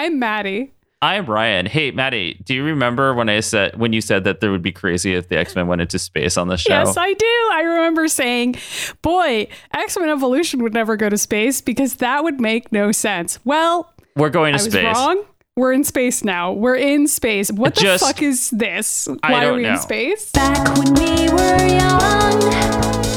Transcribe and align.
I'm 0.00 0.18
Maddy. 0.18 0.72
I'm 1.02 1.26
Ryan. 1.26 1.66
Hey, 1.66 1.90
Maddy, 1.90 2.40
do 2.42 2.54
you 2.54 2.64
remember 2.64 3.12
when 3.12 3.28
I 3.28 3.40
said 3.40 3.78
when 3.78 3.92
you 3.92 4.00
said 4.00 4.24
that 4.24 4.40
there 4.40 4.50
would 4.50 4.62
be 4.62 4.72
crazy 4.72 5.14
if 5.14 5.28
the 5.28 5.36
X 5.36 5.54
Men 5.54 5.66
went 5.66 5.82
into 5.82 5.98
space 5.98 6.38
on 6.38 6.48
the 6.48 6.56
show? 6.56 6.72
Yes, 6.72 6.96
I 6.96 7.12
do. 7.12 7.48
I 7.52 7.60
remember 7.64 8.08
saying, 8.08 8.56
"Boy, 9.02 9.46
X 9.74 9.98
Men 9.98 10.08
Evolution 10.08 10.62
would 10.62 10.72
never 10.72 10.96
go 10.96 11.10
to 11.10 11.18
space 11.18 11.60
because 11.60 11.96
that 11.96 12.24
would 12.24 12.40
make 12.40 12.72
no 12.72 12.92
sense." 12.92 13.38
Well, 13.44 13.92
We're 14.16 14.30
going 14.30 14.54
to 14.54 14.60
I 14.60 14.64
was 14.64 14.72
space. 14.72 14.84
wrong. 14.96 15.22
We're 15.54 15.74
in 15.74 15.84
space 15.84 16.24
now. 16.24 16.52
We're 16.52 16.76
in 16.76 17.06
space. 17.06 17.52
What 17.52 17.74
the 17.74 17.82
Just- 17.82 18.02
fuck 18.02 18.22
is 18.22 18.48
this? 18.48 19.06
I 19.22 19.32
Why 19.32 19.38
are 19.44 19.48
don't 19.48 19.56
we 19.58 19.66
in 19.66 19.74
know. 19.74 19.80
space? 19.80 20.30
Back 20.32 20.66
when 20.78 20.94
we 20.94 21.28
were 21.28 21.66
young, 21.68 22.40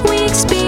we 0.09 0.25
experienced 0.25 0.62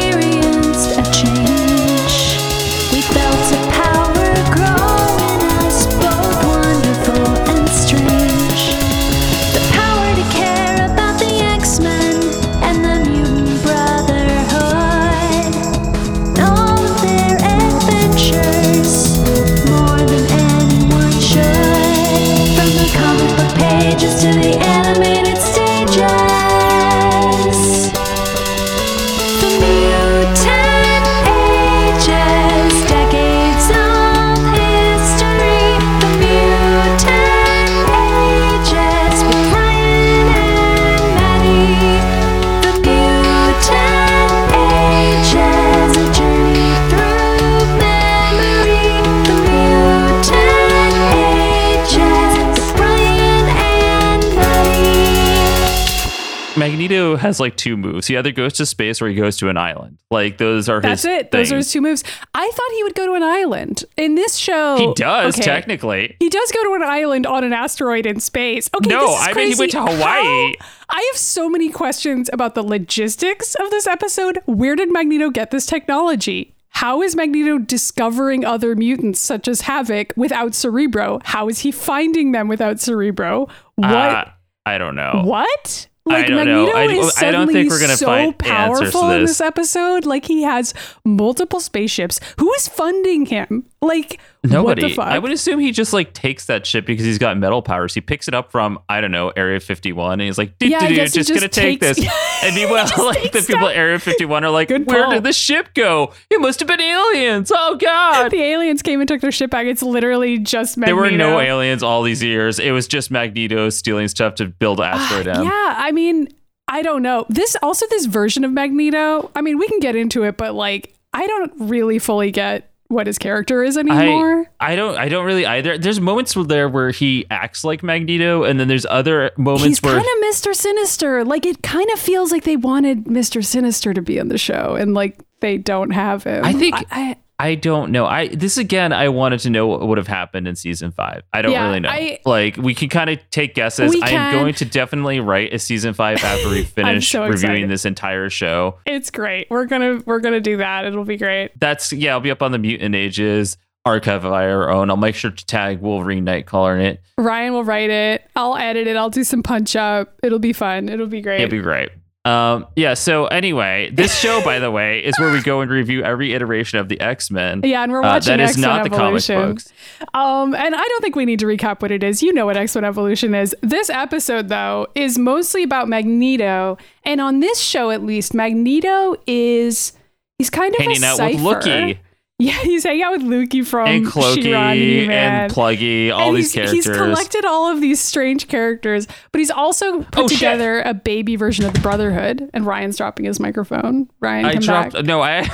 Has 57.16 57.40
like 57.40 57.56
two 57.58 57.78
moves. 57.78 58.08
He 58.08 58.18
either 58.18 58.32
goes 58.32 58.54
to 58.54 58.66
space 58.66 59.02
or 59.02 59.08
he 59.08 59.16
goes 59.16 59.38
to 59.38 59.50
an 59.50 59.58
island. 59.58 59.98
Like 60.12 60.38
those 60.38 60.70
are 60.70 60.82
That's 60.82 61.04
his. 61.04 61.12
it. 61.12 61.32
Those 61.32 61.52
are 61.52 61.58
his 61.58 61.72
two 61.72 61.82
moves. 61.82 62.04
I 62.34 62.50
thought 62.54 62.76
he 62.76 62.84
would 62.84 62.96
go 62.96 63.06
to 63.08 63.14
an 63.14 63.24
island. 63.24 63.84
In 63.98 64.16
this 64.16 64.36
show, 64.36 64.78
He 64.78 64.94
does 64.96 65.36
okay, 65.36 65.44
technically. 65.44 66.16
He 66.20 66.30
does 66.30 66.52
go 66.52 66.64
to 66.64 66.74
an 66.76 66.84
island 66.84 67.26
on 67.26 67.44
an 67.44 67.54
asteroid 67.54 68.06
in 68.06 68.20
space. 68.20 68.70
Okay, 68.76 68.90
No, 68.90 69.16
I 69.16 69.34
mean, 69.34 69.50
he 69.50 69.56
went 69.56 69.72
to 69.72 69.82
Hawaii. 69.82 70.56
How- 70.60 70.66
I 70.90 71.10
have 71.12 71.18
so 71.20 71.50
many 71.50 71.70
questions 71.70 72.30
about 72.32 72.54
the 72.56 72.62
logistics 72.64 73.56
of 73.56 73.70
this 73.72 73.88
episode. 73.88 74.40
Where 74.46 74.76
did 74.76 74.92
Magneto 74.94 75.30
get 75.32 75.50
this 75.52 75.66
technology? 75.66 76.54
How 76.70 77.02
is 77.02 77.16
Magneto 77.16 77.58
discovering 77.58 78.44
other 78.44 78.76
mutants 78.76 79.20
such 79.22 79.48
as 79.48 79.62
Havok 79.62 80.12
without 80.18 80.54
Cerebro? 80.54 81.22
How 81.24 81.48
is 81.48 81.60
he 81.60 81.72
finding 81.72 82.34
them 82.34 82.48
without 82.50 82.80
Cerebro? 82.82 83.48
What? 83.76 83.90
Uh, 83.90 84.26
I 84.66 84.78
don't 84.78 84.96
know. 84.96 85.22
what? 85.24 85.88
I 86.08 86.14
Like 86.20 86.28
don't 86.28 86.46
know. 86.46 86.66
Magneto 86.68 86.78
I- 86.78 86.84
is 86.84 86.90
I 86.92 86.96
don't 87.00 87.12
suddenly 87.12 87.54
think 87.54 87.70
we're 87.72 87.80
gonna 87.80 87.98
so 87.98 88.06
find 88.06 88.38
powerful 88.38 89.10
in 89.10 89.22
this. 89.22 89.32
this 89.32 89.42
episode. 89.42 90.06
Like 90.06 90.26
he 90.26 90.44
has 90.44 90.74
multiple 91.04 91.60
spaceships. 91.60 92.20
Who 92.40 92.54
is 92.54 92.68
funding 92.68 93.26
him? 93.26 93.66
Like 93.86 94.20
Nobody. 94.44 94.84
What 94.84 94.90
the 94.90 94.96
fuck? 94.96 95.08
I 95.08 95.20
would 95.20 95.32
assume 95.32 95.60
he 95.60 95.72
just 95.72 95.94
like 95.94 96.14
takes 96.14 96.46
that 96.48 96.66
ship 96.66 96.86
because 96.86 97.06
he's 97.06 97.18
got 97.18 97.38
metal 97.38 97.62
powers. 97.62 97.94
He 97.94 98.02
picks 98.02 98.28
it 98.28 98.34
up 98.34 98.52
from 98.52 98.80
I 98.90 99.02
don't 99.02 99.12
know 99.12 99.30
Area 99.30 99.60
51, 99.60 100.14
and 100.14 100.22
he's 100.22 100.38
like, 100.38 100.54
Yeah, 100.60 100.78
I 100.78 100.88
"Dude, 100.88 100.90
he 100.90 101.06
just, 101.08 101.30
gonna 101.30 101.42
just 101.42 101.54
take 101.54 101.80
this." 101.80 102.00
And 102.44 102.56
meanwhile, 102.56 102.86
just 102.88 102.98
like 102.98 103.32
the 103.32 103.42
people 103.42 103.68
at 103.68 103.76
Area 103.76 103.98
51 103.98 104.44
are 104.44 104.52
like, 104.52 104.68
Good 104.68 104.86
"Where 104.86 105.10
did 105.10 105.24
the 105.24 105.34
ship 105.34 105.74
go? 105.74 106.14
It 106.30 106.40
must 106.40 106.60
have 106.60 106.68
been 106.68 106.82
aliens." 106.82 107.52
Oh 107.54 107.76
God. 107.76 108.30
the 108.30 108.42
aliens 108.42 108.82
came 108.82 109.00
and 109.00 109.08
took 109.08 109.22
their 109.22 109.32
ship 109.32 109.50
back. 109.50 109.66
It's 109.66 109.82
literally 109.82 110.38
just 110.38 110.78
Magneto. 110.78 111.02
There 111.02 111.12
were 111.12 111.18
no 111.18 111.40
aliens 111.40 111.82
all 111.82 112.04
these 112.04 112.22
years. 112.22 112.60
It 112.60 112.72
was 112.72 112.88
just 112.88 113.10
Magneto 113.10 113.70
stealing 113.70 114.08
stuff 114.08 114.36
to 114.36 114.46
build 114.48 114.80
ah, 114.80 114.94
Asteroid 114.94 115.28
M. 115.28 115.44
Yeah, 115.44 115.74
I 115.78 115.92
mean, 115.92 116.28
I 116.68 116.82
don't 116.82 117.02
know. 117.02 117.26
This 117.30 117.56
also 117.64 117.86
this 117.90 118.06
version 118.06 118.44
of 118.44 118.52
Magneto. 118.52 119.32
I 119.36 119.42
mean, 119.42 119.58
we 119.58 119.68
can 119.68 119.80
get 119.80 119.96
into 119.96 120.24
it, 120.24 120.38
but 120.38 120.54
like, 120.54 120.94
I 121.14 121.26
don't 121.26 121.54
really 121.58 122.00
fully 122.00 122.32
get 122.32 122.72
what 122.88 123.08
his 123.08 123.18
character 123.18 123.64
is 123.64 123.78
anymore. 123.78 124.46
I, 124.60 124.74
I 124.74 124.76
don't 124.76 124.98
I 124.98 125.10
don't 125.10 125.26
really 125.26 125.46
either. 125.46 125.78
There's 125.78 126.00
moments 126.00 126.36
there 126.48 126.70
where 126.70 126.92
he 126.92 127.26
acts 127.32 127.64
like 127.64 127.82
Magneto, 127.84 128.44
and 128.44 128.60
then 128.60 128.68
there's 128.68 128.86
other 128.86 129.32
moments 129.38 129.64
where. 129.64 129.70
He's 129.70 129.82
where 129.82 129.94
kind 129.96 130.24
of 130.24 130.36
Mr. 130.36 130.56
Sinister. 130.56 131.24
Like 131.26 131.46
it 131.46 131.64
kind 131.64 131.90
of 131.92 132.00
feels 132.00 132.32
like 132.32 132.44
they 132.44 132.58
wanted 132.58 133.06
Mr. 133.06 133.44
Sinister 133.44 133.94
to 133.94 134.02
be 134.02 134.18
in 134.18 134.28
the 134.28 134.38
show, 134.38 134.76
and 134.80 134.94
like 134.94 135.18
they 135.40 135.58
don't 135.58 135.92
have 135.92 136.24
him. 136.24 136.44
I 136.46 136.54
think- 136.54 136.76
I, 136.92 137.18
I, 137.40 137.56
don't 137.56 137.92
know. 137.92 138.06
I 138.06 138.28
this 138.30 138.58
again. 138.58 138.94
I 138.94 139.10
wanted 139.10 139.40
to 139.42 139.50
know 139.50 139.68
what 139.68 139.88
would 139.88 139.98
have 139.98 140.08
happened 140.08 140.48
in 140.48 140.56
season 140.56 140.92
five. 140.92 141.24
I 141.34 141.42
don't 141.42 141.52
Yeah, 141.52 141.68
really 141.68 141.80
know. 141.82 141.90
I- 141.90 142.20
like 142.26 142.58
we 142.58 142.74
can 142.74 142.90
kind 142.90 143.10
of 143.10 143.20
take 143.30 143.56
guesses. 143.56 143.96
I 144.02 144.10
am 144.12 144.34
going 144.34 144.54
to 144.56 144.66
definitely 144.66 145.20
write 145.20 145.54
a 145.54 145.60
season 145.60 145.94
five 145.94 146.24
after 146.24 146.50
we 146.50 146.64
finish 146.64 147.10
so 147.12 147.28
reviewing 147.28 147.68
this 147.68 147.86
entire 147.86 148.30
show. 148.30 148.80
it's 148.86 149.12
great. 149.12 149.48
We're 149.50 149.66
gonna 149.66 150.02
we're 150.06 150.20
gonna 150.20 150.40
do 150.42 150.58
that. 150.58 150.86
It'll 150.86 151.04
be 151.06 151.18
great. 151.18 151.52
That's 151.60 151.92
yeah. 151.94 152.12
I'll 152.14 152.20
be 152.20 152.32
up 152.32 152.42
on 152.42 152.52
the 152.52 152.58
Mutant 152.60 152.96
Ages 152.96 153.58
archive 153.86 154.26
of 154.26 154.32
our 154.34 154.72
own. 154.72 154.90
I'll 154.90 154.98
make 154.98 155.14
sure 155.16 155.30
to 155.30 155.46
tag 155.46 155.80
Wolverine 155.80 156.26
Nightcrawler 156.26 156.76
in 156.80 156.86
it. 156.86 157.02
Ryan 157.20 157.54
will 157.54 157.64
write 157.64 157.92
it. 157.92 158.24
I'll 158.36 158.56
edit 158.58 158.88
it. 158.88 158.96
I'll 158.96 159.12
do 159.12 159.24
some 159.24 159.44
punch 159.44 159.76
up. 159.76 160.16
It'll 160.24 160.40
be 160.40 160.54
fun. 160.54 160.90
It'll 160.90 161.06
be 161.06 161.22
great. 161.22 161.42
It'll 161.42 161.52
be 161.52 161.62
great. 161.62 161.90
Um, 162.26 162.66
yeah. 162.76 162.96
So 162.96 163.28
anyway, 163.28 163.92
this 163.94 164.18
show, 164.20 164.44
by 164.44 164.58
the 164.60 164.72
way, 164.72 165.00
is 165.00 165.14
where 165.20 165.32
we 165.32 165.42
go 165.44 165.62
and 165.62 165.70
review 165.70 166.04
every 166.04 166.34
iteration 166.34 166.80
of 166.80 166.90
the 166.90 167.00
X 167.00 167.30
Men. 167.30 167.62
yeah, 167.64 167.84
and 167.84 167.92
we're 167.92 168.00
Uh, 168.00 168.14
watching 168.16 168.38
that 168.38 168.40
is 168.44 168.50
X-Men 168.52 168.68
not 168.70 168.84
the 168.84 168.90
comic 168.90 169.04
Evolution. 169.30 169.52
books. 169.54 169.72
Um, 170.16 170.56
and 170.56 170.74
I 170.76 170.82
don't 170.84 171.02
think 171.02 171.16
we 171.16 171.26
need 171.26 171.40
to 171.40 171.46
recap 171.46 171.82
what 171.82 171.92
it 171.92 172.04
is. 172.04 172.24
You 172.24 172.34
know 172.34 172.46
what 172.48 172.58
X 172.58 172.74
Men 172.76 172.84
Evolution 172.84 173.36
is. 173.36 173.56
This 173.62 173.90
episode, 173.92 174.50
though, 174.50 174.88
is 174.96 175.18
mostly 175.20 175.62
about 175.64 175.88
Magneto, 175.88 176.78
and 177.04 177.22
on 177.22 177.42
this 177.42 177.60
show, 177.60 177.92
at 177.92 178.04
least, 178.04 178.34
Magneto 178.34 179.16
is 179.28 179.94
he's 180.40 180.50
kind 180.50 180.74
of 180.74 180.82
Hanging 180.82 181.04
a 181.04 181.06
out 181.06 181.18
cipher. 181.18 181.44
with 181.44 181.44
Lookie 181.64 181.98
Yeah, 182.38 182.60
he's 182.64 182.84
hanging 182.84 183.04
out 183.04 183.14
with 183.14 183.22
Lukey 183.22 183.66
from 183.66 183.88
and 183.88 184.06
Clokey 184.06 185.08
and 185.08 185.50
Pluggy, 185.50 186.12
all 186.12 186.28
And 186.28 186.36
these 186.36 186.48
he's, 186.52 186.54
characters. 186.54 186.86
He's 186.86 186.98
collected 186.98 187.46
all 187.46 187.72
of 187.72 187.80
these 187.80 188.02
strange 188.02 188.50
characters, 188.50 189.08
but 189.32 189.40
he's 189.40 189.50
also 189.52 190.02
put 190.04 190.26
Oh, 190.26 190.28
shit. 190.28 190.40
together 190.40 190.82
a 190.82 190.94
baby 190.94 191.38
version 191.38 191.64
of 191.64 191.74
the 191.74 191.80
Brotherhood. 191.80 192.50
And 192.54 192.66
Ryan's 192.66 192.98
dropping 192.98 193.26
his 193.26 193.40
microphone. 193.40 194.10
Ryan, 194.20 194.46
I 194.46 194.56
dropped. 194.56 194.94
back. 194.94 195.06
No, 195.06 195.22
I. 195.22 195.48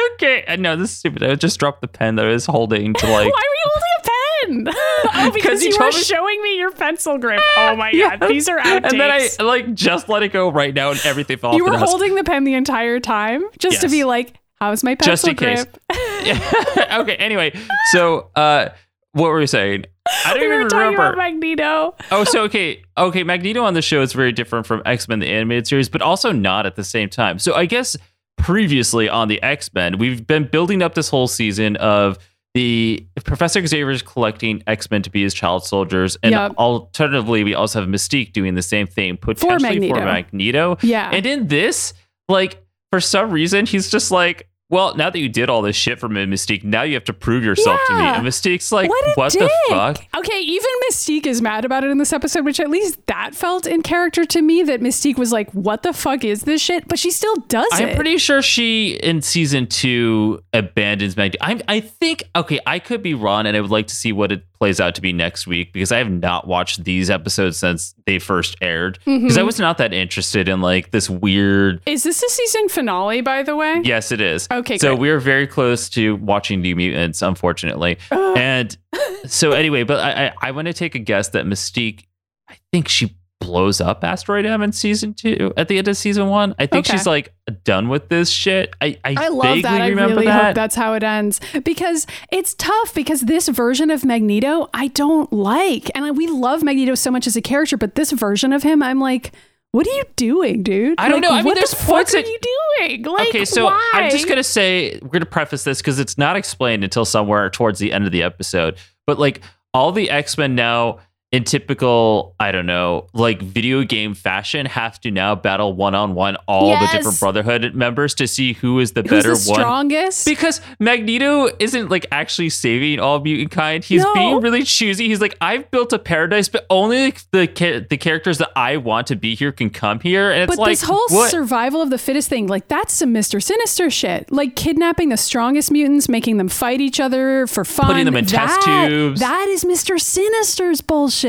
okay, 0.14 0.42
uh, 0.46 0.52
I 0.52 0.56
know 0.56 0.74
this 0.74 0.90
is 0.92 0.96
stupid. 0.96 1.22
I 1.22 1.34
just 1.34 1.60
dropped 1.60 1.82
the 1.82 1.88
pen 1.88 2.16
that 2.16 2.24
I 2.24 2.30
was 2.30 2.46
holding 2.46 2.94
to 2.94 3.06
like. 3.10 3.30
Why 3.30 3.42
were 3.42 3.58
you 3.58 3.70
holding 3.74 3.90
a 3.98 4.02
pen? 4.02 4.74
oh, 5.14 5.30
because 5.34 5.62
you 5.62 5.76
were 5.78 5.86
me- 5.86 5.92
showing 5.92 6.42
me 6.42 6.56
your 6.58 6.72
pencil 6.72 7.18
grip. 7.18 7.40
Oh 7.58 7.76
my 7.76 7.92
god, 7.92 8.26
these 8.26 8.48
are 8.48 8.58
outtakes. 8.58 8.90
And 8.90 9.00
then 9.00 9.10
I 9.10 9.28
like 9.42 9.74
just 9.74 10.08
let 10.08 10.22
it 10.22 10.32
go 10.32 10.50
right 10.50 10.72
now, 10.74 10.92
and 10.92 11.00
everything 11.04 11.36
fell 11.36 11.54
you 11.54 11.64
were 11.64 11.72
the 11.72 11.78
holding 11.78 12.14
the 12.14 12.24
pen 12.24 12.44
the 12.44 12.54
entire 12.54 13.00
time 13.00 13.44
just 13.58 13.82
to 13.82 13.88
be 13.90 14.04
like, 14.04 14.34
"How's 14.62 14.84
my 14.84 14.94
Just 14.94 15.24
pencil 15.24 15.30
in 15.30 15.36
case. 15.36 15.64
grip?" 15.64 15.78
okay. 17.00 17.16
Anyway, 17.16 17.52
so 17.92 18.30
uh, 18.36 18.68
what 19.12 19.28
were 19.30 19.38
we 19.38 19.46
saying? 19.46 19.86
I 20.24 20.30
don't 20.34 20.40
we 20.40 20.46
were 20.48 20.54
even 20.54 20.68
talking 20.68 20.78
remember. 20.86 21.12
about 21.12 21.16
Magneto. 21.18 21.94
oh, 22.10 22.24
so 22.24 22.42
okay, 22.44 22.82
okay. 22.96 23.22
Magneto 23.24 23.62
on 23.64 23.74
the 23.74 23.82
show 23.82 24.02
is 24.02 24.12
very 24.12 24.32
different 24.32 24.66
from 24.66 24.82
X 24.86 25.08
Men 25.08 25.18
the 25.20 25.28
animated 25.28 25.66
series, 25.66 25.88
but 25.88 26.02
also 26.02 26.32
not 26.32 26.66
at 26.66 26.76
the 26.76 26.84
same 26.84 27.08
time. 27.08 27.38
So 27.38 27.54
I 27.54 27.66
guess 27.66 27.96
previously 28.38 29.08
on 29.08 29.28
the 29.28 29.42
X 29.42 29.72
Men, 29.74 29.98
we've 29.98 30.26
been 30.26 30.44
building 30.44 30.82
up 30.82 30.94
this 30.94 31.08
whole 31.08 31.28
season 31.28 31.76
of 31.76 32.18
the 32.54 33.06
Professor 33.24 33.64
Xavier's 33.66 34.02
collecting 34.02 34.62
X 34.66 34.90
Men 34.90 35.02
to 35.02 35.10
be 35.10 35.22
his 35.22 35.32
child 35.34 35.64
soldiers, 35.64 36.16
and 36.22 36.32
Yep. 36.32 36.52
alternatively, 36.58 37.44
we 37.44 37.54
also 37.54 37.80
have 37.80 37.88
Mystique 37.88 38.32
doing 38.32 38.54
the 38.54 38.62
same 38.62 38.86
thing, 38.86 39.16
potentially 39.16 39.88
for 39.88 39.94
Magneto. 39.96 40.04
Magneto. 40.04 40.78
Yeah. 40.82 41.10
And 41.12 41.24
in 41.24 41.46
this, 41.48 41.94
like 42.28 42.62
for 42.90 43.00
some 43.00 43.30
reason, 43.30 43.66
he's 43.66 43.90
just 43.90 44.10
like. 44.10 44.48
Well, 44.72 44.94
now 44.94 45.10
that 45.10 45.18
you 45.18 45.28
did 45.28 45.50
all 45.50 45.60
this 45.60 45.76
shit 45.76 46.00
for 46.00 46.08
Mystique, 46.08 46.64
now 46.64 46.80
you 46.80 46.94
have 46.94 47.04
to 47.04 47.12
prove 47.12 47.44
yourself 47.44 47.78
to 47.88 47.94
me. 47.94 48.04
And 48.04 48.26
Mystique's 48.26 48.72
like, 48.72 48.88
what 48.88 49.16
what 49.18 49.32
the 49.34 49.50
fuck? 49.68 50.02
Okay, 50.16 50.40
even 50.40 50.70
Mystique 50.88 51.26
is 51.26 51.42
mad 51.42 51.66
about 51.66 51.84
it 51.84 51.90
in 51.90 51.98
this 51.98 52.10
episode, 52.10 52.46
which 52.46 52.58
at 52.58 52.70
least 52.70 52.98
that 53.06 53.34
felt 53.34 53.66
in 53.66 53.82
character 53.82 54.24
to 54.24 54.40
me. 54.40 54.62
That 54.62 54.80
Mystique 54.80 55.18
was 55.18 55.30
like, 55.30 55.50
"What 55.52 55.82
the 55.82 55.92
fuck 55.92 56.24
is 56.24 56.44
this 56.44 56.62
shit?" 56.62 56.88
But 56.88 56.98
she 56.98 57.10
still 57.10 57.36
does 57.48 57.66
it. 57.74 57.82
I'm 57.82 57.88
it. 57.90 57.96
pretty 57.96 58.16
sure 58.16 58.40
she 58.40 58.94
in 58.94 59.20
season 59.20 59.66
two 59.66 60.42
abandons 60.54 61.18
Magneto. 61.18 61.44
I 61.44 61.60
I 61.68 61.80
think 61.80 62.24
okay, 62.34 62.58
I 62.66 62.78
could 62.78 63.02
be 63.02 63.12
wrong, 63.12 63.44
and 63.44 63.54
I 63.54 63.60
would 63.60 63.70
like 63.70 63.88
to 63.88 63.94
see 63.94 64.12
what 64.12 64.32
it 64.32 64.42
plays 64.62 64.78
out 64.78 64.94
to 64.94 65.00
be 65.00 65.12
next 65.12 65.44
week 65.44 65.72
because 65.72 65.90
I 65.90 65.98
have 65.98 66.08
not 66.08 66.46
watched 66.46 66.84
these 66.84 67.10
episodes 67.10 67.58
since 67.58 67.96
they 68.06 68.20
first 68.20 68.54
aired 68.62 69.00
because 69.04 69.36
I 69.36 69.40
mm-hmm. 69.40 69.46
was 69.46 69.58
not 69.58 69.78
that 69.78 69.92
interested 69.92 70.48
in 70.48 70.60
like 70.60 70.92
this 70.92 71.10
weird. 71.10 71.82
Is 71.84 72.04
this 72.04 72.22
a 72.22 72.28
season 72.28 72.68
finale, 72.68 73.22
by 73.22 73.42
the 73.42 73.56
way? 73.56 73.80
Yes, 73.82 74.12
it 74.12 74.20
is. 74.20 74.46
Okay, 74.52 74.78
So 74.78 74.94
we 74.94 75.10
are 75.10 75.18
very 75.18 75.48
close 75.48 75.88
to 75.90 76.14
watching 76.14 76.60
New 76.60 76.76
Mutants, 76.76 77.22
unfortunately. 77.22 77.98
and 78.12 78.78
so 79.26 79.50
anyway, 79.50 79.82
but 79.82 79.98
I 79.98 80.26
I, 80.26 80.32
I 80.40 80.50
want 80.52 80.66
to 80.66 80.74
take 80.74 80.94
a 80.94 81.00
guess 81.00 81.30
that 81.30 81.44
Mystique, 81.44 82.04
I 82.48 82.54
think 82.70 82.86
she 82.86 83.16
blows 83.42 83.80
up 83.80 84.02
Asteroid 84.04 84.46
M 84.46 84.62
in 84.62 84.72
season 84.72 85.14
two 85.14 85.52
at 85.56 85.68
the 85.68 85.78
end 85.78 85.88
of 85.88 85.96
season 85.96 86.28
one. 86.28 86.54
I 86.58 86.66
think 86.66 86.86
Okay. 86.86 86.96
she's 86.96 87.06
like 87.06 87.32
done 87.64 87.88
with 87.88 88.08
this 88.08 88.30
shit. 88.30 88.74
I 88.80 88.98
I, 89.04 89.14
I 89.18 89.28
love 89.28 89.42
vaguely 89.44 89.62
that. 89.62 89.80
I 89.82 89.88
remember 89.88 90.14
really 90.14 90.26
that. 90.26 90.44
hope 90.46 90.54
that's 90.54 90.74
how 90.74 90.94
it 90.94 91.02
ends 91.02 91.40
because 91.64 92.06
it's 92.30 92.54
tough 92.54 92.94
because 92.94 93.22
this 93.22 93.48
version 93.48 93.90
of 93.90 94.04
Magneto 94.04 94.68
I 94.72 94.88
don't 94.88 95.32
like. 95.32 95.90
And 95.94 96.16
we 96.16 96.26
love 96.26 96.62
Magneto 96.62 96.94
so 96.94 97.10
much 97.10 97.26
as 97.26 97.36
a 97.36 97.42
character, 97.42 97.76
but 97.76 97.94
this 97.94 98.12
version 98.12 98.52
of 98.52 98.62
him, 98.62 98.82
I'm 98.82 99.00
like, 99.00 99.32
what 99.72 99.86
are 99.86 99.90
you 99.90 100.04
doing, 100.16 100.62
dude? 100.62 101.00
I 101.00 101.08
don't 101.08 101.22
Like, 101.22 101.30
know. 101.30 101.34
I 101.34 101.36
mean, 101.38 101.44
what 101.46 101.54
there's 101.54 101.70
the 101.70 101.76
points 101.84 102.14
are 102.14 102.18
you 102.20 102.38
doing? 102.78 103.02
Like, 103.04 103.28
okay, 103.28 103.44
so 103.46 103.64
why? 103.64 103.90
I'm 103.94 104.10
just 104.10 104.28
gonna 104.28 104.42
say 104.44 104.98
we're 105.02 105.08
gonna 105.08 105.24
preface 105.26 105.64
this 105.64 105.78
because 105.80 105.98
it's 105.98 106.18
not 106.18 106.36
explained 106.36 106.84
until 106.84 107.04
somewhere 107.04 107.48
towards 107.50 107.78
the 107.78 107.92
end 107.92 108.04
of 108.04 108.12
the 108.12 108.22
episode. 108.22 108.76
But 109.06 109.18
like 109.18 109.40
all 109.74 109.90
the 109.90 110.10
X 110.10 110.36
Men 110.36 110.54
now, 110.54 110.98
in 111.32 111.44
typical, 111.44 112.34
I 112.38 112.52
don't 112.52 112.66
know, 112.66 113.06
like 113.14 113.40
video 113.40 113.84
game 113.84 114.12
fashion, 114.12 114.66
have 114.66 115.00
to 115.00 115.10
now 115.10 115.34
battle 115.34 115.72
one 115.72 115.94
on 115.94 116.14
one 116.14 116.36
all 116.46 116.78
the 116.78 116.86
different 116.92 117.18
Brotherhood 117.18 117.74
members 117.74 118.14
to 118.16 118.28
see 118.28 118.52
who 118.52 118.78
is 118.80 118.92
the 118.92 119.00
Who's 119.00 119.10
better 119.10 119.34
the 119.34 119.50
one. 119.50 119.60
strongest? 119.60 120.26
Because 120.26 120.60
Magneto 120.78 121.48
isn't 121.58 121.88
like 121.90 122.04
actually 122.12 122.50
saving 122.50 123.00
all 123.00 123.18
mutant 123.20 123.50
kind. 123.50 123.82
He's 123.82 124.02
No. 124.02 124.12
being 124.12 124.40
really 124.42 124.62
choosy. 124.62 125.08
He's 125.08 125.22
like, 125.22 125.34
I've 125.40 125.70
built 125.70 125.94
a 125.94 125.98
paradise, 125.98 126.50
but 126.50 126.66
only 126.68 127.04
like, 127.06 127.22
the 127.30 127.46
ca- 127.46 127.80
the 127.88 127.96
characters 127.96 128.36
that 128.36 128.50
I 128.54 128.76
want 128.76 129.06
to 129.06 129.16
be 129.16 129.34
here 129.34 129.52
can 129.52 129.70
come 129.70 130.00
here. 130.00 130.30
And 130.30 130.42
it's 130.42 130.50
But 130.50 130.58
like, 130.58 130.72
this 130.72 130.82
whole 130.82 131.06
what? 131.08 131.30
survival 131.30 131.80
of 131.80 131.88
the 131.88 131.96
fittest 131.96 132.28
thing, 132.28 132.46
like 132.46 132.68
that's 132.68 132.92
some 132.92 133.10
Mister 133.14 133.40
Sinister 133.40 133.88
shit. 133.88 134.30
Like 134.30 134.54
kidnapping 134.54 135.08
the 135.08 135.16
strongest 135.16 135.70
mutants, 135.70 136.10
making 136.10 136.36
them 136.36 136.50
fight 136.50 136.82
each 136.82 137.00
other 137.00 137.46
for 137.46 137.64
fun, 137.64 137.86
Putting 137.86 138.04
them 138.04 138.16
in 138.16 138.26
test 138.26 138.60
tubes. 138.60 139.20
That 139.20 139.48
is 139.48 139.64
Mister 139.64 139.96
Sinister's 139.96 140.82
bullshit. 140.82 141.21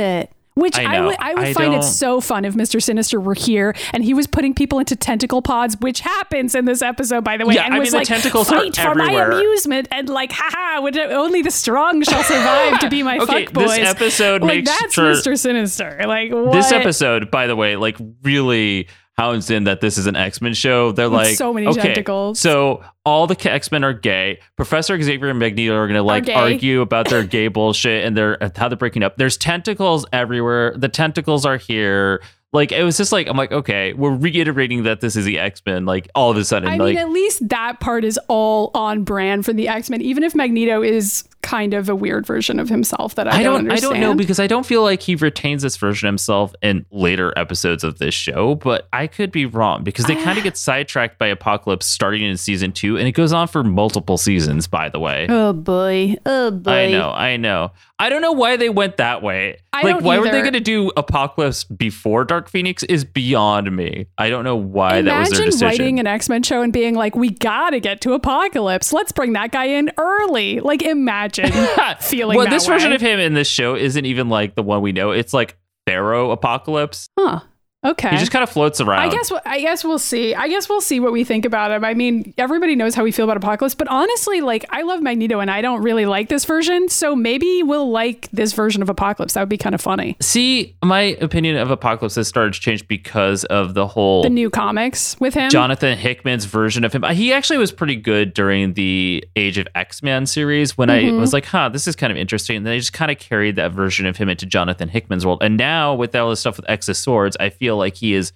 Which 0.55 0.77
I 0.77 0.97
I, 0.97 1.01
would 1.01 1.15
I 1.17 1.33
would 1.33 1.43
I 1.45 1.53
find 1.53 1.73
it 1.73 1.77
don't- 1.77 1.83
so 1.83 2.21
fun 2.21 2.45
if 2.45 2.55
Mister 2.55 2.79
Sinister 2.79 3.19
were 3.19 3.33
here 3.33 3.73
and 3.91 4.03
he 4.03 4.13
was 4.13 4.27
putting 4.27 4.53
people 4.53 4.77
into 4.77 4.95
tentacle 4.95 5.41
pods, 5.41 5.75
which 5.79 6.01
happens 6.01 6.53
in 6.53 6.65
this 6.65 6.83
episode, 6.83 7.23
by 7.23 7.37
the 7.37 7.45
way. 7.47 7.55
Yeah, 7.55 7.65
and 7.65 7.73
I 7.73 7.79
was 7.79 7.87
mean, 7.87 7.91
the 7.93 7.97
like, 7.97 8.07
tentacles 8.07 8.51
are 8.51 8.59
fight 8.59 8.75
for 8.77 8.93
my 8.93 9.13
amusement, 9.13 9.87
and 9.89 10.07
like, 10.09 10.31
haha, 10.31 10.79
would 10.83 10.95
only 10.95 11.41
the 11.41 11.49
strong 11.49 12.03
shall 12.03 12.21
survive 12.21 12.79
to 12.81 12.89
be 12.91 13.01
my 13.01 13.17
Okay, 13.23 13.45
fuck 13.45 13.53
boys. 13.55 13.77
this 13.77 13.89
episode 13.89 14.41
like, 14.43 14.57
makes 14.57 14.79
that's 14.79 14.93
sure- 14.93 15.09
Mister 15.09 15.35
Sinister. 15.35 15.99
Like 16.05 16.31
what? 16.31 16.51
This 16.53 16.71
episode, 16.71 17.31
by 17.31 17.47
the 17.47 17.55
way, 17.55 17.75
like 17.75 17.97
really 18.21 18.87
hounds 19.17 19.49
in 19.49 19.65
that 19.65 19.81
this 19.81 19.97
is 19.97 20.07
an 20.07 20.15
X 20.15 20.41
Men 20.41 20.53
show. 20.53 20.91
They're 20.91 21.07
like 21.07 21.35
so 21.35 21.53
many 21.53 21.67
okay, 21.67 21.81
tentacles. 21.81 22.39
So 22.39 22.83
all 23.05 23.27
the 23.27 23.51
X 23.51 23.71
Men 23.71 23.83
are 23.83 23.93
gay. 23.93 24.39
Professor 24.55 24.99
Xavier 25.01 25.29
and 25.29 25.39
Magneto 25.39 25.75
are 25.75 25.87
gonna 25.87 26.03
like 26.03 26.27
argue 26.29 26.81
about 26.81 27.09
their 27.09 27.23
gay 27.23 27.47
bullshit 27.49 28.05
and 28.05 28.17
their 28.17 28.37
how 28.55 28.67
they're 28.67 28.77
breaking 28.77 29.03
up. 29.03 29.17
There's 29.17 29.37
tentacles 29.37 30.05
everywhere. 30.11 30.73
The 30.75 30.89
tentacles 30.89 31.45
are 31.45 31.57
here. 31.57 32.21
Like 32.51 32.71
it 32.71 32.83
was 32.83 32.97
just 32.97 33.11
like 33.11 33.27
I'm 33.27 33.37
like 33.37 33.51
okay, 33.51 33.93
we're 33.93 34.15
reiterating 34.15 34.83
that 34.83 35.01
this 35.01 35.15
is 35.15 35.25
the 35.25 35.39
X 35.39 35.61
Men. 35.65 35.85
Like 35.85 36.09
all 36.15 36.31
of 36.31 36.37
a 36.37 36.45
sudden, 36.45 36.69
I 36.69 36.77
like 36.77 36.95
mean, 36.95 36.97
at 36.97 37.09
least 37.09 37.47
that 37.49 37.79
part 37.79 38.03
is 38.03 38.19
all 38.27 38.71
on 38.73 39.03
brand 39.03 39.45
for 39.45 39.53
the 39.53 39.67
X 39.67 39.89
Men, 39.89 40.01
even 40.01 40.23
if 40.23 40.35
Magneto 40.35 40.81
is 40.81 41.23
kind 41.43 41.73
of 41.73 41.89
a 41.89 41.95
weird 41.95 42.25
version 42.25 42.59
of 42.59 42.69
himself 42.69 43.15
that 43.15 43.27
I, 43.27 43.41
I 43.41 43.43
don't, 43.43 43.55
I 43.55 43.57
understand. 43.59 43.93
don't 43.93 44.01
know 44.01 44.15
because 44.15 44.39
I 44.39 44.47
don't 44.47 44.65
feel 44.65 44.81
like 44.81 45.03
he 45.03 45.15
retains 45.15 45.61
this 45.61 45.77
version 45.77 46.07
of 46.07 46.13
himself 46.13 46.55
in 46.63 46.85
later 46.89 47.31
episodes 47.37 47.83
of 47.83 47.99
this 47.99 48.15
show, 48.15 48.55
but 48.55 48.87
I 48.91 49.07
could 49.07 49.31
be 49.31 49.45
wrong 49.45 49.83
because 49.83 50.05
they 50.05 50.15
kind 50.15 50.37
of 50.37 50.43
get 50.43 50.57
sidetracked 50.57 51.19
by 51.19 51.27
Apocalypse 51.27 51.85
starting 51.85 52.23
in 52.23 52.37
season 52.37 52.71
two, 52.71 52.97
and 52.97 53.07
it 53.07 53.11
goes 53.11 53.33
on 53.33 53.47
for 53.47 53.63
multiple 53.63 54.17
seasons. 54.17 54.65
By 54.65 54.89
the 54.89 54.99
way, 54.99 55.27
oh 55.29 55.53
boy, 55.53 56.15
oh 56.25 56.49
boy. 56.49 56.71
I 56.71 56.91
know, 56.91 57.11
I 57.11 57.37
know. 57.37 57.71
I 57.99 58.09
don't 58.09 58.21
know 58.21 58.31
why 58.31 58.57
they 58.57 58.69
went 58.69 58.97
that 58.97 59.21
way. 59.21 59.59
I 59.71 59.83
like, 59.83 59.95
don't 59.95 60.03
why 60.03 60.19
were 60.19 60.25
they 60.25 60.41
going 60.41 60.53
to 60.53 60.59
do 60.59 60.91
Apocalypse 60.97 61.63
before 61.63 62.25
Dark 62.25 62.49
Phoenix? 62.49 62.83
Is 62.83 63.05
beyond 63.05 63.73
me. 63.75 64.07
I 64.17 64.29
don't 64.29 64.43
know 64.43 64.55
why 64.55 65.01
that 65.01 65.19
was 65.19 65.29
their 65.29 65.39
Imagine 65.39 65.45
decision. 65.45 65.67
writing 65.67 65.99
an 65.99 66.07
X 66.07 66.29
Men 66.29 66.43
show 66.43 66.61
and 66.61 66.73
being 66.73 66.95
like, 66.95 67.15
"We 67.15 67.29
gotta 67.29 67.79
get 67.79 68.01
to 68.01 68.13
Apocalypse. 68.13 68.93
Let's 68.93 69.11
bring 69.11 69.33
that 69.33 69.51
guy 69.51 69.65
in 69.65 69.91
early." 69.97 70.59
Like, 70.59 70.81
imagine 70.81 71.32
feeling 72.01 72.37
well, 72.37 72.49
this 72.49 72.65
version 72.65 72.93
of 72.93 73.01
him 73.01 73.19
in 73.19 73.33
this 73.33 73.47
show 73.47 73.75
isn't 73.75 74.05
even 74.05 74.29
like 74.29 74.55
the 74.55 74.63
one 74.63 74.81
we 74.81 74.91
know. 74.91 75.11
It's 75.11 75.33
like 75.33 75.57
Pharaoh 75.85 76.31
Apocalypse. 76.31 77.07
huh? 77.17 77.41
Okay. 77.83 78.09
He 78.09 78.17
just 78.17 78.31
kind 78.31 78.43
of 78.43 78.49
floats 78.49 78.79
around. 78.79 78.99
I 79.01 79.09
guess 79.09 79.31
I 79.45 79.59
guess 79.59 79.83
we'll 79.83 79.99
see. 79.99 80.33
I 80.33 80.47
guess 80.47 80.69
we'll 80.69 80.81
see 80.81 80.99
what 80.99 81.11
we 81.11 81.23
think 81.23 81.43
about 81.45 81.71
him. 81.71 81.83
I 81.83 81.93
mean, 81.93 82.33
everybody 82.37 82.75
knows 82.75 82.95
how 82.95 83.03
we 83.03 83.11
feel 83.11 83.25
about 83.25 83.37
Apocalypse, 83.37 83.75
but 83.75 83.87
honestly, 83.89 84.41
like 84.41 84.65
I 84.69 84.83
love 84.83 85.01
Magneto 85.01 85.39
and 85.39 85.51
I 85.51 85.61
don't 85.61 85.81
really 85.81 86.05
like 86.05 86.29
this 86.29 86.45
version, 86.45 86.87
so 86.87 87.15
maybe 87.15 87.61
we'll 87.63 87.91
like 87.91 88.29
this 88.31 88.53
version 88.53 88.81
of 88.81 88.89
Apocalypse. 88.89 89.33
That 89.33 89.41
would 89.41 89.49
be 89.49 89.57
kind 89.57 89.75
of 89.75 89.81
funny. 89.81 90.15
See, 90.21 90.75
my 90.83 91.01
opinion 91.01 91.57
of 91.57 91.71
Apocalypse 91.71 92.15
has 92.15 92.27
started 92.27 92.53
to 92.53 92.59
change 92.61 92.87
because 92.87 93.43
of 93.45 93.73
the 93.73 93.87
whole 93.87 94.23
The 94.23 94.29
new 94.29 94.49
comics 94.49 95.19
with 95.19 95.33
him. 95.33 95.49
Jonathan 95.49 95.97
Hickman's 95.97 96.45
version 96.45 96.83
of 96.85 96.93
him. 96.93 97.03
He 97.11 97.33
actually 97.33 97.57
was 97.57 97.71
pretty 97.71 97.95
good 97.97 98.33
during 98.33 98.73
the 98.73 99.23
Age 99.35 99.57
of 99.57 99.67
X-Man 99.75 100.25
series 100.25 100.77
when 100.77 100.89
Mm-hmm. 100.93 101.17
I 101.17 101.19
was 101.19 101.33
like, 101.33 101.45
huh, 101.45 101.69
this 101.69 101.87
is 101.87 101.95
kind 101.95 102.11
of 102.11 102.17
interesting. 102.17 102.57
And 102.57 102.65
they 102.67 102.77
just 102.77 102.93
kind 102.93 103.09
of 103.09 103.17
carried 103.17 103.55
that 103.55 103.71
version 103.71 104.05
of 104.05 104.15
him 104.15 104.29
into 104.29 104.45
Jonathan 104.45 104.89
Hickman's 104.89 105.25
world. 105.25 105.41
And 105.41 105.57
now 105.57 105.95
with 105.95 106.15
all 106.15 106.29
this 106.29 106.41
stuff 106.41 106.57
with 106.57 106.69
X 106.69 106.87
of 106.87 106.95
Swords, 106.97 107.35
I 107.39 107.49
feel 107.49 107.72
like 107.77 107.95
he 107.95 108.13
is 108.13 108.31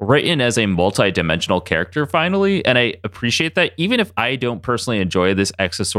written 0.00 0.40
as 0.40 0.56
a 0.56 0.66
multi-dimensional 0.66 1.60
character 1.60 2.06
finally 2.06 2.64
and 2.64 2.78
i 2.78 2.94
appreciate 3.02 3.56
that 3.56 3.72
even 3.76 3.98
if 3.98 4.12
i 4.16 4.36
don't 4.36 4.62
personally 4.62 5.00
enjoy 5.00 5.34
this 5.34 5.50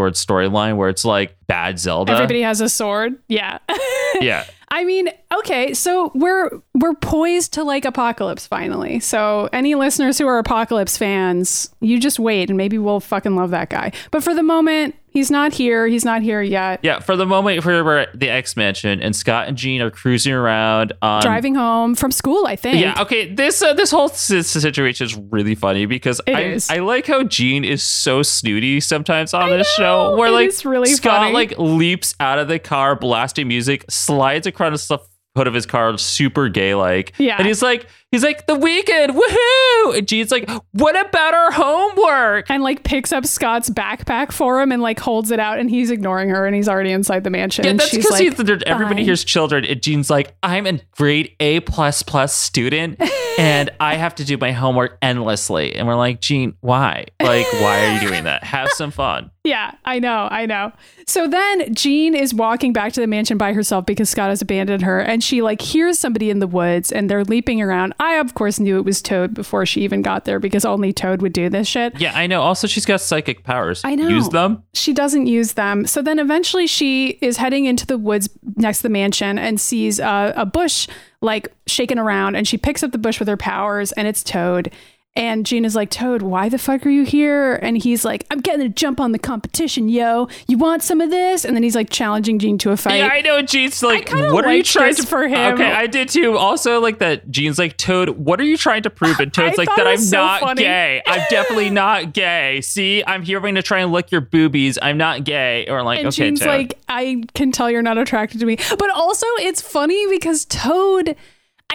of 0.08 0.14
storyline 0.14 0.78
where 0.78 0.88
it's 0.88 1.04
like 1.04 1.36
bad 1.48 1.78
zelda 1.78 2.14
Everybody 2.14 2.42
has 2.42 2.62
a 2.62 2.70
sword. 2.70 3.20
Yeah. 3.28 3.60
yeah 4.22 4.46
I 4.72 4.86
mean, 4.86 5.10
okay, 5.34 5.74
so 5.74 6.12
we're 6.14 6.52
we're 6.76 6.94
poised 6.94 7.54
to 7.54 7.64
like 7.64 7.86
Apocalypse 7.86 8.46
finally. 8.46 9.00
So 9.00 9.50
any 9.52 9.76
listeners 9.76 10.18
who 10.18 10.28
are 10.28 10.38
Apocalypse 10.38 10.98
fans, 10.98 11.74
you 11.82 12.00
just 12.00 12.20
wait 12.20 12.50
and 12.50 12.58
maybe 12.58 12.78
we'll 12.78 13.00
fucking 13.00 13.36
love 13.36 13.50
that 13.50 13.70
guy. 13.70 13.92
But 14.12 14.24
for 14.24 14.36
the 14.36 14.44
moment, 14.44 14.96
he's 15.12 15.30
not 15.32 15.54
here. 15.54 15.88
He's 15.88 16.06
not 16.06 16.22
here 16.22 16.42
yet. 16.42 16.80
yeah 16.84 17.00
for 17.00 17.16
the 17.16 17.26
moment 17.26 17.66
we're 17.66 17.98
at 17.98 18.20
the 18.20 18.30
x 18.30 18.56
mansion 18.56 19.02
and 19.02 19.16
scott 19.16 19.48
and 19.48 19.58
jean 19.58 19.82
are 19.82 19.92
cruising 19.92 20.34
around 20.34 20.94
on 21.02 21.22
Driving 21.22 21.56
home 21.56 21.96
from 21.96 22.12
school, 22.12 22.46
I 22.46 22.56
think. 22.56 22.80
Yeah. 22.82 23.02
Okay. 23.02 23.34
This 23.34 23.62
uh, 23.62 23.74
this 23.74 23.92
whole 23.92 24.10
si- 24.10 24.42
situation 24.44 25.06
is 25.06 25.16
really 25.16 25.56
funny 25.56 25.86
because 25.86 26.22
It 26.26 26.36
I, 26.36 26.42
is. 26.44 26.70
I 26.70 26.78
like 26.78 27.08
how 27.08 27.24
Jean 27.24 27.64
is 27.64 27.84
so 27.84 28.24
snooty 28.24 28.80
sometimes 28.80 29.34
on 29.34 29.50
this 29.50 29.68
know, 29.80 29.84
show, 30.12 30.18
where 30.18 30.30
it 30.30 30.32
like 30.32 30.66
really 30.66 30.90
Scott 30.90 31.20
funny. 31.20 31.34
like 31.34 31.58
leaps 31.58 32.16
out 32.20 32.40
of 32.40 32.48
the 32.48 32.60
car, 32.60 32.96
blasting 32.96 33.48
music, 33.48 33.86
slides 33.90 34.48
across 34.48 34.88
the 34.88 35.00
hood 35.36 35.48
of 35.48 35.54
his 35.54 35.66
car, 35.66 35.98
super 35.98 36.50
gay 36.50 36.76
like. 36.76 37.14
Yeah. 37.18 37.36
And 37.38 37.48
he's 37.48 37.62
like, 37.62 37.88
he's 38.12 38.24
like, 38.24 38.48
the 38.48 38.56
weekend, 38.56 39.14
woohoo! 39.14 39.98
And 39.98 40.08
Jean's 40.08 40.32
like, 40.32 40.50
what 40.72 41.00
about 41.00 41.34
our 41.34 41.52
homework? 41.52 42.50
and 42.50 42.64
like 42.64 42.84
picks 42.84 43.12
up 43.12 43.26
Scott's 43.26 43.70
backpack 43.70 44.32
for 44.32 44.62
him 44.62 44.72
and 44.72 44.82
like 44.82 45.00
holds 45.00 45.32
it 45.32 45.40
out 45.40 45.60
and 45.60 45.70
he's 45.70 45.92
ignoring 45.92 46.30
her 46.30 46.46
and 46.46 46.56
he's 46.56 46.68
already 46.70 46.92
inside 46.92 47.24
the 47.24 47.30
mansion. 47.30 47.66
Yeah, 47.66 47.72
and 47.72 47.80
that's 47.80 47.92
because 47.96 48.12
like, 48.12 48.62
everybody 48.66 48.98
"Fine." 48.98 49.06
hears 49.06 49.24
children, 49.24 49.66
and 49.66 49.82
Jean's 49.82 50.10
like, 50.10 50.36
I'm 50.44 50.66
a 50.66 50.80
grade 50.92 51.36
A 51.40 51.60
plus 51.62 52.04
plus 52.04 52.34
student, 52.36 53.02
and 53.38 53.70
I 53.80 53.96
have 53.96 54.16
to 54.16 54.24
do 54.26 54.38
my 54.38 54.52
homework 54.52 54.98
endlessly. 55.02 55.76
And 55.76 55.88
we're 55.88 55.96
like, 55.96 56.22
Jean, 56.22 56.56
why? 56.62 57.06
Like, 57.22 57.52
why 57.54 57.86
are 57.86 57.94
you 58.02 58.08
doing 58.08 58.24
that? 58.26 58.44
Have 58.44 58.70
some 58.72 58.92
fun. 58.92 59.32
Yeah, 59.46 59.72
I 59.86 60.00
know, 60.00 60.28
I 60.30 60.46
know. 60.46 60.74
So 61.08 61.26
then 61.28 61.74
Jean 61.74 62.14
is 62.14 62.34
walking 62.34 62.72
back 62.74 62.92
to 62.94 63.02
the 63.02 63.08
mansion 63.08 63.38
by 63.38 63.54
herself 63.54 63.86
because 63.86 64.10
Scott 64.10 64.30
has 64.30 64.42
abandoned 64.44 64.84
her, 64.84 65.00
and 65.00 65.24
she 65.24 65.42
like 65.42 65.62
hears 65.62 65.98
somebody 65.98 66.30
in 66.30 66.40
the 66.40 66.46
woods 66.46 66.92
and 66.92 67.10
they're 67.10 67.24
leaping 67.24 67.62
around. 67.62 67.94
I 68.00 68.16
of 68.16 68.34
course 68.34 68.60
knew 68.60 68.78
it 68.78 68.86
was 68.86 69.02
Toad 69.02 69.34
before 69.34 69.66
she 69.66 69.82
even 69.82 70.02
got 70.02 70.26
there 70.26 70.40
because 70.40 70.64
only 70.66 70.94
Toad 70.94 71.22
would 71.22 71.34
do 71.34 71.50
this 71.50 71.68
shit. 71.68 72.00
Yeah, 72.00 72.14
I 72.16 72.28
know. 72.28 72.42
Also, 72.42 72.66
she's 72.66 72.86
got 72.86 73.02
psychic 73.02 73.44
powers. 73.44 73.82
I 73.84 73.96
know. 73.96 74.08
Use 74.08 74.30
them. 74.30 74.64
She 74.74 74.94
doesn't 74.94 75.28
use 75.28 75.54
them. 75.54 75.86
So 75.86 76.02
then 76.02 76.18
eventually 76.18 76.66
she 76.66 77.10
is 77.22 77.38
heading 77.38 77.66
into 77.66 77.86
the 77.86 77.98
woods 77.98 78.30
next 78.56 78.80
to 78.80 78.84
the 78.84 78.90
mansion 78.90 79.38
and 79.38 79.60
sees 79.60 80.00
a, 80.00 80.34
a 80.36 80.46
bush 80.46 80.88
like 81.22 81.54
shaking 81.68 82.00
around 82.00 82.36
and 82.36 82.48
she 82.48 82.58
picks 82.58 82.84
up 82.84 82.92
the 82.92 82.98
bush 82.98 83.20
with 83.20 83.28
her 83.28 83.38
powers 83.38 83.92
and 83.92 84.08
it's 84.08 84.24
Toad. 84.24 84.72
And 85.16 85.52
is 85.52 85.76
like, 85.76 85.90
Toad, 85.90 86.22
why 86.22 86.48
the 86.48 86.58
fuck 86.58 86.86
are 86.86 86.90
you 86.90 87.04
here? 87.04 87.56
And 87.56 87.78
he's 87.78 88.06
like, 88.06 88.26
I'm 88.32 88.40
getting 88.40 88.66
a 88.66 88.70
jump 88.70 89.02
on 89.02 89.12
the 89.12 89.20
competition, 89.20 89.90
yo. 89.90 90.30
You 90.48 90.58
want 90.58 90.82
some 90.82 91.02
of 91.02 91.10
this? 91.10 91.44
And 91.44 91.56
then 91.56 91.64
he's 91.64 91.76
like 91.76 91.90
challenging 91.90 92.40
Jean 92.40 92.58
to 92.60 92.72
a 92.72 92.78
fight. 92.78 93.00
Yeah, 93.00 93.08
I 93.08 93.22
know. 93.22 93.42
Jean's 93.42 93.84
like, 93.84 94.10
what 94.12 94.46
are 94.46 94.56
you 94.56 94.64
trying 94.64 94.96
to 94.96 95.04
for 95.04 95.28
him. 95.28 95.56
Okay, 95.56 95.72
I 95.72 95.88
did 95.88 96.10
too. 96.10 96.38
Also, 96.38 96.80
like 96.80 97.00
that. 97.00 97.30
Jean's 97.30 97.60
like, 97.60 97.76
Toad, 97.76 98.10
what 98.10 98.40
are 98.40 98.46
you 98.46 98.56
trying 98.56 98.84
to 98.84 98.90
prove? 98.90 99.20
And 99.20 99.34
Toad's 99.34 99.58
like, 99.58 99.68
that 99.76 99.88
I'm 99.88 99.98
so 99.98 100.18
not 100.18 100.42
funny. 100.42 100.62
gay. 100.62 101.02
I'm 101.06 101.26
definitely 101.30 101.70
not 101.72 102.14
gay. 102.14 102.62
See, 102.62 103.04
I'm 103.06 103.24
here 103.24 103.40
going 103.42 103.56
to 103.56 103.64
try 103.64 103.80
and 103.80 103.92
lick 103.92 104.12
your 104.12 104.22
boobies. 104.22 104.78
I'm 104.82 104.98
not 104.98 105.24
gay. 105.26 105.66
Or 105.68 105.84
like, 105.84 106.00
and 106.00 106.08
okay, 106.08 106.28
Jean's 106.28 106.40
Toad. 106.40 106.48
like, 106.48 106.80
I 106.88 107.24
can 107.34 107.52
tell 107.52 107.70
you're 107.70 107.82
not 107.82 107.98
attracted 107.98 108.40
to 108.40 108.46
me. 108.46 108.58
But 108.78 108.90
also, 108.92 109.26
it's 109.40 109.60
funny 109.60 110.08
because 110.10 110.46
Toad. 110.46 111.16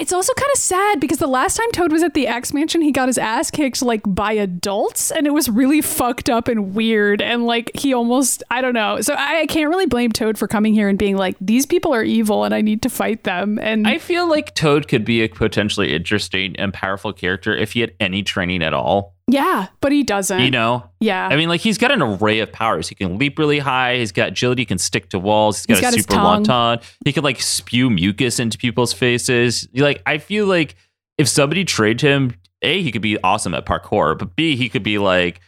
It's 0.01 0.13
also 0.13 0.33
kind 0.35 0.51
of 0.53 0.59
sad 0.59 0.99
because 0.99 1.19
the 1.19 1.29
last 1.29 1.57
time 1.57 1.71
Toad 1.71 1.93
was 1.93 2.03
at 2.03 2.15
the 2.15 2.27
X 2.27 2.53
Mansion, 2.53 2.83
he 2.83 2.91
got 2.91 3.09
his 3.09 3.17
ass 3.17 3.51
kicked 3.51 3.81
like 3.81 4.03
by 4.05 4.33
adults, 4.33 5.13
and 5.13 5.25
it 5.25 5.31
was 5.31 5.49
really 5.49 5.81
fucked 5.81 6.29
up 6.29 6.49
and 6.49 6.75
weird. 6.75 7.23
And 7.23 7.47
like 7.47 7.71
he 7.75 7.95
almost, 7.95 8.43
I 8.51 8.61
don't 8.61 8.75
know. 8.75 9.01
So 9.01 9.15
I, 9.15 9.43
I 9.43 9.47
can't 9.47 9.71
really 9.71 9.87
blame 9.87 10.11
Toad 10.11 10.37
for 10.37 10.49
coming 10.49 10.75
here 10.75 10.89
and 10.89 10.99
being 10.99 11.17
like, 11.17 11.37
these 11.41 11.65
people 11.65 11.95
are 11.95 12.03
evil, 12.03 12.43
and 12.43 12.53
I 12.53 12.61
need 12.61 12.83
to 12.83 12.91
fight 12.91 13.23
them. 13.23 13.59
And 13.61 13.87
I 13.87 13.99
feel 13.99 14.29
like 14.29 14.55
Toad 14.57 14.89
could 14.89 15.05
be 15.05 15.23
a 15.23 15.29
potentially 15.29 15.95
interesting 15.95 16.57
and 16.57 16.75
powerful 16.75 17.13
character 17.13 17.57
if 17.57 17.73
he 17.73 17.81
had 17.81 17.95
any 18.01 18.25
training 18.25 18.65
at 18.65 18.75
all. 18.75 19.14
Yeah, 19.27 19.69
but 19.81 19.91
he 19.93 20.03
doesn't. 20.03 20.41
You 20.41 20.51
know, 20.51 20.91
Yeah. 21.01 21.27
I 21.31 21.37
mean, 21.37 21.49
like 21.49 21.61
he's 21.63 21.79
got 21.79 21.91
an 21.91 22.03
array 22.03 22.41
of 22.41 22.53
powers. 22.53 22.89
He 22.89 22.95
can 22.95 23.19
leap 23.19 23.39
really 23.39 23.59
high. 23.59 23.97
He's 23.97 24.13
got 24.13 24.29
agility. 24.29 24.63
He 24.63 24.67
can 24.67 24.79
stick 24.79 25.09
to 25.11 25.19
walls. 25.19 25.65
He's 25.65 25.81
got 25.81 25.95
He's 25.95 26.05
a 26.05 26.09
got 26.09 26.13
super 26.13 26.23
long 26.23 26.45
tongue. 26.45 26.79
tongue. 26.79 26.87
He 27.05 27.13
can 27.13 27.25
like 27.25 27.41
spew 27.41 27.89
mucus 27.91 28.39
into 28.39 28.59
people's 28.59 28.93
faces. 28.93 29.67
Like 29.75 30.03
I 30.07 30.19
feel 30.19 30.47
like 30.47 30.77
if 31.17 31.29
somebody 31.29 31.65
trained 31.65 32.01
him, 32.01 32.35
a 32.63 32.83
he 32.83 32.93
could 32.93 33.03
be 33.03 33.19
awesome 33.23 33.55
at 33.55 33.65
parkour, 33.67 34.19
but 34.19 34.37
b 34.37 34.57
he 34.57 34.69
could 34.69 34.83
be 34.83 34.99
like 34.99 35.41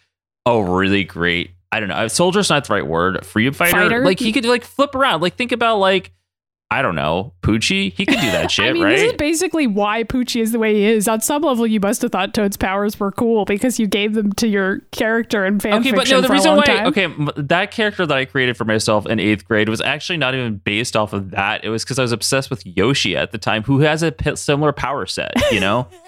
a 0.46 0.62
really 0.62 1.04
great. 1.04 1.50
I 1.72 1.80
don't 1.80 1.88
know. 1.88 2.06
Soldier's 2.08 2.48
not 2.48 2.66
the 2.66 2.72
right 2.74 2.86
word. 2.86 3.26
Freedom 3.26 3.52
fighter. 3.52 3.72
Fighter? 3.72 4.04
Like 4.04 4.18
he 4.20 4.32
could 4.32 4.44
like 4.46 4.64
flip 4.64 4.94
around. 4.94 5.20
Like 5.20 5.34
think 5.36 5.52
about 5.52 5.78
like 5.78 6.12
I 6.68 6.82
don't 6.82 6.96
know 6.96 7.32
Poochie. 7.42 7.92
He 7.92 8.04
could 8.04 8.18
do 8.18 8.30
that 8.32 8.50
shit, 8.50 8.70
I 8.70 8.72
mean, 8.72 8.82
right? 8.82 8.96
this 8.96 9.02
is 9.02 9.12
basically 9.12 9.68
why 9.68 10.02
Poochie 10.02 10.40
is 10.40 10.50
the 10.50 10.58
way 10.58 10.74
he 10.74 10.84
is. 10.84 11.06
On 11.06 11.20
some 11.20 11.42
level, 11.42 11.66
you 11.66 11.78
must 11.78 12.02
have 12.02 12.10
thought 12.10 12.34
Toad's 12.34 12.56
powers 12.56 12.98
were 12.98 13.12
cool 13.12 13.44
because 13.44 13.78
you 13.78 13.86
gave 13.86 14.14
them 14.14 14.32
to 14.32 14.48
your 14.48 14.80
character 14.90 15.46
in 15.46 15.60
fan 15.60 15.74
Okay, 15.74 15.92
but 15.92 16.10
no, 16.10 16.20
the 16.20 16.28
reason 16.28 16.56
why 16.56 16.64
time. 16.64 16.86
okay, 16.88 17.06
that 17.36 17.70
character 17.70 18.04
that 18.04 18.16
I 18.16 18.24
created 18.24 18.56
for 18.56 18.64
myself 18.64 19.06
in 19.06 19.20
eighth 19.20 19.44
grade 19.46 19.68
was 19.68 19.80
actually 19.80 20.16
not 20.16 20.34
even 20.34 20.56
based 20.56 20.96
off 20.96 21.12
of 21.12 21.30
that. 21.30 21.64
It 21.64 21.68
was 21.68 21.84
because 21.84 22.00
I 22.00 22.02
was 22.02 22.12
obsessed 22.12 22.50
with 22.50 22.66
Yoshi 22.66 23.16
at 23.16 23.30
the 23.30 23.38
time, 23.38 23.62
who 23.62 23.80
has 23.80 24.02
a 24.02 24.12
similar 24.36 24.72
power 24.72 25.06
set. 25.06 25.32
You 25.52 25.60
know, 25.60 25.86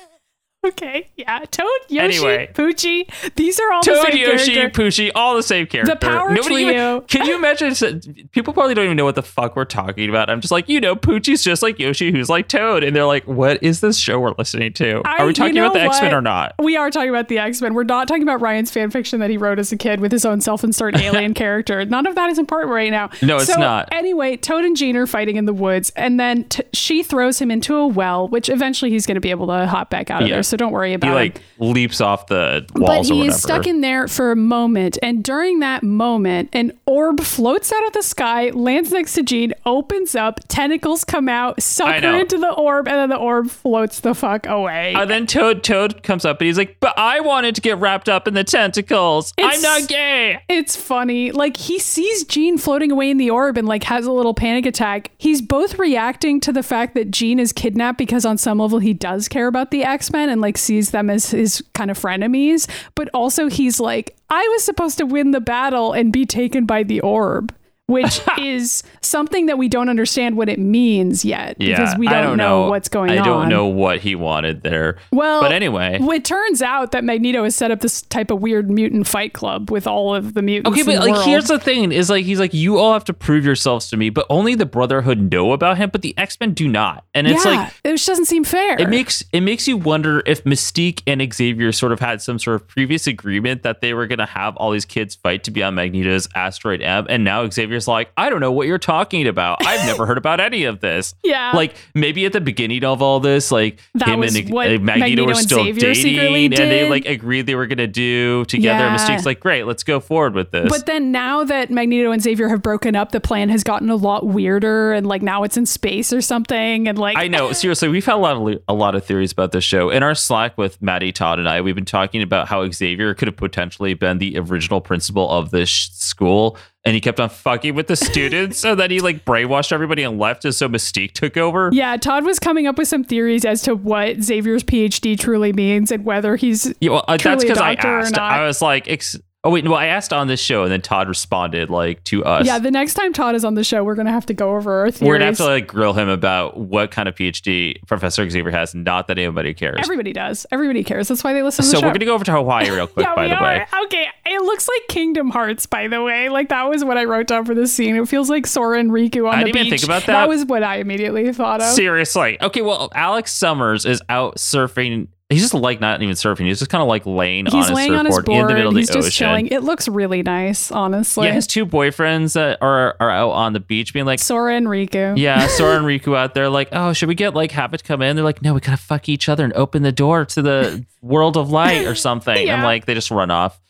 Okay, 0.66 1.08
yeah, 1.16 1.44
Toad, 1.52 1.66
Yoshi, 1.88 2.16
Anyway. 2.18 2.50
Poochie. 2.52 3.08
These 3.36 3.60
are 3.60 3.72
all 3.72 3.80
the 3.80 3.92
Toad, 3.92 4.06
same 4.08 4.16
Yoshi, 4.18 4.54
character. 4.54 4.82
Poochie, 4.82 5.10
all 5.14 5.36
the 5.36 5.42
same 5.42 5.68
character. 5.68 5.94
The 5.94 6.00
power 6.00 6.32
even- 6.32 6.42
trio. 6.42 7.00
can 7.08 7.26
you 7.26 7.36
imagine? 7.36 8.28
People 8.32 8.52
probably 8.52 8.74
don't 8.74 8.84
even 8.86 8.96
know 8.96 9.04
what 9.04 9.14
the 9.14 9.22
fuck 9.22 9.54
we're 9.54 9.64
talking 9.64 10.10
about. 10.10 10.28
I'm 10.28 10.40
just 10.40 10.50
like, 10.50 10.68
you 10.68 10.80
know, 10.80 10.96
Poochie's 10.96 11.44
just 11.44 11.62
like 11.62 11.78
Yoshi, 11.78 12.10
who's 12.10 12.28
like 12.28 12.48
Toad, 12.48 12.82
and 12.82 12.94
they're 12.94 13.06
like, 13.06 13.24
what 13.28 13.62
is 13.62 13.80
this 13.80 13.96
show 13.98 14.18
we're 14.18 14.34
listening 14.36 14.72
to? 14.74 15.00
I- 15.04 15.18
Are 15.18 15.26
we 15.26 15.28
you 15.28 15.32
talking 15.34 15.54
know 15.54 15.66
about 15.66 15.74
the 15.74 15.80
X 15.82 16.02
Men 16.02 16.12
or 16.12 16.20
not? 16.20 16.56
We 16.58 16.76
are 16.76 16.90
talking 16.90 17.10
about 17.10 17.28
the 17.28 17.38
X 17.38 17.62
Men. 17.62 17.72
We're 17.74 17.84
not 17.84 18.08
talking 18.08 18.24
about 18.24 18.40
Ryan's 18.40 18.72
fan 18.72 18.90
fiction 18.90 19.20
that 19.20 19.30
he 19.30 19.36
wrote 19.38 19.60
as 19.60 19.70
a 19.70 19.76
kid 19.76 20.00
with 20.00 20.10
his 20.10 20.24
own 20.24 20.40
self-insert 20.40 20.96
alien 21.00 21.34
character. 21.34 21.84
None 21.84 22.04
of 22.04 22.16
that 22.16 22.30
is 22.30 22.38
important 22.38 22.72
right 22.72 22.90
now. 22.90 23.10
No, 23.22 23.36
it's 23.36 23.46
So, 23.46 23.60
not. 23.60 23.88
Anyway, 23.92 24.36
Toad 24.36 24.64
and 24.64 24.76
Jean 24.76 24.96
are 24.96 25.06
fighting 25.06 25.36
in 25.36 25.44
the 25.44 25.54
woods, 25.54 25.90
and 25.94 26.18
then 26.18 26.44
t- 26.48 26.64
she 26.72 27.04
throws 27.04 27.38
him 27.38 27.52
into 27.52 27.76
a 27.76 27.86
well, 27.86 28.26
which 28.26 28.48
eventually 28.48 28.90
he's 28.90 29.06
going 29.06 29.14
to 29.14 29.20
be 29.20 29.30
able 29.30 29.46
to 29.46 29.66
hop 29.68 29.88
back 29.88 30.10
out 30.10 30.22
of 30.22 30.28
Yeah. 30.28 30.34
there. 30.34 30.42
So 30.48 30.56
don't 30.56 30.72
worry 30.72 30.94
about 30.94 31.08
it. 31.08 31.10
He 31.10 31.14
like 31.14 31.42
leaps 31.58 32.00
off 32.00 32.26
the 32.26 32.66
But 32.72 32.82
walls 32.82 33.10
or 33.10 33.14
he 33.14 33.26
is 33.26 33.40
stuck 33.40 33.66
in 33.66 33.80
there 33.80 34.08
for 34.08 34.30
a 34.32 34.36
moment, 34.36 34.98
and 35.02 35.22
during 35.22 35.60
that 35.60 35.82
moment, 35.82 36.48
an 36.52 36.72
orb 36.86 37.20
floats 37.20 37.72
out 37.72 37.86
of 37.86 37.92
the 37.92 38.02
sky, 38.02 38.50
lands 38.50 38.90
next 38.92 39.14
to 39.14 39.22
Jean, 39.22 39.52
opens 39.66 40.14
up, 40.14 40.40
tentacles 40.48 41.04
come 41.04 41.28
out, 41.28 41.62
suck 41.62 42.02
her 42.02 42.18
into 42.20 42.38
the 42.38 42.52
orb, 42.52 42.88
and 42.88 42.96
then 42.96 43.08
the 43.10 43.16
orb 43.16 43.50
floats 43.50 44.00
the 44.00 44.14
fuck 44.14 44.46
away. 44.46 44.94
And 44.94 45.10
then 45.10 45.26
Toad 45.26 45.62
Toad 45.62 46.02
comes 46.02 46.24
up 46.24 46.40
and 46.40 46.46
he's 46.46 46.58
like, 46.58 46.76
"But 46.80 46.98
I 46.98 47.20
wanted 47.20 47.54
to 47.56 47.60
get 47.60 47.78
wrapped 47.78 48.08
up 48.08 48.26
in 48.26 48.34
the 48.34 48.44
tentacles. 48.44 49.32
I'm 49.38 49.60
not 49.60 49.88
gay." 49.88 50.40
It's 50.48 50.76
funny. 50.76 51.30
Like 51.30 51.56
he 51.56 51.78
sees 51.78 52.24
Jean 52.24 52.58
floating 52.58 52.90
away 52.90 53.10
in 53.10 53.16
the 53.18 53.30
orb 53.30 53.56
and 53.58 53.68
like 53.68 53.84
has 53.84 54.06
a 54.06 54.12
little 54.12 54.34
panic 54.34 54.66
attack. 54.66 55.10
He's 55.18 55.42
both 55.42 55.78
reacting 55.78 56.40
to 56.40 56.52
the 56.52 56.62
fact 56.62 56.94
that 56.94 57.10
Jean 57.10 57.38
is 57.38 57.52
kidnapped 57.52 57.98
because 57.98 58.24
on 58.24 58.38
some 58.38 58.58
level 58.58 58.78
he 58.78 58.94
does 58.94 59.28
care 59.28 59.46
about 59.46 59.70
the 59.70 59.82
X-Men 59.84 60.28
and 60.28 60.37
like 60.40 60.58
sees 60.58 60.90
them 60.90 61.10
as 61.10 61.30
his 61.30 61.62
kind 61.74 61.90
of 61.90 61.98
frenemies, 61.98 62.68
but 62.94 63.08
also 63.14 63.48
he's 63.48 63.80
like 63.80 64.16
I 64.30 64.46
was 64.48 64.64
supposed 64.64 64.98
to 64.98 65.06
win 65.06 65.30
the 65.30 65.40
battle 65.40 65.92
and 65.92 66.12
be 66.12 66.26
taken 66.26 66.66
by 66.66 66.82
the 66.82 67.00
orb. 67.00 67.54
Which 67.88 68.20
is 68.38 68.82
something 69.00 69.46
that 69.46 69.56
we 69.56 69.68
don't 69.68 69.88
understand 69.88 70.36
what 70.36 70.50
it 70.50 70.58
means 70.58 71.24
yet 71.24 71.58
because 71.58 71.96
we 71.96 72.06
don't, 72.06 72.22
don't 72.22 72.36
know, 72.36 72.64
know 72.64 72.68
what's 72.68 72.88
going 72.88 73.10
on. 73.12 73.18
I 73.18 73.24
don't 73.24 73.48
know 73.48 73.66
what 73.66 74.00
he 74.00 74.14
wanted 74.14 74.62
there. 74.62 74.98
Well, 75.10 75.40
but 75.40 75.52
anyway. 75.52 75.98
it 76.00 76.24
turns 76.24 76.60
out 76.60 76.92
that 76.92 77.02
Magneto 77.02 77.44
has 77.44 77.56
set 77.56 77.70
up 77.70 77.80
this 77.80 78.02
type 78.02 78.30
of 78.30 78.42
weird 78.42 78.70
mutant 78.70 79.06
fight 79.06 79.32
club 79.32 79.70
with 79.70 79.86
all 79.86 80.14
of 80.14 80.34
the 80.34 80.42
mutants. 80.42 80.78
Okay, 80.78 80.82
but 80.84 80.98
like 80.98 81.14
world. 81.14 81.24
here's 81.24 81.48
the 81.48 81.58
thing: 81.58 81.90
is 81.90 82.10
like 82.10 82.26
he's 82.26 82.38
like 82.38 82.52
you 82.52 82.76
all 82.76 82.92
have 82.92 83.04
to 83.04 83.14
prove 83.14 83.44
yourselves 83.44 83.88
to 83.88 83.96
me, 83.96 84.10
but 84.10 84.26
only 84.28 84.54
the 84.54 84.66
Brotherhood 84.66 85.32
know 85.32 85.52
about 85.52 85.78
him, 85.78 85.88
but 85.90 86.02
the 86.02 86.16
X 86.18 86.38
Men 86.40 86.52
do 86.52 86.68
not. 86.68 87.06
And 87.14 87.26
it's 87.26 87.44
yeah, 87.44 87.50
like 87.52 87.74
it 87.84 87.90
just 87.92 88.06
doesn't 88.06 88.26
seem 88.26 88.44
fair. 88.44 88.78
it 88.78 88.90
makes 88.90 89.24
it 89.32 89.40
makes 89.40 89.66
you 89.66 89.78
wonder 89.78 90.22
if 90.26 90.44
Mystique 90.44 91.02
and 91.06 91.26
Xavier 91.32 91.72
sort 91.72 91.92
of 91.92 92.00
had 92.00 92.20
some 92.20 92.38
sort 92.38 92.56
of 92.56 92.68
previous 92.68 93.06
agreement 93.06 93.62
that 93.62 93.80
they 93.80 93.94
were 93.94 94.06
going 94.06 94.18
to 94.18 94.26
have 94.26 94.56
all 94.56 94.72
these 94.72 94.84
kids 94.84 95.14
fight 95.14 95.42
to 95.44 95.50
be 95.50 95.62
on 95.62 95.74
Magneto's 95.74 96.28
asteroid 96.34 96.82
M, 96.82 97.06
and 97.08 97.24
now 97.24 97.42
Like, 97.86 98.10
I 98.16 98.30
don't 98.30 98.40
know 98.40 98.50
what 98.52 98.66
you're 98.66 98.78
talking 98.78 99.26
about. 99.28 99.64
I've 99.64 99.86
never 99.86 100.06
heard 100.06 100.18
about 100.18 100.40
any 100.40 100.64
of 100.64 100.80
this. 100.80 101.14
Yeah. 101.28 101.52
like 101.54 101.74
maybe 101.94 102.24
at 102.24 102.32
the 102.32 102.40
beginning 102.40 102.84
of 102.84 103.02
all 103.02 103.20
this, 103.20 103.52
like 103.52 103.80
That 103.94 104.08
him 104.08 104.22
and 104.22 104.30
uh, 104.34 104.40
Magneto, 104.54 104.78
Magneto 104.82 105.26
were 105.26 105.34
still 105.34 105.64
dating, 105.64 106.54
and 106.54 106.70
they 106.70 106.88
like 106.88 107.04
agreed 107.04 107.42
they 107.42 107.54
were 107.54 107.66
going 107.66 107.78
to 107.78 107.86
do 107.86 108.46
together. 108.46 108.84
Yeah. 108.84 108.96
Mystique's 108.96 109.26
like, 109.26 109.40
great, 109.40 109.64
let's 109.64 109.82
go 109.82 110.00
forward 110.00 110.34
with 110.34 110.50
this. 110.50 110.70
but 110.70 110.86
then 110.86 111.12
now 111.12 111.44
that 111.44 111.70
Magneto 111.70 112.10
and 112.12 112.22
Xavier 112.22 112.48
have 112.48 112.62
broken 112.62 112.96
up, 112.96 113.12
the 113.12 113.20
plan 113.20 113.50
has 113.50 113.62
gotten 113.62 113.90
a 113.90 113.96
lot 113.96 114.26
weirder, 114.26 114.92
and 114.94 115.06
like 115.06 115.20
now 115.20 115.42
it's 115.42 115.56
in 115.58 115.66
space 115.66 116.12
or 116.12 116.22
something, 116.22 116.88
and 116.88 116.98
like 116.98 117.18
I 117.18 117.28
know. 117.28 117.52
Seriously, 117.58 117.88
we've 117.88 118.06
had 118.06 118.14
a 118.14 118.16
lot 118.16 118.36
of 118.54 118.62
a 118.68 118.74
lot 118.74 118.94
of 118.94 119.04
theories 119.04 119.32
about 119.32 119.52
this 119.52 119.64
show. 119.64 119.90
In 119.90 120.02
our 120.02 120.14
Slack 120.14 120.56
with 120.56 120.80
Maddy, 120.80 121.12
Todd, 121.12 121.38
and 121.38 121.48
I, 121.48 121.60
we've 121.60 121.74
been 121.74 121.84
talking 121.84 122.22
about 122.22 122.48
how 122.48 122.68
Xavier 122.70 123.12
could 123.14 123.28
have 123.28 123.36
potentially 123.36 123.92
been 123.94 124.18
the 124.18 124.38
original 124.38 124.80
principal 124.80 125.28
of 125.30 125.50
this 125.50 125.68
sh- 125.68 125.90
school, 125.90 126.56
and 126.88 126.94
he 126.94 127.02
kept 127.02 127.20
on 127.20 127.28
fucking 127.28 127.74
with 127.74 127.86
the 127.86 127.96
students, 128.10 128.58
so 128.58 128.74
that 128.74 128.90
he 128.90 129.00
like 129.00 129.26
brainwashed 129.26 129.72
everybody 129.72 130.02
and 130.02 130.18
left, 130.18 130.46
and 130.46 130.54
so 130.54 130.70
Mystique 130.70 131.12
took 131.12 131.36
over. 131.36 131.68
Yeah, 131.70 131.98
Todd 131.98 132.24
was 132.24 132.38
coming 132.38 132.66
up 132.66 132.78
with 132.78 132.88
some 132.88 133.04
theories 133.04 133.44
as 133.44 133.60
to 133.62 133.74
what 133.74 134.22
Xavier's 134.22 134.64
PhD 134.64 135.18
truly 135.18 135.52
means 135.52 135.92
and 135.92 136.02
whether 136.06 136.36
he's 136.36 136.74
Yeah, 136.80 136.92
well, 136.92 137.04
uh, 137.06 137.18
that's 137.18 137.22
Truly 137.22 137.36
a 137.36 137.40
because 137.48 137.58
I 137.58 137.74
asked. 137.74 138.16
I 138.16 138.46
was 138.46 138.62
like, 138.62 138.88
ex- 138.88 139.18
oh 139.44 139.50
wait, 139.50 139.64
no, 139.64 139.72
I 139.74 139.86
asked 139.86 140.12
on 140.12 140.26
this 140.26 140.40
show, 140.40 140.62
and 140.64 140.72
then 140.72 140.80
Todd 140.82 141.08
responded 141.08 141.70
like 141.70 142.02
to 142.04 142.24
us. 142.24 142.46
yeah. 142.46 142.58
The 142.58 142.70
next 142.70 142.94
time 142.94 143.12
Todd 143.12 143.34
is 143.34 143.44
on 143.44 143.54
the 143.54 143.64
show, 143.64 143.84
we're 143.84 143.94
gonna 143.94 144.10
have 144.12 144.26
to 144.26 144.34
go 144.34 144.56
over 144.56 144.80
our 144.80 144.90
theories. 144.90 145.08
We're 145.08 145.14
gonna 145.14 145.26
have 145.26 145.36
to 145.38 145.44
like 145.44 145.66
grill 145.66 145.92
him 145.92 146.08
about 146.08 146.56
what 146.58 146.90
kind 146.90 147.08
of 147.08 147.14
PhD 147.14 147.76
Professor 147.86 148.28
Xavier 148.28 148.50
has. 148.50 148.74
Not 148.74 149.06
that 149.08 149.18
anybody 149.18 149.54
cares. 149.54 149.76
Everybody 149.80 150.12
does. 150.12 150.46
Everybody 150.50 150.82
cares. 150.84 151.08
That's 151.08 151.22
why 151.24 151.32
they 151.32 151.42
listen 151.42 151.64
to 151.64 151.70
so 151.70 151.76
the 151.76 151.80
show. 151.80 151.86
we're 151.86 151.92
gonna 151.94 152.04
go 152.04 152.14
over 152.14 152.24
to 152.24 152.32
Hawaii 152.32 152.70
real 152.70 152.86
quick. 152.86 153.06
yeah, 153.06 153.14
by 153.14 153.22
we 153.24 153.28
the 153.28 153.36
are. 153.36 153.42
way, 153.42 153.66
Okay, 153.84 154.06
it 154.26 154.42
looks 154.42 154.68
like 154.68 154.82
Kingdom 154.88 155.30
Hearts, 155.30 155.66
by 155.66 155.88
the 155.88 156.02
way. 156.02 156.28
Like 156.28 156.48
that 156.50 156.68
was 156.68 156.84
what 156.84 156.98
I 156.98 157.04
wrote 157.04 157.28
down 157.28 157.44
for 157.44 157.54
this 157.54 157.72
scene. 157.72 157.96
It 157.96 158.08
feels 158.08 158.28
like 158.28 158.46
Sora 158.46 158.78
and 158.80 158.90
Riku 158.90 159.28
on 159.28 159.34
I 159.34 159.38
the 159.44 159.44
didn't 159.46 159.56
even 159.56 159.70
beach. 159.70 159.80
think 159.80 159.84
about 159.84 160.00
That 160.06 160.12
that. 160.22 160.28
was 160.28 160.44
what 160.44 160.62
I 160.62 160.76
immediately 160.76 161.32
thought 161.32 161.60
of. 161.60 161.68
Seriously. 161.68 162.38
Okay, 162.42 162.60
well, 162.62 162.90
Alex 162.94 163.32
Summers 163.32 163.84
is 163.86 164.02
out 164.08 164.36
surfing. 164.36 165.08
He's 165.30 165.42
just 165.42 165.52
like 165.52 165.78
not 165.78 166.00
even 166.02 166.14
surfing. 166.14 166.46
He's 166.46 166.58
just 166.58 166.70
kind 166.70 166.80
of 166.80 166.88
like 166.88 167.04
laying 167.04 167.46
on 167.48 167.52
He's 167.54 167.68
his 167.68 167.76
laying 167.76 167.94
on 167.94 168.06
his 168.06 168.14
surfboard 168.14 168.40
in 168.40 168.46
the 168.46 168.54
middle 168.54 168.68
of 168.68 168.74
the 168.74 168.80
He's 168.80 168.88
the 168.88 168.94
just 168.94 169.08
ocean. 169.08 169.26
chilling. 169.26 169.46
It 169.48 169.62
looks 169.62 169.86
really 169.86 170.22
nice, 170.22 170.72
honestly. 170.72 171.26
yeah, 171.26 171.34
his 171.34 171.46
two 171.46 171.66
boyfriends 171.66 172.32
that 172.32 172.56
are 172.62 172.96
are 172.98 173.10
out 173.10 173.32
on 173.32 173.52
the 173.52 173.60
beach 173.60 173.92
being 173.92 174.06
like, 174.06 174.20
Sora 174.20 174.54
and 174.56 174.66
Riku. 174.66 175.18
yeah, 175.18 175.46
Sora 175.48 175.76
and 175.76 175.84
Riku 175.84 176.16
out 176.16 176.32
there 176.32 176.48
like, 176.48 176.70
oh, 176.72 176.94
should 176.94 177.10
we 177.10 177.14
get 177.14 177.34
like 177.34 177.50
have 177.52 177.74
it 177.74 177.84
come 177.84 178.00
in? 178.00 178.16
They're 178.16 178.24
like, 178.24 178.40
no, 178.40 178.54
we 178.54 178.60
gotta 178.60 178.78
fuck 178.78 179.08
each 179.10 179.28
other 179.28 179.44
and 179.44 179.52
open 179.52 179.82
the 179.82 179.92
door 179.92 180.24
to 180.24 180.40
the 180.40 180.86
world 181.02 181.36
of 181.36 181.50
light 181.50 181.86
or 181.86 181.94
something. 182.08 182.46
Yeah. 182.46 182.54
And 182.54 182.62
like 182.62 182.86
they 182.86 182.94
just 182.94 183.10
run 183.10 183.30
off. 183.30 183.60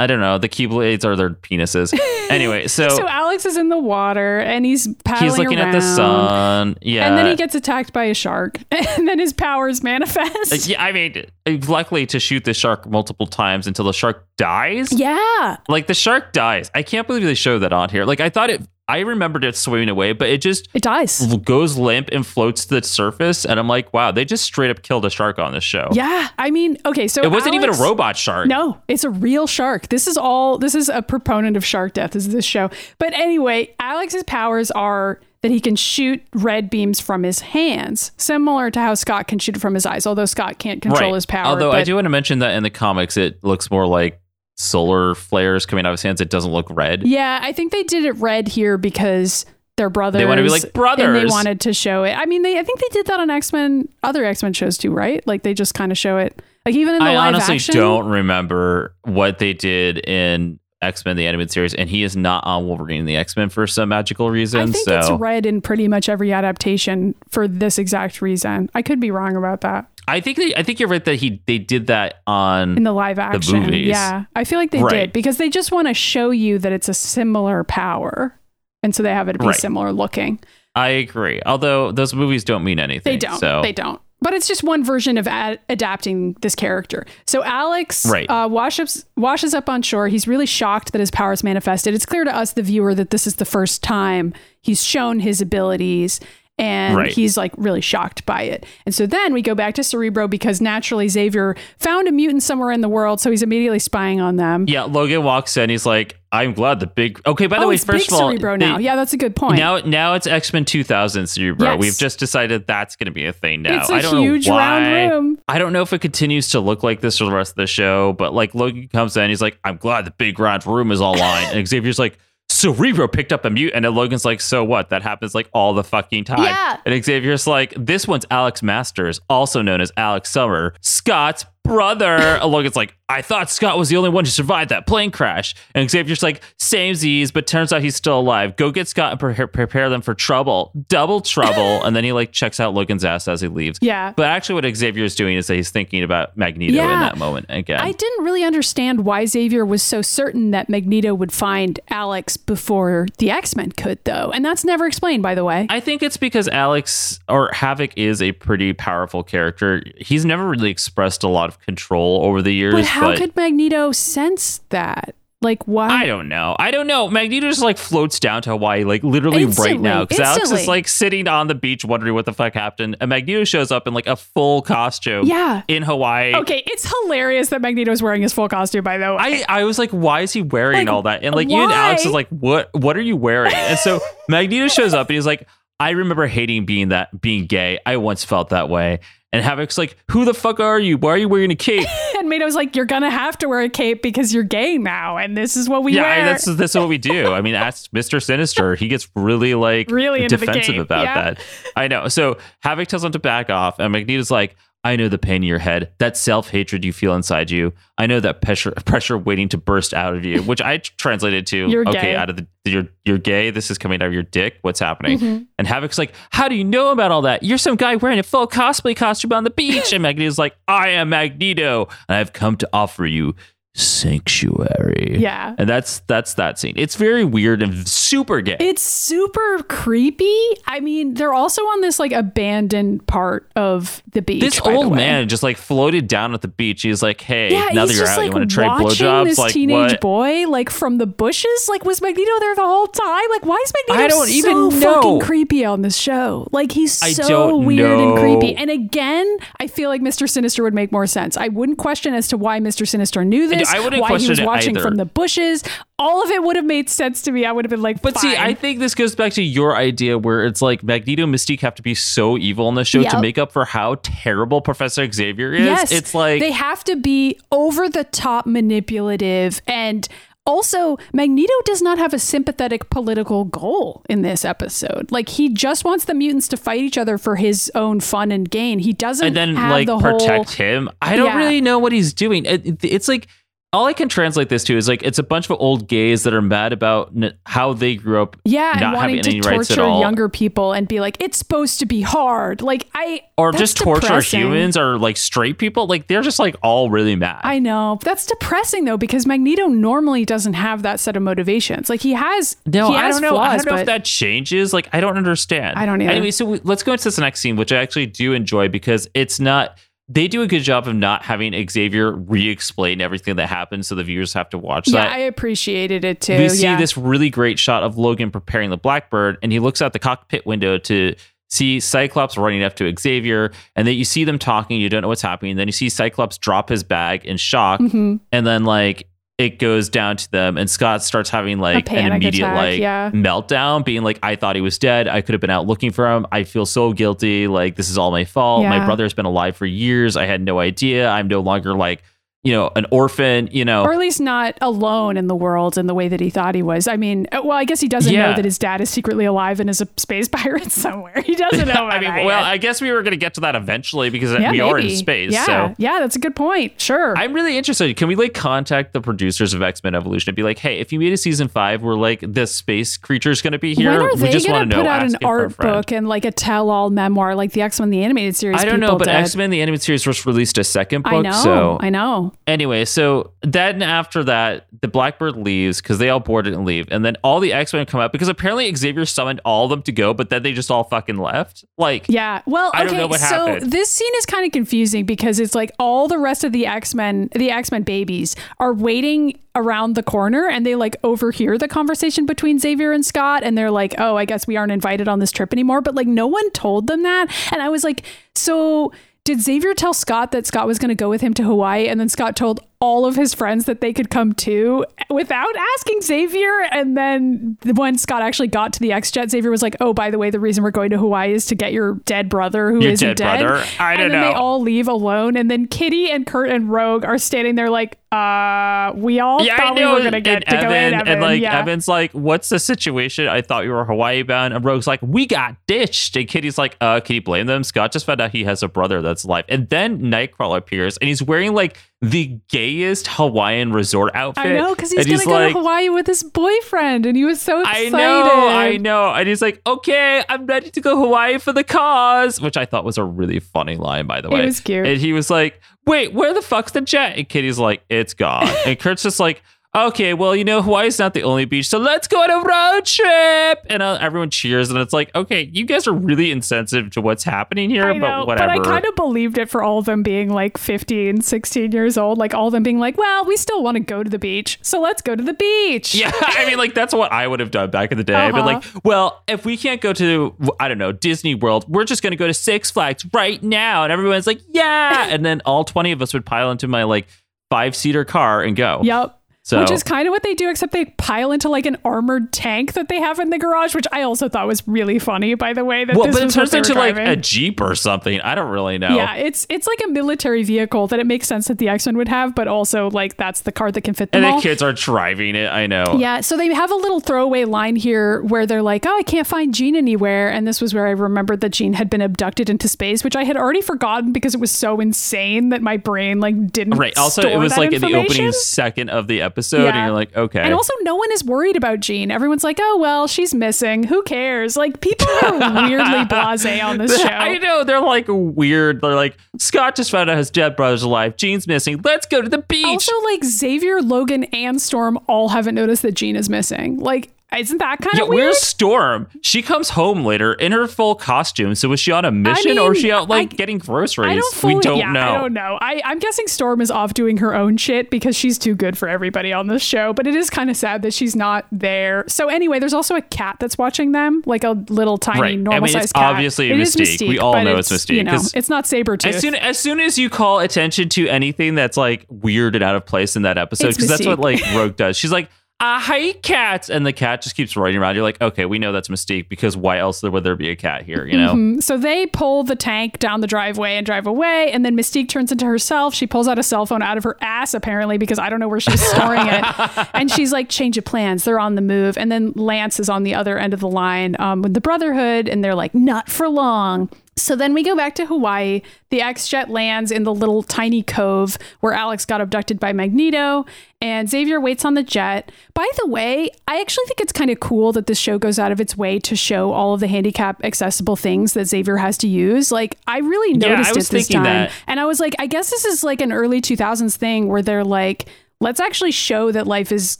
I 0.00 0.06
don't 0.06 0.20
know. 0.20 0.38
The 0.38 0.48
keyblades 0.48 1.04
are 1.04 1.14
their 1.16 1.30
penises. 1.30 1.92
Anyway, 2.30 2.68
so, 2.68 2.88
So 2.90 3.08
Alex 3.08 3.44
is 3.44 3.56
in 3.56 3.70
the 3.70 3.78
water 3.78 4.38
and 4.38 4.64
he's 4.64 4.86
paddling 5.04 5.30
he's 5.30 5.36
looking 5.36 5.58
at 5.58 5.72
the 5.72 5.80
sun. 5.80 6.76
Yeah. 6.80 7.08
And 7.08 7.18
then 7.18 7.26
he 7.26 7.34
gets 7.34 7.56
attacked 7.56 7.92
by 7.92 8.04
a 8.04 8.14
shark. 8.14 8.58
And 8.70 9.08
then 9.08 9.18
his 9.18 9.32
powers 9.32 9.82
manifest. 9.82 10.52
Uh, 10.52 10.56
yeah, 10.70 10.80
I 10.80 10.92
mean, 10.92 11.26
luckily 11.66 12.06
to 12.06 12.20
shoot 12.20 12.44
the 12.44 12.54
shark 12.54 12.86
multiple 12.88 13.26
times 13.26 13.66
until 13.66 13.84
the 13.84 13.92
shark 13.92 14.28
dies. 14.36 14.92
yeah. 14.92 15.56
Like 15.68 15.88
the 15.88 15.94
shark 15.94 16.32
dies. 16.32 16.70
I 16.72 16.84
can't 16.84 17.08
believe 17.08 17.24
they 17.24 17.34
showed 17.34 17.58
that 17.60 17.72
on 17.72 17.88
here. 17.88 18.04
Like 18.04 18.20
I 18.20 18.28
thought 18.30 18.48
it. 18.50 18.62
I 18.90 19.00
remembered 19.00 19.44
it 19.44 19.56
swimming 19.56 19.88
away, 19.88 20.12
but 20.12 20.28
it 20.28 20.40
just 20.42 20.68
It 20.74 20.82
dies. 20.82 21.24
goes 21.44 21.76
limp 21.78 22.08
and 22.12 22.26
floats 22.26 22.66
to 22.66 22.80
the 22.80 22.86
surface. 22.86 23.44
And 23.44 23.60
I'm 23.60 23.68
like, 23.68 23.92
wow, 23.92 24.10
they 24.10 24.24
just 24.24 24.44
straight 24.44 24.70
up 24.70 24.82
killed 24.82 25.04
a 25.04 25.10
shark 25.10 25.38
on 25.38 25.52
this 25.52 25.64
show. 25.64 25.88
Yeah, 25.92 26.28
I 26.38 26.50
mean, 26.50 26.76
okay, 26.84 27.06
so 27.08 27.22
It 27.22 27.30
wasn't 27.30 27.54
even 27.54 27.70
a 27.70 27.74
robot 27.74 28.16
shark. 28.16 28.48
No, 28.48 28.78
it's 28.88 29.04
a 29.04 29.10
real 29.10 29.46
shark. 29.46 29.88
This 29.88 30.06
is 30.06 30.16
all. 30.16 30.58
This 30.58 30.74
is 30.74 30.88
a 30.88 31.02
proponent 31.02 31.56
of 31.56 31.64
shark 31.64 31.92
death. 31.94 32.16
Is 32.16 32.28
this 32.30 32.44
show? 32.44 32.70
But 32.98 33.12
anyway, 33.14 33.74
Alex's 33.78 34.24
powers 34.24 34.70
are 34.72 35.20
that 35.42 35.50
he 35.50 35.60
can 35.60 35.74
shoot 35.76 36.22
red 36.34 36.68
beams 36.68 37.00
from 37.00 37.22
his 37.22 37.40
hands, 37.40 38.12
similar 38.18 38.70
to 38.70 38.78
how 38.78 38.92
Scott 38.94 39.26
can 39.26 39.38
shoot 39.38 39.56
it 39.56 39.60
from 39.60 39.72
his 39.74 39.86
eyes. 39.86 40.06
Although 40.06 40.26
Scott 40.26 40.58
can't 40.58 40.82
control 40.82 41.10
Right. 41.10 41.14
his 41.14 41.24
power. 41.26 41.46
Although 41.46 41.72
I 41.72 41.82
do 41.82 41.94
want 41.94 42.04
to 42.04 42.10
mention 42.10 42.40
that 42.40 42.54
in 42.54 42.62
the 42.62 42.68
comics, 42.70 43.16
it 43.16 43.38
looks 43.42 43.70
more 43.70 43.86
like 43.86 44.20
solar 44.60 45.14
flares 45.14 45.64
coming 45.64 45.86
out 45.86 45.90
of 45.90 45.94
his 45.94 46.02
hands. 46.02 46.20
It 46.20 46.28
doesn't 46.28 46.52
look 46.52 46.66
red. 46.70 47.06
Yeah, 47.06 47.40
I 47.42 47.52
think 47.52 47.72
they 47.72 47.82
did 47.82 48.04
it 48.04 48.12
red 48.16 48.46
here 48.46 48.76
because 48.76 49.46
they're 49.76 49.88
brothers. 49.88 50.20
They 50.20 50.26
wanna 50.26 50.42
be 50.42 50.50
like 50.50 50.64
And 50.64 50.72
brothers. 50.74 51.18
they 51.22 51.26
wanted 51.26 51.60
to 51.62 51.72
show 51.72 52.04
it. 52.04 52.12
I 52.12 52.26
mean, 52.26 52.42
they. 52.42 52.58
I 52.58 52.62
think 52.62 52.78
they 52.80 52.88
did 52.90 53.06
that 53.06 53.18
on 53.20 53.30
X 53.30 53.52
Men, 53.52 53.88
other 54.02 54.24
X 54.24 54.42
Men 54.42 54.52
shows 54.52 54.76
too, 54.76 54.92
right? 54.92 55.26
Like 55.26 55.42
they 55.42 55.54
just 55.54 55.74
kind 55.74 55.90
of 55.90 55.96
show 55.96 56.18
it, 56.18 56.42
like 56.66 56.74
even 56.74 56.94
in 56.94 57.00
the 57.00 57.06
I 57.06 57.14
live 57.14 57.18
honestly 57.34 57.54
action. 57.54 57.74
don't 57.76 58.06
remember 58.06 58.94
what 59.04 59.38
they 59.38 59.54
did 59.54 60.06
in 60.06 60.58
X 60.82 61.04
Men 61.06 61.16
the 61.16 61.26
animated 61.26 61.50
series, 61.50 61.72
and 61.74 61.88
he 61.88 62.02
is 62.02 62.14
not 62.16 62.44
on 62.44 62.66
Wolverine 62.66 63.00
in 63.00 63.06
the 63.06 63.16
X 63.16 63.36
Men 63.36 63.48
for 63.48 63.66
some 63.66 63.88
magical 63.88 64.30
reason. 64.30 64.60
I 64.60 64.66
think 64.66 64.84
so 64.84 64.98
it's 64.98 65.10
red 65.12 65.46
in 65.46 65.60
pretty 65.62 65.88
much 65.88 66.08
every 66.10 66.32
adaptation 66.32 67.14
for 67.30 67.48
this 67.48 67.78
exact 67.78 68.20
reason. 68.20 68.68
I 68.74 68.82
could 68.82 69.00
be 69.00 69.10
wrong 69.10 69.36
about 69.36 69.62
that 69.62 69.89
I 70.08 70.20
think 70.20 70.38
they, 70.38 70.54
I 70.56 70.62
think 70.62 70.80
you're 70.80 70.88
right 70.88 71.04
that 71.04 71.16
he 71.16 71.42
they 71.46 71.58
did 71.58 71.86
that 71.88 72.22
on 72.26 72.76
in 72.76 72.82
the 72.82 72.92
live 72.92 73.18
action. 73.18 73.60
movies. 73.60 73.88
Yeah, 73.88 74.24
I 74.34 74.44
feel 74.44 74.58
like 74.58 74.70
they 74.72 74.82
Right. 74.82 74.90
did 74.92 75.12
because 75.12 75.36
they 75.36 75.48
just 75.48 75.70
want 75.72 75.88
to 75.88 75.94
show 75.94 76.30
you 76.30 76.58
that 76.58 76.72
it's 76.72 76.88
a 76.88 76.94
similar 76.94 77.64
power, 77.64 78.38
and 78.82 78.94
so 78.94 79.02
they 79.02 79.10
have 79.12 79.28
it 79.28 79.38
be 79.38 79.46
Right. 79.46 79.54
similar 79.56 79.92
looking. 79.92 80.40
I 80.74 80.88
agree. 80.88 81.40
Although 81.46 81.92
those 81.92 82.14
movies 82.14 82.44
don't 82.44 82.64
mean 82.64 82.78
anything. 82.78 83.12
They 83.12 83.16
don't. 83.18 83.38
So 83.38 83.60
They 83.62 83.72
don't. 83.72 84.00
But 84.22 84.34
it's 84.34 84.46
just 84.46 84.62
one 84.62 84.84
version 84.84 85.16
of 85.16 85.26
ad- 85.26 85.60
adapting 85.70 86.36
this 86.42 86.54
character. 86.54 87.06
So 87.26 87.42
Alex 87.42 88.04
Right. 88.06 88.28
uh, 88.28 88.48
washes 88.50 89.06
washes 89.16 89.54
up 89.54 89.68
on 89.70 89.80
shore. 89.82 90.08
He's 90.08 90.28
really 90.28 90.44
shocked 90.46 90.92
that 90.92 90.98
his 90.98 91.10
powers 91.10 91.42
manifested. 91.42 91.94
It's 91.94 92.04
clear 92.04 92.24
to 92.24 92.36
us, 92.36 92.52
the 92.52 92.62
viewer, 92.62 92.94
that 92.94 93.10
this 93.10 93.26
is 93.26 93.36
the 93.36 93.46
first 93.46 93.82
time 93.82 94.34
he's 94.60 94.84
shown 94.84 95.20
his 95.20 95.40
abilities. 95.40 96.20
And 96.60 96.94
Right. 96.96 97.10
he's 97.10 97.36
like 97.38 97.52
really 97.56 97.80
shocked 97.80 98.26
by 98.26 98.42
it. 98.42 98.66
And 98.84 98.94
so 98.94 99.06
then 99.06 99.32
we 99.32 99.40
go 99.40 99.54
back 99.54 99.74
to 99.76 99.82
Cerebro 99.82 100.28
because 100.28 100.60
naturally 100.60 101.08
Xavier 101.08 101.56
found 101.78 102.06
a 102.06 102.12
mutant 102.12 102.42
somewhere 102.42 102.70
in 102.70 102.82
the 102.82 102.88
world. 102.88 103.18
So 103.20 103.30
he's 103.30 103.42
immediately 103.42 103.78
spying 103.78 104.20
on 104.20 104.36
them. 104.36 104.66
yeah, 104.68 104.82
Logan 104.82 105.24
walks 105.24 105.56
in. 105.56 105.70
He's 105.70 105.86
like, 105.86 106.18
"I'm 106.32 106.52
glad 106.52 106.78
the 106.80 106.86
big." 106.86 107.18
Okay, 107.26 107.46
by 107.46 107.58
the 107.58 107.64
oh, 107.64 107.68
way, 107.70 107.78
first 107.78 108.08
of 108.08 108.14
all, 108.14 108.28
Cerebro 108.30 108.58
they- 108.58 108.66
now. 108.66 108.76
Yeah, 108.78 108.94
that's 108.94 109.14
a 109.14 109.16
good 109.16 109.34
point. 109.34 109.56
Now, 109.56 109.78
now 109.78 110.12
it's 110.14 110.26
X 110.26 110.52
Men 110.52 110.66
2000 110.66 111.28
Cerebro. 111.28 111.70
Yes. 111.72 111.80
We've 111.80 111.96
just 111.98 112.18
decided 112.18 112.66
that's 112.66 112.94
going 112.94 113.06
to 113.06 113.10
be 113.12 113.24
a 113.24 113.32
thing 113.32 113.62
now. 113.62 113.80
It's 113.80 113.88
a 113.88 113.94
I 113.94 114.02
don't 114.02 114.20
huge 114.20 114.46
know 114.46 114.58
round 114.58 115.10
room. 115.12 115.38
I 115.48 115.58
don't 115.58 115.72
know 115.72 115.82
if 115.82 115.94
it 115.94 116.00
continues 116.00 116.50
to 116.50 116.60
look 116.60 116.82
like 116.82 117.00
this 117.00 117.16
for 117.18 117.24
the 117.24 117.32
rest 117.32 117.52
of 117.52 117.56
the 117.56 117.66
show, 117.66 118.12
but 118.12 118.34
like 118.34 118.54
Logan 118.54 118.88
comes 118.92 119.16
in, 119.16 119.30
he's 119.30 119.40
like, 119.40 119.58
"I'm 119.64 119.78
glad 119.78 120.04
the 120.04 120.10
big 120.12 120.38
round 120.38 120.66
room 120.66 120.92
is 120.92 121.00
all 121.00 121.16
lined," 121.16 121.56
and 121.56 121.66
Xavier's 121.66 121.98
like. 121.98 122.18
Cerebro 122.60 123.08
picked 123.08 123.32
up 123.32 123.46
a 123.46 123.50
mute, 123.50 123.72
and 123.74 123.86
Logan's 123.86 124.24
like, 124.24 124.40
"So 124.40 124.62
what? 124.62 124.90
That 124.90 125.02
happens 125.02 125.34
like 125.34 125.48
all 125.54 125.72
the 125.72 125.82
fucking 125.82 126.24
time." 126.24 126.44
Yeah. 126.44 126.76
And 126.84 127.04
Xavier's 127.04 127.46
like, 127.46 127.72
"This 127.76 128.06
one's 128.06 128.26
Alex 128.30 128.62
Masters, 128.62 129.18
also 129.30 129.62
known 129.62 129.80
as 129.80 129.90
Alex 129.96 130.30
Summer, 130.30 130.74
Scott's 130.80 131.46
brother." 131.64 132.38
Logan's 132.44 132.76
like, 132.76 132.94
"I 133.10 133.22
thought 133.22 133.50
Scott 133.50 133.78
was 133.78 133.88
the 133.88 133.96
only 133.96 134.10
one 134.10 134.24
who 134.24 134.30
survived 134.30 134.70
that 134.70 134.86
plane 134.86 135.10
crash." 135.10 135.54
And 135.74 135.90
Xavier's 135.90 136.22
like, 136.22 136.42
"Same 136.58 136.94
Z's, 136.94 137.30
but 137.30 137.46
turns 137.46 137.72
out 137.72 137.82
he's 137.82 137.96
still 137.96 138.18
alive. 138.18 138.56
Go 138.56 138.70
get 138.70 138.88
Scott 138.88 139.12
and 139.12 139.20
pre- 139.20 139.46
prepare 139.46 139.88
them 139.88 140.02
for 140.02 140.14
trouble, 140.14 140.72
double 140.88 141.20
trouble." 141.20 141.84
and 141.84 141.94
then 141.94 142.04
he 142.04 142.12
like 142.12 142.32
checks 142.32 142.60
out 142.60 142.74
Logan's 142.74 143.04
ass 143.04 143.28
as 143.28 143.40
he 143.40 143.48
leaves. 143.48 143.78
Yeah. 143.82 144.12
But 144.16 144.26
actually, 144.26 144.54
what 144.56 144.76
Xavier 144.76 145.04
is 145.04 145.14
doing 145.14 145.36
is 145.36 145.46
that 145.48 145.56
he's 145.56 145.70
thinking 145.70 146.02
about 146.02 146.36
Magneto 146.36 146.80
in 146.80 147.00
that 147.00 147.18
moment 147.18 147.46
again. 147.48 147.80
I 147.80 147.92
didn't 147.92 148.24
really 148.24 148.44
understand 148.44 149.04
why 149.04 149.24
Xavier 149.24 149.64
was 149.64 149.82
so 149.82 150.02
certain 150.02 150.50
that 150.52 150.68
Magneto 150.68 151.14
would 151.14 151.32
find 151.32 151.78
Alex 151.88 152.36
before 152.36 153.06
the 153.18 153.30
X 153.30 153.56
Men 153.56 153.72
could, 153.72 153.98
though. 154.04 154.30
And 154.32 154.44
that's 154.44 154.64
never 154.64 154.86
explained, 154.86 155.22
by 155.22 155.34
the 155.34 155.44
way. 155.44 155.66
I 155.68 155.80
think 155.80 156.02
it's 156.02 156.16
because 156.16 156.48
Alex 156.48 157.20
or 157.28 157.50
Havok 157.50 157.92
is 157.96 158.22
a 158.22 158.32
pretty 158.32 158.72
powerful 158.72 159.22
character. 159.22 159.82
He's 159.96 160.24
never 160.24 160.48
really 160.48 160.70
expressed 160.70 161.22
a 161.22 161.28
lot 161.28 161.48
of 161.48 161.60
control 161.60 162.24
over 162.24 162.42
the 162.42 162.52
years. 162.52 162.74
But 163.00 163.10
how 163.12 163.16
could 163.16 163.36
Magneto 163.36 163.92
sense 163.92 164.60
that? 164.70 165.14
Like, 165.42 165.66
why? 165.66 165.88
I 165.88 166.04
don't 166.04 166.28
know. 166.28 166.54
I 166.58 166.70
don't 166.70 166.86
know. 166.86 167.08
Magneto 167.08 167.48
just 167.48 167.62
like 167.62 167.78
floats 167.78 168.20
down 168.20 168.42
to 168.42 168.50
Hawaii, 168.50 168.84
like 168.84 169.02
literally 169.02 169.44
Instantly, 169.44 169.72
right 169.72 169.80
now. 169.80 170.04
Because 170.04 170.20
Alex 170.20 170.50
is 170.50 170.68
like 170.68 170.86
sitting 170.86 171.28
on 171.28 171.46
the 171.46 171.54
beach 171.54 171.82
wondering 171.82 172.12
what 172.12 172.26
the 172.26 172.34
fuck 172.34 172.52
happened. 172.52 172.98
And 173.00 173.08
Magneto 173.08 173.44
shows 173.44 173.70
up 173.72 173.86
in 173.88 173.94
like 173.94 174.06
a 174.06 174.16
full 174.16 174.60
costume 174.60 175.24
Yeah. 175.24 175.62
in 175.66 175.82
Hawaii. 175.82 176.34
Okay, 176.34 176.62
it's 176.66 176.84
hilarious 177.04 177.48
that 177.48 177.62
Magneto's 177.62 178.02
wearing 178.02 178.20
his 178.20 178.34
full 178.34 178.50
costume, 178.50 178.84
by 178.84 178.98
the 178.98 179.14
way. 179.14 179.42
I, 179.48 179.60
I 179.60 179.64
was 179.64 179.78
like, 179.78 179.88
why 179.92 180.20
is 180.20 180.32
he 180.34 180.42
wearing 180.42 180.80
Like, 180.86 180.88
all 180.88 181.02
that? 181.04 181.24
And 181.24 181.34
like 181.34 181.48
even 181.48 181.70
Alex 181.70 182.04
is 182.04 182.12
like, 182.12 182.28
what 182.28 182.68
what 182.78 182.98
are 182.98 183.02
you 183.02 183.16
wearing? 183.16 183.54
And 183.54 183.78
so 183.78 184.00
Magneto 184.28 184.68
shows 184.68 184.92
up 184.92 185.08
and 185.08 185.14
he's 185.14 185.24
like, 185.24 185.48
I 185.78 185.90
remember 185.92 186.26
hating 186.26 186.66
being 186.66 186.90
that 186.90 187.18
being 187.18 187.46
gay. 187.46 187.78
I 187.86 187.96
once 187.96 188.24
felt 188.26 188.50
that 188.50 188.68
way. 188.68 189.00
And 189.32 189.44
Havok's 189.44 189.78
like, 189.78 189.96
who 190.10 190.24
the 190.24 190.34
fuck 190.34 190.58
are 190.58 190.80
you? 190.80 190.98
Why 190.98 191.10
are 191.10 191.16
you 191.16 191.28
wearing 191.28 191.52
a 191.52 191.56
cape? 191.56 191.86
and 192.18 192.28
Magneto's 192.28 192.56
like, 192.56 192.74
you're 192.74 192.84
gonna 192.84 193.10
have 193.10 193.38
to 193.38 193.48
wear 193.48 193.60
a 193.60 193.68
cape 193.68 194.02
because 194.02 194.34
you're 194.34 194.42
gay 194.42 194.76
now, 194.76 195.18
and 195.18 195.36
this 195.36 195.56
is 195.56 195.68
what 195.68 195.84
we 195.84 195.94
yeah, 195.94 196.02
wear. 196.02 196.24
that's 196.24 196.44
that's 196.56 196.74
what 196.74 196.88
we 196.88 196.98
do. 196.98 197.32
I 197.32 197.40
mean, 197.40 197.54
ask 197.70 197.90
Mr. 197.92 198.20
Sinister. 198.20 198.74
He 198.74 198.88
gets 198.88 199.08
really 199.14 199.54
like 199.54 199.88
Really 199.90 200.26
defensive 200.26 200.78
about 200.78 201.04
yeah. 201.04 201.14
that. 201.14 201.40
I 201.76 201.86
know. 201.86 202.08
So 202.08 202.38
Havok 202.64 202.88
tells 202.88 203.04
him 203.04 203.12
to 203.12 203.20
back 203.20 203.50
off, 203.50 203.78
and 203.78 203.92
Magneto's 203.92 204.32
like, 204.32 204.56
I 204.82 204.96
know 204.96 205.08
the 205.08 205.18
pain 205.18 205.36
in 205.36 205.42
your 205.42 205.58
head, 205.58 205.92
that 205.98 206.16
self 206.16 206.50
hatred 206.50 206.84
you 206.84 206.92
feel 206.92 207.14
inside 207.14 207.50
you. 207.50 207.72
I 207.98 208.06
know 208.06 208.18
that 208.20 208.40
pressure 208.40 208.70
pressure 208.86 209.18
waiting 209.18 209.48
to 209.50 209.58
burst 209.58 209.92
out 209.92 210.16
of 210.16 210.24
you, 210.24 210.42
which 210.44 210.62
I 210.62 210.78
translated 210.78 211.46
to 211.48 211.68
You're 211.68 211.88
okay, 211.88 212.00
gay. 212.00 212.16
out 212.16 212.30
of 212.30 212.36
the 212.36 212.46
you're 212.64 212.88
you're 213.04 213.18
gay. 213.18 213.50
This 213.50 213.70
is 213.70 213.78
coming 213.78 214.00
out 214.00 214.08
of 214.08 214.14
your 214.14 214.22
dick. 214.22 214.58
What's 214.62 214.80
happening? 214.80 215.18
Mm-hmm. 215.18 215.42
And 215.58 215.68
Havok's 215.68 215.98
like, 215.98 216.12
How 216.30 216.48
do 216.48 216.54
you 216.54 216.64
know 216.64 216.92
about 216.92 217.10
all 217.10 217.22
that? 217.22 217.42
You're 217.42 217.58
some 217.58 217.76
guy 217.76 217.96
wearing 217.96 218.18
a 218.18 218.22
full 218.22 218.46
cosplay 218.46 218.96
costume 218.96 219.32
on 219.32 219.44
the 219.44 219.50
beach. 219.50 219.92
And 219.92 220.02
Magneto's 220.06 220.38
like, 220.38 220.56
I 220.66 220.90
am 220.90 221.10
Magneto, 221.10 221.88
and 222.08 222.16
I've 222.16 222.32
come 222.32 222.56
to 222.56 222.68
offer 222.72 223.06
you 223.06 223.34
sanctuary. 223.74 225.16
Yeah. 225.18 225.54
And 225.58 225.68
that's 225.68 226.00
that's 226.00 226.34
that 226.34 226.58
scene. 226.58 226.74
It's 226.76 226.96
very 226.96 227.24
weird 227.24 227.62
and 227.62 227.86
super 227.86 228.40
gay. 228.40 228.56
It's 228.58 228.82
super 228.82 229.62
creepy. 229.68 230.36
I 230.66 230.80
mean, 230.80 231.14
they're 231.14 231.32
also 231.32 231.62
on 231.62 231.80
this 231.80 231.98
like 231.98 232.12
abandoned 232.12 233.06
part 233.06 233.50
of 233.56 234.02
the 234.12 234.22
beach. 234.22 234.42
this 234.42 234.60
old 234.60 234.94
man 234.94 235.28
just 235.28 235.42
like 235.42 235.56
floated 235.56 236.08
down 236.08 236.34
at 236.34 236.42
the 236.42 236.48
beach. 236.48 236.82
He's 236.82 237.02
like, 237.02 237.20
"Hey, 237.20 237.52
Yeah, 237.52 237.68
now 237.72 237.86
that 237.86 237.94
you're 237.94 238.06
out, 238.06 238.18
like 238.18 238.26
you 238.26 238.32
want 238.32 238.50
to 238.50 238.54
trade 238.54 238.70
blowjobs?" 238.70 239.24
this 239.24 239.38
Like 239.38 239.52
teenage 239.52 239.92
what? 239.92 240.00
boy, 240.00 240.48
like 240.48 240.70
from 240.70 240.98
the 240.98 241.06
bushes. 241.06 241.68
Like, 241.68 241.84
was 241.84 242.00
Magneto 242.02 242.38
there 242.40 242.54
the 242.54 242.66
whole 242.66 242.86
time? 242.86 243.30
Like, 243.30 243.46
why 243.46 243.62
is 243.64 243.72
Magneto 243.86 244.04
I 244.04 244.08
don't 244.08 244.26
so 244.26 244.32
even 244.32 244.80
fucking 244.80 245.20
creepy 245.20 245.64
on 245.64 245.82
this 245.82 245.96
show? 245.96 246.48
Like, 246.52 246.72
he's 246.72 246.92
so 246.92 247.56
weird 247.56 247.98
and 247.98 248.18
creepy. 248.18 248.56
And 248.56 248.70
again, 248.70 249.36
I 249.58 249.66
feel 249.66 249.88
like 249.88 250.02
Mister 250.02 250.26
Sinister 250.26 250.62
would 250.62 250.74
make 250.74 250.90
more 250.92 251.06
sense. 251.06 251.36
I 251.36 251.48
wouldn't 251.48 251.78
question 251.78 252.14
as 252.14 252.28
to 252.28 252.36
why 252.36 252.58
Mister 252.60 252.84
Sinister 252.84 253.24
knew 253.24 253.48
this. 253.48 253.59
I 253.68 253.80
wouldn't 253.80 254.00
why 254.02 254.18
he 254.18 254.28
was 254.28 254.40
watching 254.40 254.78
from 254.78 254.96
the 254.96 255.04
bushes. 255.04 255.62
All 255.98 256.22
of 256.22 256.30
it 256.30 256.42
would 256.42 256.56
have 256.56 256.64
made 256.64 256.88
sense 256.88 257.22
to 257.22 257.32
me. 257.32 257.44
I 257.44 257.52
would 257.52 257.64
have 257.64 257.70
been 257.70 257.82
like, 257.82 258.00
But 258.00 258.18
see. 258.18 258.34
I 258.36 258.54
think 258.54 258.78
this 258.78 258.94
goes 258.94 259.14
back 259.14 259.32
to 259.34 259.42
your 259.42 259.76
idea 259.76 260.16
where 260.18 260.44
it's 260.46 260.62
like 260.62 260.82
Magneto 260.82 261.24
and 261.24 261.34
Mystique 261.34 261.60
have 261.60 261.74
to 261.74 261.82
be 261.82 261.94
so 261.94 262.38
evil 262.38 262.68
in 262.68 262.74
the 262.74 262.84
show 262.84 263.02
to 263.02 263.20
make 263.20 263.36
up 263.38 263.52
for 263.52 263.64
how 263.66 263.96
terrible 264.02 264.60
Professor 264.62 265.10
Xavier 265.10 265.52
is. 265.52 265.66
Yes, 265.66 265.92
It's 265.92 266.14
like 266.14 266.40
they 266.40 266.52
have 266.52 266.82
to 266.84 266.96
be 266.96 267.38
over 267.52 267.88
the 267.88 268.04
top 268.04 268.46
manipulative 268.46 269.60
and 269.66 270.08
also 270.46 270.96
Magneto 271.12 271.52
does 271.64 271.82
not 271.82 271.98
have 271.98 272.14
a 272.14 272.18
sympathetic 272.18 272.88
political 272.90 273.44
goal 273.44 274.02
in 274.08 274.22
this 274.22 274.44
episode. 274.44 275.12
Like 275.12 275.28
he 275.28 275.50
just 275.52 275.84
wants 275.84 276.06
the 276.06 276.14
mutants 276.14 276.48
to 276.48 276.56
fight 276.56 276.80
each 276.80 276.96
other 276.96 277.18
for 277.18 277.36
his 277.36 277.70
own 277.74 278.00
fun 278.00 278.32
and 278.32 278.50
gain. 278.50 278.78
He 278.78 278.92
doesn't 278.94 279.26
and 279.28 279.36
then 279.36 279.54
have 279.54 279.70
like 279.70 279.86
the 279.86 279.98
protect 279.98 280.54
whole 280.56 280.66
him. 280.66 280.90
I 281.02 281.14
don't 281.14 281.26
Yeah. 281.26 281.36
really 281.36 281.60
know 281.60 281.78
what 281.78 281.92
he's 281.92 282.14
doing. 282.14 282.46
It- 282.46 282.82
it's 282.82 283.06
like 283.06 283.28
all 283.72 283.86
I 283.86 283.92
can 283.92 284.08
translate 284.08 284.48
this 284.48 284.64
to 284.64 284.76
is 284.76 284.88
like 284.88 285.04
it's 285.04 285.20
a 285.20 285.22
bunch 285.22 285.48
of 285.48 285.56
old 285.60 285.86
gays 285.86 286.24
that 286.24 286.34
are 286.34 286.42
mad 286.42 286.72
about 286.72 287.12
n- 287.14 287.34
how 287.46 287.72
they 287.72 287.94
grew 287.94 288.20
up, 288.20 288.36
yeah, 288.44 288.72
and 288.72 288.96
wanting 288.96 289.16
having 289.18 289.22
to 289.22 289.30
any 289.30 289.40
rights 289.42 289.70
at 289.70 289.76
torture 289.76 290.00
younger 290.00 290.28
people 290.28 290.72
and 290.72 290.88
be 290.88 290.98
like, 290.98 291.16
it's 291.20 291.38
supposed 291.38 291.78
to 291.78 291.86
be 291.86 292.00
hard. 292.00 292.62
Like 292.62 292.88
I 292.94 293.22
or 293.38 293.52
just 293.52 293.76
torture 293.76 294.00
depressing. 294.00 294.40
humans 294.40 294.76
or 294.76 294.98
like 294.98 295.16
straight 295.16 295.58
people. 295.58 295.86
Like 295.86 296.08
they're 296.08 296.22
just 296.22 296.40
like 296.40 296.56
all 296.62 296.90
really 296.90 297.14
mad. 297.14 297.40
I 297.44 297.60
know. 297.60 298.00
That's 298.02 298.26
depressing 298.26 298.86
though, 298.86 298.96
because 298.96 299.24
Magneto 299.24 299.66
normally 299.66 300.24
doesn't 300.24 300.54
have 300.54 300.82
that 300.82 300.98
set 300.98 301.16
of 301.16 301.22
motivations. 301.22 301.88
Like 301.88 302.00
he 302.00 302.12
has 302.14 302.56
No, 302.66 302.90
he 302.90 302.96
I 302.96 303.06
has 303.06 303.20
don't 303.20 303.22
know. 303.22 303.38
I 303.38 303.56
don't 303.56 303.66
know 303.66 303.76
if 303.76 303.86
that 303.86 304.04
changes. 304.04 304.72
Like, 304.72 304.88
I 304.92 304.98
don't 304.98 305.16
understand. 305.16 305.78
I 305.78 305.86
don't 305.86 306.02
either. 306.02 306.10
Anyway, 306.10 306.32
so 306.32 306.44
we, 306.44 306.60
let's 306.64 306.82
go 306.82 306.92
into 306.92 307.04
this 307.04 307.18
next 307.18 307.38
scene, 307.40 307.54
which 307.54 307.70
I 307.70 307.76
actually 307.76 308.06
do 308.06 308.32
enjoy 308.32 308.68
because 308.68 309.08
it's 309.14 309.38
not 309.38 309.78
they 310.12 310.26
do 310.26 310.42
a 310.42 310.46
good 310.48 310.62
job 310.64 310.88
of 310.88 310.96
not 310.96 311.22
having 311.22 311.54
Xavier 311.70 312.10
re-explain 312.10 313.00
everything 313.00 313.36
that 313.36 313.46
happens, 313.48 313.86
so 313.86 313.94
the 313.94 314.02
viewers 314.02 314.32
have 314.32 314.50
to 314.50 314.58
watch 314.58 314.86
that. 314.86 314.92
Yeah, 314.92 315.04
that. 315.04 315.12
I 315.12 315.18
appreciated 315.20 316.04
it 316.04 316.20
too. 316.20 316.36
we 316.36 316.48
see 316.48 316.64
yeah. 316.64 316.76
this 316.76 316.96
really 316.96 317.30
great 317.30 317.60
shot 317.60 317.84
of 317.84 317.96
Logan 317.96 318.32
preparing 318.32 318.70
the 318.70 318.76
Blackbird, 318.76 319.38
and 319.40 319.52
he 319.52 319.60
looks 319.60 319.80
out 319.80 319.92
the 319.92 320.00
cockpit 320.00 320.44
window 320.44 320.78
to 320.78 321.14
see 321.48 321.78
Cyclops 321.80 322.36
running 322.36 322.62
up 322.64 322.74
to 322.76 322.92
Xavier, 322.98 323.52
and 323.76 323.86
then 323.86 323.94
you 323.96 324.04
see 324.04 324.24
them 324.24 324.38
talking. 324.38 324.80
You 324.80 324.88
don't 324.88 325.02
know 325.02 325.08
what's 325.08 325.22
happening. 325.22 325.54
Then 325.56 325.68
you 325.68 325.72
see 325.72 325.88
Cyclops 325.88 326.38
drop 326.38 326.68
his 326.68 326.82
bag 326.82 327.24
in 327.24 327.36
shock, 327.36 327.78
Mhm. 327.80 328.18
and 328.32 328.46
then 328.46 328.64
like 328.64 329.06
it 329.40 329.58
goes 329.58 329.88
down 329.88 330.18
to 330.18 330.30
them, 330.30 330.58
and 330.58 330.68
Scott 330.68 331.02
starts 331.02 331.30
having 331.30 331.58
like 331.58 331.90
an 331.90 332.12
immediate 332.12 332.46
attack, 332.46 332.56
like 332.56 332.78
yeah. 332.78 333.10
meltdown, 333.10 333.84
being 333.84 334.02
like, 334.02 334.18
"I 334.22 334.36
thought 334.36 334.54
he 334.54 334.60
was 334.60 334.78
dead. 334.78 335.08
I 335.08 335.22
could 335.22 335.32
have 335.32 335.40
been 335.40 335.48
out 335.48 335.66
looking 335.66 335.92
for 335.92 336.06
him. 336.10 336.26
I 336.30 336.44
feel 336.44 336.66
so 336.66 336.92
guilty. 336.92 337.46
Like 337.46 337.76
this 337.76 337.88
is 337.88 337.96
all 337.96 338.10
my 338.10 338.26
fault. 338.26 338.64
My 338.66 338.84
brother's 338.84 339.14
been 339.14 339.24
alive 339.24 339.56
for 339.56 339.64
years. 339.64 340.16
I 340.16 340.26
had 340.26 340.42
no 340.42 340.58
idea. 340.58 341.08
I'm 341.08 341.26
no 341.26 341.40
longer 341.40 341.74
like." 341.74 342.02
You 342.42 342.54
know, 342.54 342.70
an 342.74 342.86
orphan, 342.90 343.50
you 343.52 343.66
know, 343.66 343.82
Or 343.82 343.92
at 343.92 343.98
least 343.98 344.18
not 344.18 344.56
alone 344.62 345.18
in 345.18 345.26
the 345.26 345.34
world 345.34 345.76
in 345.76 345.86
the 345.86 345.92
way 345.92 346.08
that 346.08 346.20
he 346.20 346.30
thought 346.30 346.54
he 346.54 346.62
was. 346.62 346.88
I 346.88 346.96
mean, 346.96 347.26
uh, 347.32 347.42
well, 347.44 347.58
I 347.58 347.64
guess 347.64 347.82
he 347.82 347.88
doesn't 347.88 348.10
Yeah. 348.10 348.30
know 348.30 348.36
that 348.36 348.46
his 348.46 348.56
dad 348.56 348.80
is 348.80 348.88
secretly 348.88 349.26
alive 349.26 349.60
and 349.60 349.68
is 349.68 349.82
a 349.82 349.88
space 349.98 350.26
pirate 350.32 350.72
somewhere. 350.72 351.20
He 351.20 351.34
doesn't 351.34 351.68
know. 351.68 351.74
I 351.90 352.00
mean, 352.00 352.08
that 352.08 352.24
well, 352.24 352.40
yet. 352.42 352.48
I 352.50 352.56
guess 352.56 352.80
we 352.80 352.92
were 352.92 353.02
going 353.02 353.10
to 353.10 353.18
get 353.18 353.34
to 353.34 353.42
that 353.42 353.56
eventually 353.56 354.08
because 354.08 354.32
yeah, 354.40 354.52
we 354.52 354.60
are 354.62 354.78
in 354.78 354.88
space. 354.96 355.32
Yeah, 355.34 355.44
So 355.44 355.74
yeah, 355.76 355.98
that's 356.00 356.16
a 356.16 356.18
good 356.18 356.34
point. 356.34 356.80
Sure. 356.80 357.14
I'm 357.14 357.34
really 357.34 357.58
interested. 357.58 357.94
Can 357.98 358.08
we 358.08 358.16
like 358.16 358.32
contact 358.32 358.94
the 358.94 359.02
producers 359.02 359.52
of 359.52 359.60
X 359.60 359.84
Men 359.84 359.94
Evolution 359.94 360.30
and 360.30 360.36
be 360.36 360.42
like, 360.42 360.58
hey, 360.60 360.78
if 360.78 360.94
you 360.94 360.98
made 360.98 361.12
a 361.12 361.18
season 361.18 361.48
five 361.48 361.82
where 361.82 361.94
like 361.96 362.20
the 362.26 362.46
space 362.46 362.96
creature 362.96 363.30
is 363.32 363.42
going 363.42 363.52
to 363.52 363.58
be 363.58 363.74
here, 363.74 363.90
when 363.90 364.00
are 364.00 364.14
we 364.14 364.20
they 364.22 364.30
just 364.30 364.46
going 364.46 364.60
want 364.60 364.70
to 364.70 364.76
know. 364.78 364.82
put 364.82 364.88
out 364.90 365.02
an 365.02 365.14
it 365.14 365.20
for 365.20 365.26
a 365.26 365.28
art 365.28 365.56
book 365.58 365.92
and 365.92 366.08
like 366.08 366.24
a 366.24 366.32
tell-all 366.32 366.88
memoir 366.88 367.34
like 367.34 367.52
the 367.52 367.60
X-Men 367.60 367.90
the 367.90 368.02
animated 368.02 368.34
series? 368.34 368.58
I 368.62 368.64
don't 368.64 368.80
know, 368.80 368.96
but? 368.96 369.08
X 369.08 369.36
Men 369.36 369.50
the 369.50 369.60
animated 369.60 369.82
series 369.82 370.04
just 370.04 370.24
released 370.24 370.56
a 370.56 370.64
second 370.64 371.02
book. 371.02 371.12
I 371.12 371.20
know. 371.20 371.32
So 371.32 371.76
I 371.80 371.90
know. 371.90 372.29
Anyway, 372.46 372.84
so 372.84 373.32
then 373.42 373.82
after 373.82 374.24
that, 374.24 374.66
the 374.80 374.88
Blackbird 374.88 375.36
leaves 375.36 375.80
because 375.80 375.98
they 375.98 376.08
all 376.08 376.20
board 376.20 376.46
it 376.46 376.54
and 376.54 376.64
leave, 376.64 376.88
and 376.90 377.04
then 377.04 377.16
all 377.22 377.40
the 377.40 377.52
X 377.52 377.72
Men 377.72 377.86
come 377.86 378.00
out 378.00 378.12
because 378.12 378.28
apparently 378.28 378.74
Xavier 378.74 379.04
summoned 379.06 379.40
all 379.44 379.64
of 379.64 379.70
them 379.70 379.82
to 379.82 379.92
go, 379.92 380.14
but 380.14 380.30
then 380.30 380.42
they 380.42 380.52
just 380.52 380.70
all 380.70 380.84
fucking 380.84 381.16
left. 381.16 381.64
Like, 381.78 382.06
Yeah. 382.08 382.42
Well, 382.46 382.70
I 382.74 382.82
okay. 382.82 382.90
don't 382.90 383.00
know 383.00 383.06
what 383.08 383.20
so 383.20 383.46
happened. 383.46 383.72
this 383.72 383.90
scene 383.90 384.12
is 384.18 384.26
kind 384.26 384.44
of 384.46 384.52
confusing 384.52 385.04
because 385.04 385.38
it's 385.40 385.54
like 385.54 385.70
all 385.78 386.08
the 386.08 386.18
rest 386.18 386.44
of 386.44 386.52
the 386.52 386.66
X 386.66 386.94
Men, 386.94 387.28
the 387.34 387.50
X 387.50 387.70
Men 387.70 387.82
babies, 387.82 388.36
are 388.58 388.72
waiting 388.72 389.38
around 389.56 389.94
the 389.96 390.02
corner 390.02 390.48
and 390.48 390.64
they 390.64 390.76
like 390.76 390.96
overhear 391.02 391.58
the 391.58 391.66
conversation 391.66 392.24
between 392.24 392.58
Xavier 392.58 392.92
and 392.92 393.04
Scott, 393.04 393.42
and 393.42 393.58
they're 393.58 393.70
like, 393.70 393.94
"Oh, 393.98 394.16
I 394.16 394.24
guess 394.24 394.46
we 394.46 394.56
aren't 394.56 394.72
invited 394.72 395.08
on 395.08 395.18
this 395.18 395.32
trip 395.32 395.52
anymore." 395.52 395.80
But 395.80 395.94
like, 395.94 396.06
no 396.06 396.26
one 396.26 396.50
told 396.52 396.86
them 396.86 397.02
that, 397.02 397.26
and 397.52 397.60
I 397.62 397.68
was 397.68 397.84
like, 397.84 398.04
so. 398.34 398.92
Did 399.30 399.42
Xavier 399.42 399.74
tell 399.74 399.94
Scott 399.94 400.32
that 400.32 400.44
Scott 400.44 400.66
was 400.66 400.80
going 400.80 400.88
to 400.88 400.96
go 400.96 401.08
with 401.08 401.20
him 401.20 401.34
to 401.34 401.44
Hawaii, 401.44 401.86
and 401.86 402.00
then 402.00 402.08
Scott 402.08 402.34
told 402.34 402.64
all 402.80 403.04
of 403.04 403.14
his 403.14 403.34
friends 403.34 403.66
that 403.66 403.80
they 403.82 403.92
could 403.92 404.08
come 404.08 404.32
to 404.32 404.84
without 405.10 405.54
asking 405.76 406.00
Xavier? 406.00 406.62
And 406.72 406.96
then 406.96 407.58
when 407.74 407.98
Scott 407.98 408.22
actually 408.22 408.48
got 408.48 408.72
to 408.74 408.80
the 408.80 408.92
X 408.92 409.10
Jet, 409.10 409.30
Xavier 409.30 409.50
was 409.50 409.62
like, 409.62 409.76
"Oh, 409.80 409.92
by 409.92 410.10
the 410.10 410.18
way, 410.18 410.30
the 410.30 410.40
reason 410.40 410.64
we're 410.64 410.70
going 410.70 410.90
to 410.90 410.98
Hawaii 410.98 411.32
is 411.32 411.46
to 411.46 411.54
get 411.54 411.72
your 411.72 411.94
dead 412.06 412.28
brother 412.28 412.70
who 412.70 412.80
Your 412.82 412.92
isn't 412.92 413.06
dead 413.08 413.16
dead." 413.16 413.46
brother? 413.46 413.64
I 413.78 413.96
don't 413.96 413.98
know. 413.98 414.04
and 414.04 414.14
then 414.14 414.20
they 414.22 414.32
all 414.34 414.60
leave 414.60 414.88
alone, 414.88 415.36
and 415.36 415.50
then 415.50 415.66
Kitty 415.66 416.10
and 416.10 416.26
Kurt 416.26 416.50
and 416.50 416.70
Rogue 416.70 417.04
are 417.04 417.18
standing 417.18 417.54
there 417.54 417.68
like, 417.70 417.98
"Uh, 418.12 418.92
we 418.96 419.20
all 419.20 419.42
Yeah, 419.44 419.56
thought 419.58 419.76
we 419.76 419.84
were 419.86 420.00
going 420.00 420.12
to 420.12 420.20
get 420.20 420.36
and 420.36 420.44
to 420.46 420.56
Evan, 420.56 420.68
go 420.68 420.74
in." 420.74 420.94
Evan, 420.94 421.08
and 421.08 421.20
like 421.20 421.40
yeah. 421.42 421.58
Evan's 421.60 421.86
like, 421.88 422.12
"What's 422.12 422.48
the 422.48 422.58
situation? 422.58 423.28
I 423.28 423.42
thought 423.42 423.64
you 423.64 423.70
were 423.72 423.84
Hawaii 423.84 424.22
bound." 424.22 424.54
And 424.54 424.64
Rogue's 424.64 424.86
like, 424.86 425.00
"We 425.02 425.26
got 425.26 425.56
ditched." 425.66 426.16
And 426.16 426.26
Kitty's 426.26 426.56
like, 426.56 426.76
"Uh, 426.80 427.00
can 427.00 427.14
you 427.16 427.22
blame 427.22 427.46
them?" 427.46 427.62
Scott 427.62 427.92
just 427.92 428.06
found 428.06 428.20
out 428.22 428.30
he 428.30 428.44
has 428.44 428.62
a 428.62 428.68
brother 428.68 429.02
that's 429.02 429.24
alive, 429.24 429.44
and 429.50 429.68
then 429.68 430.00
Nightcrawler 430.00 430.56
appears, 430.56 430.96
and 430.96 431.08
he's 431.08 431.22
wearing 431.22 431.54
like 431.54 431.76
the 432.02 432.40
gayest 432.48 433.06
Hawaiian 433.08 433.72
resort 433.72 434.12
outfit. 434.14 434.46
I 434.46 434.56
know 434.56 434.74
because 434.74 434.90
he's 434.90 435.00
and 435.00 435.08
going 435.08 435.20
to 435.20 435.26
go 435.26 435.32
like, 435.32 435.52
to 435.52 435.58
Hawaii 435.58 435.88
with 435.90 436.06
his 436.06 436.22
boyfriend, 436.22 437.04
and 437.04 437.14
he 437.14 437.24
was 437.24 437.42
so 437.42 437.60
excited. 437.60 437.94
I 437.94 437.98
know, 437.98 438.48
I 438.48 438.76
know. 438.78 439.12
And 439.12 439.28
he's 439.28 439.42
like, 439.42 439.60
okay, 439.66 440.24
I'm 440.28 440.46
ready 440.46 440.70
to 440.70 440.80
go 440.80 440.96
Hawaii 440.96 441.38
for 441.38 441.52
the 441.52 441.62
cause, 441.62 442.40
which 442.40 442.56
I 442.56 442.64
thought 442.64 442.84
was 442.84 442.96
a 442.96 443.04
really 443.04 443.38
funny 443.38 443.76
line, 443.76 444.06
by 444.06 444.22
the 444.22 444.30
way. 444.30 444.42
It 444.42 444.46
was 444.46 444.60
cute. 444.60 444.86
And 444.86 444.98
he 444.98 445.12
was 445.12 445.28
like, 445.28 445.60
wait, 445.86 446.14
where 446.14 446.32
the 446.32 446.42
fuck's 446.42 446.72
the 446.72 446.80
jet? 446.80 447.18
And 447.18 447.28
Kitty's 447.28 447.58
like, 447.58 447.82
it's 447.90 448.14
gone. 448.14 448.48
and 448.66 448.78
Kurt's 448.78 449.02
just 449.02 449.20
like, 449.20 449.42
okay, 449.74 450.14
well, 450.14 450.34
you 450.34 450.44
know, 450.44 450.62
Hawaii's 450.62 450.98
not 450.98 451.14
the 451.14 451.22
only 451.22 451.44
beach, 451.44 451.68
so 451.68 451.78
let's 451.78 452.08
go 452.08 452.20
on 452.22 452.30
a 452.30 452.40
road 452.46 452.84
trip. 452.84 453.66
And 453.68 453.82
uh, 453.82 453.98
everyone 454.00 454.30
cheers. 454.30 454.70
And 454.70 454.78
it's 454.78 454.92
like, 454.92 455.14
okay, 455.14 455.48
you 455.52 455.64
guys 455.64 455.86
are 455.86 455.92
really 455.92 456.30
insensitive 456.30 456.90
to 456.92 457.00
what's 457.00 457.24
happening 457.24 457.70
here, 457.70 457.94
know, 457.94 458.00
but 458.00 458.26
whatever. 458.26 458.54
But 458.56 458.66
I 458.66 458.70
kind 458.70 458.84
of 458.84 458.94
believed 458.96 459.38
it 459.38 459.48
for 459.48 459.62
all 459.62 459.78
of 459.78 459.84
them 459.84 460.02
being 460.02 460.30
like 460.30 460.58
15, 460.58 461.20
16 461.20 461.72
years 461.72 461.96
old. 461.96 462.18
Like 462.18 462.34
all 462.34 462.48
of 462.48 462.52
them 462.52 462.62
being 462.62 462.78
like, 462.78 462.98
well, 462.98 463.24
we 463.24 463.36
still 463.36 463.62
want 463.62 463.76
to 463.76 463.80
go 463.80 464.02
to 464.02 464.10
the 464.10 464.18
beach. 464.18 464.58
So 464.62 464.80
let's 464.80 465.02
go 465.02 465.14
to 465.14 465.22
the 465.22 465.34
beach. 465.34 465.94
Yeah, 465.94 466.10
I 466.20 466.46
mean, 466.46 466.58
like 466.58 466.74
that's 466.74 466.94
what 466.94 467.12
I 467.12 467.26
would 467.26 467.40
have 467.40 467.50
done 467.50 467.70
back 467.70 467.92
in 467.92 467.98
the 467.98 468.04
day. 468.04 468.14
Uh-huh. 468.14 468.44
like, 468.44 468.64
well, 468.84 469.22
if 469.28 469.44
we 469.44 469.56
can't 469.56 469.80
go 469.80 469.92
to, 469.92 470.34
I 470.58 470.68
don't 470.68 470.78
know, 470.78 470.92
Disney 470.92 471.34
World, 471.34 471.66
we're 471.68 471.84
just 471.84 472.02
going 472.02 472.12
to 472.12 472.16
go 472.16 472.26
to 472.26 472.34
Six 472.34 472.70
Flags 472.70 473.06
right 473.12 473.42
now, 473.42 473.84
and 473.84 473.92
everyone's 473.92 474.26
like, 474.26 474.40
yeah, 474.48 475.06
and 475.10 475.24
then 475.24 475.40
all 475.44 475.64
twenty 475.64 475.92
of 475.92 476.02
us 476.02 476.12
would 476.12 476.26
pile 476.26 476.50
into 476.50 476.66
my 476.68 476.84
like 476.84 477.06
five 477.50 477.76
seater 477.76 478.04
car 478.04 478.42
and 478.42 478.56
go. 478.56 478.80
Yep. 478.82 479.19
So 479.50 479.58
Which 479.58 479.72
is 479.72 479.82
kind 479.82 480.06
of 480.06 480.12
what 480.12 480.22
they 480.22 480.34
do, 480.34 480.48
except 480.48 480.72
they 480.72 480.84
pile 480.84 481.32
into 481.32 481.48
like 481.48 481.66
an 481.66 481.76
armored 481.84 482.32
tank 482.32 482.74
that 482.74 482.88
they 482.88 483.00
have 483.00 483.18
in 483.18 483.30
the 483.30 483.38
garage, 483.38 483.74
which 483.74 483.86
I 483.90 484.02
also 484.02 484.28
thought 484.28 484.46
was 484.46 484.62
really 484.68 485.00
funny, 485.00 485.34
by 485.34 485.54
the 485.54 485.64
way. 485.64 485.84
That 485.84 485.96
well, 485.96 486.06
this 486.06 486.20
but 486.20 486.28
it 486.28 486.30
turns 486.30 486.54
into 486.54 486.74
like 486.74 486.96
a 486.96 487.16
jeep 487.16 487.60
or 487.60 487.74
something. 487.74 488.20
I 488.20 488.36
don't 488.36 488.52
really 488.52 488.78
know. 488.78 488.94
Yeah, 488.94 489.16
it's 489.16 489.48
it's 489.50 489.66
like 489.66 489.80
a 489.84 489.88
military 489.88 490.44
vehicle 490.44 490.86
that 490.86 491.00
it 491.00 491.06
makes 491.06 491.26
sense 491.26 491.48
that 491.48 491.58
the 491.58 491.68
X 491.68 491.84
Men 491.86 491.96
would 491.96 492.06
have, 492.06 492.36
but 492.36 492.46
also 492.46 492.90
like 492.90 493.16
that's 493.16 493.40
the 493.40 493.50
car 493.50 493.72
that 493.72 493.80
can 493.80 493.92
fit 493.92 494.12
them 494.12 494.22
and 494.22 494.34
all. 494.34 494.38
the 494.38 494.42
kids 494.44 494.62
are 494.62 494.72
driving 494.72 495.34
it. 495.34 495.50
I 495.50 495.66
know. 495.66 495.96
Yeah, 495.98 496.20
so 496.20 496.36
they 496.36 496.54
have 496.54 496.70
a 496.70 496.76
little 496.76 497.00
throwaway 497.00 497.44
line 497.44 497.74
here 497.74 498.22
where 498.22 498.46
they're 498.46 498.62
like, 498.62 498.86
"Oh, 498.86 498.96
I 498.96 499.02
can't 499.02 499.26
find 499.26 499.52
Jean 499.52 499.74
anywhere," 499.74 500.30
and 500.30 500.46
this 500.46 500.60
was 500.60 500.72
where 500.74 500.86
I 500.86 500.90
remembered 500.90 501.40
that 501.40 501.50
Jean 501.50 501.72
had 501.72 501.90
been 501.90 502.02
abducted 502.02 502.48
into 502.48 502.68
space, 502.68 503.02
which 503.02 503.16
I 503.16 503.24
had 503.24 503.36
already 503.36 503.62
forgotten 503.62 504.12
because 504.12 504.32
it 504.32 504.40
was 504.40 504.52
so 504.52 504.78
insane 504.78 505.48
that 505.48 505.60
my 505.60 505.76
brain 505.76 506.20
like 506.20 506.52
didn't. 506.52 506.78
Right. 506.78 506.96
Also, 506.96 507.28
it 507.28 507.36
was 507.36 507.58
like 507.58 507.72
in 507.72 507.80
the 507.80 507.96
opening 507.96 508.30
second 508.30 508.90
of 508.90 509.08
the 509.08 509.22
episode, 509.22 509.39
Yeah. 509.42 509.68
and 509.76 509.86
you're 509.86 509.94
like, 509.94 510.16
okay. 510.16 510.40
And 510.40 510.54
also, 510.54 510.72
no 510.82 510.96
one 510.96 511.10
is 511.12 511.24
worried 511.24 511.56
about 511.56 511.80
Jean. 511.80 512.10
Everyone's 512.10 512.44
like, 512.44 512.58
"Oh 512.60 512.78
well, 512.78 513.06
she's 513.06 513.34
missing. 513.34 513.82
Who 513.84 514.02
cares?" 514.02 514.56
Like 514.56 514.80
people 514.80 515.08
are 515.22 515.32
weirdly 515.68 516.04
blasé 516.04 516.62
on 516.62 516.78
this 516.78 517.00
show. 517.00 517.08
I 517.08 517.38
know 517.38 517.64
they're 517.64 517.80
like 517.80 518.06
weird. 518.08 518.80
They're 518.80 518.94
like 518.94 519.16
Scott 519.38 519.76
just 519.76 519.90
found 519.90 520.10
out 520.10 520.16
his 520.16 520.30
dead 520.30 520.56
brother's 520.56 520.82
alive. 520.82 521.16
Jean's 521.16 521.46
missing. 521.46 521.80
Let's 521.82 522.06
go 522.06 522.20
to 522.22 522.28
the 522.28 522.38
beach. 522.38 522.66
Also, 522.66 522.92
like 523.04 523.24
Xavier, 523.24 523.80
Logan, 523.80 524.24
and 524.24 524.60
Storm 524.60 524.98
all 525.06 525.30
haven't 525.30 525.54
noticed 525.54 525.82
that 525.82 525.92
Jean 525.92 526.16
is 526.16 526.28
missing. 526.28 526.78
Like, 526.78 527.10
isn't 527.38 527.58
that 527.58 527.78
kind 527.78 527.96
yeah, 527.96 528.02
of 528.02 528.08
weird? 528.08 528.24
where's 528.24 528.38
Storm? 528.38 529.08
She 529.22 529.42
comes 529.42 529.70
home 529.70 530.04
later 530.04 530.32
in 530.32 530.52
her 530.52 530.66
full 530.66 530.94
costume. 530.94 531.54
So 531.54 531.68
was 531.68 531.78
she 531.80 531.92
on 531.92 532.04
a 532.04 532.10
mission 532.10 532.58
or 532.58 532.70
was 532.70 532.78
she 532.78 532.90
out 532.90 533.08
like 533.08 533.32
I- 533.32 533.36
getting 533.36 533.58
groceries? 533.58 534.10
I 534.10 534.14
don't 534.16 534.34
fully, 534.34 534.54
we 534.56 534.60
don't 534.60 534.78
yeah, 534.78 534.92
know. 534.92 535.00
I 535.00 535.18
don't 535.20 535.32
know. 535.32 535.58
I, 535.60 535.80
I'm 535.84 535.98
guessing 535.98 536.26
Storm 536.26 536.60
is 536.60 536.70
off 536.70 536.94
doing 536.94 537.18
her 537.18 537.34
own 537.34 537.56
shit 537.56 537.90
because 537.90 538.16
she's 538.16 538.38
too 538.38 538.54
good 538.54 538.76
for 538.76 538.88
everybody 538.88 539.32
on 539.32 539.46
this 539.46 539.62
show. 539.62 539.92
But 539.92 540.06
it 540.06 540.14
is 540.14 540.28
kind 540.30 540.50
of 540.50 540.56
sad 540.56 540.82
that 540.82 540.92
she's 540.92 541.14
not 541.14 541.46
there. 541.52 542.04
So 542.08 542.28
anyway, 542.28 542.58
there's 542.58 542.74
also 542.74 542.96
a 542.96 543.02
cat 543.02 543.36
that's 543.38 543.56
watching 543.56 543.92
them, 543.92 544.22
like 544.26 544.44
a 544.44 544.52
little 544.68 544.98
tiny 544.98 545.20
Right. 545.20 545.32
I 545.32 545.36
normal 545.36 545.60
mean, 545.60 545.64
it's 545.64 545.72
sized 545.72 545.94
cat. 545.94 546.14
obviously 546.14 546.50
a 546.50 546.54
It 546.54 546.60
is 546.60 546.74
Mystique. 546.76 547.08
We 547.08 547.18
all 547.18 547.40
know 547.42 547.56
it's 547.56 547.70
Mystique, 547.70 547.96
You 547.96 548.04
know, 548.04 548.20
it's 548.34 548.48
not 548.48 548.64
Sabretooth. 548.64 549.06
As 549.06 549.20
soon 549.20 549.34
as 549.34 549.58
soon 549.58 549.80
as 549.80 549.98
you 549.98 550.10
call 550.10 550.40
attention 550.40 550.88
to 550.90 551.08
anything 551.08 551.54
that's 551.54 551.76
like 551.76 552.06
weird 552.08 552.54
and 552.54 552.64
out 552.64 552.74
of 552.76 552.86
place 552.86 553.16
in 553.16 553.22
that 553.22 553.38
episode, 553.38 553.68
because 553.68 553.88
that's 553.88 554.06
what 554.06 554.18
like 554.18 554.40
Rogue 554.54 554.76
does. 554.76 554.96
She's 554.96 555.12
like, 555.12 555.30
I 555.62 555.78
hate 555.78 556.22
cats, 556.22 556.70
and 556.70 556.86
the 556.86 556.92
cat 556.92 557.20
just 557.20 557.36
keeps 557.36 557.54
running 557.54 557.76
around. 557.76 557.94
You're 557.94 558.02
like, 558.02 558.18
okay, 558.20 558.46
we 558.46 558.58
know 558.58 558.72
that's 558.72 558.88
Mystique 558.88 559.28
because 559.28 559.58
why 559.58 559.76
else 559.76 560.02
would 560.02 560.24
there 560.24 560.34
be 560.34 560.48
a 560.48 560.56
cat 560.56 560.84
here? 560.84 561.04
You 561.04 561.18
know? 561.18 561.34
Mm, 561.34 561.62
So 561.62 561.76
they 561.76 562.06
pull 562.06 562.44
the 562.44 562.56
tank 562.56 562.98
down 562.98 563.20
the 563.20 563.26
driveway 563.26 563.76
and 563.76 563.84
drive 563.84 564.06
away, 564.06 564.50
and 564.52 564.64
then 564.64 564.74
Mystique 564.74 565.10
turns 565.10 565.30
into 565.30 565.44
herself. 565.44 565.94
She 565.94 566.06
pulls 566.06 566.28
out 566.28 566.38
a 566.38 566.42
cell 566.42 566.64
phone 566.64 566.80
out 566.80 566.96
of 566.96 567.04
her 567.04 567.18
ass, 567.20 567.52
apparently, 567.52 567.98
because 567.98 568.18
I 568.18 568.30
don't 568.30 568.40
know 568.40 568.48
where 568.48 568.58
she's 568.60 568.80
storing 568.80 569.26
it. 569.26 569.44
And 569.92 570.10
she's 570.10 570.32
like, 570.32 570.48
"Change 570.48 570.78
of 570.78 570.84
plans. 570.86 571.24
They're 571.24 571.38
on 571.38 571.56
the 571.56 571.60
move." 571.62 571.98
And 571.98 572.10
then 572.10 572.32
Lance 572.34 572.80
is 572.80 572.88
on 572.88 573.02
the 573.02 573.14
other 573.14 573.38
end 573.38 573.52
of 573.52 573.60
the 573.60 573.68
line 573.68 574.16
um, 574.18 574.40
with 574.40 574.54
the 574.54 574.60
Brotherhood, 574.60 575.28
and 575.28 575.44
they're 575.44 575.54
like, 575.54 575.74
"Not 575.74 576.08
for 576.08 576.26
long." 576.28 576.88
So 577.16 577.36
then 577.36 577.52
we 577.52 577.62
go 577.62 577.76
back 577.76 577.94
to 577.96 578.06
Hawaii. 578.06 578.62
The 578.88 579.02
X 579.02 579.28
Jet 579.28 579.50
lands 579.50 579.90
in 579.90 580.04
the 580.04 580.14
little 580.14 580.42
tiny 580.42 580.82
cove 580.82 581.36
where 581.60 581.74
Alex 581.74 582.06
got 582.06 582.20
abducted 582.20 582.58
by 582.58 582.72
Magneto, 582.72 583.44
and 583.82 584.08
Xavier 584.08 584.40
waits 584.40 584.64
on 584.64 584.74
the 584.74 584.82
jet. 584.82 585.30
By 585.52 585.68
the 585.78 585.86
way, 585.86 586.30
I 586.48 586.60
actually 586.60 586.84
think 586.86 587.00
it's 587.00 587.12
kind 587.12 587.30
of 587.30 587.38
cool 587.40 587.72
that 587.72 587.86
this 587.86 587.98
show 587.98 588.18
goes 588.18 588.38
out 588.38 588.52
of 588.52 588.60
its 588.60 588.76
way 588.76 588.98
to 589.00 589.14
show 589.16 589.52
all 589.52 589.74
of 589.74 589.80
the 589.80 589.88
handicap 589.88 590.42
accessible 590.44 590.96
things 590.96 591.34
that 591.34 591.46
Xavier 591.46 591.76
has 591.76 591.98
to 591.98 592.08
use. 592.08 592.50
Like, 592.50 592.78
I 592.86 592.98
really 592.98 593.38
Yeah, 593.38 593.48
I 593.48 593.50
noticed 593.50 593.74
was 593.76 593.88
it 593.88 593.92
this 593.92 594.06
thinking 594.08 594.24
time. 594.24 594.44
that. 594.46 594.52
And 594.66 594.80
I 594.80 594.86
was 594.86 594.98
like, 595.00 595.14
I 595.18 595.26
guess 595.26 595.50
this 595.50 595.64
is 595.66 595.84
like 595.84 596.00
an 596.00 596.12
early 596.12 596.40
2000s 596.40 596.96
thing 596.96 597.28
where 597.28 597.42
they're 597.42 597.64
like, 597.64 598.06
let's 598.40 598.58
actually 598.60 598.90
show 598.90 599.30
that 599.32 599.46
life 599.46 599.70
is 599.70 599.98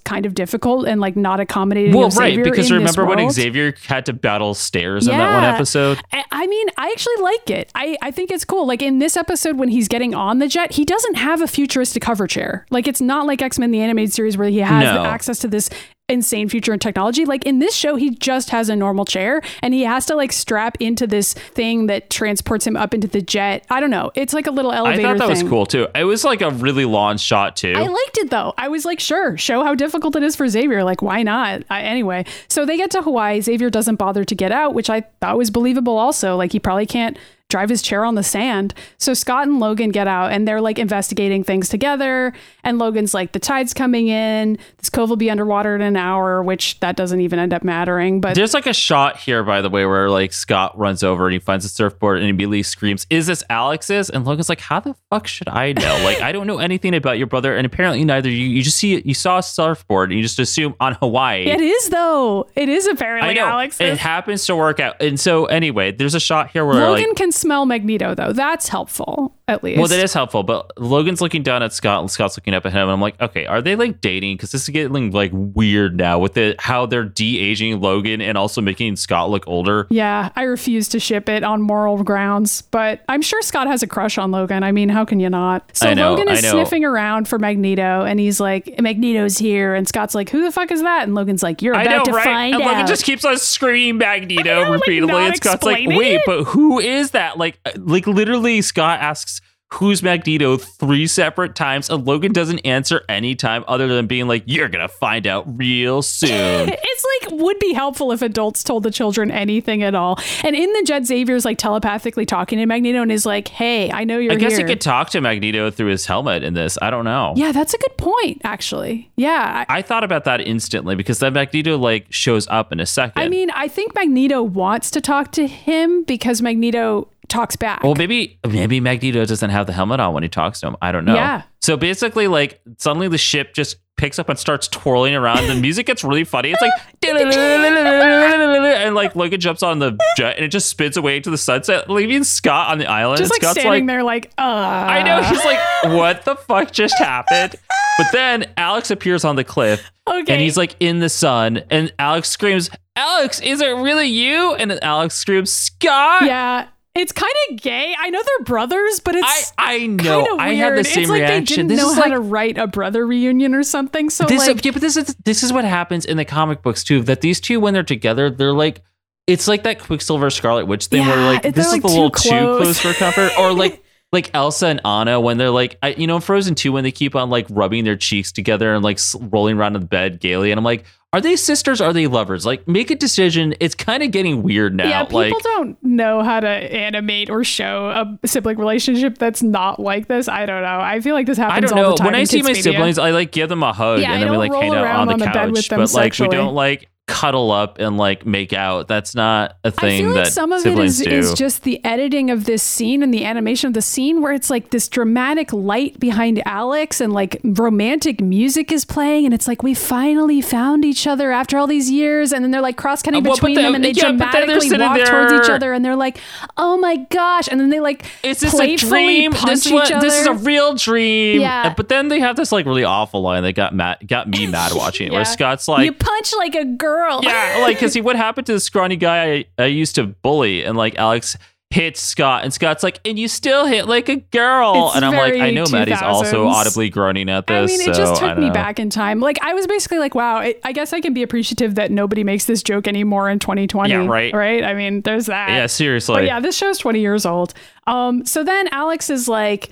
kind 0.05 0.25
of 0.27 0.35
difficult 0.35 0.87
and 0.87 1.01
like 1.01 1.15
not 1.17 1.41
accommodating. 1.41 1.95
Well, 1.95 2.09
right, 2.11 2.43
because 2.43 2.71
remember 2.73 3.05
when. 3.05 3.31
Xavier 3.31 3.75
had 3.87 4.07
to 4.07 4.13
battle 4.13 4.55
stairs 4.55 5.07
in 5.07 5.17
that 5.17 5.35
one 5.35 5.45
episode? 5.45 6.01
I- 6.13 6.25
I 6.33 6.47
mean, 6.47 6.69
I 6.79 6.89
actually 6.89 7.23
like 7.23 7.51
it. 7.51 7.71
I, 7.75 7.99
I 8.01 8.11
think 8.11 8.31
it's 8.31 8.45
cool. 8.47 8.67
Like 8.67 8.81
in 8.81 8.99
this 8.99 9.17
episode, 9.17 9.59
when 9.59 9.69
he's 9.69 9.89
getting 9.89 10.15
on 10.15 10.39
the 10.39 10.49
jet, 10.49 10.73
he 10.73 10.85
doesn't 10.87 11.17
have 11.17 11.43
a 11.43 11.47
futuristic 11.47 12.03
hover 12.05 12.27
chair. 12.27 12.65
Like 12.71 12.87
it's 12.89 13.01
not 13.03 13.27
like 13.27 13.43
X 13.43 13.59
Men 13.59 13.71
the 13.73 13.81
animated 13.81 14.13
series 14.15 14.39
where 14.39 14.49
he 14.49 14.59
has 14.59 14.85
No. 14.85 15.05
access 15.05 15.39
to 15.41 15.49
this 15.49 15.69
insane 16.11 16.49
future 16.49 16.73
and 16.73 16.81
technology. 16.81 17.25
Like 17.25 17.47
in 17.47 17.59
this 17.59 17.75
show, 17.75 17.97
he 17.97 18.11
just 18.11 18.51
has 18.51 18.69
a 18.69 18.77
normal 18.77 19.05
chair 19.05 19.41
and 19.63 19.73
he 19.73 19.83
has 19.83 20.07
to 20.07 20.15
like 20.15 20.33
strap 20.33 20.77
into 20.81 21.07
this 21.07 21.35
thing 21.35 21.87
that 21.87 22.11
transports 22.11 22.67
him 22.67 22.77
up 22.77 22.93
into 22.93 23.09
the 23.09 23.23
jet. 23.23 23.65
I 23.71 23.81
don't 23.81 23.91
know. 23.91 24.11
It's 24.15 24.35
like 24.35 24.47
a 24.47 24.51
little 24.51 24.73
elevator. 24.73 25.07
I 25.07 25.13
thought 25.13 25.19
that 25.19 25.29
was 25.29 25.43
cool 25.43 25.67
too. 25.67 25.89
It 25.95 26.05
was 26.05 26.25
like 26.25 26.43
a 26.43 26.51
really 26.51 26.85
long 26.85 27.17
shot 27.17 27.57
too. 27.57 27.75
I 27.77 27.87
liked 27.87 28.19
it 28.19 28.31
though. 28.31 28.53
I 28.59 28.69
was 28.69 28.85
like, 28.85 29.01
sure, 29.01 29.37
show 29.39 29.65
how 29.65 29.75
difficult 29.75 30.17
it 30.17 30.23
is 30.23 30.37
for 30.37 30.49
Xavier. 30.49 30.85
Like, 30.85 31.03
why 31.03 31.23
not? 31.23 31.63
I, 31.71 31.83
anyway, 31.83 32.25
so 32.49 32.67
they 32.67 32.77
get 32.77 32.91
to 32.93 33.03
Hawaii. 33.03 33.41
Xavier 33.41 33.71
doesn't 33.71 33.97
bother 33.97 34.25
to 34.25 34.35
get 34.35 34.53
out, 34.53 34.75
which 34.75 34.91
I 34.91 35.03
thought 35.21 35.39
was 35.39 35.51
believable 35.51 35.97
also. 35.97 36.37
Like, 36.37 36.53
he 36.53 36.59
probably 36.59 36.87
can't 36.87 37.17
drive 37.51 37.69
his 37.69 37.83
chair 37.83 38.05
on 38.05 38.15
the 38.15 38.23
sand. 38.23 38.73
So 38.97 39.13
Scott 39.13 39.47
and 39.47 39.61
Logan 39.61 39.91
get 39.91 40.07
out 40.09 40.33
and 40.33 40.49
they're 40.49 40.61
like 40.61 40.79
investigating 40.79 41.45
things 41.45 41.69
together. 41.69 42.33
And 42.65 42.79
Logan's 42.79 43.13
like, 43.13 43.33
the 43.33 43.39
tide's 43.39 43.75
coming 43.75 44.09
in. 44.09 44.59
This 44.79 44.89
cove 44.89 45.09
will 45.11 45.17
be 45.17 45.31
underwater 45.31 45.75
in 45.75 45.83
an 45.83 45.97
hour, 45.97 46.43
which 46.43 46.79
that 46.81 46.97
doesn't 46.97 47.21
even 47.21 47.39
end 47.39 47.53
up 47.53 47.63
mattering. 47.65 48.21
But 48.21 48.35
There's 48.35 48.55
like 48.55 48.67
a 48.67 48.73
shot 48.75 49.19
here, 49.19 49.43
by 49.43 49.61
the 49.61 49.69
way, 49.69 49.85
where 49.85 50.09
like 50.09 50.33
Scott 50.33 50.79
runs 50.79 51.03
over 51.03 51.27
and 51.27 51.33
he 51.35 51.39
finds 51.39 51.65
a 51.65 51.69
surfboard 51.69 52.19
and 52.19 52.29
immediately 52.29 52.63
screams, 52.63 53.07
"Is 53.11 53.27
this 53.27 53.43
Alex's?" 53.51 54.09
And 54.11 54.25
Logan's 54.25 54.49
like, 54.49 54.61
"How 54.61 54.81
the 54.81 54.95
fuck 55.11 55.27
should 55.27 55.49
I 55.49 55.73
know? 55.73 56.01
Like, 56.05 56.21
I 56.21 56.33
don't 56.33 56.47
know 56.47 56.59
anything 56.59 56.95
about 56.95 57.19
your 57.19 57.27
brother, 57.27 57.57
and 57.57 57.67
apparently 57.67 58.05
neither 58.05 58.31
you. 58.31 58.47
You 58.47 58.63
just 58.63 58.77
see 58.77 59.01
you 59.05 59.15
saw 59.15 59.39
a 59.39 59.43
surfboard 59.43 60.11
and 60.11 60.19
you 60.19 60.23
just 60.23 60.39
assume 60.39 60.75
on 60.81 60.95
Hawaii." 60.95 61.47
it 61.47 61.61
is 61.61 61.89
though. 61.89 62.47
It 62.55 62.69
is 62.69 62.87
apparently 62.87 63.31
I 63.31 63.33
know 63.35 63.47
Alex. 63.47 63.81
it 63.81 63.99
happens 63.99 64.47
to 64.47 64.55
work 64.57 64.79
out, 64.81 65.01
and 65.03 65.19
so 65.19 65.47
anyway, 65.47 65.93
there's 65.93 66.15
a 66.15 66.21
shot 66.21 66.51
here 66.51 66.65
where 66.65 66.75
Logan 66.77 67.09
like. 67.09 67.17
can 67.17 67.33
smell 67.41 67.67
Magneto 67.67 68.15
though. 68.15 68.33
That's 68.33 68.69
helpful, 68.69 69.35
at 69.49 69.63
least. 69.63 69.79
Well, 69.79 69.89
that 69.89 70.03
is 70.03 70.13
helpful, 70.13 70.43
but 70.43 70.79
Logan's 70.79 71.21
looking 71.21 71.43
down 71.43 71.63
at 71.63 71.73
Scott, 71.73 72.01
and 72.01 72.11
Scott's 72.11 72.37
looking 72.37 72.55
up 72.55 72.67
at 72.67 72.73
him, 72.73 72.83
and 72.83 72.91
I'm 72.91 73.01
like, 73.01 73.21
okay, 73.21 73.47
are 73.47 73.63
they 73.63 73.77
like 73.77 74.01
dating? 74.01 74.37
Because 74.37 74.53
this 74.53 74.63
is 74.63 74.69
getting 74.69 75.11
like 75.11 75.31
weird 75.33 75.97
now 75.97 76.19
with 76.19 76.37
it, 76.37 76.61
how 76.61 76.87
they're 76.87 77.05
de 77.05 77.39
aging 77.39 77.81
Logan 77.81 78.21
and 78.21 78.39
also 78.39 78.61
making 78.61 78.97
Scott 78.97 79.31
look 79.31 79.47
older. 79.47 79.87
Yeah, 79.91 80.31
I 80.37 80.43
refuse 80.43 80.89
to 80.91 81.01
ship 81.01 81.29
it 81.29 81.43
on 81.43 81.63
moral 81.63 82.03
grounds, 82.03 82.63
but 82.63 83.03
I'm 83.09 83.23
sure 83.23 83.43
Scott 83.43 83.67
has 83.67 83.83
a 83.83 83.87
crush 83.87 84.19
on 84.19 84.31
Logan. 84.31 84.63
I 84.63 84.73
mean, 84.73 84.89
how 84.89 85.05
can 85.05 85.21
you 85.21 85.31
not? 85.31 85.77
So 85.77 85.93
know, 85.95 86.11
Logan 86.11 86.29
is 86.29 86.41
sniffing 86.41 86.85
around 86.85 87.29
for 87.29 87.39
Magneto 87.39 88.05
and 88.05 88.21
he's 88.21 88.41
like, 88.41 88.81
Magneto's 88.81 89.39
here. 89.39 89.75
And 89.75 89.89
Scott's 89.89 90.15
like, 90.15 90.31
who 90.31 90.43
the 90.43 90.53
fuck 90.53 90.71
is 90.71 90.83
that? 90.83 91.05
And 91.05 91.15
Logan's 91.15 91.43
like, 91.43 91.63
you're 91.63 91.75
I 91.75 91.83
about 91.83 91.99
know, 91.99 92.05
to 92.05 92.13
right? 92.13 92.25
find 92.25 92.55
and 92.55 92.63
out. 92.63 92.73
Logan 92.73 92.87
just 92.87 93.05
keeps 93.05 93.25
on 93.25 93.39
screaming 93.39 93.99
Magneto 93.99 94.43
know, 94.43 94.71
like, 94.71 94.81
repeatedly, 94.81 95.13
not 95.13 95.23
and 95.23 95.37
Scott's 95.37 95.63
like, 95.63 95.87
"Wait, 95.87 96.17
it. 96.17 96.23
but 96.27 96.45
who 96.45 96.79
is 96.79 97.13
that?" 97.13 97.30
Like, 97.39 97.59
uh, 97.67 97.71
like 97.79 98.07
literally, 98.07 98.63
Scott 98.63 99.01
asks, 99.01 99.41
"Who's 99.75 100.03
Magneto?" 100.03 100.57
three 100.57 101.07
separate 101.07 101.55
times, 101.55 101.89
and 101.91 102.05
Logan 102.07 102.33
doesn't 102.33 102.59
answer 102.61 103.03
any 103.09 103.35
time 103.35 103.65
other 103.69 103.87
than 103.89 104.07
being 104.07 104.27
like, 104.29 104.43
"You're 104.47 104.69
gonna 104.69 104.89
find 104.89 105.27
out 105.27 105.45
real 105.59 106.03
soon." 106.03 106.31
it's 106.73 107.05
like 107.31 107.41
would 107.41 107.59
be 107.61 107.73
helpful 107.73 108.11
if 108.13 108.21
adults 108.23 108.63
told 108.65 108.83
the 108.83 108.91
children 108.91 109.31
anything 109.31 109.83
at 109.83 109.95
all. 109.95 110.19
And 110.43 110.55
in 110.57 110.71
the 110.73 110.83
Jet 110.85 111.07
Xavier's 111.07 111.45
like 111.45 111.59
telepathically 111.59 112.27
talking 112.27 112.59
to 112.59 112.67
Magneto 112.67 113.01
and 113.03 113.11
is 113.13 113.25
like, 113.25 113.49
hey, 113.49 113.91
I 113.91 114.05
know 114.05 114.19
you're 114.19 114.33
I 114.33 114.37
guess 114.37 114.57
here. 114.57 114.67
he 114.67 114.73
could 114.73 114.81
talk 114.81 115.11
to 115.11 115.21
Magneto 115.21 115.71
through 115.71 115.91
his 115.91 116.05
helmet 116.07 116.43
in 116.43 116.55
this. 116.55 116.77
I 116.83 116.91
don't 116.91 117.05
know. 117.05 117.33
yeah, 117.37 117.53
that's 117.53 117.73
a 117.73 117.79
good 117.79 117.97
point, 117.97 118.41
actually. 118.45 119.11
Yeah. 119.17 119.65
I- 119.69 119.79
I 119.79 119.83
thought 119.83 120.05
about 120.05 120.25
that 120.25 120.41
instantly 120.41 120.97
because 120.97 121.21
then 121.21 121.33
Magneto 121.33 121.79
like 121.79 122.07
shows 122.11 122.47
up 122.49 122.73
in 122.73 122.81
a 122.81 122.87
second. 122.87 123.23
I 123.23 123.29
mean, 123.29 123.51
I 123.53 123.69
think 123.69 123.95
Magneto 123.95 124.43
wants 124.43 124.91
to 124.93 125.01
talk 125.01 125.31
to 125.33 125.47
him 125.47 126.03
because 126.05 126.43
Magneto 126.43 127.09
talks 127.31 127.57
back. 127.57 127.83
Well, 127.83 127.95
maybe 127.95 128.39
maybe 128.47 128.81
Magneto 128.81 129.25
doesn't 129.25 129.51
have 129.51 129.67
the 129.67 129.73
helmet 129.73 130.01
on 130.01 130.13
when 130.13 130.23
he 130.23 130.29
talks 130.29 130.61
to 130.61 130.67
him. 130.67 130.77
I 130.83 130.93
don't 130.93 131.05
know. 131.05 131.15
Yeah. 131.15 131.43
So 131.61 131.77
basically, 131.77 132.29
like 132.29 132.61
suddenly 132.79 133.09
the 133.09 133.19
ship 133.19 133.55
just 133.55 133.77
picks 133.97 134.19
up 134.19 134.29
and 134.29 134.39
starts 134.39 134.67
twirling 134.67 135.15
around. 135.15 135.47
The 135.47 135.55
music 135.55 135.87
gets 135.87 136.03
really 136.03 136.25
funny. 136.25 136.53
It's 136.53 136.63
like 136.63 136.73
and 137.03 138.95
like 138.95 139.15
Logan 139.15 139.41
jumps 139.41 139.63
on 139.63 139.79
the 139.79 139.99
jet 140.17 140.37
and 140.37 140.45
it 140.45 140.49
just 140.49 140.69
spins 140.69 140.97
away 140.97 141.21
to 141.21 141.31
the 141.31 141.39
sunset, 141.39 141.89
leaving 141.89 142.25
Scott 142.25 142.71
on 142.71 142.79
the 142.79 142.87
island. 142.87 143.19
just 143.19 143.31
like 143.31 143.43
Scott's 143.43 143.61
standing 143.61 143.87
like, 143.87 143.95
there 143.95 144.03
like 144.03 144.33
uh 144.39 144.43
I 144.43 145.03
know. 145.03 145.23
He's 145.23 145.45
like, 145.45 145.59
what 145.95 146.25
the 146.25 146.37
fuck 146.37 146.73
just 146.73 146.99
happened? 146.99 147.57
But 147.99 148.07
then 148.13 148.47
Alex 148.57 148.91
appears 148.91 149.25
on 149.25 149.37
the 149.37 149.45
cliff. 149.45 149.91
Okay. 150.09 150.33
And 150.33 150.41
he's 150.41 150.57
like 150.57 150.75
in 150.81 151.01
the 151.01 151.11
sun, 151.11 151.63
and 151.71 151.93
Alex 151.99 152.31
screams, 152.31 152.71
"Alex, 152.97 153.41
is 153.41 153.61
it 153.61 153.69
really 153.69 154.09
you?" 154.09 154.55
And 154.55 154.71
then 154.71 154.81
Alex 154.83 155.15
screams, 155.15 155.53
"Scott!" 155.53 156.23
yeah 156.25 156.67
it's 157.01 157.13
kind 157.13 157.33
of 157.51 157.61
gay 157.61 157.95
i 157.99 158.11
know 158.11 158.21
they're 158.23 158.45
brothers 158.45 159.01
but 159.01 159.15
it's 159.15 159.53
I 159.59 159.87
know. 159.87 160.03
kind 160.03 160.29
of 160.29 160.39
I 160.39 160.49
weird 160.51 160.59
had 160.59 160.79
the 160.79 160.85
same 160.85 161.03
it's 161.03 161.11
like 161.11 161.21
reaction. 161.23 161.39
they 161.39 161.45
didn't 161.45 161.69
this 161.69 161.79
know 161.79 161.91
is 161.91 161.95
how 161.97 162.03
like 162.03 162.13
to 162.13 162.21
write 162.21 162.59
a 162.59 162.67
brother 162.67 163.07
reunion 163.07 163.55
or 163.55 163.63
something 163.63 164.11
so 164.11 164.25
this. 164.27 164.47
like 164.47 164.65
yeah, 164.65 164.71
but 164.73 164.81
this 164.81 164.97
is 164.97 165.15
this 165.25 165.43
is 165.43 165.53
what 165.53 165.65
happens 165.65 166.05
in 166.05 166.17
the 166.17 166.25
comic 166.25 166.63
books 166.63 166.85
too. 166.85 167.03
That 167.03 167.21
these 167.21 167.41
two, 167.41 167.61
when 167.61 167.75
they're 167.75 167.83
together, 167.83 168.31
they're 168.31 168.53
like. 168.53 168.83
It's 169.27 169.47
like 169.47 169.63
that 169.63 169.79
Quicksilver 169.79 170.29
Scarlet 170.31 170.67
Witch 170.67 170.87
thing 170.87 171.07
where 171.07 171.17
like 171.17 171.43
this 171.43 171.67
is 171.67 171.73
like, 171.73 171.85
a 171.85 171.89
too 171.89 171.93
little 171.93 172.11
too 172.11 172.29
close. 172.31 172.63
close 172.63 172.81
for 172.81 172.93
comfort, 172.95 173.31
or 173.39 173.53
like 173.55 173.85
like 174.13 174.31
Elsa 174.35 174.67
and 174.67 174.85
Anna 174.85 175.21
when 175.21 175.39
they're 175.39 175.51
like 175.51 175.79
I, 175.83 175.91
you 175.91 176.09
know 176.09 176.19
Frozen 176.19 176.57
two 176.57 176.73
when 176.73 176.83
they 176.83 176.91
keep 176.91 177.15
on 177.15 177.31
like 177.31 177.47
rubbing 177.49 177.85
their 177.85 177.95
cheeks 177.97 178.33
together 178.33 178.75
and 178.75 178.83
like 178.83 178.99
rolling 179.21 179.57
around 179.57 179.77
in 179.77 179.83
the 179.83 179.87
bed 179.87 180.19
gaily, 180.19 180.51
and 180.51 180.59
I'm 180.59 180.65
like, 180.65 180.85
are 181.13 181.21
they 181.21 181.35
sisters? 181.35 181.81
Are 181.81 181.93
they 181.93 182.07
lovers? 182.07 182.47
Like 182.47 182.69
make 182.69 182.91
a 182.91 182.95
decision. 182.95 183.55
It's 183.59 183.75
kind 183.75 184.03
of 184.03 184.13
getting 184.13 184.43
weird 184.45 184.75
now. 184.77 184.87
yeah 184.89 185.03
people 185.03 185.19
like 185.19 185.33
don't 185.43 185.77
know 185.83 186.23
how 186.23 186.39
to 186.41 186.49
animate 186.49 187.31
or 187.31 187.43
show 187.43 187.89
a 188.23 188.27
sibling 188.29 188.59
relationship 188.59 189.19
that's 189.19 189.43
not 189.43 189.81
like 189.81 190.07
this 190.07 190.29
i 190.29 190.47
don't 190.47 190.63
know 190.63 190.79
i 190.81 191.01
feel 191.01 191.15
like 191.15 191.27
this 191.27 191.37
happens 191.37 191.73
I 191.73 191.75
don't 191.75 191.85
all 191.85 191.91
the 191.93 191.97
time 191.97 192.07
when 192.07 192.15
I 192.15 192.25
see 192.25 192.43
my 192.43 192.49
Media. 192.51 192.63
siblings, 192.63 192.99
I 192.99 193.11
like 193.11 193.33
give 193.33 193.49
them 193.49 193.63
a 193.63 193.73
hug 193.73 194.01
Yeah, 194.01 194.13
and 194.13 194.23
then 194.23 194.31
we 194.31 194.37
like 194.37 194.53
hang 194.53 194.73
out 194.75 194.87
on 194.87 195.07
the 195.09 195.13
on 195.15 195.19
the 195.19 195.25
couch. 195.27 195.69
them 195.69 195.81
but 195.81 195.93
like 195.95 196.19
we 196.19 196.29
don't 196.29 196.55
like 196.55 196.89
cuddle 197.11 197.51
up 197.51 197.79
and 197.79 197.97
like 197.97 198.25
make 198.25 198.53
out. 198.53 198.89
That's 198.89 199.15
not 199.15 199.57
a 199.65 199.71
thing 199.71 199.91
I 199.93 199.99
feel 199.99 200.15
like 200.15 200.25
that 200.25 200.33
some 200.33 200.53
of 200.53 200.65
it 200.65 200.79
is, 200.79 200.99
do. 201.01 201.11
is 201.11 201.35
just 201.35 201.63
the 201.65 201.85
editing 201.85 202.31
of 202.31 202.45
this 202.45 202.63
scene 202.63 203.03
and 203.03 203.13
the 203.13 203.25
animation 203.25 203.69
of 203.69 203.75
the 203.75 203.83
scene 203.83 204.23
where 204.23 204.33
it's 204.33 204.49
like 204.51 204.71
this 204.71 204.89
dramatic 204.89 205.53
light 205.53 205.99
behind 206.01 206.41
Alex 206.47 207.01
and 207.01 207.13
like 207.13 207.41
romantic 207.45 208.21
music 208.21 208.73
is 208.73 208.85
playing 208.85 209.25
and 209.25 209.35
it's 209.35 209.47
like 209.49 209.63
we 209.63 209.75
finally 209.75 210.41
found 210.41 210.85
each 210.85 211.07
other 211.07 211.33
after 211.33 211.59
all 211.59 211.67
these 211.67 211.91
years 211.91 212.33
and 212.33 212.45
then 212.45 212.51
they're 212.51 212.61
like 212.61 212.77
cross 212.77 213.03
cutting 213.03 213.19
Uh, 213.19 213.29
well, 213.29 213.35
between 213.37 213.55
the- 213.55 213.63
them 213.63 213.75
and 213.75 213.85
they 213.85 213.91
yeah, 213.91 214.13
but 214.13 214.31
then 214.33 214.47
they're 214.47 214.59
dramatically 214.61 214.79
walk 214.79 215.09
towards 215.09 215.33
each 215.45 215.51
other 215.51 215.73
and 215.73 215.85
they're 215.85 215.97
like 215.97 216.19
oh 216.57 216.77
my 216.79 216.97
gosh 217.11 217.49
and 217.49 217.61
then 217.61 217.71
they 217.71 217.81
like 217.81 218.05
is 218.23 218.41
this 218.41 218.55
a 218.59 218.77
dream? 218.77 219.33
punch 219.33 219.51
This 219.51 219.67
is, 219.67 219.73
what, 219.73 219.87
each 219.89 219.93
other. 219.93 220.07
this 220.07 220.21
is 220.21 220.27
a 220.27 220.33
real 220.35 220.75
dream. 220.75 221.41
Yeah. 221.41 221.75
But 221.75 221.89
then 221.89 222.09
they 222.09 222.21
have 222.21 222.37
this 222.37 222.53
like 222.53 222.67
really 222.67 222.85
awful 222.85 223.23
line 223.23 223.43
that 223.43 223.55
got 223.55 223.75
mad, 223.75 223.99
got 224.07 224.29
me 224.29 224.47
mad 224.47 224.73
watching 224.75 225.09
it, 225.09 225.11
Yeah. 225.13 225.19
where 225.19 225.25
Scott's 225.25 225.67
like, 225.69 225.85
you 225.85 225.93
punch 225.93 226.33
like 226.37 226.55
a 226.55 226.65
girl 226.65 227.00
yeah, 227.23 227.59
like 227.61 227.77
because 227.77 227.95
he 227.95 228.01
what 228.01 228.17
happened 228.17 228.47
to 228.47 228.53
the 228.53 228.61
scrawny 228.61 228.97
guy 228.97 229.33
I, 229.33 229.45
I 229.59 229.67
used 229.67 229.95
to 229.97 230.05
bully, 230.05 230.65
and 230.65 230.77
like 230.77 230.97
Alex 230.97 231.37
hits 231.71 232.01
Scott, 232.01 232.43
and 232.43 232.53
Scott's 232.53 232.83
like, 232.83 233.01
and 233.05 233.17
you 233.17 233.29
still 233.29 233.65
hit 233.65 233.87
like 233.87 234.09
a 234.09 234.17
girl, 234.17 234.89
It's 234.89 234.97
and 234.97 235.05
I'm 235.05 235.15
like, 235.15 235.35
I 235.35 235.51
know 235.51 235.65
Maddy's 235.71 236.03
also 236.03 236.47
audibly 236.49 236.91
groaning 236.91 237.31
at 237.31 237.47
this." 237.47 237.71
I 237.71 237.73
mean, 237.73 237.89
it 237.89 237.95
so 237.95 238.01
just 238.01 238.21
took 238.21 238.37
me 238.39 238.49
know. 238.49 238.53
back 238.53 238.81
in 238.81 238.91
time. 238.91 239.21
Like, 239.21 239.39
I 239.43 239.55
was 239.55 239.67
basically 239.67 239.99
like, 239.99 240.15
wow, 240.15 240.41
it, 240.41 240.61
I 240.65 240.73
guess 240.73 240.93
I 240.93 241.01
can 241.01 241.15
be 241.15 241.23
appreciative 241.23 241.77
that 241.77 241.91
nobody 241.91 242.25
makes 242.25 242.47
this 242.47 242.63
joke 242.63 242.89
anymore 242.89 243.31
in 243.31 243.39
2020. 243.39 243.91
Yeah, 243.91 244.07
right. 244.07 244.35
Right? 244.35 244.65
I 244.65 244.75
mean, 244.75 245.03
there's 245.03 245.27
that. 245.27 245.51
Yeah, 245.51 245.67
seriously. 245.67 246.17
But 246.17 246.25
yeah, 246.25 246.41
this 246.41 246.57
show's 246.57 246.79
20 246.79 247.01
years 247.01 247.25
old. 247.25 247.55
Um, 247.87 248.27
so 248.27 248.43
then 248.43 248.69
Alex 248.73 249.09
is 249.09 249.29
like, 249.29 249.71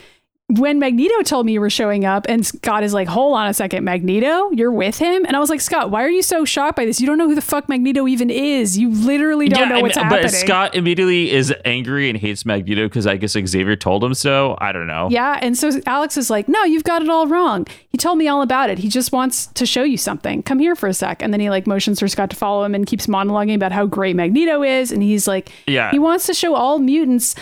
when 0.50 0.78
Magneto 0.78 1.20
told 1.24 1.44
me 1.44 1.52
you 1.52 1.60
were 1.60 1.68
showing 1.68 2.06
up, 2.06 2.24
and 2.26 2.44
Scott 2.44 2.82
is 2.82 2.94
like, 2.94 3.06
hold 3.06 3.36
on 3.36 3.48
a 3.48 3.52
second, 3.54 3.84
Magneto, 3.84 4.50
you're 4.52 4.72
with 4.72 4.96
him? 4.96 5.26
And 5.26 5.36
I 5.36 5.40
was 5.40 5.50
like, 5.50 5.60
Scott, 5.60 5.90
why 5.90 6.02
are 6.02 6.08
you 6.08 6.22
so 6.22 6.46
shocked 6.46 6.74
by 6.76 6.86
this? 6.86 7.02
You 7.02 7.06
don't 7.06 7.18
know 7.18 7.28
who 7.28 7.34
the 7.34 7.42
fuck 7.42 7.68
Magneto 7.68 8.08
even 8.08 8.30
is. 8.30 8.78
You 8.78 8.88
literally 8.90 9.50
don't 9.50 9.68
know 9.68 9.80
what's 9.82 9.96
happening. 9.96 10.22
But 10.22 10.30
Scott 10.30 10.74
immediately 10.74 11.30
is 11.30 11.52
angry 11.66 12.08
and 12.08 12.18
hates 12.18 12.46
Magneto 12.46 12.88
because 12.88 13.06
I 13.06 13.18
guess 13.18 13.32
Xavier 13.32 13.76
told 13.76 14.02
him 14.02 14.14
so. 14.14 14.56
I 14.58 14.72
don't 14.72 14.86
know. 14.86 15.08
Yeah. 15.10 15.38
And 15.42 15.56
so 15.56 15.70
Alex 15.84 16.16
is 16.16 16.30
like, 16.30 16.48
no, 16.48 16.64
you've 16.64 16.84
got 16.84 17.02
it 17.02 17.10
all 17.10 17.26
wrong. 17.26 17.66
He 17.90 17.98
told 17.98 18.16
me 18.16 18.26
all 18.26 18.40
about 18.40 18.70
it. 18.70 18.78
He 18.78 18.88
just 18.88 19.12
wants 19.12 19.48
to 19.48 19.66
show 19.66 19.82
you 19.82 19.98
something. 19.98 20.42
Come 20.42 20.60
here 20.60 20.74
for 20.74 20.88
a 20.88 20.94
sec. 20.94 21.20
And 21.22 21.30
then 21.30 21.40
he 21.40 21.50
like 21.50 21.66
motions 21.66 22.00
for 22.00 22.08
Scott 22.08 22.30
to 22.30 22.36
follow 22.36 22.64
him 22.64 22.74
and 22.74 22.86
keeps 22.86 23.06
monologuing 23.06 23.54
about 23.54 23.72
how 23.72 23.84
great 23.84 24.16
Magneto 24.16 24.62
is. 24.62 24.92
And 24.92 25.02
he's 25.02 25.28
like, 25.28 25.50
Yeah. 25.66 25.90
he 25.90 25.98
wants 25.98 26.24
to 26.26 26.32
show 26.32 26.54
all 26.54 26.78
mutants 26.78 27.34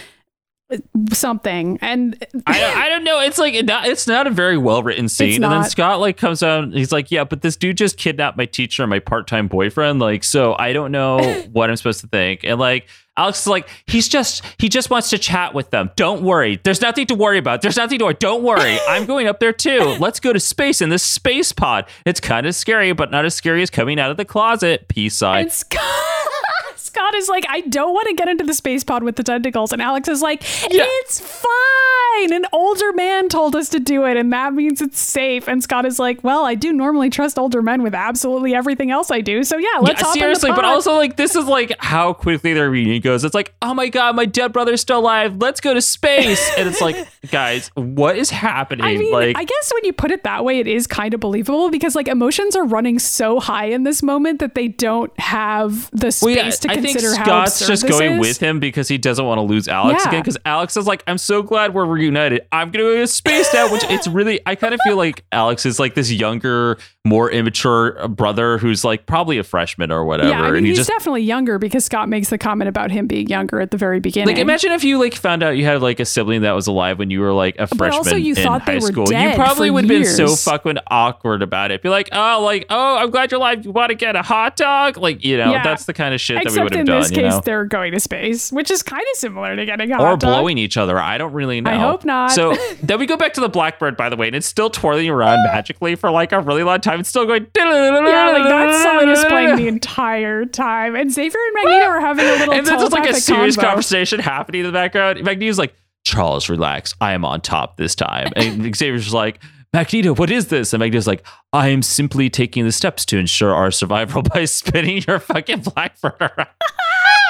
something. 1.13 1.79
And 1.81 2.25
I, 2.47 2.85
I 2.85 2.89
don't 2.89 3.05
know. 3.05 3.21
It's 3.21 3.39
like 3.39 3.65
not, 3.65 3.87
it's 3.87 4.07
not 4.07 4.27
a 4.27 4.31
very 4.31 4.59
well 4.59 4.83
written 4.83 5.09
scene. 5.09 5.43
And 5.43 5.53
then. 5.53 5.65
Scott 5.65 6.01
like 6.01 6.17
comes 6.17 6.43
out. 6.43 6.65
and 6.65 6.75
He's 6.75 6.93
like, 6.93 7.11
yeah, 7.11 7.25
but 7.25 7.43
this 7.43 7.57
dude 7.57 7.77
just 7.77 7.97
kidnapped 7.97 8.37
my 8.37 8.47
teacher 8.47 8.83
and 8.83 8.91
my 8.91 8.99
part 8.99 9.27
time 9.27 9.49
boyfriend. 9.49 10.01
Like, 10.01 10.25
so 10.25 10.57
I 10.59 10.73
don't 10.73 10.93
know 10.93 11.19
what 11.53 11.71
I'm 11.71 11.77
supposed 11.77 12.01
to 12.01 12.09
think. 12.09 12.41
And 12.45 12.59
like 12.59 12.89
Alex 13.17 13.43
is 13.43 13.47
like, 13.47 13.69
he's 13.87 14.09
just 14.09 14.45
he 14.59 14.69
just 14.69 14.91
wants 14.91 15.11
to 15.11 15.19
chat 15.19 15.55
with 15.55 15.71
them. 15.71 15.91
Don't 15.97 16.23
worry. 16.23 16.61
There's 16.63 16.81
nothing 16.81 17.07
to 17.07 17.15
worry 17.15 17.39
about. 17.39 17.63
There's 17.63 17.77
nothing 17.77 17.99
to 18.01 18.05
worry. 18.07 18.17
Don't 18.19 18.43
worry. 18.43 18.79
I'm 18.89 19.07
going 19.07 19.27
up 19.27 19.41
there 19.41 19.53
too. 19.53 19.97
Let's 20.01 20.21
go 20.21 20.33
to 20.33 20.41
space 20.41 20.83
in 20.83 20.91
this 20.91 21.03
space 21.03 21.53
pod. 21.53 21.87
It's 22.05 22.21
kind 22.21 22.47
of 22.47 22.55
scary, 22.55 22.93
but 22.93 23.11
not 23.11 23.25
as 23.25 23.35
scary 23.35 23.63
as 23.63 23.71
coming 23.71 23.99
out 24.01 24.11
of 24.11 24.17
the 24.17 24.25
closet. 24.25 24.89
Peace 24.89 25.17
sign. 25.17 25.47
And 27.17 27.25
Scott, 27.25 27.37
Scott 27.37 27.37
is 27.37 27.45
like, 27.45 27.47
I 27.49 27.61
don't 27.69 27.93
want 27.93 28.09
to 28.09 28.15
get 28.15 28.29
into 28.29 28.45
the 28.45 28.55
space 28.55 28.85
pod 28.85 29.03
with 29.03 29.17
the 29.17 29.23
tentacles. 29.23 29.73
And 29.73 29.81
Alex 29.81 30.09
is 30.09 30.23
like, 30.23 30.43
it's 30.45 31.21
fine. 31.21 32.33
An 32.33 32.47
older 32.53 32.93
man 32.93 33.29
told 33.29 33.55
us 33.55 33.69
to 33.71 33.79
do 33.79 34.05
it, 34.07 34.17
and 34.17 34.33
that 34.33 34.55
means 34.55 34.81
it's 34.81 34.99
safe. 34.99 35.49
And 35.49 35.63
Scott 35.63 35.85
is 35.85 35.99
like, 35.99 36.25
Well, 36.25 36.47
I 36.47 36.55
do 36.55 36.73
normally 36.73 37.11
trust 37.11 37.39
older 37.39 37.61
men 37.61 37.83
with 37.83 37.95
absolutely 37.95 38.55
everything 38.55 38.91
else 38.91 39.11
I 39.11 39.21
do. 39.21 39.45
So 39.45 39.59
yeah, 39.59 39.69
let's 39.81 40.01
Yeah, 40.01 40.07
hop 40.07 40.15
seriously, 40.15 40.51
but 40.51 40.65
also 40.65 40.95
like 40.95 41.17
this 41.17 41.37
is 41.37 41.45
like 41.45 41.73
how 41.79 42.15
quickly 42.15 42.55
their 42.55 42.71
reunion 42.71 43.03
goes. 43.03 43.25
It's 43.25 43.35
like, 43.35 43.55
oh 43.61 43.75
my 43.75 43.89
god, 43.89 44.17
my 44.17 44.25
dead 44.25 44.53
brother's 44.53 44.81
still 44.81 45.01
alive. 45.01 45.37
Let's 45.37 45.61
go 45.61 45.75
to 45.75 45.83
space. 45.83 46.51
And 46.57 46.69
it's 46.69 46.81
like, 46.81 47.07
guys, 47.31 47.71
what 47.75 48.17
is 48.17 48.31
happening? 48.31 48.85
I 48.85 48.97
mean, 48.97 49.13
like, 49.13 49.37
I 49.37 49.45
guess 49.45 49.73
when 49.75 49.85
you 49.85 49.93
put 49.93 50.11
it 50.11 50.25
that 50.25 50.45
way, 50.45 50.59
it 50.59 50.67
is 50.67 50.87
kind 50.87 51.13
of 51.13 51.21
believable 51.21 51.71
because 51.71 51.95
like 51.95 52.09
emotions 52.09 52.57
are 52.57 52.65
running 52.65 52.99
so 52.99 53.41
high 53.41 53.67
in 53.67 53.85
this 53.85 54.03
moment 54.03 54.41
that 54.41 54.55
they 54.55 54.69
don't 54.69 55.13
have 55.21 55.91
the 55.93 56.11
space 56.11 56.23
well, 56.23 56.37
yeah, 56.37 56.51
to 56.51 56.69
consider 56.69 57.06
Scott's 57.15 57.67
just 57.67 57.87
going 57.89 58.15
is. 58.15 58.21
with 58.21 58.39
him 58.39 58.61
because 58.61 58.89
he 58.89 58.99
doesn't 58.99 59.25
want 59.25 59.39
to 59.39 59.43
lose 59.43 59.69
Alex 59.69 60.03
Yeah. 60.05 60.11
again. 60.11 60.23
Because 60.23 60.37
Alex 60.45 60.77
is 60.77 60.87
like, 60.87 61.03
I'm 61.07 61.19
so 61.19 61.43
glad 61.43 61.75
we're 61.75 61.85
reunited. 61.87 62.43
I'm 62.53 62.71
gonna 62.71 62.85
go 62.85 62.97
to 62.97 63.07
space 63.07 63.53
now. 63.55 63.71
Which 63.73 63.85
it's 63.85 64.07
really, 64.09 64.41
I 64.47 64.55
kind 64.55 64.75
of 64.75 64.81
feel 64.85 64.97
like 64.97 65.25
Alex 65.33 65.67
is 65.67 65.79
like 65.79 65.95
this 65.95 66.11
younger, 66.13 66.79
more 67.05 67.31
immature 67.31 68.09
brother 68.09 68.59
who's 68.59 68.85
like 68.85 69.07
probably 69.07 69.39
a 69.39 69.45
freshman 69.45 69.93
or 69.93 70.05
whatever, 70.05 70.29
Yeah, 70.31 70.41
I 70.43 70.47
mean, 70.47 70.57
and 70.57 70.67
he 70.67 70.71
he's 70.71 70.79
just 70.79 70.89
definitely 70.91 71.23
younger 71.23 71.59
because 71.59 71.85
Scott 71.85 72.09
makes 72.09 72.31
the 72.31 72.39
comment 72.39 72.69
about 72.69 72.91
him 72.91 73.07
being 73.07 73.29
younger 73.29 73.61
at 73.61 73.71
the 73.71 73.77
very 73.77 74.01
beginning. 74.01 74.35
Like, 74.35 74.41
imagine 74.43 74.73
if 74.73 74.83
you 74.85 74.99
like 74.99 75.15
found 75.15 75.43
out 75.43 75.51
you 75.57 75.65
had 75.65 75.83
like 75.83 76.01
a 76.01 76.05
sibling 76.05 76.43
that 76.43 76.53
was 76.53 76.67
alive 76.67 76.99
when 76.99 77.11
you 77.11 77.21
were 77.21 77.33
like 77.33 77.57
a 77.59 77.67
freshman 77.67 77.99
also 77.99 78.17
you 78.17 78.35
in 78.35 78.43
thought 78.43 78.63
high 78.63 78.73
they 78.73 78.79
were 78.79 78.87
school. 78.89 79.07
dead 79.07 79.31
you 79.31 79.37
probably 79.37 79.71
would 79.71 79.85
have 79.85 79.89
been 79.89 80.05
so 80.05 80.35
fucking 80.35 80.79
awkward 80.91 81.43
about 81.43 81.71
it. 81.71 81.83
Be 81.83 81.89
like, 81.89 82.09
oh, 82.13 82.43
like, 82.45 82.67
oh, 82.71 82.97
I'm 82.97 83.11
glad 83.11 83.31
you're 83.31 83.39
alive. 83.39 83.65
You 83.65 83.71
want 83.71 83.91
to 83.91 83.95
get 83.95 84.17
a 84.17 84.23
hot 84.23 84.57
dog? 84.57 84.97
Like, 84.97 85.25
you 85.25 85.37
know, 85.37 85.53
Yeah. 85.53 85.63
that's 85.63 85.85
the 85.85 85.93
kind 85.95 86.15
of 86.15 86.21
shit 86.21 86.43
that 86.43 86.53
we 86.53 86.61
would 86.63 86.75
have 86.75 86.87
done. 86.87 86.96
This 87.01 87.11
you 87.11 87.17
case, 87.17 87.33
know? 87.33 87.41
they're 87.45 87.65
going 87.65 87.93
to 87.93 88.01
space, 88.01 88.53
which 88.53 88.71
is 88.71 88.83
kind 88.83 89.03
of 89.13 89.19
similar 89.19 89.57
to 89.57 89.65
getting 89.65 89.93
a 89.93 90.03
Or 90.03 90.17
blowing 90.17 90.59
each 90.59 90.77
other. 90.77 90.99
I 90.99 91.19
don't 91.19 91.33
really 91.33 91.61
know. 91.61 91.71
I 91.71 91.77
hope 91.77 92.05
not. 92.05 92.33
So 92.33 92.55
then 92.83 92.99
we 92.99 93.07
go 93.07 93.17
back 93.17 93.35
to 93.35 93.41
the 93.41 93.49
Blackbird, 93.49 93.97
by 93.97 94.09
the 94.09 94.17
way, 94.17 94.27
and 94.27 94.37
it's 94.37 94.47
still 94.47 94.71
twirling 94.71 95.09
around 95.09 95.43
magically 95.45 95.95
for 95.95 96.11
like 96.11 96.33
a 96.33 96.41
really 96.41 96.63
long 96.63 96.81
time. 96.81 97.01
It's 97.01 97.09
still 97.09 97.27
going. 97.27 97.47
Yeah, 97.57 97.65
like 97.65 98.45
that 98.45 98.83
song 98.83 99.09
is 99.09 99.25
playing 99.25 99.57
the 99.57 99.69
entire 99.69 100.45
time, 100.45 100.95
and 100.95 101.13
Xavier 101.13 101.41
and 101.41 101.55
Magneto 101.55 101.87
are 101.87 102.01
having 102.01 102.25
a 102.27 102.33
little 102.33 102.55
and 102.55 102.67
then 102.67 102.79
there's 102.79 102.93
like 102.93 103.09
a 103.09 103.15
serious 103.15 103.57
convo. 103.57 103.63
conversation 103.63 104.21
happening 104.21 104.61
in 104.61 104.67
the 104.67 104.73
background. 104.73 105.23
Magneto's 105.23 105.59
like, 105.59 105.75
Charles, 106.05 106.49
relax. 106.49 106.95
I 107.01 107.13
am 107.13 107.25
on 107.25 107.41
top 107.41 107.77
this 107.77 107.95
time. 107.95 108.33
And 108.37 108.75
Xavier's 108.77 109.13
like, 109.13 109.41
Magneto, 109.73 110.15
what 110.15 110.31
is 110.31 110.49
this? 110.49 110.73
And 110.73 110.81
Magneto's 110.81 111.07
like, 111.07 111.25
I 111.53 111.69
am 111.69 111.83
simply 111.83 112.31
taking 112.31 112.65
the 112.65 112.73
steps 112.73 113.05
to 113.07 113.19
ensure 113.19 113.55
our 113.55 113.71
survival 113.71 114.23
by 114.35 114.45
spinning 114.47 115.03
your 115.07 115.19
fucking 115.19 115.61
blackbird 115.61 116.15
around. 116.21 116.49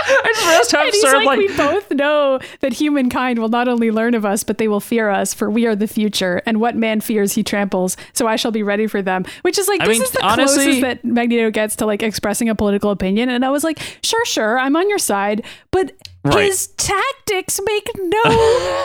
I 0.08 0.32
just 0.34 0.46
realized 0.46 0.72
how 0.72 0.88
absurd, 0.88 1.16
like, 1.24 1.26
like, 1.26 1.38
we 1.38 1.56
both 1.56 1.90
know 1.90 2.38
that 2.60 2.72
humankind 2.72 3.40
will 3.40 3.48
not 3.48 3.66
only 3.66 3.90
learn 3.90 4.14
of 4.14 4.24
us, 4.24 4.44
but 4.44 4.58
they 4.58 4.68
will 4.68 4.78
fear 4.78 5.10
us, 5.10 5.34
for 5.34 5.50
we 5.50 5.66
are 5.66 5.74
the 5.74 5.88
future. 5.88 6.42
And 6.46 6.60
what 6.60 6.76
man 6.76 7.00
fears, 7.00 7.32
he 7.32 7.42
tramples. 7.42 7.96
So 8.12 8.28
I 8.28 8.36
shall 8.36 8.52
be 8.52 8.62
ready 8.62 8.86
for 8.86 9.02
them. 9.02 9.24
Which 9.42 9.58
is 9.58 9.66
like, 9.66 9.80
I 9.80 9.86
this 9.86 9.98
mean, 9.98 10.02
is 10.04 10.10
the 10.12 10.24
honestly- 10.24 10.62
closest 10.64 10.80
that 10.82 11.04
Magneto 11.04 11.50
gets 11.50 11.74
to 11.76 11.86
like 11.86 12.04
expressing 12.04 12.48
a 12.48 12.54
political 12.54 12.92
opinion. 12.92 13.28
And 13.30 13.44
I 13.44 13.50
was 13.50 13.64
like, 13.64 13.80
sure, 14.04 14.24
sure, 14.26 14.56
I'm 14.60 14.76
on 14.76 14.88
your 14.88 15.00
side, 15.00 15.44
but 15.72 15.90
Right. 16.28 16.46
his 16.46 16.68
tactics 16.76 17.60
make 17.64 17.88
no 17.96 18.22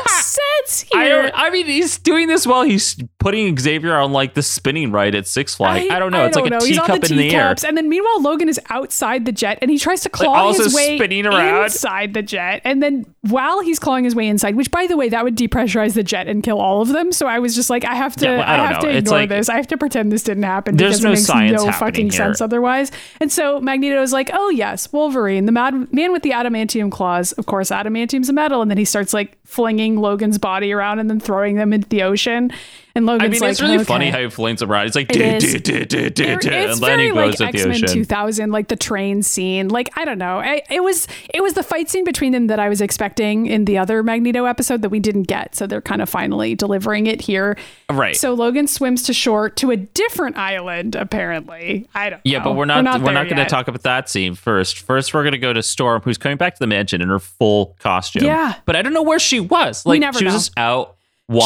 sense 0.08 0.86
I 0.94 1.04
here. 1.06 1.22
don't. 1.24 1.34
I 1.36 1.50
mean, 1.50 1.66
he's 1.66 1.98
doing 1.98 2.28
this 2.28 2.46
while 2.48 2.64
he's 2.64 2.96
putting 3.20 3.58
Xavier 3.58 3.96
on 3.96 4.12
like 4.12 4.34
the 4.34 4.42
spinning 4.44 4.92
ride 4.92 5.16
at 5.16 5.28
Six 5.28 5.56
Flags. 5.56 5.88
I, 5.92 6.00
don't 6.00 6.12
know. 6.12 6.22
I 6.24 6.28
it's 6.28 6.36
like 6.38 6.52
a 6.52 6.64
He's 6.66 6.78
on 6.78 6.86
teacup 6.88 7.02
the 7.04 7.14
in 7.14 7.18
the 7.20 7.36
air. 7.36 7.56
and 7.68 7.78
then 7.78 7.90
meanwhile 7.90 8.22
Logan 8.22 8.50
is 8.50 8.60
outside 8.70 9.26
the 9.26 9.32
jet, 9.32 9.60
and 9.62 9.70
he 9.72 9.78
tries 9.78 10.02
to 10.02 10.10
claw 10.10 10.34
also 10.34 10.64
his 10.64 10.74
way 10.76 10.98
spinning 10.98 11.26
around. 11.26 11.66
inside 11.66 12.14
the 12.14 12.22
jet. 12.22 12.62
And 12.64 12.82
then 12.82 13.06
while 13.22 13.62
he's 13.62 13.80
clawing 13.80 14.04
his 14.04 14.16
way 14.16 14.28
inside, 14.28 14.56
which 14.56 14.72
by 14.72 14.88
the 14.88 14.98
way, 14.98 15.10
that 15.10 15.24
would 15.24 15.38
depressurize 15.38 15.94
the 15.94 16.04
jet 16.04 16.28
and 16.28 16.44
kill 16.44 16.60
all 16.60 16.82
of 16.82 16.90
them. 16.90 17.12
So 17.12 17.28
I 17.28 17.40
was 17.40 17.56
just 17.56 17.70
like, 17.70 17.86
I 17.86 17.96
have 17.96 18.16
to, 18.18 18.26
Yeah, 18.26 18.38
well, 18.38 18.48
I 18.48 18.54
I, 18.60 18.68
have 18.68 18.84
know. 18.84 18.90
to 18.90 18.98
ignore 18.98 19.20
like- 19.20 19.30
this. 19.30 19.50
I 19.50 19.56
have 19.56 19.68
to 19.68 19.78
pretend 19.78 20.12
this 20.12 20.24
didn't 20.24 20.44
happen 20.44 20.78
There's 20.78 21.00
because 21.00 21.04
no 21.04 21.10
it 21.10 21.14
makes 21.14 21.26
science 21.26 21.64
no 21.64 21.72
fucking 21.72 22.06
here. 22.06 22.12
sense 22.18 22.42
otherwise. 22.42 22.92
And 23.20 23.32
so 23.32 23.60
Magneto 23.60 24.02
is 24.02 24.14
like, 24.14 24.30
oh 24.34 24.50
yes, 24.50 24.92
Wolverine, 24.92 25.46
the 25.46 25.52
mad 25.52 25.94
man 25.94 26.12
with 26.12 26.24
the 26.24 26.32
adamantium 26.32 26.92
claws. 26.92 27.31
Of 27.34 27.46
course, 27.46 27.70
adamantium's 27.70 28.30
a 28.30 28.34
metal, 28.34 28.62
and 28.62 28.70
then 28.70 28.78
he 28.78 28.86
starts 28.86 29.13
like 29.13 29.38
flinging 29.46 29.98
Logan's 29.98 30.38
body 30.38 30.72
around 30.72 31.00
and 31.00 31.10
then 31.10 31.20
throwing 31.20 31.56
them 31.56 31.74
into 31.74 31.88
the 31.89 32.04
ocean. 32.04 32.52
And 32.94 33.06
Logan's 33.06 33.24
I 33.24 33.28
mean, 33.30 33.40
like, 33.42 33.52
it's 33.52 33.62
really 33.62 33.76
okay. 33.76 33.84
funny 33.86 34.10
how 34.10 34.20
he 34.20 34.30
flings 34.30 34.62
around. 34.62 34.88
It's 34.88 34.96
like, 34.96 35.10
It 35.16 35.18
"Duh, 35.42 35.48
is. 35.48 35.54
duh, 35.54 35.60
duh, 35.60 35.86
duh, 35.86 36.10
duh, 36.10 36.24
There- 36.26 36.36
duh," 36.38 36.50
it's 36.50 36.72
and 36.74 36.80
very 36.82 37.12
like 37.12 37.40
X 37.40 37.66
Men 37.66 37.72
ocean. 37.72 37.88
2000, 37.88 38.52
like 38.52 38.68
the 38.68 38.76
train 38.76 39.24
scene. 39.24 39.70
Like 39.70 39.90
I 39.98 40.04
don't 40.06 40.18
know, 40.18 40.40
I, 40.40 40.62
it 40.70 40.84
was 40.84 41.08
it 41.34 41.42
was 41.42 41.54
the 41.54 41.64
fight 41.64 41.90
scene 41.90 42.04
between 42.04 42.32
them 42.34 42.48
that 42.48 42.60
I 42.60 42.68
was 42.70 42.82
expecting 42.82 43.46
in 43.46 43.66
the 43.66 43.78
other 43.78 44.04
Magneto 44.04 44.46
episode 44.46 44.82
that 44.82 44.90
we 44.90 45.00
didn't 45.00 45.24
get. 45.24 45.56
So 45.56 45.68
they're 45.68 45.82
kind 45.82 46.02
of 46.02 46.10
finally 46.10 46.56
delivering 46.56 47.08
it 47.08 47.22
here. 47.22 47.58
Right. 47.90 48.16
So 48.16 48.34
Logan 48.34 48.68
swims 48.68 49.04
to 49.04 49.14
shore 49.14 49.50
to 49.52 49.72
a 49.72 49.78
different 49.78 50.38
island. 50.38 50.96
Apparently, 50.96 51.88
I 51.96 52.10
don't. 52.10 52.22
Yeah, 52.26 52.40
know. 52.40 52.44
but 52.46 52.56
we're 52.56 52.66
not 52.66 52.84
we're 53.02 53.12
not, 53.14 53.30
going 53.30 53.38
to 53.38 53.46
talk 53.46 53.68
about 53.68 53.84
that 53.84 54.10
scene 54.10 54.36
first. 54.36 54.80
First, 54.80 55.14
we're 55.14 55.24
going 55.24 55.32
to 55.34 55.38
go 55.38 55.54
to 55.54 55.64
Storm, 55.64 56.02
who's 56.02 56.18
coming 56.18 56.38
back 56.38 56.56
to 56.56 56.60
the 56.60 56.68
mansion 56.68 57.02
in 57.02 57.10
her 57.10 57.20
full 57.20 57.76
costume. 57.80 58.24
Yeah. 58.24 58.56
but 58.66 58.76
I 58.76 58.82
don't 58.82 58.94
know 58.94 59.02
where 59.04 59.20
she 59.20 59.40
was. 59.40 59.86
Like 59.86 60.02
she 60.02 60.08
was 60.08 60.22
know. 60.22 60.30
just 60.32 60.52
out 60.58 60.98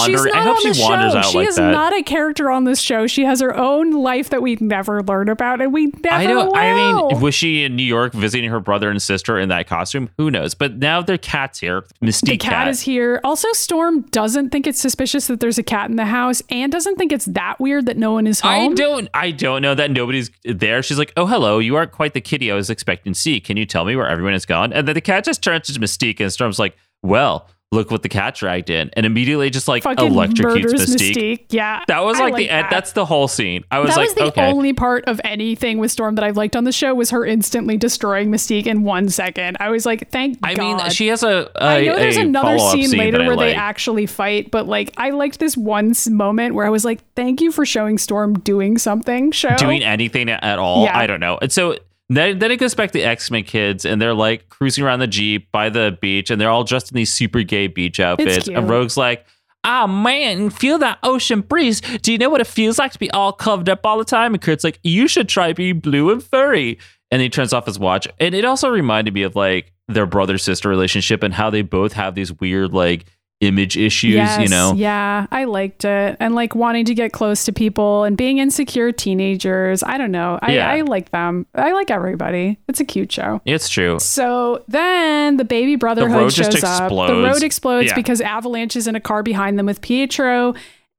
She's 0.05 0.25
not 0.25 0.33
I 0.35 0.41
hope 0.41 0.55
on 0.57 0.61
she 0.61 0.71
the 0.71 0.81
wanders 0.81 1.11
show. 1.13 1.17
out 1.19 1.25
she 1.25 1.37
like 1.37 1.47
is 1.49 1.57
not 1.57 1.93
a 1.93 2.03
character 2.03 2.49
on 2.49 2.63
this 2.63 2.79
show. 2.79 3.07
She 3.07 3.23
has 3.25 3.39
her 3.41 3.55
own 3.55 3.91
life 3.91 4.29
that 4.29 4.41
we 4.41 4.57
never 4.59 5.03
learn 5.03 5.29
about, 5.29 5.61
and 5.61 5.71
we 5.73 5.87
never 6.03 6.15
I 6.15 6.25
don't. 6.25 6.47
will. 6.47 6.55
I 6.55 6.73
mean, 6.73 7.21
was 7.21 7.35
she 7.35 7.63
in 7.63 7.75
New 7.75 7.83
York 7.83 8.13
visiting 8.13 8.49
her 8.49 8.59
brother 8.59 8.89
and 8.89 9.01
sister 9.01 9.39
in 9.39 9.49
that 9.49 9.67
costume? 9.67 10.09
Who 10.17 10.31
knows? 10.31 10.55
But 10.55 10.77
now 10.77 11.01
their 11.01 11.17
cat's 11.17 11.59
here. 11.59 11.83
Mystique 12.01 12.25
the 12.25 12.37
cat, 12.37 12.67
is 12.67 12.81
here. 12.81 13.19
Also, 13.23 13.51
Storm 13.53 14.01
doesn't 14.11 14.49
think 14.49 14.67
it's 14.67 14.79
suspicious 14.79 15.27
that 15.27 15.39
there's 15.39 15.57
a 15.57 15.63
cat 15.63 15.89
in 15.89 15.95
the 15.95 16.05
house, 16.05 16.41
and 16.49 16.71
doesn't 16.71 16.97
think 16.97 17.11
it's 17.11 17.25
that 17.25 17.59
weird 17.59 17.85
that 17.85 17.97
no 17.97 18.11
one 18.11 18.27
is 18.27 18.39
home. 18.39 18.71
I 18.71 18.75
don't. 18.75 19.09
I 19.13 19.31
don't 19.31 19.61
know 19.61 19.75
that 19.75 19.91
nobody's 19.91 20.31
there. 20.43 20.81
She's 20.83 20.97
like, 20.97 21.13
"Oh, 21.17 21.25
hello. 21.25 21.59
You 21.59 21.75
aren't 21.75 21.91
quite 21.91 22.13
the 22.13 22.21
kitty 22.21 22.51
I 22.51 22.55
was 22.55 22.69
expecting 22.69 23.13
to 23.13 23.19
see. 23.19 23.39
Can 23.39 23.57
you 23.57 23.65
tell 23.65 23.85
me 23.85 23.95
where 23.95 24.07
everyone 24.07 24.33
has 24.33 24.45
gone?" 24.45 24.73
And 24.73 24.87
then 24.87 24.95
the 24.95 25.01
cat 25.01 25.25
just 25.25 25.43
turns 25.43 25.67
to 25.67 25.79
Mystique, 25.79 26.19
and 26.19 26.31
Storm's 26.33 26.59
like, 26.59 26.75
"Well, 27.03 27.47
look 27.75 27.91
what 27.91 28.01
the 28.01 28.09
cat 28.09 28.35
dragged 28.35 28.69
in," 28.69 28.89
and 28.93 29.05
immediately 29.05 29.49
just 29.49 29.67
like 29.67 29.83
Fucking 29.83 30.11
electrocutes 30.11 30.73
Mystique. 30.73 31.15
Mystique. 31.15 31.45
Yeah, 31.49 31.83
That 31.87 32.03
was 32.03 32.19
I 32.19 32.25
like, 32.25 32.35
the 32.35 32.49
end. 32.49 32.65
that. 32.65 32.71
That's 32.71 32.93
the 32.93 33.05
whole 33.05 33.27
scene. 33.27 33.63
I 33.71 33.79
was 33.79 33.89
that 33.91 33.97
like, 33.97 34.07
was 34.07 34.15
the 34.15 34.23
okay. 34.25 34.49
only 34.51 34.73
part 34.73 35.05
of 35.05 35.21
anything 35.23 35.77
with 35.77 35.91
Storm 35.91 36.15
that 36.15 36.23
i've 36.23 36.37
liked 36.37 36.55
on 36.55 36.63
the 36.63 36.71
show 36.71 36.93
was 36.95 37.09
her 37.11 37.25
instantly 37.25 37.77
destroying 37.77 38.29
Mystique 38.31 38.65
in 38.65 38.83
one 38.83 39.09
second. 39.09 39.57
I 39.59 39.69
was 39.69 39.85
like, 39.85 40.09
thank 40.11 40.39
I 40.43 40.53
God. 40.55 40.77
mean, 40.77 40.89
she 40.89 41.07
has 41.07 41.23
a. 41.23 41.51
a 41.55 41.63
I 41.63 41.85
know 41.85 41.95
there's 41.95 42.17
another 42.17 42.57
follow-up 42.57 42.73
scene, 42.73 42.97
later 42.97 43.19
where 43.25 43.37
they 43.37 43.53
actually 43.53 44.05
fight, 44.05 44.51
but 44.51 44.67
like 44.67 44.93
I 44.97 45.11
liked 45.11 45.39
this 45.39 45.55
one 45.55 45.93
moment 46.09 46.55
where 46.55 46.65
I 46.65 46.69
was 46.69 46.85
like, 46.85 47.01
"Thank 47.15 47.41
you 47.41 47.51
for 47.51 47.65
showing 47.65 47.97
Storm 47.97 48.33
doing 48.39 48.77
something." 48.77 49.31
Show 49.31 49.55
doing 49.57 49.83
anything 49.83 50.29
at 50.29 50.59
all. 50.59 50.83
Yeah. 50.85 50.97
I 50.97 51.07
don't 51.07 51.19
know. 51.19 51.37
And 51.41 51.51
so 51.51 51.77
then, 52.09 52.39
then 52.39 52.51
it 52.51 52.57
goes 52.57 52.75
back 52.75 52.91
to 52.91 53.01
X 53.01 53.31
Men 53.31 53.43
kids, 53.43 53.85
and 53.85 54.01
they're 54.01 54.13
like 54.13 54.49
cruising 54.49 54.83
around 54.83 54.99
the 54.99 55.07
jeep 55.07 55.51
by 55.51 55.69
the 55.69 55.97
beach, 56.01 56.29
and 56.29 56.39
they're 56.39 56.49
all 56.49 56.63
dressed 56.63 56.91
in 56.91 56.95
these 56.95 57.11
super 57.11 57.41
gay 57.43 57.67
beach 57.67 57.99
outfits. 57.99 58.47
And 58.47 58.69
Rogue's 58.69 58.97
like, 58.97 59.25
"Ah 59.63 59.87
man, 59.87 60.49
feel 60.49 60.77
that 60.79 60.99
ocean 61.03 61.41
breeze. 61.41 61.81
Do 61.81 62.11
you 62.11 62.17
know 62.17 62.29
what 62.29 62.41
it 62.41 62.47
feels 62.47 62.77
like 62.77 62.91
to 62.91 62.99
be 62.99 63.09
all 63.11 63.33
covered 63.33 63.69
up 63.69 63.85
all 63.85 63.97
the 63.97 64.05
time?" 64.05 64.33
And 64.33 64.41
Kurt's 64.41 64.63
like, 64.63 64.79
"You 64.83 65.07
should 65.07 65.27
try 65.27 65.53
being 65.53 65.79
blue 65.79 66.11
and 66.11 66.23
furry." 66.23 66.77
And 67.11 67.21
he 67.21 67.29
turns 67.29 67.53
off 67.53 67.65
his 67.65 67.79
watch, 67.79 68.07
and 68.19 68.35
it 68.35 68.45
also 68.45 68.69
reminded 68.69 69.13
me 69.13 69.23
of 69.23 69.35
like 69.35 69.71
their 69.87 70.05
brother 70.05 70.37
sister 70.37 70.69
relationship 70.69 71.23
and 71.23 71.33
how 71.33 71.49
they 71.49 71.61
both 71.61 71.93
have 71.93 72.15
these 72.15 72.33
weird 72.39 72.73
like 72.73 73.05
image 73.45 73.77
issues. 73.77 74.15
Yes, 74.15 74.41
you 74.41 74.47
know, 74.49 74.73
Yeah, 74.75 75.27
I 75.31 75.45
liked 75.45 75.85
it. 75.85 76.17
And 76.19 76.35
like 76.35 76.55
wanting 76.55 76.85
to 76.85 76.93
get 76.93 77.13
close 77.13 77.45
to 77.45 77.53
people 77.53 78.03
and 78.03 78.17
being 78.17 78.39
insecure 78.39 78.91
teenagers. 78.91 79.83
I 79.83 79.97
don't 79.97 80.11
know. 80.11 80.39
I, 80.41 80.53
Yeah. 80.55 80.69
I 80.69 80.81
like 80.81 81.11
them. 81.11 81.45
I 81.55 81.71
like 81.73 81.89
everybody. 81.91 82.59
It's 82.67 82.79
a 82.79 82.85
cute 82.85 83.11
show. 83.11 83.41
it's 83.45 83.69
true. 83.69 83.99
So 83.99 84.63
then 84.67 85.37
the 85.37 85.45
baby 85.45 85.75
brotherhood 85.75 86.17
road 86.17 86.31
just 86.31 86.51
shows 86.51 86.63
up. 86.63 86.89
The 86.89 86.95
road 87.23 87.43
explodes 87.43 87.87
Yeah. 87.87 87.95
because 87.95 88.19
Avalanche 88.21 88.75
is 88.75 88.87
in 88.87 88.95
a 88.95 88.99
car 88.99 89.23
behind 89.23 89.57
them 89.59 89.65
with 89.67 89.81
Pietro 89.81 90.55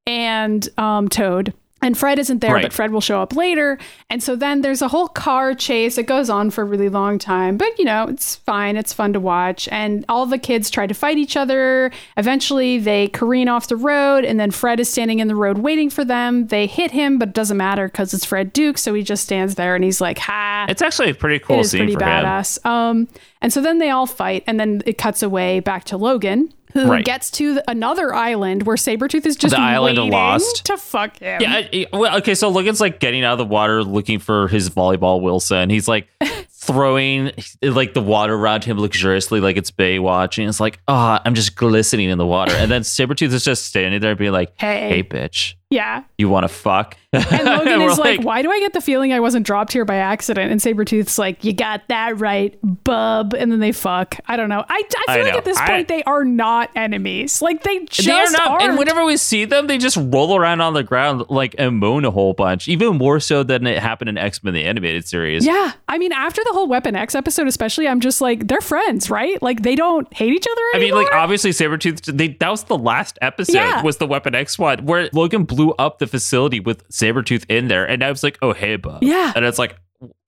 and 0.07 0.69
um, 0.79 1.09
Toad. 1.09 1.53
And 1.83 1.97
Fred 1.97 2.19
isn't 2.19 2.41
there, 2.41 2.55
Right. 2.55 2.63
but 2.63 2.73
Fred 2.73 2.91
will 2.91 3.03
show 3.03 3.21
up 3.21 3.37
later. 3.37 3.79
And 4.09 4.23
so 4.23 4.35
then 4.35 4.63
there's 4.63 4.81
a 4.81 4.89
whole 4.89 5.09
car 5.09 5.55
chase. 5.55 5.99
It 5.99 6.05
goes 6.07 6.31
on 6.31 6.51
for 6.51 6.63
a 6.63 6.65
really 6.65 6.89
long 6.89 7.19
time, 7.19 7.59
but 7.59 7.79
you 7.79 7.85
know, 7.85 8.05
it's 8.09 8.37
fine. 8.37 8.77
It's 8.79 8.95
fun 8.95 9.13
to 9.13 9.21
watch. 9.21 9.69
And 9.71 10.03
all 10.09 10.25
the 10.25 10.39
kids 10.39 10.71
try 10.71 10.87
to 10.87 10.95
fight 10.95 11.19
each 11.19 11.37
other. 11.37 11.93
Eventually, 12.17 12.79
they 12.79 13.09
careen 13.09 13.47
off 13.49 13.69
the 13.69 13.77
road, 13.77 14.25
and 14.25 14.41
then 14.41 14.51
Fred 14.51 14.81
is 14.81 14.89
standing 14.89 15.19
in 15.19 15.29
the 15.29 15.37
road 15.37 15.59
waiting 15.59 15.91
for 15.91 16.03
them. 16.05 16.47
They 16.47 16.67
hit 16.67 16.93
him, 16.93 17.19
but 17.19 17.29
it 17.29 17.35
doesn't 17.35 17.59
matter 17.59 17.89
because 17.89 18.15
it's 18.15 18.25
Fred 18.25 18.55
Duke. 18.55 18.79
So 18.79 18.95
he 18.95 19.03
just 19.03 19.23
stands 19.25 19.57
there 19.57 19.75
and 19.75 19.85
he's 19.85 20.01
like, 20.01 20.19
ha. 20.19 20.65
It's 20.71 20.83
actually 20.83 21.11
a 21.11 21.15
pretty 21.15 21.39
cool 21.41 21.57
It 21.59 21.61
is 21.61 21.71
scene 21.73 21.81
pretty 21.81 21.95
for 21.95 22.05
him. 22.05 22.25
badass. 22.25 22.65
Um, 22.67 23.07
and 23.43 23.53
so 23.53 23.61
then 23.61 23.79
they 23.79 23.91
all 23.91 24.07
fight, 24.07 24.45
and 24.47 24.59
then 24.59 24.83
it 24.87 24.97
cuts 24.97 25.23
away 25.23 25.61
back 25.61 25.85
to 25.85 25.99
Logan, 25.99 26.53
who 26.73 26.87
Right. 26.91 27.05
gets 27.05 27.31
to 27.33 27.61
another 27.69 28.15
island 28.15 28.65
where 28.67 28.77
Sabretooth 28.77 29.27
is 29.27 29.37
just 29.37 29.55
The 29.55 29.61
island 29.61 29.99
of 29.99 30.07
Lost. 30.09 30.65
to 30.67 30.77
fuck 30.77 31.19
him. 31.19 31.41
Yeah. 31.41 31.63
I- 31.73 31.87
well, 31.93 32.17
okay. 32.19 32.35
So 32.35 32.49
Logan's 32.49 32.81
like 32.81 33.01
getting 33.01 33.25
out 33.25 33.33
of 33.33 33.39
the 33.39 33.45
water, 33.45 33.83
looking 33.85 34.19
for 34.19 34.49
his 34.49 34.71
volleyball 34.71 35.21
Wilson. 35.21 35.71
He's 35.71 35.89
like 35.89 36.09
throwing 36.51 37.31
like 37.63 37.95
the 37.95 38.01
water 38.03 38.35
around 38.35 38.65
him 38.65 38.79
luxuriously, 38.79 39.41
like 39.41 39.57
it's 39.57 39.71
Baywatch, 39.71 40.39
and 40.39 40.49
it's 40.49 40.61
like, 40.61 40.81
oh, 40.89 41.19
I'm 41.25 41.35
just 41.35 41.55
glistening 41.57 42.09
in 42.11 42.19
the 42.19 42.27
water. 42.27 42.53
And 42.55 42.71
then 42.71 42.83
Sabretooth 42.83 43.33
is 43.33 43.45
just 43.45 43.67
standing 43.67 44.01
there, 44.01 44.15
being 44.17 44.33
like, 44.33 44.53
Hey. 44.57 44.89
hey, 44.89 45.03
bitch, 45.03 45.55
yeah. 45.71 46.05
you 46.19 46.29
want 46.29 46.45
to 46.45 46.49
fuck? 46.49 46.97
And 47.13 47.45
Logan 47.47 47.81
is 47.91 47.99
like, 47.99 48.23
why 48.23 48.43
do 48.43 48.51
I 48.51 48.61
get 48.61 48.73
the 48.75 48.81
feeling 48.81 49.13
I 49.13 49.21
wasn't 49.21 49.47
dropped 49.47 49.73
here 49.73 49.85
by 49.85 49.97
accident? 49.97 50.53
And 50.53 50.61
Sabretooth's 50.61 51.19
like, 51.19 51.45
you 51.45 51.53
got 51.55 51.89
that 51.89 52.19
right, 52.21 52.59
bub. 52.85 53.33
And 53.35 53.51
then 53.51 53.59
they 53.61 53.73
fuck. 53.73 54.17
I 54.27 54.37
don't 54.37 54.49
know. 54.49 54.65
I, 54.69 54.83
I 55.09 55.15
feel 55.17 55.25
I 55.25 55.29
like 55.29 55.35
at 55.39 55.45
this 55.45 55.57
I- 55.59 55.67
point, 55.67 55.89
they 55.89 56.03
are 56.05 56.25
not 56.25 56.71
enemies. 56.77 57.41
Like, 57.41 57.63
they 57.63 57.85
just 57.87 58.07
they 58.07 58.13
are 58.13 58.31
not. 58.31 58.49
aren't. 58.49 58.63
And 58.65 58.79
whenever 58.79 59.05
we 59.05 59.17
see 59.17 59.45
them, 59.45 59.67
they 59.67 59.79
just 59.79 59.97
roll 59.97 60.37
around 60.37 60.61
on 60.61 60.75
the 60.75 60.83
ground 60.83 61.25
like 61.31 61.55
and 61.59 61.79
moan 61.79 62.05
a 62.05 62.11
whole 62.11 62.35
bunch, 62.35 62.69
even 62.69 62.97
more 62.97 63.19
so 63.19 63.43
than 63.43 63.67
it 63.67 63.79
happened 63.79 64.09
in 64.11 64.19
X 64.19 64.45
Men 64.45 64.53
the 64.55 64.65
animated 64.65 65.07
series. 65.09 65.47
yeah. 65.47 65.73
I 65.89 65.99
mean, 65.99 66.13
after 66.13 66.43
the 66.45 66.53
whole 66.53 66.69
Weapon 66.69 66.95
X 66.97 67.15
episode, 67.15 67.47
especially, 67.49 67.89
I'm 67.89 68.01
just 68.01 68.21
like, 68.21 68.47
they're 68.47 68.61
friends, 68.61 69.09
right? 69.11 69.41
Like, 69.43 69.63
they 69.63 69.75
don't 69.75 70.13
hate 70.13 70.33
each 70.33 70.47
other 70.51 70.61
I 70.75 70.79
mean, 70.81 70.95
like 70.95 71.13
obviously 71.13 71.51
Sabretooth, 71.53 72.03
they, 72.17 72.29
that 72.29 72.51
was 72.51 72.65
the 72.65 72.77
last 72.79 73.19
episode 73.23 73.55
Yeah. 73.55 73.83
was 73.83 73.97
the 73.97 74.07
Weapon 74.07 74.35
X 74.35 74.59
one, 74.59 74.85
where 74.85 75.09
Logan 75.15 75.47
blew 75.57 75.73
up 75.73 75.99
the 75.99 76.07
facility 76.07 76.61
with 76.61 76.87
Sabretooth 76.89 77.45
in 77.49 77.69
there. 77.69 77.85
And 77.85 78.05
I 78.05 78.11
was 78.11 78.23
like, 78.23 78.39
oh 78.43 78.53
hey 78.53 78.77
bub. 78.77 79.03
Yeah. 79.03 79.33
And 79.35 79.45
it's 79.45 79.59
like, 79.59 79.77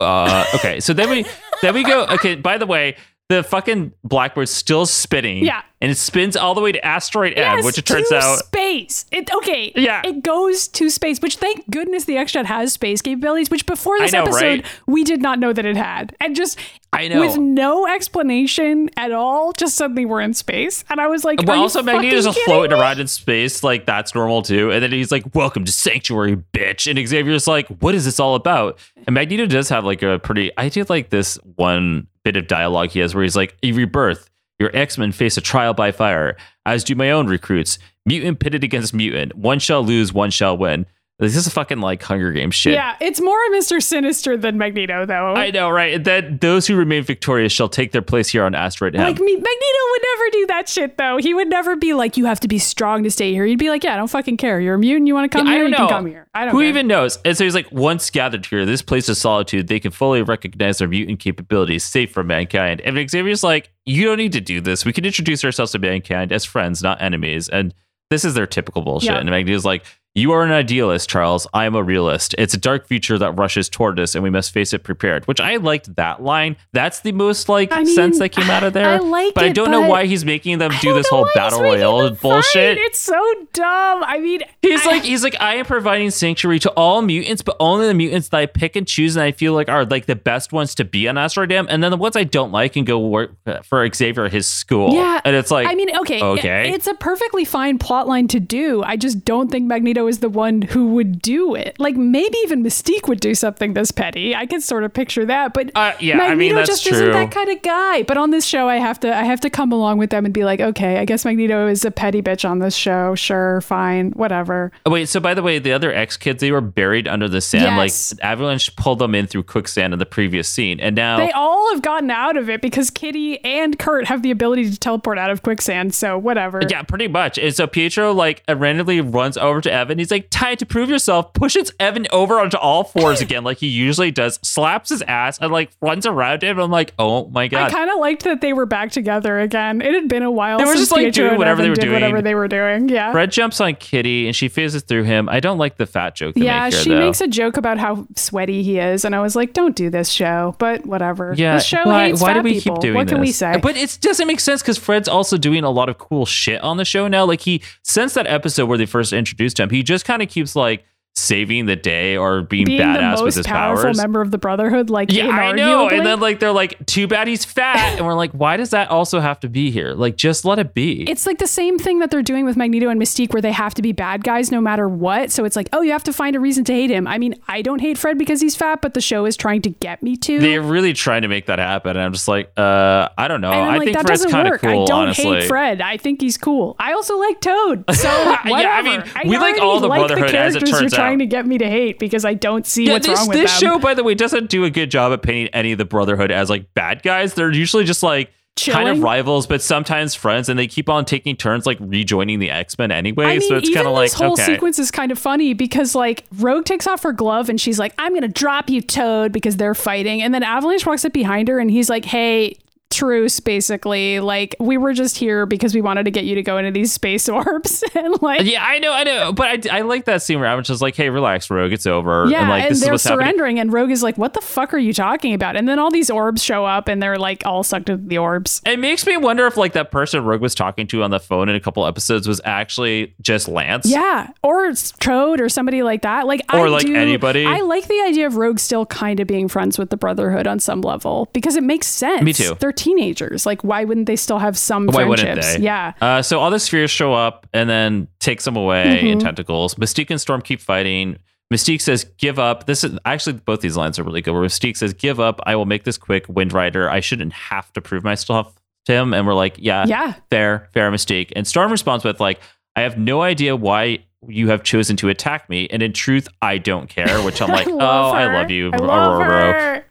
uh 0.01 0.45
okay. 0.55 0.81
So 0.81 0.93
then 0.93 1.11
we 1.11 1.25
then 1.63 1.75
we 1.75 1.85
go, 1.85 2.07
okay, 2.07 2.35
by 2.35 2.59
the 2.59 2.67
way, 2.67 2.97
the 3.29 3.43
fucking 3.43 3.93
Blackbird's 4.07 4.51
still 4.51 4.87
spinning. 4.87 5.45
Yeah. 5.45 5.63
And 5.81 5.91
it 5.91 5.97
spins 5.97 6.35
all 6.35 6.55
the 6.55 6.63
way 6.63 6.73
to 6.73 6.85
asteroid 6.85 7.35
M, 7.35 7.63
which 7.63 7.77
it 7.77 7.85
turns 7.85 8.11
out 8.11 8.39
space. 8.39 9.05
It 9.13 9.31
okay. 9.33 9.71
Yeah. 9.77 10.01
it 10.05 10.23
goes 10.23 10.67
to 10.69 10.89
space. 10.89 11.21
Which 11.21 11.37
thank 11.37 11.69
goodness 11.71 12.05
the 12.05 12.17
X 12.17 12.33
Jet 12.33 12.47
has 12.47 12.73
space 12.73 13.03
capabilities. 13.03 13.51
Which 13.51 13.67
before 13.67 13.99
this 13.99 14.13
know, 14.13 14.23
episode 14.23 14.41
right? 14.41 14.67
we 14.87 15.05
did 15.05 15.21
not 15.21 15.39
know 15.39 15.53
that 15.53 15.67
it 15.67 15.77
had, 15.77 16.17
and 16.21 16.35
just 16.35 16.59
I 16.93 17.09
know. 17.09 17.21
with 17.21 17.37
no 17.37 17.87
explanation 17.87 18.89
at 18.97 19.13
all, 19.13 19.53
just 19.53 19.77
suddenly 19.77 20.05
we're 20.07 20.21
in 20.21 20.35
space, 20.35 20.85
and 20.89 21.01
I 21.01 21.07
was 21.07 21.23
like, 21.25 21.47
Are 21.47 21.57
also 21.57 21.83
Magneto's 21.83 22.25
just 22.25 22.39
floating 22.41 22.77
me? 22.77 22.81
around 22.83 22.99
in 22.99 23.07
space, 23.07 23.63
like 23.63 23.85
that's 23.87 24.15
normal 24.15 24.43
too. 24.43 24.71
And 24.73 24.83
then 24.83 24.91
he's 24.93 25.13
like, 25.13 25.35
"Welcome 25.35 25.65
to 25.65 25.73
Sanctuary, 25.73 26.37
bitch." 26.53 26.91
And 26.91 27.07
Xavier's 27.09 27.47
like, 27.47 27.69
"What 27.81 27.95
is 27.95 28.05
this 28.05 28.19
all 28.19 28.35
about?" 28.35 28.79
And 29.07 29.15
Magneto 29.15 29.47
does 29.47 29.69
have 29.69 29.85
like 29.85 30.03
a 30.03 30.19
pretty. 30.19 30.51
I 30.57 30.69
do 30.71 30.85
like 30.89 31.11
this 31.11 31.37
one 31.57 32.07
bit 32.25 32.37
of 32.37 32.47
dialogue 32.47 32.91
he 32.91 33.01
has 33.01 33.15
where 33.15 33.23
he's 33.23 33.37
like, 33.37 33.57
"A 33.63 33.73
rebirth. 33.73 34.31
Your 34.59 34.75
X 34.75 34.99
Men 34.99 35.13
face 35.13 35.37
a 35.37 35.41
trial 35.41 35.75
by 35.75 35.93
fire, 35.93 36.37
as 36.67 36.83
do 36.83 36.95
my 36.95 37.11
own 37.11 37.27
recruits. 37.29 37.79
Mutant 38.07 38.41
pitted 38.41 38.65
against 38.65 38.93
mutant. 38.95 39.37
One 39.37 39.59
shall 39.59 39.85
lose, 39.85 40.13
one 40.13 40.31
shall 40.31 40.57
win." 40.57 40.87
This 41.21 41.35
is 41.35 41.49
fucking 41.49 41.81
like 41.81 42.01
Hunger 42.01 42.31
Games 42.31 42.55
shit. 42.55 42.75
Yeah, 42.75 42.95
it's 43.01 43.21
more 43.21 43.37
a 43.47 43.51
Mister 43.51 43.81
Sinister 43.81 44.37
than 44.37 44.57
Magneto, 44.57 45.05
though. 45.05 45.35
I 45.35 45.51
know, 45.51 45.69
right? 45.69 46.03
Then 46.03 46.39
those 46.41 46.69
who 46.69 46.77
remain 46.77 47.03
victorious 47.03 47.53
shall 47.53 47.69
take 47.69 47.91
their 47.91 48.03
place 48.03 48.29
here 48.29 48.45
on 48.45 48.55
Asteroid 48.55 48.95
M. 48.95 49.03
like 49.03 49.19
me, 49.19 49.35
Magneto 49.35 49.45
would 49.91 50.03
never 50.17 50.31
do 50.31 50.47
that 50.47 50.69
shit 50.69 50.97
though. 50.97 51.17
He 51.17 51.35
would 51.35 51.49
never 51.49 51.75
be 51.75 51.93
like, 51.93 52.17
"You 52.17 52.27
have 52.27 52.39
to 52.41 52.47
be 52.49 52.59
strong 52.61 53.03
to 53.03 53.11
stay 53.11 53.33
here." 53.33 53.45
He'd 53.47 53.59
be 53.59 53.69
like, 53.69 53.83
"Yeah, 53.83 53.95
I 53.95 53.97
don't 53.97 54.07
fucking 54.07 54.37
care. 54.37 54.61
You're 54.61 54.77
a 54.77 54.79
mutant. 54.79 55.09
You 55.09 55.15
want 55.15 55.29
to 55.31 55.37
come 55.37 55.49
I 55.49 55.55
here? 55.55 55.59
don't 55.63 55.73
You 55.73 55.79
know. 55.79 55.89
can 55.89 55.89
come 55.89 56.07
here. 56.07 56.29
I 56.35 56.45
don't 56.45 56.53
Who 56.55 56.61
care." 56.61 56.69
even 56.69 56.87
knows? 56.87 57.19
And 57.25 57.37
so 57.37 57.43
he's 57.43 57.55
like, 57.55 57.73
once 57.73 58.11
gathered 58.11 58.47
here, 58.47 58.65
this 58.65 58.83
place 58.83 59.09
of 59.09 59.17
solitude, 59.17 59.67
they 59.67 59.81
can 59.81 59.91
fully 59.91 60.23
recognize 60.23 60.79
their 60.79 60.87
mutant 60.87 61.19
capabilities, 61.19 61.83
safe 61.83 62.13
from 62.13 62.29
mankind. 62.29 62.81
And 62.83 62.97
Xavier's 63.11 63.43
like, 63.43 63.71
you 63.85 64.05
don't 64.05 64.19
need 64.19 64.33
to 64.35 64.41
do 64.41 64.61
this. 64.61 64.85
We 64.85 64.93
can 64.93 65.05
introduce 65.05 65.45
ourselves 65.45 65.73
to 65.73 65.81
mankind 65.81 66.31
as 66.31 66.45
friends, 66.45 66.81
not 66.81 67.03
enemies. 67.03 67.49
And 67.49 67.75
this 68.11 68.25
is 68.25 68.35
their 68.35 68.47
typical 68.47 68.83
bullshit. 68.83 69.11
Yeah. 69.11 69.19
And 69.19 69.29
Magneto's 69.29 69.65
like, 69.65 69.85
you 70.19 70.33
are 70.33 70.43
an 70.43 70.51
idealist, 70.53 71.09
Charles. 71.09 71.47
I 71.55 71.65
am 71.67 71.75
a 71.75 71.83
realist. 71.83 72.35
It's 72.39 72.55
a 72.55 72.59
dark 72.59 72.87
future 72.87 73.19
that 73.19 73.33
rushes 73.33 73.69
toward 73.69 74.01
us, 74.01 74.15
and 74.15 74.25
we 74.25 74.31
must 74.31 74.53
face 74.53 74.73
it 74.73 74.83
prepared. 74.83 75.27
Which 75.27 75.41
I 75.41 75.57
liked 75.57 75.95
that 75.97 76.23
line. 76.23 76.57
That's 76.73 77.01
the 77.01 77.13
most 77.13 77.49
like 77.49 77.73
I 77.73 77.85
mean, 77.85 77.95
sense 77.95 78.19
that 78.19 78.31
came 78.31 78.51
out 78.51 78.63
of 78.65 78.73
there. 78.73 78.89
I 78.89 78.99
like 78.99 79.35
but 79.35 79.45
I 79.45 79.51
don't 79.51 79.71
know 79.71 79.83
why 79.89 80.07
he's 80.07 80.25
making 80.25 80.59
them 80.59 80.73
do 80.81 80.93
this 80.95 81.09
whole 81.09 81.29
battle 81.35 81.63
royale 81.63 82.11
bullshit. 82.11 82.79
fight. 82.79 82.85
It's 82.87 82.99
so 82.99 83.19
dumb. 83.53 84.03
I 84.05 84.19
mean, 84.19 84.41
He's 84.63 84.85
I- 84.87 84.91
like, 84.91 85.05
he's 85.05 85.23
like, 85.23 85.41
I 85.41 85.55
am 85.57 85.65
providing 85.65 86.11
sanctuary 86.11 86.59
to 86.61 86.71
all 86.73 87.01
mutants, 87.03 87.43
but 87.43 87.57
only 87.61 87.87
the 87.87 87.95
mutants 87.95 88.29
that 88.31 88.39
I 88.39 88.47
pick 88.47 88.75
and 88.77 88.87
choose 88.87 89.15
and 89.17 89.23
I 89.23 89.33
feel 89.33 89.53
like 89.53 89.69
are 89.69 89.85
like 89.85 90.07
the 90.07 90.17
best 90.17 90.53
ones 90.53 90.75
to 90.77 90.85
be 90.85 91.07
on 91.09 91.17
Asteroid 91.17 91.53
M, 91.53 91.67
and 91.71 91.83
then 91.83 91.91
the 91.91 91.97
ones 91.97 92.17
I 92.17 92.25
don't 92.25 92.51
like 92.51 92.73
can 92.73 92.85
go 92.85 92.99
work 92.99 93.33
for 93.65 93.89
Xavier 93.95 94.25
at 94.25 94.33
his 94.33 94.49
school. 94.49 94.95
Yeah, 94.95 95.21
and 95.25 95.37
it's 95.37 95.51
like, 95.51 95.69
I 95.69 95.75
mean, 95.75 95.97
okay, 95.99 96.21
okay. 96.23 96.73
it's 96.73 96.87
a 96.87 96.95
perfectly 96.95 97.45
fine 97.45 97.79
plot 97.79 98.09
line 98.09 98.27
to 98.29 98.41
do. 98.41 98.83
I 98.83 98.97
just 98.97 99.25
don't 99.25 99.51
think 99.51 99.67
Magneto 99.67 100.08
is 100.09 100.19
the 100.19 100.29
one 100.29 100.63
who 100.63 100.89
would 100.95 101.21
do 101.23 101.55
it. 101.55 101.77
Like 101.79 101.97
maybe 101.97 102.37
even 102.39 102.63
Mystique 102.63 103.07
would 103.09 103.21
do 103.21 103.35
something 103.35 103.75
this 103.75 103.91
petty. 103.93 104.35
I 104.35 104.47
can 104.47 104.61
sort 104.61 104.85
of 104.85 104.93
picture 104.93 105.25
that, 105.27 105.55
but 105.55 105.71
Uh, 105.75 105.93
yeah, 106.01 106.15
I 106.15 106.29
Magneto 106.31 106.37
mean, 106.37 106.55
that's 106.55 106.69
just 106.69 106.85
true. 106.87 106.97
isn't 106.97 107.13
that 107.13 107.31
kind 107.31 107.49
of 107.51 107.63
guy. 107.63 108.03
But 108.03 108.17
on 108.17 108.31
this 108.31 108.45
show, 108.45 108.69
I 108.69 108.77
have 108.77 108.99
to, 109.01 109.15
I 109.17 109.23
have 109.23 109.41
to 109.41 109.51
come 109.51 109.73
along 109.73 109.99
with 109.99 110.11
them 110.11 110.25
and 110.25 110.35
be 110.35 110.45
like, 110.45 110.61
okay, 110.61 110.99
I 110.99 111.05
guess 111.05 111.25
Magneto 111.25 111.67
is 111.69 111.85
a 111.85 111.91
petty 111.91 112.23
bitch 112.23 112.49
on 112.49 112.59
this 112.59 112.75
show. 112.75 113.15
Sure, 113.15 113.61
fine, 113.61 114.11
whatever. 114.13 114.73
Oh, 114.87 114.91
wait, 114.91 115.09
so 115.09 115.21
by 115.21 115.35
the 115.35 115.43
way, 115.43 115.59
the 115.59 115.73
other 115.73 115.93
X 115.93 116.17
kids 116.17 116.41
they 116.41 116.51
were 116.53 116.61
buried 116.61 117.07
under 117.07 117.29
the 117.29 117.41
sand. 117.41 117.65
Yes. 117.77 118.13
Like 118.15 118.25
Avalanche 118.25 118.75
pulled 118.77 118.99
them 119.01 119.15
in 119.15 119.27
through 119.27 119.43
quicksand 119.45 119.93
in 119.93 119.99
the 119.99 120.07
previous 120.07 120.49
scene, 120.49 120.81
and 120.81 120.97
now 120.97 121.19
They 121.19 121.31
all 121.33 121.73
have 121.73 121.83
gotten 121.83 122.11
out 122.11 122.37
of 122.37 122.49
it 122.49 122.61
because 122.63 122.91
Kitty 122.91 123.45
and 123.45 123.79
Kurt 123.79 124.07
have 124.07 124.23
the 124.23 124.31
ability 124.31 124.71
to 124.71 124.79
teleport 124.79 125.19
out 125.19 125.31
of 125.31 125.43
quicksand. 125.43 125.95
So 125.95 126.17
whatever. 126.19 126.61
Yeah, 126.69 126.83
pretty 126.83 127.09
much. 127.09 127.39
And 127.39 127.55
so 127.55 127.67
Pietro 127.67 128.13
like 128.13 128.43
randomly 128.49 129.01
runs 129.01 129.37
over 129.37 129.61
to 129.61 129.73
Evan. 129.89 129.99
He's 129.99 130.11
like, 130.11 130.29
"Time 130.31 130.57
to 130.57 130.67
prove 130.67 130.91
yourself." 130.91 131.33
Pushes 131.33 131.73
Evan 131.81 132.07
over 132.13 132.39
onto 132.39 132.57
all 132.59 132.85
fours 132.85 133.21
again, 133.21 133.43
like 133.45 133.59
he 133.59 133.67
usually 133.69 134.11
does. 134.11 134.39
Slaps 134.43 134.91
his 134.91 135.03
ass 135.03 135.39
and 135.39 135.51
like 135.51 135.71
runs 135.81 136.05
around 136.07 136.43
him. 136.43 136.59
I'm 136.59 136.71
like, 136.71 136.93
"Oh 136.99 137.29
my 137.29 137.49
God. 137.49 137.69
I 137.69 137.71
kind 137.71 137.91
of 137.91 137.99
liked 137.99 138.25
that 138.25 138.41
they 138.41 138.53
were 138.53 138.67
back 138.67 138.91
together 138.91 139.39
again. 139.39 139.81
It 139.81 139.95
had 139.95 140.09
been 140.09 140.23
a 140.23 140.31
while 140.31 140.59
They 140.59 140.65
were 140.65 140.73
since 140.73 140.81
just, 140.89 140.93
like, 140.93 141.13
doing 141.13 141.39
whatever 141.39 141.63
they 141.63 141.71
were 141.71 141.75
doing. 141.75 141.93
whatever 141.93 142.21
they 142.23 142.35
were 142.35 142.49
doing. 142.49 142.89
Yeah. 142.89 143.13
Fred 143.13 143.31
jumps 143.33 143.61
on 143.61 143.75
Kitty 143.77 144.27
and 144.27 144.37
she 144.37 144.49
phases 144.49 144.83
through 144.83 145.05
him. 145.05 145.29
I 145.29 145.41
don't 145.41 145.59
like 145.59 145.77
the 145.77 145.87
fat 145.87 146.15
joke. 146.15 146.35
Yeah, 146.37 146.65
make 146.65 146.75
here, 146.75 146.83
she 146.83 146.91
though. 146.91 147.01
makes 147.01 147.21
a 147.21 147.27
joke 147.29 147.57
about 147.57 147.79
how 147.79 148.07
sweaty 148.17 148.63
he 148.63 148.79
is, 148.79 149.05
and 149.05 149.15
I 149.15 149.21
was 149.21 149.35
like, 149.37 149.53
"Don't 149.53 149.75
do 149.75 149.91
this 149.91 150.11
show." 150.11 150.55
But 150.59 150.87
whatever. 150.87 151.35
Yeah, 151.37 151.55
this 151.55 151.65
show 151.65 151.83
why, 151.85 152.09
hates 152.09 152.21
why 152.21 152.29
fat 152.29 152.35
do 152.35 152.43
we 152.43 152.55
people. 152.61 152.77
keep 152.77 152.83
doing 152.83 152.95
What 152.95 153.09
can 153.09 153.21
we 153.21 153.33
say? 153.33 153.59
But 153.63 153.77
it 153.77 153.99
doesn't 154.01 154.27
make 154.27 154.41
sense 154.41 154.63
because 154.63 154.79
Fred's 154.79 155.09
also 155.09 155.37
doing 155.39 155.65
a 155.65 155.71
lot 155.71 155.89
of 155.89 155.99
cool 155.99 156.27
shit 156.27 156.61
on 156.63 156.77
the 156.77 156.85
show 156.85 157.09
now. 157.09 157.25
Like 157.25 157.41
he, 157.41 157.63
since 157.83 158.15
that 158.15 158.27
episode 158.27 158.67
where 158.67 158.79
they 158.79 158.87
first 158.87 159.13
introduced 159.13 159.59
him, 159.61 159.71
he 159.71 159.78
just 159.83 160.05
kind 160.05 160.23
of 160.23 160.29
keeps 160.29 160.55
like 160.57 160.85
saving 161.19 161.67
the 161.67 161.77
day 161.77 162.17
or 162.17 162.43
being, 162.43 162.67
Being 162.67 162.79
the 162.79 162.85
badass 162.85 163.13
with 163.15 163.21
most 163.23 163.35
his 163.37 163.47
powerful 163.47 163.85
powers. 163.85 163.97
member 163.97 164.21
of 164.21 164.31
the 164.31 164.39
Brotherhood, 164.39 164.91
like 164.91 165.13
Yeah, 165.13 165.29
I 165.29 165.53
know. 165.53 165.89
And 165.89 166.07
then 166.07 166.21
like 166.21 166.41
they're 166.41 166.53
like, 166.53 166.85
too 166.87 167.07
bad 167.07 167.29
he's 167.29 167.45
fat, 167.45 167.97
and 167.99 168.07
we're 168.07 168.15
like, 168.15 168.33
why 168.33 168.57
does 168.57 168.71
that 168.71 168.91
also 168.91 169.21
have 169.21 169.41
to 169.41 169.49
be 169.49 169.71
here? 169.71 169.93
Like, 169.93 170.17
just 170.17 170.45
let 170.45 170.59
it 170.59 170.75
be. 170.75 171.03
it's 171.09 171.27
like 171.27 171.39
the 171.39 171.47
same 171.47 171.79
thing 171.79 171.99
that 171.99 172.11
they're 172.11 172.23
doing 172.23 172.45
with 172.45 172.57
Magneto 172.57 172.89
and 172.89 173.01
Mystique, 173.01 173.33
where 173.33 173.43
they 173.43 173.53
have 173.53 173.75
to 173.75 173.83
be 173.83 173.93
bad 173.93 174.25
guys 174.25 174.51
no 174.51 174.61
matter 174.61 174.89
what. 174.89 175.31
So 175.31 175.45
it's 175.45 175.57
like, 175.57 175.69
oh, 175.73 175.83
you 175.83 175.93
have 175.93 176.05
to 176.05 176.13
find 176.13 176.37
a 176.37 176.41
reason 176.41 176.65
to 176.65 176.73
hate 176.73 176.91
him. 176.91 177.07
I 177.07 177.19
mean, 177.19 177.35
I 177.49 177.63
don't 177.63 177.81
hate 177.81 177.99
Fred 177.99 178.19
because 178.19 178.41
he's 178.41 178.57
fat, 178.57 178.81
but 178.81 178.95
the 178.95 179.01
show 179.01 179.27
is 179.27 179.37
trying 179.37 179.63
to 179.63 179.71
get 179.71 180.03
me 180.03 180.17
to. 180.19 180.39
They're 180.39 180.63
really 180.63 180.93
trying 180.93 181.23
to 181.23 181.29
make 181.29 181.47
that 181.47 181.59
happen, 181.59 181.91
and 181.91 182.01
I'm 182.01 182.13
just 182.13 182.29
like, 182.29 182.51
uh, 182.57 183.09
I 183.19 183.29
don't 183.29 183.41
know. 183.41 183.51
I'm 183.51 183.79
like, 183.79 183.87
think 183.87 183.97
that 183.97 184.07
Fred's 184.07 184.23
doesn't 184.23 184.31
kind 184.31 184.49
of 184.49 184.53
work. 184.53 184.61
cool. 184.63 184.71
I 184.71 184.87
don't 184.87 184.91
honestly. 184.91 185.41
hate 185.41 185.49
Fred. 185.49 185.81
I 185.81 185.97
think 185.97 186.21
he's 186.21 186.37
cool. 186.39 186.77
I 186.79 186.93
also 186.93 187.19
like 187.19 187.41
Toad. 187.41 187.85
So. 187.99 188.09
Yeah, 188.09 188.71
I 188.71 188.83
mean, 188.83 189.29
we 189.29 189.39
like 189.39 189.61
all 189.61 189.81
the 189.81 189.89
Brotherhood, 189.89 190.31
the 190.31 190.39
as 190.39 190.55
it 190.55 190.61
turns 190.61 190.81
you're 190.81 190.91
trying 191.09 191.19
to 191.21 191.27
get 191.27 191.47
me 191.47 191.59
to 191.59 191.69
hate 191.69 191.99
because 191.99 192.25
I 192.25 192.35
don't 192.35 192.67
see 192.67 192.87
Yeah, 192.87 192.95
what's 192.95 193.07
this, 193.07 193.19
wrong 193.19 193.29
with 193.29 193.39
this 193.39 193.61
them. 193.61 193.71
show, 193.73 193.79
by 193.79 193.95
the 193.95 194.05
way, 194.05 194.15
doesn't 194.15 194.51
do 194.51 194.65
a 194.65 194.71
good 194.71 194.91
job 194.91 195.13
at 195.13 195.23
painting 195.23 195.49
any 195.55 195.73
of 195.73 195.79
the 195.79 195.85
Brotherhood 195.85 196.31
as 196.31 196.51
like 196.51 196.73
bad 196.75 197.03
guys. 197.03 197.35
They're 197.35 197.53
usually 197.53 197.85
just 197.85 198.03
like 198.03 198.31
kind 198.67 198.89
of 198.89 199.01
rivals, 199.01 199.47
but 199.47 199.63
sometimes 199.63 200.15
friends, 200.15 200.49
and 200.49 200.59
they 200.59 200.67
keep 200.67 200.89
on 200.89 201.05
taking 201.05 201.37
turns 201.37 201.67
like 201.67 201.79
rejoining 201.81 202.39
the 202.39 202.51
X 202.51 202.77
Men 202.79 202.91
anyway. 202.91 203.27
I 203.27 203.39
mean, 203.39 203.49
so 203.49 203.57
it's 203.57 203.71
kind 203.71 203.87
of 203.87 203.93
like 203.93 204.11
this 204.11 204.19
whole 204.19 204.33
okay. 204.33 204.45
sequence 204.47 204.79
is 204.79 204.91
kind 204.91 205.13
of 205.13 205.19
funny 205.19 205.55
because 205.55 205.95
like 205.95 206.25
Rogue 206.37 206.65
takes 206.65 206.87
off 206.87 207.03
her 207.03 207.13
glove 207.13 207.49
and 207.49 207.61
she's 207.61 207.79
like, 207.79 207.95
"I'm 207.99 208.15
gonna 208.15 208.29
drop 208.29 208.69
you, 208.69 208.81
Toad," 208.81 209.33
because 209.33 209.57
they're 209.57 209.75
fighting, 209.75 210.23
and 210.23 210.35
then 210.35 210.43
Avalanche 210.43 210.87
walks 210.87 211.05
up 211.05 211.13
behind 211.13 211.49
her 211.49 211.59
and 211.59 211.71
he's 211.71 211.89
like, 211.89 212.05
"Hey." 212.05 212.57
Truce 212.91 213.39
basically 213.41 214.19
like 214.19 214.57
we 214.59 214.77
were 214.79 214.93
just 214.93 215.17
here 215.19 215.47
because 215.47 215.75
we 215.75 215.81
wanted 215.81 216.05
to 216.05 216.11
get 216.11 216.25
you 216.25 216.35
to 216.37 216.43
go 216.43 216.57
into 216.59 216.71
these 216.71 216.91
space 216.91 217.29
orbs 217.29 217.85
and 217.95 218.21
like 218.23 218.45
Yeah, 218.45 218.65
I 218.65 218.79
know, 218.79 218.93
I 218.93 219.05
know, 219.05 219.33
but 219.33 219.67
I, 219.71 219.79
I 219.79 219.81
like 219.83 220.07
that 220.07 220.23
scene 220.23 220.41
where 220.41 220.49
I'm 220.49 220.63
just 220.63 220.81
like, 220.81 220.97
"Hey, 220.97 221.11
relax, 221.11 221.51
Rogue, 221.51 221.73
it's 221.73 221.87
over." 221.87 222.27
yeah, 222.29 222.41
and 222.41 222.49
like 222.49 222.63
and 222.65 222.71
this 222.73 222.81
they're 222.81 222.93
what's 222.93 223.05
happening. 223.05 223.27
surrendering, 223.27 223.61
and 223.61 223.73
Rogue 223.73 223.91
is 223.91 224.03
like, 224.03 224.17
"What 224.19 224.33
the 224.35 224.41
fuck 224.41 224.73
are 224.75 224.79
you 224.79 224.93
talking 224.93 225.35
about?" 225.35 225.55
And 225.55 225.69
then 225.69 225.79
all 225.79 225.91
these 225.91 226.11
orbs 226.11 226.43
show 226.43 226.65
up, 226.65 226.89
and 226.89 227.03
they're 227.03 227.19
like 227.19 227.43
all 227.45 227.63
sucked 227.63 227.89
into 227.91 228.07
the 228.07 228.19
orbs. 228.19 228.63
It 228.67 228.79
makes 228.79 229.07
me 229.07 229.17
wonder 229.17 229.47
if 229.47 229.57
like 229.57 229.75
that 229.75 229.91
person 229.91 230.25
Rogue 230.25 230.41
was 230.41 230.55
talking 230.55 230.87
to 230.89 231.03
on 231.03 231.11
the 231.11 231.21
phone 231.21 231.49
in 231.49 231.55
a 231.55 231.61
couple 231.61 231.87
episodes 231.87 232.27
was 232.27 232.41
actually 232.45 233.15
just 233.21 233.49
Lance. 233.49 233.87
Yeah, 233.87 234.29
or 234.43 234.73
Toad 234.99 235.41
or 235.41 235.49
somebody 235.49 235.83
like 235.83 236.03
that. 236.03 236.27
Like, 236.27 236.41
Or, 236.53 236.67
I 236.67 236.69
like, 236.69 236.87
do- 236.87 236.95
anybody. 236.95 237.47
I 237.47 237.61
like 237.61 237.87
the 237.87 238.01
idea 238.07 238.27
of 238.27 238.37
Rogue 238.37 238.59
still 238.59 238.87
kind 238.87 239.21
of 239.21 239.27
being 239.27 239.47
friends 239.49 239.79
with 239.79 239.91
the 239.91 239.97
Brotherhood 239.97 240.47
on 240.47 240.59
some 240.59 240.81
level 240.81 241.29
because 241.33 241.55
it 241.57 241.63
makes 241.63 241.87
sense. 241.87 242.23
Me 242.23 242.33
too. 242.33 242.57
They're 242.59 242.73
teenagers. 242.79 243.45
Like, 243.45 243.63
why 243.63 243.85
wouldn't 243.85 244.07
they 244.07 244.17
still 244.17 244.39
have 244.39 244.57
some 244.57 244.87
Why 244.87 245.05
wouldn't 245.05 245.27
friendships? 245.27 245.57
they? 245.57 245.63
Yeah. 245.65 245.93
Uh, 246.01 246.23
so 246.23 246.39
all 246.41 246.51
the 246.51 246.59
spheres 246.59 246.91
show 246.91 247.13
up 247.13 247.47
and 247.53 247.69
then 247.69 248.09
takes 248.21 248.45
them 248.45 248.57
away 248.57 248.85
Mm-hmm. 248.99 249.07
in 249.09 249.19
tentacles. 249.19 249.75
Mystique 249.75 250.11
and 250.11 250.21
Storm 250.21 250.41
keep 250.43 250.61
fighting. 250.61 251.19
Mystique 251.53 251.81
says, 251.81 252.05
"Give 252.19 252.39
up." 252.39 252.67
This 252.67 252.85
is 252.85 252.99
actually 253.05 253.33
both 253.35 253.61
these 253.63 253.77
lines 253.77 253.99
are 253.99 254.03
really 254.05 254.21
good. 254.23 254.33
Where 254.33 254.43
Mystique 254.43 254.77
says, 254.77 254.93
"Give 254.93 255.19
up. 255.19 255.41
I 255.47 255.57
will 255.57 255.65
make 255.67 255.85
this 255.85 255.97
quick. 255.99 256.27
Wind 256.29 256.53
Rider. 256.53 256.91
I 256.91 257.01
shouldn't 257.01 257.33
have 257.33 257.73
to 257.73 257.81
prove 257.81 258.05
myself 258.05 258.55
to 258.87 258.93
him." 258.93 259.15
And 259.15 259.27
we're 259.27 259.35
like, 259.35 259.57
"Yeah, 259.59 259.85
Yeah. 259.87 260.15
fair, 260.31 260.69
fair 260.75 260.91
Mystique." 260.93 261.33
And 261.35 261.47
Storm 261.47 261.71
responds 261.73 262.05
with 262.05 262.21
like, 262.21 262.39
"I 262.77 262.83
have 262.83 262.99
no 262.99 263.23
idea 263.23 263.57
why." 263.57 264.01
You 264.27 264.49
have 264.51 264.65
chosen 264.65 264.97
to 264.97 265.09
attack 265.11 265.49
me, 265.49 265.69
and 265.71 265.81
in 265.81 265.93
truth, 265.93 266.27
I 266.43 266.59
don't 266.59 266.89
care. 266.91 267.23
Which 267.23 267.41
I'm 267.41 267.49
like, 267.59 267.69
I 267.69 267.71
oh, 267.71 267.77
love 267.77 268.15
I 268.15 268.25
love 268.41 268.51
you, 268.51 268.71
I 268.73 268.77
love 268.79 269.23
Ororo. 269.23 269.83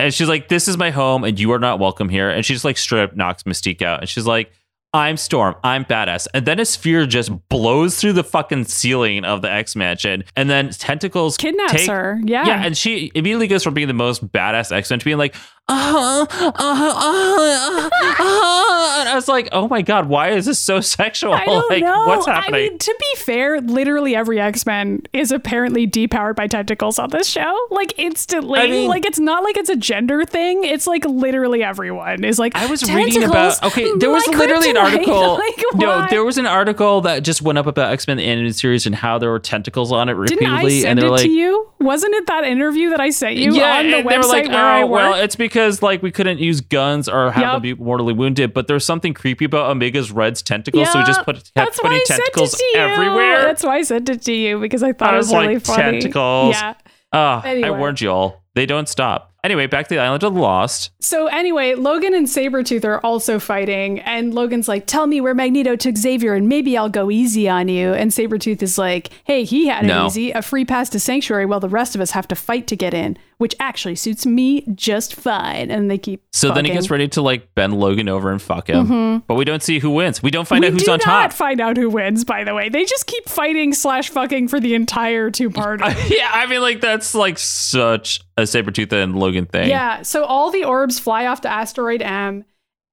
And 0.00 0.14
she's 0.14 0.28
like, 0.28 0.48
"This 0.48 0.68
is 0.68 0.76
my 0.76 0.90
home, 0.90 1.24
and 1.24 1.38
you 1.38 1.52
are 1.52 1.58
not 1.58 1.78
welcome 1.78 2.08
here." 2.08 2.30
And 2.30 2.44
she 2.44 2.52
just 2.54 2.64
like 2.64 2.78
straight 2.78 3.02
up 3.02 3.16
knocks 3.16 3.42
Mystique 3.44 3.82
out, 3.82 4.00
and 4.00 4.08
she's 4.08 4.26
like, 4.26 4.50
"I'm 4.92 5.16
Storm, 5.16 5.54
I'm 5.62 5.84
badass." 5.84 6.26
And 6.34 6.46
then 6.46 6.58
a 6.58 6.64
sphere 6.64 7.06
just 7.06 7.30
blows 7.48 8.00
through 8.00 8.14
the 8.14 8.24
fucking 8.24 8.64
ceiling 8.64 9.24
of 9.24 9.42
the 9.42 9.50
X 9.50 9.76
Mansion, 9.76 10.24
and 10.36 10.48
then 10.50 10.70
tentacles 10.70 11.36
Kidnaps 11.36 11.72
take- 11.72 11.88
her. 11.90 12.18
Yeah. 12.24 12.46
Yeah, 12.46 12.64
and 12.64 12.76
she 12.76 13.12
immediately 13.14 13.46
goes 13.46 13.62
from 13.62 13.74
being 13.74 13.88
the 13.88 13.94
most 13.94 14.26
badass 14.32 14.72
X 14.72 14.90
Men 14.90 14.98
to 14.98 15.04
being 15.04 15.18
like, 15.18 15.34
uh, 15.70 16.26
uh, 16.30 16.52
uh, 16.54 16.90
uh, 16.94 17.90
uh, 18.18 19.00
and 19.00 19.08
I 19.08 19.12
was 19.14 19.28
like, 19.28 19.48
"Oh 19.52 19.68
my 19.68 19.82
god, 19.82 20.06
why 20.06 20.30
is 20.30 20.46
this 20.46 20.58
so 20.58 20.80
sexual? 20.80 21.32
I 21.32 21.44
don't 21.44 21.70
like, 21.70 21.82
know. 21.82 22.06
what's 22.06 22.28
I 22.28 22.34
happening?" 22.34 22.70
mean, 22.70 22.78
to 22.78 22.96
be 22.98 23.20
fair, 23.20 23.60
literally 23.60 24.14
every 24.14 24.40
X 24.40 24.66
Men 24.66 25.02
is 25.12 25.32
apparently 25.32 25.86
depowered 25.86 26.36
by 26.36 26.46
tentacles 26.46 26.98
on 26.98 27.10
this 27.10 27.28
show. 27.28 27.58
Like 27.70 27.98
instantly. 27.98 28.60
I 28.60 28.66
mean- 28.66 28.88
like 28.88 29.04
it's 29.04 29.20
not 29.20 29.42
like 29.42 29.56
it's 29.56 29.70
a 29.70 29.76
gender 29.76 30.24
thing. 30.24 30.64
It's 30.64 30.86
like 30.86 31.04
literally 31.04 31.62
everyone 31.62 32.24
is 32.24 32.38
like. 32.38 32.54
I 32.56 32.66
was 32.66 32.82
reading 32.92 33.24
about 33.24 33.62
okay. 33.64 33.88
There 33.98 34.10
was 34.10 34.26
literally 34.28 34.70
an 34.70 34.76
article. 34.76 35.34
like, 35.34 35.62
no, 35.74 36.06
there 36.10 36.24
was 36.24 36.38
an 36.38 36.46
article 36.46 37.00
that 37.02 37.22
just 37.22 37.42
went 37.42 37.58
up 37.58 37.66
about 37.66 37.92
X 37.92 38.06
Men 38.06 38.18
the 38.20 38.26
animated 38.26 38.56
series 38.56 38.86
and 38.86 38.94
how 38.94 39.18
there 39.18 39.30
were 39.30 39.38
tentacles 39.38 39.92
on 39.92 40.08
it 40.08 40.12
repeatedly. 40.12 40.46
Didn't 40.46 40.54
I 40.54 40.68
send 40.68 40.86
and 40.90 40.98
it 40.98 41.02
they're 41.02 41.10
like, 41.10 41.22
to 41.22 41.30
you? 41.30 41.70
Wasn't 41.80 42.14
it 42.14 42.26
that 42.26 42.44
interview 42.44 42.90
that 42.90 43.00
I 43.00 43.10
sent 43.10 43.36
you 43.36 43.54
yeah, 43.54 43.78
on 43.78 43.90
the 43.90 43.98
and 43.98 44.08
they 44.08 44.16
were 44.16 44.22
website 44.22 44.28
like, 44.28 44.48
where 44.48 44.64
I 44.64 44.82
oh, 44.82 44.86
work? 44.86 44.96
well, 44.96 45.14
it's 45.22 45.36
because 45.36 45.59
like 45.82 46.02
we 46.02 46.10
couldn't 46.10 46.38
use 46.38 46.60
guns 46.60 47.08
or 47.08 47.30
have 47.30 47.42
Yep. 47.42 47.52
them 47.52 47.62
be 47.62 47.74
mortally 47.74 48.12
wounded, 48.12 48.52
but 48.54 48.66
there's 48.66 48.84
something 48.84 49.14
creepy 49.14 49.44
about 49.44 49.70
Omega's 49.70 50.10
Red's 50.10 50.42
tentacles, 50.42 50.90
so 50.92 50.98
we 51.00 51.04
just 51.04 51.24
put 51.24 51.36
kept 51.56 51.76
putting 51.78 51.98
I 51.98 52.04
sent 52.04 52.20
it 52.20 52.24
tentacles 52.24 52.62
everywhere. 52.74 53.42
That's 53.42 53.62
why 53.62 53.76
I 53.76 53.82
sent 53.82 54.08
it 54.08 54.22
to 54.22 54.32
you 54.32 54.58
because 54.60 54.82
I 54.82 54.92
thought 54.92 55.10
I 55.10 55.14
it 55.14 55.18
was 55.18 55.26
was 55.28 55.34
really 55.42 55.54
like, 55.54 55.64
funny. 55.64 55.82
tentacles. 56.00 56.54
Yeah. 56.56 56.74
Ah, 57.12 57.42
Anyway. 57.44 57.68
I 57.68 57.70
warned 57.70 58.00
you 58.00 58.10
all. 58.10 58.42
They 58.54 58.66
don't 58.66 58.88
stop. 58.88 59.29
Anyway, 59.42 59.66
back 59.66 59.88
to 59.88 59.94
the 59.94 60.00
island 60.00 60.22
of 60.22 60.34
the 60.34 60.40
lost. 60.40 60.90
So 61.00 61.26
anyway, 61.26 61.74
Logan 61.74 62.14
and 62.14 62.26
Sabretooth 62.26 62.84
are 62.84 63.00
also 63.00 63.38
fighting, 63.38 64.00
and 64.00 64.34
Logan's 64.34 64.68
like, 64.68 64.86
Tell 64.86 65.06
me 65.06 65.20
where 65.20 65.34
Magneto 65.34 65.76
took 65.76 65.96
Xavier, 65.96 66.34
and 66.34 66.48
maybe 66.48 66.76
I'll 66.76 66.88
go 66.88 67.10
easy 67.10 67.48
on 67.48 67.68
you. 67.68 67.92
And 67.92 68.10
Sabretooth 68.10 68.62
is 68.62 68.76
like, 68.76 69.10
Hey, 69.24 69.44
he 69.44 69.68
had 69.68 69.84
it 69.84 69.88
No. 69.88 70.06
easy, 70.06 70.32
a 70.32 70.42
free 70.42 70.64
pass 70.64 70.90
to 70.90 71.00
Sanctuary 71.00 71.46
while 71.46 71.60
the 71.60 71.68
rest 71.68 71.94
of 71.94 72.00
us 72.00 72.10
have 72.10 72.28
to 72.28 72.34
fight 72.34 72.66
to 72.66 72.76
get 72.76 72.92
in, 72.92 73.16
which 73.38 73.54
actually 73.58 73.96
suits 73.96 74.26
me 74.26 74.62
just 74.74 75.14
fine. 75.14 75.70
And 75.70 75.90
they 75.90 75.98
keep 75.98 76.22
So 76.32 76.52
then 76.52 76.64
he 76.64 76.72
gets 76.72 76.90
ready 76.90 77.08
to 77.08 77.22
like 77.22 77.54
bend 77.54 77.78
Logan 77.78 78.08
over 78.08 78.30
and 78.30 78.42
fuck 78.42 78.68
him, 78.68 78.86
mm-hmm. 78.86 79.18
but 79.26 79.36
we 79.36 79.44
don't 79.44 79.62
see 79.62 79.78
who 79.78 79.90
wins. 79.90 80.22
We 80.22 80.30
don't 80.30 80.46
find 80.46 80.60
we 80.60 80.68
out 80.68 80.72
who's 80.74 80.88
on 80.88 80.98
top. 80.98 81.06
We 81.06 81.12
do 81.12 81.22
not 81.22 81.32
find 81.32 81.60
out 81.60 81.76
who 81.76 81.88
wins, 81.88 82.24
by 82.24 82.44
the 82.44 82.54
way. 82.54 82.68
They 82.68 82.84
just 82.84 83.06
keep 83.06 83.28
fighting 83.28 83.72
slash 83.72 84.10
fucking 84.10 84.48
for 84.48 84.60
the 84.60 84.74
entire 84.74 85.30
two 85.30 85.48
part. 85.50 85.80
yeah, 86.08 86.30
I 86.30 86.46
mean, 86.46 86.60
like 86.60 86.80
that's 86.80 87.14
like 87.14 87.38
such 87.38 88.20
a 88.36 88.42
Sabretooth 88.42 88.92
and 88.92 89.18
Logan 89.18 89.29
thing. 89.46 89.68
Yeah, 89.68 90.02
so 90.02 90.24
all 90.24 90.50
the 90.50 90.64
orbs 90.64 90.98
fly 90.98 91.26
off 91.26 91.40
to 91.42 91.48
asteroid 91.48 92.02
M, 92.02 92.44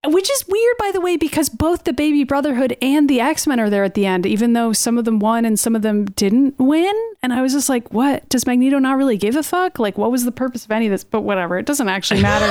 which 0.06 0.30
is 0.32 0.45
weird, 0.48 0.76
by 0.78 0.91
the 0.93 1.02
way, 1.02 1.18
because 1.18 1.50
both 1.50 1.84
the 1.84 1.91
Baby 1.91 2.24
Brotherhood 2.24 2.78
and 2.82 3.10
the 3.10 3.20
X 3.20 3.48
Men 3.48 3.60
are 3.60 3.70
there 3.70 3.84
at 3.84 3.93
the 3.95 4.06
end, 4.06 4.26
even 4.26 4.54
though 4.54 4.72
some 4.72 4.98
of 4.98 5.06
them 5.06 5.20
won 5.20 5.43
and 5.43 5.60
some 5.60 5.76
of 5.76 5.82
them 5.82 6.06
didn't 6.06 6.58
win. 6.60 6.93
And 7.24 7.34
I 7.34 7.41
was 7.41 7.52
just 7.52 7.68
like, 7.68 7.91
what? 7.91 8.30
Does 8.30 8.45
Magneto 8.45 8.78
not 8.78 8.95
really 8.95 9.18
give 9.18 9.36
a 9.36 9.41
fuck? 9.43 9.80
Like, 9.80 9.98
what 9.98 10.12
was 10.12 10.24
the 10.24 10.32
purpose 10.32 10.64
of 10.66 10.72
any 10.72 10.86
of 10.86 10.91
this? 10.91 11.04
But 11.04 11.22
whatever, 11.22 11.58
it 11.58 11.66
doesn't 11.66 11.89
actually 11.89 12.22
matter. 12.22 12.45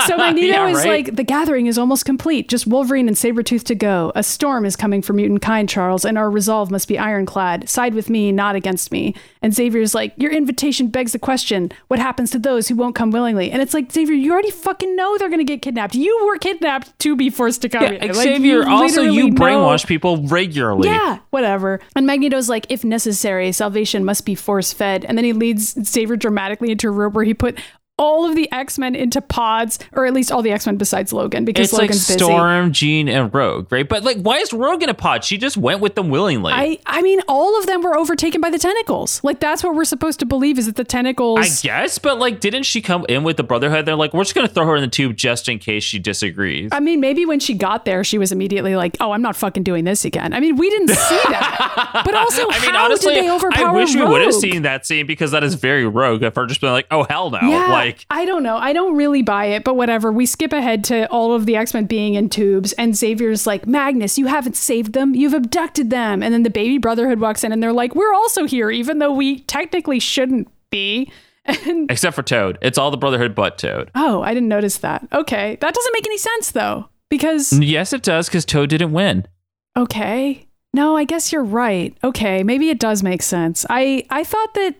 so 0.06 0.16
Magneto 0.16 0.46
Yeah, 0.48 0.68
is 0.68 0.78
right? 0.78 1.06
like, 1.06 1.16
the 1.16 1.22
gathering 1.22 1.66
is 1.66 1.78
almost 1.78 2.06
complete. 2.06 2.48
Just 2.48 2.66
Wolverine 2.66 3.08
and 3.08 3.16
Sabretooth 3.16 3.62
to 3.64 3.74
go. 3.74 4.10
A 4.16 4.22
storm 4.22 4.64
is 4.64 4.74
coming 4.74 5.02
for 5.02 5.12
mutant 5.12 5.42
kind, 5.42 5.68
Charles, 5.68 6.06
and 6.06 6.16
our 6.16 6.30
resolve 6.30 6.70
must 6.70 6.88
be 6.88 6.98
ironclad. 6.98 7.68
Side 7.68 7.94
with 7.94 8.08
me, 8.08 8.32
not 8.32 8.56
against 8.56 8.90
me. 8.90 9.14
And 9.42 9.54
Xavier's 9.54 9.94
like, 9.94 10.14
your 10.16 10.32
invitation 10.32 10.88
begs 10.88 11.12
the 11.12 11.18
question 11.18 11.70
what 11.88 12.00
happens 12.00 12.30
to 12.30 12.38
those 12.38 12.68
who 12.68 12.74
won't 12.74 12.94
come 12.96 13.10
willingly? 13.10 13.50
And 13.50 13.60
it's 13.60 13.74
like, 13.74 13.92
Xavier, 13.92 14.14
you 14.16 14.32
already 14.32 14.50
fucking 14.50 14.96
know 14.96 15.18
they're 15.18 15.28
going 15.28 15.38
to 15.38 15.44
get 15.44 15.60
kidnapped. 15.62 15.94
You 15.94 16.24
were 16.26 16.38
kidnapped 16.38 16.69
to 16.98 17.16
be 17.16 17.30
forced 17.30 17.62
to 17.62 17.68
come. 17.68 17.82
Yeah, 17.82 17.90
here. 17.90 18.12
Like, 18.12 18.14
Xavier. 18.14 18.68
also, 18.68 19.02
you 19.02 19.30
know- 19.30 19.36
brainwash 19.36 19.86
people 19.86 20.26
regularly. 20.26 20.88
yeah, 20.88 21.18
whatever. 21.30 21.80
And 21.96 22.06
Magneto's 22.06 22.48
like, 22.48 22.66
if 22.68 22.84
necessary, 22.84 23.52
salvation 23.52 24.04
must 24.04 24.24
be 24.24 24.34
force 24.34 24.72
fed. 24.72 25.04
And 25.04 25.16
then 25.18 25.24
he 25.24 25.32
leads 25.32 25.74
Xavier 25.86 26.16
dramatically 26.16 26.70
into 26.70 26.88
a 26.88 26.90
room 26.90 27.12
where 27.12 27.24
he 27.24 27.34
put 27.34 27.58
all 28.00 28.28
of 28.28 28.34
the 28.34 28.50
X 28.50 28.78
Men 28.78 28.96
into 28.96 29.20
pods, 29.20 29.78
or 29.92 30.06
at 30.06 30.14
least 30.14 30.32
all 30.32 30.42
the 30.42 30.50
X 30.50 30.66
Men 30.66 30.76
besides 30.76 31.12
Logan, 31.12 31.44
because 31.44 31.66
It's 31.66 31.72
like 31.74 31.82
Logan's 31.82 32.08
busy. 32.08 32.18
Storm, 32.18 32.72
Jean, 32.72 33.08
and 33.08 33.32
Rogue, 33.32 33.70
right? 33.70 33.88
But 33.88 34.02
like, 34.02 34.16
why 34.16 34.38
is 34.38 34.52
Rogue 34.52 34.82
in 34.82 34.88
a 34.88 34.94
pod? 34.94 35.22
She 35.22 35.36
just 35.36 35.56
went 35.56 35.80
with 35.80 35.94
them 35.94 36.08
willingly. 36.08 36.52
I, 36.52 36.78
I 36.86 37.02
mean, 37.02 37.20
all 37.28 37.58
of 37.58 37.66
them 37.66 37.82
were 37.82 37.96
overtaken 37.96 38.40
by 38.40 38.50
the 38.50 38.58
tentacles. 38.58 39.22
Like 39.22 39.38
that's 39.38 39.62
what 39.62 39.74
we're 39.74 39.84
supposed 39.84 40.18
to 40.20 40.26
believe 40.26 40.58
is 40.58 40.66
that 40.66 40.76
the 40.76 40.84
tentacles. 40.84 41.40
I 41.40 41.62
guess, 41.62 41.98
but 41.98 42.18
like, 42.18 42.40
didn't 42.40 42.62
she 42.64 42.80
come 42.80 43.04
in 43.08 43.22
with 43.22 43.36
the 43.36 43.44
Brotherhood? 43.44 43.84
They're 43.84 43.94
like, 43.94 44.14
we're 44.14 44.24
just 44.24 44.34
gonna 44.34 44.48
throw 44.48 44.66
her 44.66 44.76
in 44.76 44.82
the 44.82 44.88
tube 44.88 45.16
just 45.16 45.48
in 45.48 45.58
case 45.58 45.84
she 45.84 45.98
disagrees. 45.98 46.70
I 46.72 46.80
mean, 46.80 47.00
maybe 47.00 47.26
when 47.26 47.38
she 47.38 47.52
got 47.52 47.84
there, 47.84 48.02
she 48.02 48.16
was 48.16 48.32
immediately 48.32 48.76
like, 48.76 48.96
"Oh, 49.00 49.12
I'm 49.12 49.22
not 49.22 49.36
fucking 49.36 49.62
doing 49.62 49.84
this 49.84 50.06
again." 50.06 50.32
I 50.32 50.40
mean, 50.40 50.56
we 50.56 50.70
didn't 50.70 50.88
see 50.88 51.20
that. 51.28 52.02
but 52.04 52.14
also, 52.14 52.48
I 52.48 52.60
mean, 52.60 52.70
how 52.70 52.86
honestly, 52.86 53.14
did 53.14 53.24
they 53.24 53.30
overpower 53.30 53.68
I 53.68 53.72
wish 53.72 53.94
we 53.94 54.04
would 54.04 54.22
have 54.22 54.34
seen 54.34 54.62
that 54.62 54.86
scene 54.86 55.06
because 55.06 55.32
that 55.32 55.44
is 55.44 55.54
very 55.54 55.86
Rogue. 55.86 56.22
If 56.22 56.36
her 56.36 56.46
just 56.46 56.60
been 56.60 56.72
like, 56.72 56.86
oh 56.90 57.04
hell 57.04 57.30
no, 57.30 57.40
Yeah, 57.42 57.68
like 57.68 57.89
I 58.10 58.24
don't 58.24 58.42
know. 58.42 58.56
I 58.56 58.72
don't 58.72 58.96
really 58.96 59.22
buy 59.22 59.46
it, 59.46 59.64
but 59.64 59.74
whatever. 59.76 60.10
We 60.12 60.26
skip 60.26 60.52
ahead 60.52 60.84
to 60.84 61.08
all 61.10 61.32
of 61.34 61.46
the 61.46 61.56
X 61.56 61.74
Men 61.74 61.86
being 61.86 62.14
in 62.14 62.28
tubes, 62.28 62.72
and 62.74 62.96
Xavier's 62.96 63.46
like, 63.46 63.66
Magnus, 63.66 64.18
you 64.18 64.26
haven't 64.26 64.56
saved 64.56 64.92
them. 64.92 65.14
You've 65.14 65.34
abducted 65.34 65.90
them. 65.90 66.22
And 66.22 66.32
then 66.34 66.42
the 66.42 66.50
baby 66.50 66.78
Brotherhood 66.78 67.20
walks 67.20 67.44
in, 67.44 67.52
and 67.52 67.62
they're 67.62 67.72
like, 67.72 67.94
We're 67.94 68.14
also 68.14 68.44
here, 68.46 68.70
even 68.70 68.98
though 68.98 69.12
we 69.12 69.40
technically 69.40 69.98
shouldn't 70.00 70.48
be. 70.70 71.10
And 71.46 71.90
except 71.90 72.14
for 72.14 72.22
Toad, 72.22 72.58
it's 72.60 72.76
all 72.78 72.90
the 72.90 72.98
Brotherhood 72.98 73.34
but 73.34 73.56
Toad. 73.58 73.90
oh, 73.94 74.20
I 74.22 74.34
didn't 74.34 74.50
notice 74.50 74.76
that. 74.78 75.08
Okay, 75.12 75.56
that 75.60 75.74
doesn't 75.74 75.92
make 75.94 76.06
any 76.06 76.18
sense 76.18 76.50
though, 76.52 76.88
because 77.08 77.52
Yes, 77.58 77.92
it 77.94 78.02
does 78.02 78.28
because 78.28 78.44
Toad 78.44 78.68
didn't 78.68 78.92
win. 78.92 79.26
okay, 79.76 80.46
no, 80.74 80.96
I 80.96 81.04
guess 81.04 81.32
you're 81.32 81.42
right. 81.42 81.96
Okay, 82.04 82.42
maybe 82.44 82.68
it 82.68 82.78
does 82.78 83.02
make 83.02 83.22
sense. 83.22 83.64
I 83.70 84.04
I 84.10 84.22
thought 84.22 84.54
that. 84.54 84.74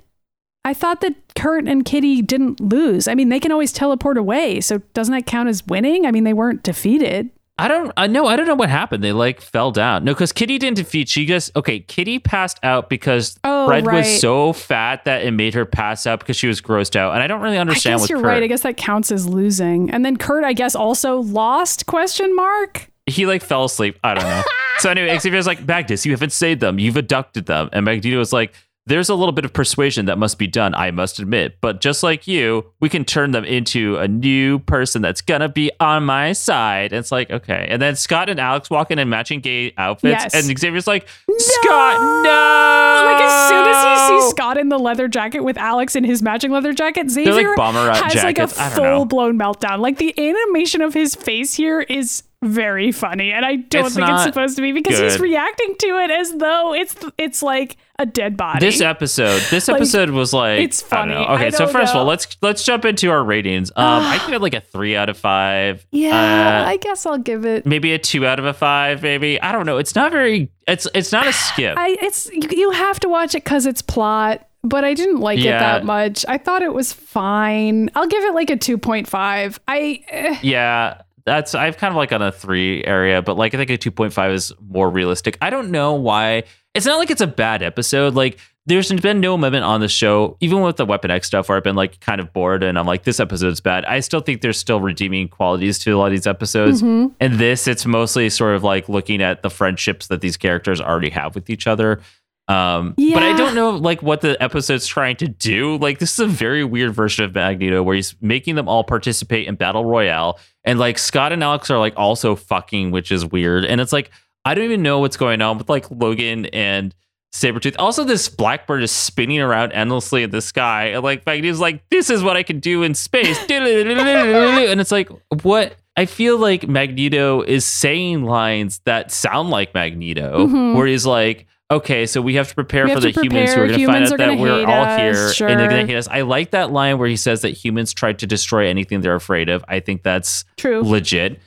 I 0.65 0.75
thought 0.75 1.01
that 1.01 1.15
Kurt 1.37 1.67
and 1.67 1.85
Kitty 1.85 2.21
didn't 2.23 2.61
lose. 2.61 3.09
I 3.09 3.15
mean, 3.15 3.29
they 3.31 3.41
can 3.41 3.51
always 3.53 3.73
teleport 3.73 4.19
away, 4.19 4.61
so 4.61 4.79
doesn't 4.95 5.13
that 5.13 5.27
count 5.27 5.49
as 5.49 5.67
winning? 5.67 6.05
I 6.07 6.11
mean, 6.11 6.25
they 6.25 6.35
weren't 6.35 6.63
defeated. 6.63 7.31
I 7.59 7.69
don't. 7.69 7.93
I 7.99 8.07
know. 8.07 8.27
I 8.27 8.37
don't 8.37 8.47
know 8.47 8.55
what 8.55 8.71
happened. 8.71 9.05
They 9.05 9.13
like 9.13 9.41
fell 9.43 9.71
down. 9.71 10.05
No, 10.05 10.15
because 10.15 10.33
Kitty 10.33 10.57
didn't 10.59 10.77
defeat. 10.79 11.11
She 11.11 11.27
just 11.27 11.55
okay. 11.57 11.81
Kitty 11.81 12.19
passed 12.19 12.59
out 12.63 12.89
because 12.89 13.39
Oh, 13.45 13.67
Fred 13.67 13.85
right. 13.87 13.99
was 13.99 14.21
so 14.21 14.55
fat 14.55 15.05
that 15.05 15.25
it 15.25 15.33
made 15.33 15.53
her 15.53 15.67
pass 15.67 16.07
out 16.07 16.21
because 16.21 16.37
she 16.39 16.47
was 16.47 16.63
grossed 16.63 16.97
out. 16.97 17.13
And 17.13 17.23
I 17.23 17.27
don't 17.27 17.43
really 17.43 17.59
I 17.59 17.61
understand 17.61 18.01
guess 18.01 18.09
you're 18.09 18.19
Kurt. 18.21 18.27
right. 18.29 18.43
I 18.43 18.47
guess 18.47 18.63
that 18.63 18.79
counts 18.79 19.13
as 19.13 19.27
losing. 19.29 19.91
And 19.91 20.07
then 20.07 20.17
Kurt, 20.17 20.43
I 20.43 20.55
guess, 20.55 20.75
also 20.75 21.19
lost? 21.21 21.85
Question 21.85 22.35
mark. 22.35 22.91
he 23.05 23.27
like 23.27 23.43
fell 23.43 23.65
asleep. 23.65 23.99
I 24.03 24.15
don't 24.15 24.25
know. 24.25 24.43
so 24.79 24.89
anyway, 24.91 25.19
Xavier's 25.19 25.47
like 25.47 25.67
Magnus, 25.67 26.07
you 26.07 26.13
haven't 26.13 26.33
saved 26.33 26.63
them. 26.63 26.79
You've 26.79 26.97
abducted 26.97 27.45
them. 27.45 27.69
And 27.75 27.85
Magneto 27.85 28.17
was 28.17 28.33
like, 28.33 28.55
there's 28.91 29.09
a 29.09 29.15
little 29.15 29.33
bit 29.33 29.45
of 29.45 29.53
persuasion 29.53 30.07
that 30.07 30.19
must 30.19 30.39
be 30.39 30.47
done, 30.47 30.75
I 30.75 30.91
must 30.91 31.19
admit. 31.19 31.57
But 31.61 31.81
just 31.81 32.03
like 32.03 32.27
you, 32.27 32.67
we 32.81 32.89
can 32.89 33.05
turn 33.05 33.31
them 33.31 33.45
into 33.45 33.97
a 33.99 34.07
new 34.09 34.59
person 34.59 35.01
that's 35.01 35.23
gonna 35.23 35.49
be 35.49 35.71
on 35.81 36.05
my 36.05 36.33
side. 36.33 36.93
And 36.93 36.99
it's 36.99 37.13
like, 37.13 37.31
okay. 37.31 37.67
And 37.71 37.81
then 37.81 37.97
Scott 37.97 38.29
and 38.29 38.39
Alex 38.41 38.69
walk 38.69 38.91
in 38.91 38.99
in 38.99 39.09
matching 39.09 39.41
gay 39.41 39.73
outfits, 39.79 40.25
Yes. 40.25 40.35
and 40.35 40.59
Xavier's 40.59 40.87
like, 40.87 41.07
Scott, 41.39 42.01
no! 42.25 43.13
Like 43.13 43.23
as 43.23 43.49
soon 43.49 43.67
as 43.67 43.85
he 44.11 44.21
sees 44.21 44.31
Scott 44.31 44.59
in 44.59 44.69
the 44.69 44.79
leather 44.79 45.09
jacket 45.09 45.41
with 45.41 45.57
Alex 45.57 45.97
in 45.97 46.05
his 46.05 46.21
matching 46.23 46.51
leather 46.51 46.73
jacket, 46.73 47.11
Xavier 47.11 47.33
like 47.49 47.57
bomber 47.57 47.91
has 47.93 48.13
jackets. 48.13 48.59
Like 48.59 48.73
a 48.73 48.75
full 48.77 49.05
blown 49.05 49.39
meltdown. 49.39 49.79
Like 49.79 49.99
the 49.99 50.13
animation 50.19 50.83
of 50.83 50.93
his 50.95 51.15
face 51.15 51.55
here 51.55 51.81
is 51.81 52.25
very 52.43 52.91
funny, 52.91 53.33
and 53.33 53.45
I 53.45 53.57
don't 53.57 53.87
It's 53.87 53.95
think 53.97 54.09
it's 54.09 54.23
supposed 54.25 54.57
to 54.57 54.63
be 54.63 54.73
because 54.73 54.99
he's 54.99 55.21
reacting 55.21 55.75
to 55.79 55.87
it 55.99 56.11
as 56.11 56.33
though 56.37 56.73
it's 56.73 56.95
it's 57.19 57.43
like 57.43 57.77
a 58.01 58.07
dead 58.07 58.37
body. 58.37 58.59
This 58.65 58.81
episode, 58.81 59.41
this 59.51 59.69
Like, 59.69 59.77
episode 59.77 60.11
was 60.11 60.33
like 60.33 60.61
it's 60.61 60.83
know. 60.83 60.89
funny. 60.89 61.15
Okay, 61.15 61.51
so 61.51 61.67
first 61.69 61.93
of 61.93 61.99
all, 61.99 62.05
let's 62.07 62.37
let's 62.43 62.65
jump 62.65 62.85
into 62.85 63.11
our 63.11 63.23
ratings. 63.23 63.71
Um, 63.77 63.85
I 64.05 64.19
give 64.27 64.35
it 64.35 64.43
like 64.43 64.55
a 64.55 64.61
three 64.61 64.97
out 64.97 65.09
of 65.09 65.17
five. 65.19 65.87
yeah, 65.93 66.63
Uh, 66.65 66.69
I 66.69 66.77
guess 66.79 67.07
I'll 67.07 67.19
give 67.19 67.45
it. 67.45 67.67
maybe 67.67 67.93
a 67.93 67.99
two 67.99 68.27
out 68.27 68.39
of 68.39 68.45
a 68.47 68.53
five. 68.55 69.03
Maybe 69.03 69.41
I 69.41 69.53
don't 69.53 69.67
know. 69.67 69.77
It's 69.79 69.95
not 69.95 70.11
very. 70.11 70.51
It's 70.67 70.89
it's 70.95 71.13
not 71.13 71.27
a 71.29 71.33
skip. 71.33 71.75
I 71.79 71.97
it's 72.01 72.29
you, 72.33 72.41
you 72.51 72.71
have 72.73 72.99
to 73.01 73.09
watch 73.09 73.35
it 73.35 73.45
because 73.45 73.67
it's 73.67 73.83
plot. 73.83 74.47
But 74.63 74.85
I 74.85 74.93
didn't 74.93 75.21
like 75.21 75.39
it 75.39 75.45
that 75.45 75.87
much. 75.87 76.27
I 76.29 76.37
thought 76.37 76.61
it 76.61 76.75
was 76.75 76.93
fine. 76.93 77.89
I'll 77.95 78.07
give 78.07 78.23
it 78.25 78.35
like 78.35 78.51
a 78.51 78.57
2.5. 78.59 79.59
I 79.67 80.05
eh, 80.09 80.39
Yeah, 80.43 81.01
that's 81.25 81.55
I've 81.55 81.77
kind 81.79 81.93
of 81.93 81.97
like 81.97 82.13
on 82.13 82.21
a 82.23 82.31
three 82.33 82.85
area, 82.85 83.23
but 83.23 83.37
like 83.39 83.55
I 83.55 83.57
think 83.59 83.71
a 83.71 83.79
two 83.79 83.91
point 83.91 84.13
five 84.13 84.33
is 84.33 84.53
more 84.61 84.91
realistic. 84.91 85.39
I 85.41 85.49
don't 85.51 85.71
know 85.71 85.95
why. 85.95 86.45
It's 86.75 86.87
not 86.87 86.99
like 86.99 87.11
it's 87.11 87.21
a 87.21 87.27
bad 87.27 87.63
episode. 87.63 88.15
Like 88.15 88.39
there's 88.67 88.93
been 88.93 89.21
no 89.21 89.37
moment 89.37 89.65
on 89.65 89.81
the 89.81 89.89
show, 89.89 90.37
even 90.41 90.61
with 90.61 90.77
the 90.77 90.87
Weapon 90.87 91.11
X 91.11 91.27
stuff, 91.27 91.49
where 91.49 91.59
I've 91.59 91.65
been 91.65 91.77
like 91.77 91.99
kind 92.01 92.21
of 92.21 92.33
bored 92.33 92.63
and 92.63 92.79
I'm 92.79 92.87
like, 92.87 93.03
this 93.05 93.19
episode's 93.19 93.61
bad. 93.61 93.85
I 93.87 94.01
still 94.01 94.21
think 94.21 94.41
there's 94.41 94.59
still 94.59 94.81
redeeming 94.81 95.29
qualities 95.29 95.79
to 95.81 95.91
a 95.91 95.97
lot 95.99 96.07
of 96.07 96.13
these 96.13 96.27
episodes. 96.27 96.83
And 97.19 97.39
this, 97.39 97.67
it's 97.67 97.87
mostly 97.87 98.31
sort 98.31 98.55
of 98.55 98.63
like 98.63 98.89
looking 98.89 99.21
at 99.23 99.43
the 99.43 99.51
friendships 99.51 100.07
that 100.09 100.21
these 100.21 100.37
characters 100.37 100.81
already 100.81 101.11
have 101.11 101.35
with 101.35 101.51
each 101.51 101.67
other. 101.67 102.01
Um, 102.49 102.95
but 103.15 103.23
I 103.23 103.37
don't 103.37 103.55
know 103.55 103.71
like 103.71 104.03
what 104.03 104.23
the 104.23 104.41
episode's 104.43 104.87
trying 104.87 105.17
to 105.17 105.29
do. 105.29 105.77
Like 105.77 106.01
this 106.01 106.13
is 106.13 106.19
a 106.19 106.27
very 106.27 106.65
weird 106.65 106.93
version 106.95 107.25
of 107.25 107.35
Magneto 107.35 107.81
where 107.83 107.95
he's 107.95 108.17
making 108.21 108.57
them 108.57 108.69
all 108.69 108.83
participate 108.83 109.47
in 109.47 109.55
battle 109.55 109.85
royale, 109.85 110.39
and 110.65 110.79
like 110.79 110.99
Scott 110.99 111.33
and 111.33 111.45
Alex 111.45 111.71
are 111.71 111.79
like 111.79 111.95
also 111.97 112.35
fucking, 112.35 112.91
which 112.91 113.13
is 113.13 113.25
weird. 113.25 113.65
And 113.65 113.81
it's 113.81 113.93
like 113.93 114.11
I 114.45 114.55
don't 114.55 114.65
even 114.65 114.83
know 114.83 114.99
what's 115.01 115.17
going 115.17 115.43
on 115.43 115.59
with 115.59 115.69
like 115.69 115.91
Logan 115.91 116.47
and 116.47 116.95
Sabretooth. 117.35 117.77
Also, 117.79 118.03
this 118.05 118.29
blackbird 118.29 118.83
is 118.83 118.91
spinning 118.91 119.41
around 119.41 119.73
endlessly 119.73 120.23
in 120.23 120.31
the 120.31 120.41
sky, 120.43 120.87
and 120.87 121.03
like 121.05 121.25
Magneto's 121.27 121.61
like, 121.61 121.89
"This 121.91 122.11
is 122.11 122.23
what 122.23 122.37
I 122.37 122.43
can 122.43 122.59
do 122.59 122.83
in 122.83 122.95
space," 122.95 123.39
and 123.51 124.81
it's 124.81 124.91
like, 124.93 125.11
what? 125.43 125.77
I 125.97 126.07
feel 126.07 126.39
like 126.39 126.67
Magneto 126.67 127.43
is 127.43 127.65
saying 127.65 128.25
lines 128.25 128.81
that 128.85 129.11
sound 129.11 129.51
like 129.51 129.75
Magneto, 129.75 130.47
Mhm. 130.47 130.75
where 130.77 130.87
he's 130.87 131.05
like, 131.05 131.47
okay, 131.71 132.07
so 132.07 132.21
we 132.23 132.35
have 132.37 132.49
to 132.49 132.55
prepare 132.55 132.89
for 132.89 133.01
the 133.01 133.13
to 133.13 133.21
humans 133.23 133.53
who 133.55 133.61
are 133.63 133.67
going 133.67 133.79
to 133.81 133.87
find 133.87 134.05
out 134.05 134.19
that 134.19 134.39
we're 134.39 134.65
all 134.67 134.85
us, 134.85 134.99
here 134.99 135.49
and 135.49 135.59
they're 135.61 135.69
sure. 135.69 135.69
going 135.69 135.87
to 135.87 135.93
hate 135.93 135.99
us. 135.99 136.09
I 136.09 136.23
like 136.23 136.51
that 136.53 136.73
line 136.73 136.99
where 136.99 137.09
he 137.09 137.17
says 137.17 137.43
that 137.43 137.51
humans 137.51 137.93
tried 137.93 138.19
to 138.21 138.27
destroy 138.27 138.67
anything 138.69 139.03
they're 139.03 139.15
afraid 139.15 139.49
of. 139.49 139.65
I 139.69 139.81
think 139.81 140.03
that's 140.03 140.45
true. 140.57 140.83
legit. 140.83 141.39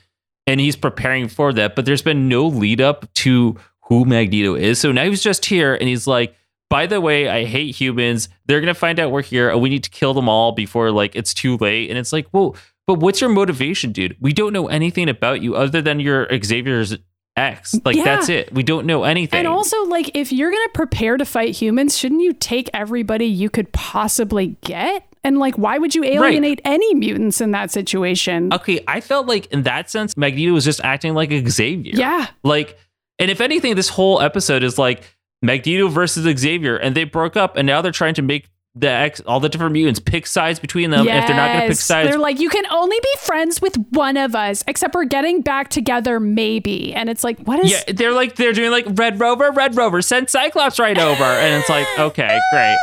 And 0.46 0.60
he's 0.60 0.76
preparing 0.76 1.28
for 1.28 1.52
that, 1.54 1.74
but 1.74 1.86
there's 1.86 2.02
been 2.02 2.28
no 2.28 2.46
lead 2.46 2.80
up 2.80 3.12
to 3.14 3.56
who 3.88 4.04
Magneto 4.04 4.54
is. 4.54 4.78
So 4.78 4.92
now 4.92 5.04
he's 5.04 5.22
just 5.22 5.44
here 5.46 5.74
and 5.74 5.88
he's 5.88 6.06
like, 6.06 6.34
by 6.68 6.86
the 6.86 7.00
way, 7.00 7.28
I 7.28 7.44
hate 7.44 7.74
humans. 7.74 8.28
They're 8.46 8.60
going 8.60 8.72
to 8.72 8.78
find 8.78 8.98
out 8.98 9.10
we're 9.10 9.22
here 9.22 9.48
and 9.50 9.60
we 9.62 9.68
need 9.68 9.84
to 9.84 9.90
kill 9.90 10.12
them 10.12 10.28
all 10.28 10.52
before 10.52 10.90
like 10.90 11.14
it's 11.14 11.32
too 11.32 11.56
late. 11.58 11.88
And 11.88 11.98
it's 11.98 12.12
like, 12.12 12.28
whoa, 12.28 12.54
but 12.86 12.94
what's 12.98 13.20
your 13.20 13.30
motivation, 13.30 13.92
dude? 13.92 14.16
We 14.20 14.32
don't 14.32 14.52
know 14.52 14.66
anything 14.68 15.08
about 15.08 15.40
you 15.40 15.54
other 15.56 15.80
than 15.80 16.00
your 16.00 16.26
Xavier's 16.42 16.96
ex. 17.36 17.74
Like 17.84 17.96
Yeah. 17.96 18.04
that's 18.04 18.28
it. 18.28 18.52
We 18.52 18.62
don't 18.62 18.86
know 18.86 19.04
anything. 19.04 19.38
And 19.38 19.48
also, 19.48 19.84
like, 19.84 20.10
if 20.14 20.32
you're 20.32 20.50
gonna 20.50 20.68
prepare 20.74 21.16
to 21.16 21.24
fight 21.24 21.54
humans, 21.54 21.96
shouldn't 21.96 22.22
you 22.22 22.32
take 22.32 22.68
everybody 22.74 23.26
you 23.26 23.50
could 23.50 23.72
possibly 23.72 24.56
get? 24.62 25.06
And 25.24 25.38
like, 25.38 25.56
why 25.56 25.78
would 25.78 25.94
you 25.94 26.04
alienate 26.04 26.60
any 26.64 26.94
mutants 26.94 27.40
in 27.40 27.50
that 27.52 27.70
situation? 27.70 28.52
okay, 28.52 28.84
I 28.86 29.00
felt 29.00 29.26
like 29.26 29.46
in 29.46 29.62
that 29.62 29.90
sense, 29.90 30.16
Magneto 30.16 30.52
was 30.52 30.64
just 30.64 30.80
acting 30.84 31.14
like 31.14 31.30
Xavier. 31.48 31.94
yeah, 31.96 32.26
Like, 32.42 32.78
and 33.18 33.30
if 33.30 33.40
anything, 33.40 33.74
this 33.74 33.88
whole 33.88 34.20
episode 34.20 34.62
is 34.62 34.78
like 34.78 35.02
Magneto 35.42 35.88
versus 35.88 36.24
Xavier, 36.38 36.76
and 36.76 36.94
they 36.94 37.04
broke 37.04 37.36
up, 37.36 37.56
and 37.56 37.66
now 37.66 37.80
they're 37.82 37.92
trying 37.92 38.14
to 38.14 38.22
make 38.22 38.48
the 38.76 38.88
X, 38.88 39.20
all 39.20 39.38
the 39.38 39.48
different 39.48 39.72
mutants 39.72 40.00
pick 40.00 40.26
sides 40.26 40.58
between 40.58 40.90
them. 40.90 41.06
If 41.06 41.28
they're 41.28 41.36
not 41.36 41.52
going 41.52 41.60
to 41.60 41.68
pick 41.68 41.76
sides, 41.76 42.08
They're 42.10 42.18
like, 42.18 42.40
you 42.40 42.48
can 42.48 42.66
only 42.72 42.98
be 43.00 43.14
friends 43.20 43.62
with 43.62 43.76
one 43.90 44.16
of 44.16 44.34
us, 44.34 44.64
except 44.66 44.96
we're 44.96 45.04
getting 45.04 45.42
back 45.42 45.68
together, 45.68 46.18
maybe. 46.18 46.92
And 46.92 47.08
it's 47.08 47.22
like, 47.22 47.38
what 47.44 47.60
is? 47.64 47.70
yeah, 47.70 47.92
they're 47.92 48.10
like 48.12 48.34
they're 48.34 48.52
doing 48.52 48.72
like 48.72 48.84
Red 48.88 49.20
Rover, 49.20 49.52
Red 49.52 49.76
Rover, 49.76 50.02
send 50.02 50.28
Cyclops 50.28 50.80
right 50.80 50.98
over, 50.98 51.22
and 51.22 51.54
it's 51.60 51.68
like 51.68 51.86
okay, 51.98 52.40
great. 52.52 52.76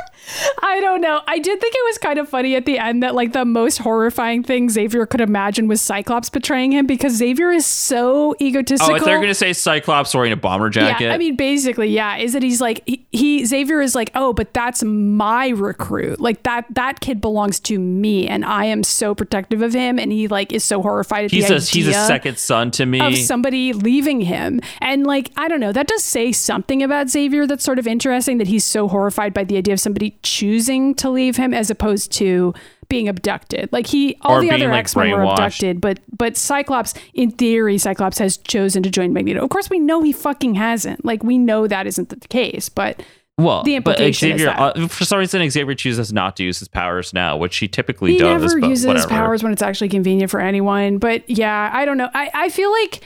I 0.62 0.80
don't 0.80 1.02
know. 1.02 1.22
I 1.28 1.40
did 1.40 1.60
think 1.60 1.74
it 1.76 1.86
was 1.90 1.98
kind 1.98 2.20
of 2.20 2.30
funny 2.30 2.56
at 2.56 2.66
the 2.66 2.78
end 2.78 3.04
that 3.04 3.16
like 3.16 3.34
the 3.34 3.46
most 3.46 3.80
horrifying 3.80 4.44
thing 4.44 4.70
Xavier 4.70 5.06
could 5.06 5.22
imagine 5.22 5.68
was 5.68 5.82
Cyclops 5.82 6.30
betraying 6.30 6.72
him 6.72 6.86
because 6.86 7.14
Xavier 7.16 7.52
is 7.52 7.66
so 7.66 8.36
egotistical. 8.42 8.94
Oh, 8.94 8.98
if 8.98 9.04
they're 9.04 9.18
going 9.18 9.28
to 9.28 9.36
say 9.36 9.54
Cyclops 9.54 10.14
wearing 10.14 10.32
a 10.32 10.38
bomber 10.38 10.70
jacket, 10.70 11.06
Yeah, 11.06 11.14
I 11.14 11.18
mean, 11.18 11.36
basically, 11.36 11.90
yeah. 11.90 12.18
Is 12.18 12.34
that 12.34 12.44
he's 12.44 12.62
like 12.62 12.82
he, 12.86 13.06
he 13.12 13.46
Xavier 13.46 13.82
is 13.82 13.96
like, 13.96 14.12
oh, 14.16 14.34
but 14.34 14.54
that's 14.54 14.84
my 14.84 15.50
recruit. 15.50 16.20
Like 16.20 16.44
that 16.44 16.66
that 16.72 17.00
kid 17.00 17.22
belongs 17.22 17.60
to 17.62 17.80
me, 17.80 18.28
and 18.28 18.46
I 18.46 18.66
am 18.66 18.84
so 18.84 19.16
protective 19.16 19.62
of 19.62 19.74
him, 19.74 20.00
and 20.00 20.12
he 20.12 20.28
like 20.28 20.54
is 20.54 20.64
so 20.64 20.82
horrified 20.82 21.26
at 21.26 21.32
he's 21.32 21.48
the 21.48 21.56
a 21.56 21.58
idea 21.58 21.86
he's 21.86 21.88
a 21.88 22.08
second 22.08 22.38
son 22.38 22.72
to 22.72 22.86
me. 22.86 23.00
of 23.00 23.18
somebody 23.18 23.74
leaving 23.74 24.22
him. 24.22 24.62
And 24.80 25.06
like, 25.06 25.32
I 25.38 25.48
don't 25.48 25.60
know, 25.60 25.72
that 25.72 25.88
does 25.88 26.04
say 26.04 26.32
something 26.32 26.84
about 26.84 27.10
Xavier 27.10 27.48
that's 27.48 27.64
sort 27.64 27.80
of 27.80 27.88
interesting 27.88 28.38
that 28.38 28.48
he's 28.48 28.66
so 28.66 28.88
horrified 28.88 29.34
by 29.34 29.44
the 29.44 29.58
idea 29.58 29.74
of 29.74 29.80
somebody 29.80 30.12
choosing 30.24 30.94
to 30.96 31.10
leave 31.10 31.38
him 31.38 31.54
as 31.54 31.70
opposed 31.70 32.12
to 32.14 32.54
being 32.90 33.08
abducted. 33.08 33.72
Like 33.72 33.88
he 33.88 34.18
all 34.22 34.38
Or 34.38 34.42
the 34.42 34.52
other 34.52 34.68
like, 34.70 34.80
X-Men 34.80 35.12
were 35.12 35.24
abducted, 35.24 35.80
but 35.80 36.00
but 36.16 36.36
Cyclops 36.36 36.94
in 37.14 37.32
theory 37.32 37.78
Cyclops 37.78 38.18
has 38.18 38.38
chosen 38.38 38.84
to 38.84 38.90
join 38.90 39.14
Magneto. 39.14 39.42
Of 39.44 39.50
course 39.50 39.70
we 39.70 39.80
know 39.80 40.02
he 40.02 40.12
fucking 40.12 40.56
hasn't. 40.56 41.06
Like 41.06 41.24
we 41.24 41.38
know 41.38 41.68
that 41.68 41.88
isn't 41.88 42.10
the 42.10 42.28
case, 42.28 42.68
but 42.70 43.02
well, 43.38 43.64
the 43.64 43.80
but 43.80 43.92
implication 44.00 44.32
is 44.32 44.42
Xavier, 44.42 44.46
that. 44.54 44.78
uh, 44.78 44.88
for 44.88 45.06
some 45.06 45.18
reason, 45.18 45.50
Xavier 45.50 45.74
chooses 45.74 46.12
not 46.14 46.36
to 46.38 46.44
use 46.44 46.60
his 46.60 46.68
powers 46.68 47.12
now, 47.14 47.38
which 47.38 47.58
he 47.58 47.68
typically 47.68 48.12
he 48.14 48.18
does. 48.20 48.42
never 48.42 48.60
but 48.60 48.70
uses 48.70 48.86
whatever. 48.86 49.02
his 49.08 49.12
powers 49.12 49.42
when 49.42 49.52
it's 49.54 49.62
actually 49.64 49.90
convenient 49.90 50.30
for 50.30 50.40
anyone. 50.42 50.98
But 51.00 51.28
yeah, 51.30 51.72
I 51.74 51.86
don't 51.86 51.98
know. 51.98 52.10
I, 52.14 52.30
I 52.34 52.50
feel 52.50 52.72
like 52.72 53.02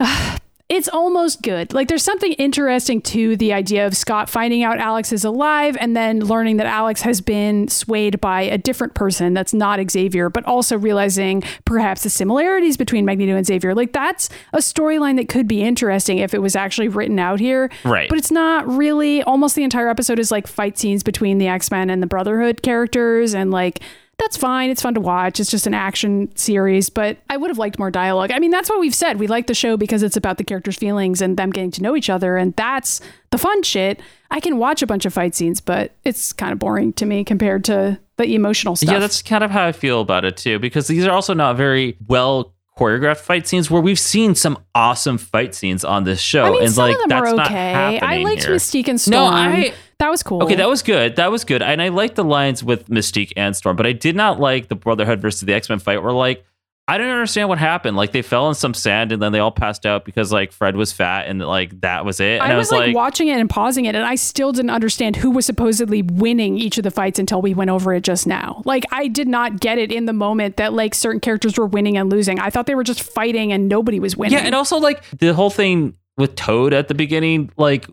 it's 0.68 0.88
almost 0.88 1.40
good. 1.40 1.72
Like 1.72 1.88
there's 1.88 2.02
something 2.02 2.32
interesting 2.34 3.00
to 3.02 3.36
the 3.36 3.54
idea 3.54 3.86
of 3.86 3.96
Scott 3.96 4.28
finding 4.28 4.62
out 4.62 4.78
Alex 4.78 5.12
is 5.12 5.24
alive 5.24 5.78
and 5.80 5.96
then 5.96 6.20
learning 6.20 6.58
that 6.58 6.66
Alex 6.66 7.00
has 7.02 7.22
been 7.22 7.68
swayed 7.68 8.20
by 8.20 8.42
a 8.42 8.58
different 8.58 8.92
person 8.92 9.32
that's 9.32 9.54
not 9.54 9.80
Xavier, 9.90 10.28
but 10.28 10.44
also 10.44 10.76
realizing 10.76 11.42
perhaps 11.64 12.02
the 12.02 12.10
similarities 12.10 12.76
between 12.76 13.06
Magneto 13.06 13.34
and 13.34 13.46
Xavier. 13.46 13.74
Like 13.74 13.94
that's 13.94 14.28
a 14.52 14.58
storyline 14.58 15.16
that 15.16 15.30
could 15.30 15.48
be 15.48 15.62
interesting 15.62 16.18
if 16.18 16.34
it 16.34 16.42
was 16.42 16.54
actually 16.54 16.88
written 16.88 17.18
out 17.18 17.40
here. 17.40 17.70
Right. 17.84 18.10
But 18.10 18.18
it's 18.18 18.30
not 18.30 18.68
really. 18.68 19.22
Almost 19.22 19.56
the 19.56 19.62
entire 19.62 19.88
episode 19.88 20.18
is 20.18 20.30
like 20.30 20.46
fight 20.46 20.76
scenes 20.76 21.02
between 21.02 21.38
the 21.38 21.48
X 21.48 21.70
Men 21.70 21.88
and 21.88 22.02
the 22.02 22.06
Brotherhood 22.06 22.60
characters, 22.62 23.34
and 23.34 23.50
like 23.50 23.80
that's 24.18 24.36
fine. 24.36 24.70
It's 24.70 24.82
fun 24.82 24.94
to 24.94 25.00
watch. 25.00 25.38
It's 25.40 25.50
just 25.50 25.66
an 25.66 25.74
action 25.74 26.34
series, 26.36 26.90
but 26.90 27.18
I 27.30 27.36
would 27.36 27.50
have 27.50 27.58
liked 27.58 27.78
more 27.78 27.90
dialogue. 27.90 28.30
I 28.32 28.38
mean, 28.38 28.50
that's 28.50 28.68
what 28.68 28.80
we've 28.80 28.94
said. 28.94 29.18
We 29.18 29.26
like 29.28 29.46
the 29.46 29.54
show 29.54 29.76
because 29.76 30.02
it's 30.02 30.16
about 30.16 30.38
the 30.38 30.44
characters' 30.44 30.76
feelings 30.76 31.20
and 31.22 31.36
them 31.36 31.50
getting 31.50 31.70
to 31.72 31.82
know 31.82 31.94
each 31.96 32.10
other, 32.10 32.36
and 32.36 32.54
that's 32.56 33.00
the 33.30 33.38
fun 33.38 33.62
shit. 33.62 34.00
I 34.30 34.40
can 34.40 34.58
watch 34.58 34.82
a 34.82 34.86
bunch 34.86 35.06
of 35.06 35.14
fight 35.14 35.34
scenes, 35.34 35.60
but 35.60 35.92
it's 36.04 36.32
kind 36.32 36.52
of 36.52 36.58
boring 36.58 36.92
to 36.94 37.06
me 37.06 37.24
compared 37.24 37.64
to 37.66 37.98
the 38.16 38.34
emotional 38.34 38.74
stuff. 38.76 38.92
Yeah, 38.92 38.98
that's 38.98 39.22
kind 39.22 39.44
of 39.44 39.50
how 39.50 39.64
I 39.66 39.72
feel 39.72 40.00
about 40.00 40.24
it 40.24 40.36
too, 40.36 40.58
because 40.58 40.88
these 40.88 41.06
are 41.06 41.12
also 41.12 41.32
not 41.34 41.56
very 41.56 41.96
well 42.08 42.54
choreographed 42.76 43.18
fight 43.18 43.46
scenes 43.48 43.70
where 43.70 43.82
we've 43.82 43.98
seen 43.98 44.34
some 44.36 44.56
awesome 44.74 45.18
fight 45.18 45.54
scenes 45.54 45.84
on 45.84 46.04
this 46.04 46.20
show. 46.20 46.44
I 46.44 46.50
mean, 46.50 46.62
and 46.64 46.72
some 46.72 46.86
like 46.88 46.94
of 46.94 47.00
them 47.00 47.08
that's 47.08 47.32
are 47.32 47.36
not 47.36 47.46
okay. 47.46 47.98
I 48.00 48.18
liked 48.22 48.44
here. 48.44 48.54
Mystique 48.54 48.86
and 48.88 49.00
Storm. 49.00 49.24
No, 49.24 49.30
I- 49.30 49.72
that 49.98 50.10
was 50.10 50.22
cool. 50.22 50.42
Okay, 50.42 50.54
that 50.56 50.68
was 50.68 50.82
good. 50.82 51.16
That 51.16 51.30
was 51.30 51.44
good. 51.44 51.62
And 51.62 51.82
I 51.82 51.88
liked 51.88 52.16
the 52.16 52.24
lines 52.24 52.62
with 52.62 52.88
Mystique 52.88 53.32
and 53.36 53.56
Storm, 53.56 53.76
but 53.76 53.86
I 53.86 53.92
did 53.92 54.16
not 54.16 54.38
like 54.38 54.68
the 54.68 54.76
Brotherhood 54.76 55.20
versus 55.20 55.42
the 55.42 55.54
X 55.54 55.68
Men 55.68 55.78
fight 55.78 56.02
where 56.02 56.12
like 56.12 56.44
I 56.88 56.96
don't 56.96 57.10
understand 57.10 57.50
what 57.50 57.58
happened. 57.58 57.98
Like 57.98 58.12
they 58.12 58.22
fell 58.22 58.48
in 58.48 58.54
some 58.54 58.72
sand 58.72 59.12
and 59.12 59.20
then 59.20 59.30
they 59.30 59.40
all 59.40 59.50
passed 59.50 59.84
out 59.84 60.06
because 60.06 60.32
like 60.32 60.52
Fred 60.52 60.74
was 60.74 60.90
fat 60.90 61.26
and 61.26 61.38
like 61.38 61.78
that 61.82 62.06
was 62.06 62.18
it. 62.18 62.40
And 62.40 62.50
I 62.50 62.56
was 62.56 62.72
like, 62.72 62.94
watching 62.94 63.28
it 63.28 63.38
and 63.38 63.50
pausing 63.50 63.84
it, 63.84 63.94
and 63.94 64.06
I 64.06 64.14
still 64.14 64.52
didn't 64.52 64.70
understand 64.70 65.14
who 65.14 65.30
was 65.30 65.44
supposedly 65.44 66.00
winning 66.00 66.56
each 66.56 66.78
of 66.78 66.84
the 66.84 66.90
fights 66.90 67.18
until 67.18 67.42
we 67.42 67.52
went 67.52 67.68
over 67.68 67.92
it 67.92 68.04
just 68.04 68.26
now. 68.26 68.62
Like, 68.64 68.86
I 68.90 69.06
did 69.06 69.28
not 69.28 69.60
get 69.60 69.76
it 69.76 69.92
in 69.92 70.06
the 70.06 70.14
moment 70.14 70.56
that 70.56 70.72
like 70.72 70.94
certain 70.94 71.20
characters 71.20 71.58
were 71.58 71.66
winning 71.66 71.98
and 71.98 72.08
losing. 72.08 72.40
I 72.40 72.48
thought 72.48 72.64
they 72.64 72.74
were 72.74 72.84
just 72.84 73.02
fighting 73.02 73.52
and 73.52 73.68
nobody 73.68 74.00
was 74.00 74.16
winning. 74.16 74.38
Yeah, 74.38 74.46
and 74.46 74.54
also 74.54 74.78
like 74.78 75.02
the 75.18 75.34
whole 75.34 75.50
thing 75.50 75.94
with 76.16 76.36
Toad 76.36 76.72
at 76.72 76.88
the 76.88 76.94
beginning, 76.94 77.50
like 77.58 77.86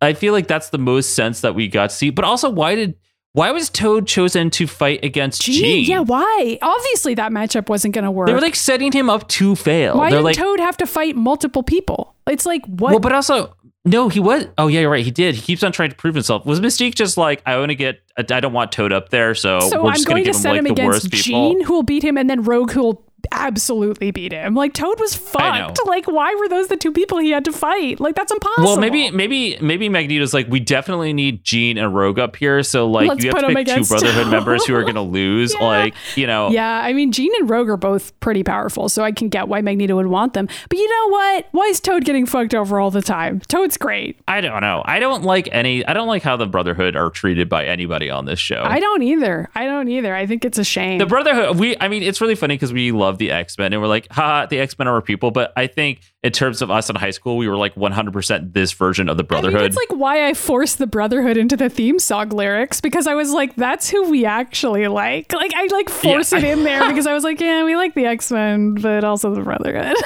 I 0.00 0.12
feel 0.14 0.32
like 0.32 0.46
that's 0.46 0.70
the 0.70 0.78
most 0.78 1.14
sense 1.14 1.40
that 1.40 1.54
we 1.54 1.68
got 1.68 1.90
to 1.90 1.96
see. 1.96 2.10
But 2.10 2.24
also, 2.24 2.50
why 2.50 2.74
did 2.74 2.94
why 3.32 3.52
was 3.52 3.70
Toad 3.70 4.06
chosen 4.06 4.50
to 4.50 4.66
fight 4.66 5.04
against 5.04 5.42
Jean, 5.42 5.54
Jean? 5.54 5.84
yeah, 5.84 6.00
why? 6.00 6.58
Obviously, 6.60 7.14
that 7.14 7.30
matchup 7.30 7.68
wasn't 7.68 7.94
going 7.94 8.04
to 8.04 8.10
work. 8.10 8.26
They 8.26 8.34
were 8.34 8.40
like 8.40 8.56
setting 8.56 8.90
him 8.90 9.08
up 9.08 9.28
to 9.28 9.54
fail. 9.54 9.96
why 9.96 10.10
They're 10.10 10.18
did 10.18 10.24
like, 10.24 10.36
Toad 10.36 10.58
have 10.60 10.76
to 10.78 10.86
fight 10.86 11.14
multiple 11.14 11.62
people? 11.62 12.16
It's 12.28 12.44
like 12.46 12.64
what? 12.66 12.90
well, 12.90 13.00
but 13.00 13.12
also. 13.12 13.54
No, 13.82 14.10
he 14.10 14.20
was. 14.20 14.46
Oh, 14.58 14.66
yeah, 14.66 14.80
you're 14.80 14.90
right. 14.90 15.02
He 15.02 15.10
did. 15.10 15.34
He 15.34 15.40
keeps 15.40 15.62
on 15.62 15.72
trying 15.72 15.88
to 15.88 15.96
prove 15.96 16.14
himself. 16.14 16.44
Was 16.44 16.60
Mystique 16.60 16.94
just 16.94 17.16
like, 17.16 17.40
I 17.46 17.56
want 17.58 17.70
to 17.70 17.74
get, 17.74 18.00
I 18.14 18.22
don't 18.22 18.52
want 18.52 18.72
Toad 18.72 18.92
up 18.92 19.08
there, 19.08 19.34
so, 19.34 19.58
so 19.60 19.82
we're 19.82 19.92
I'm 19.92 20.02
going 20.02 20.22
to 20.22 20.24
to 20.24 20.24
give 20.24 20.26
him 20.26 20.32
set 20.34 20.50
like 20.50 20.58
him 20.58 20.64
the 20.64 20.72
against 20.72 21.04
worst 21.04 21.10
people? 21.10 21.48
Jean, 21.48 21.64
who 21.64 21.72
will 21.72 21.82
beat 21.82 22.04
him, 22.04 22.18
and 22.18 22.28
then 22.28 22.42
Rogue, 22.42 22.72
who 22.72 22.82
will 22.82 23.09
absolutely 23.32 24.10
beat 24.10 24.32
him. 24.32 24.54
Like 24.54 24.74
Toad 24.74 24.98
was 25.00 25.14
fucked. 25.14 25.78
Like, 25.86 26.06
why 26.06 26.34
were 26.36 26.48
those 26.48 26.68
the 26.68 26.76
two 26.76 26.92
people 26.92 27.18
he 27.18 27.30
had 27.30 27.44
to 27.46 27.52
fight? 27.52 28.00
Like, 28.00 28.14
that's 28.14 28.32
impossible. 28.32 28.64
Well, 28.66 28.76
maybe, 28.78 29.10
maybe, 29.10 29.56
maybe 29.60 29.88
Magneto's 29.88 30.32
like, 30.34 30.46
we 30.48 30.60
definitely 30.60 31.12
need 31.12 31.44
Jean 31.44 31.78
and 31.78 31.94
Rogue 31.94 32.18
up 32.18 32.36
here. 32.36 32.62
So, 32.62 32.86
like, 32.86 33.08
Let's 33.08 33.24
you 33.24 33.30
have 33.30 33.40
to 33.40 33.54
pick 33.54 33.66
two 33.66 33.84
Brotherhood 33.84 34.28
members 34.28 34.64
who 34.64 34.74
are 34.74 34.82
going 34.82 34.94
to 34.94 35.00
lose. 35.00 35.54
Yeah. 35.54 35.66
Like, 35.66 35.94
you 36.16 36.26
know, 36.26 36.50
Yeah, 36.50 36.80
I 36.84 36.92
mean, 36.92 37.12
Jean 37.12 37.32
and 37.40 37.48
Rogue 37.50 37.68
are 37.68 37.76
both 37.76 38.18
pretty 38.20 38.42
powerful, 38.42 38.88
so 38.88 39.02
I 39.02 39.12
can 39.12 39.28
get 39.28 39.48
why 39.48 39.60
Magneto 39.60 39.96
would 39.96 40.06
want 40.06 40.34
them. 40.34 40.46
But 40.68 40.78
you 40.78 40.88
know 40.88 41.08
what? 41.12 41.46
Why 41.52 41.64
is 41.64 41.80
Toad 41.80 42.04
getting 42.04 42.26
fucked 42.26 42.54
over 42.54 42.78
all 42.80 42.90
the 42.90 43.02
time? 43.02 43.40
Toad's 43.48 43.76
great. 43.76 44.18
I 44.28 44.40
don't 44.40 44.60
know. 44.60 44.82
I 44.84 44.98
don't 45.00 45.24
like 45.24 45.48
any. 45.52 45.84
I 45.86 45.92
don't 45.92 46.08
like 46.08 46.22
how 46.22 46.36
the 46.36 46.46
Brotherhood 46.46 46.96
are 46.96 47.10
treated 47.10 47.48
by 47.48 47.66
anybody 47.66 48.10
on 48.10 48.24
this 48.26 48.38
show. 48.38 48.62
I 48.64 48.80
don't 48.80 49.02
either. 49.02 49.48
I 49.54 49.66
don't 49.66 49.88
either. 49.88 50.14
I 50.14 50.26
think 50.26 50.44
it's 50.44 50.58
a 50.58 50.64
shame. 50.64 50.98
the 50.98 51.06
Brotherhood. 51.06 51.58
We. 51.58 51.76
I 51.80 51.88
mean, 51.88 52.02
it's 52.02 52.20
really 52.20 52.34
funny 52.34 52.54
because 52.54 52.72
we 52.72 52.92
love 52.92 53.09
the 53.18 53.30
X 53.30 53.56
Men 53.58 53.72
and 53.72 53.80
we're 53.82 53.88
like, 53.88 54.06
ha, 54.10 54.46
the 54.46 54.58
X 54.58 54.78
Men 54.78 54.88
are 54.88 54.94
our 54.94 55.02
people. 55.02 55.30
But 55.30 55.52
I 55.56 55.66
think 55.66 56.00
in 56.22 56.32
terms 56.32 56.60
of 56.62 56.70
us 56.70 56.90
in 56.90 56.96
high 56.96 57.10
school, 57.10 57.36
we 57.36 57.48
were 57.48 57.56
like 57.56 57.76
100 57.76 58.12
percent 58.12 58.52
this 58.54 58.72
version 58.72 59.08
of 59.08 59.16
the 59.16 59.22
I 59.24 59.26
Brotherhood. 59.26 59.60
think 59.60 59.72
it's 59.72 59.90
like 59.90 59.98
why 59.98 60.26
I 60.28 60.34
forced 60.34 60.78
the 60.78 60.86
Brotherhood 60.86 61.36
into 61.36 61.56
the 61.56 61.68
theme 61.68 61.98
song 61.98 62.28
lyrics 62.30 62.80
because 62.80 63.06
I 63.06 63.14
was 63.14 63.30
like, 63.32 63.54
that's 63.56 63.88
who 63.88 64.10
we 64.10 64.24
actually 64.24 64.86
like. 64.88 65.32
Like 65.32 65.52
I 65.54 65.66
like 65.72 65.88
force 65.88 66.32
Yeah. 66.32 66.38
it 66.38 66.44
in 66.44 66.64
there 66.64 66.86
because 66.88 67.06
I 67.06 67.12
was 67.14 67.24
like, 67.24 67.40
yeah, 67.40 67.64
we 67.64 67.76
like 67.76 67.94
the 67.94 68.06
X 68.06 68.30
Men, 68.30 68.74
but 68.74 69.04
also 69.04 69.34
the 69.34 69.42
Brotherhood. 69.42 69.94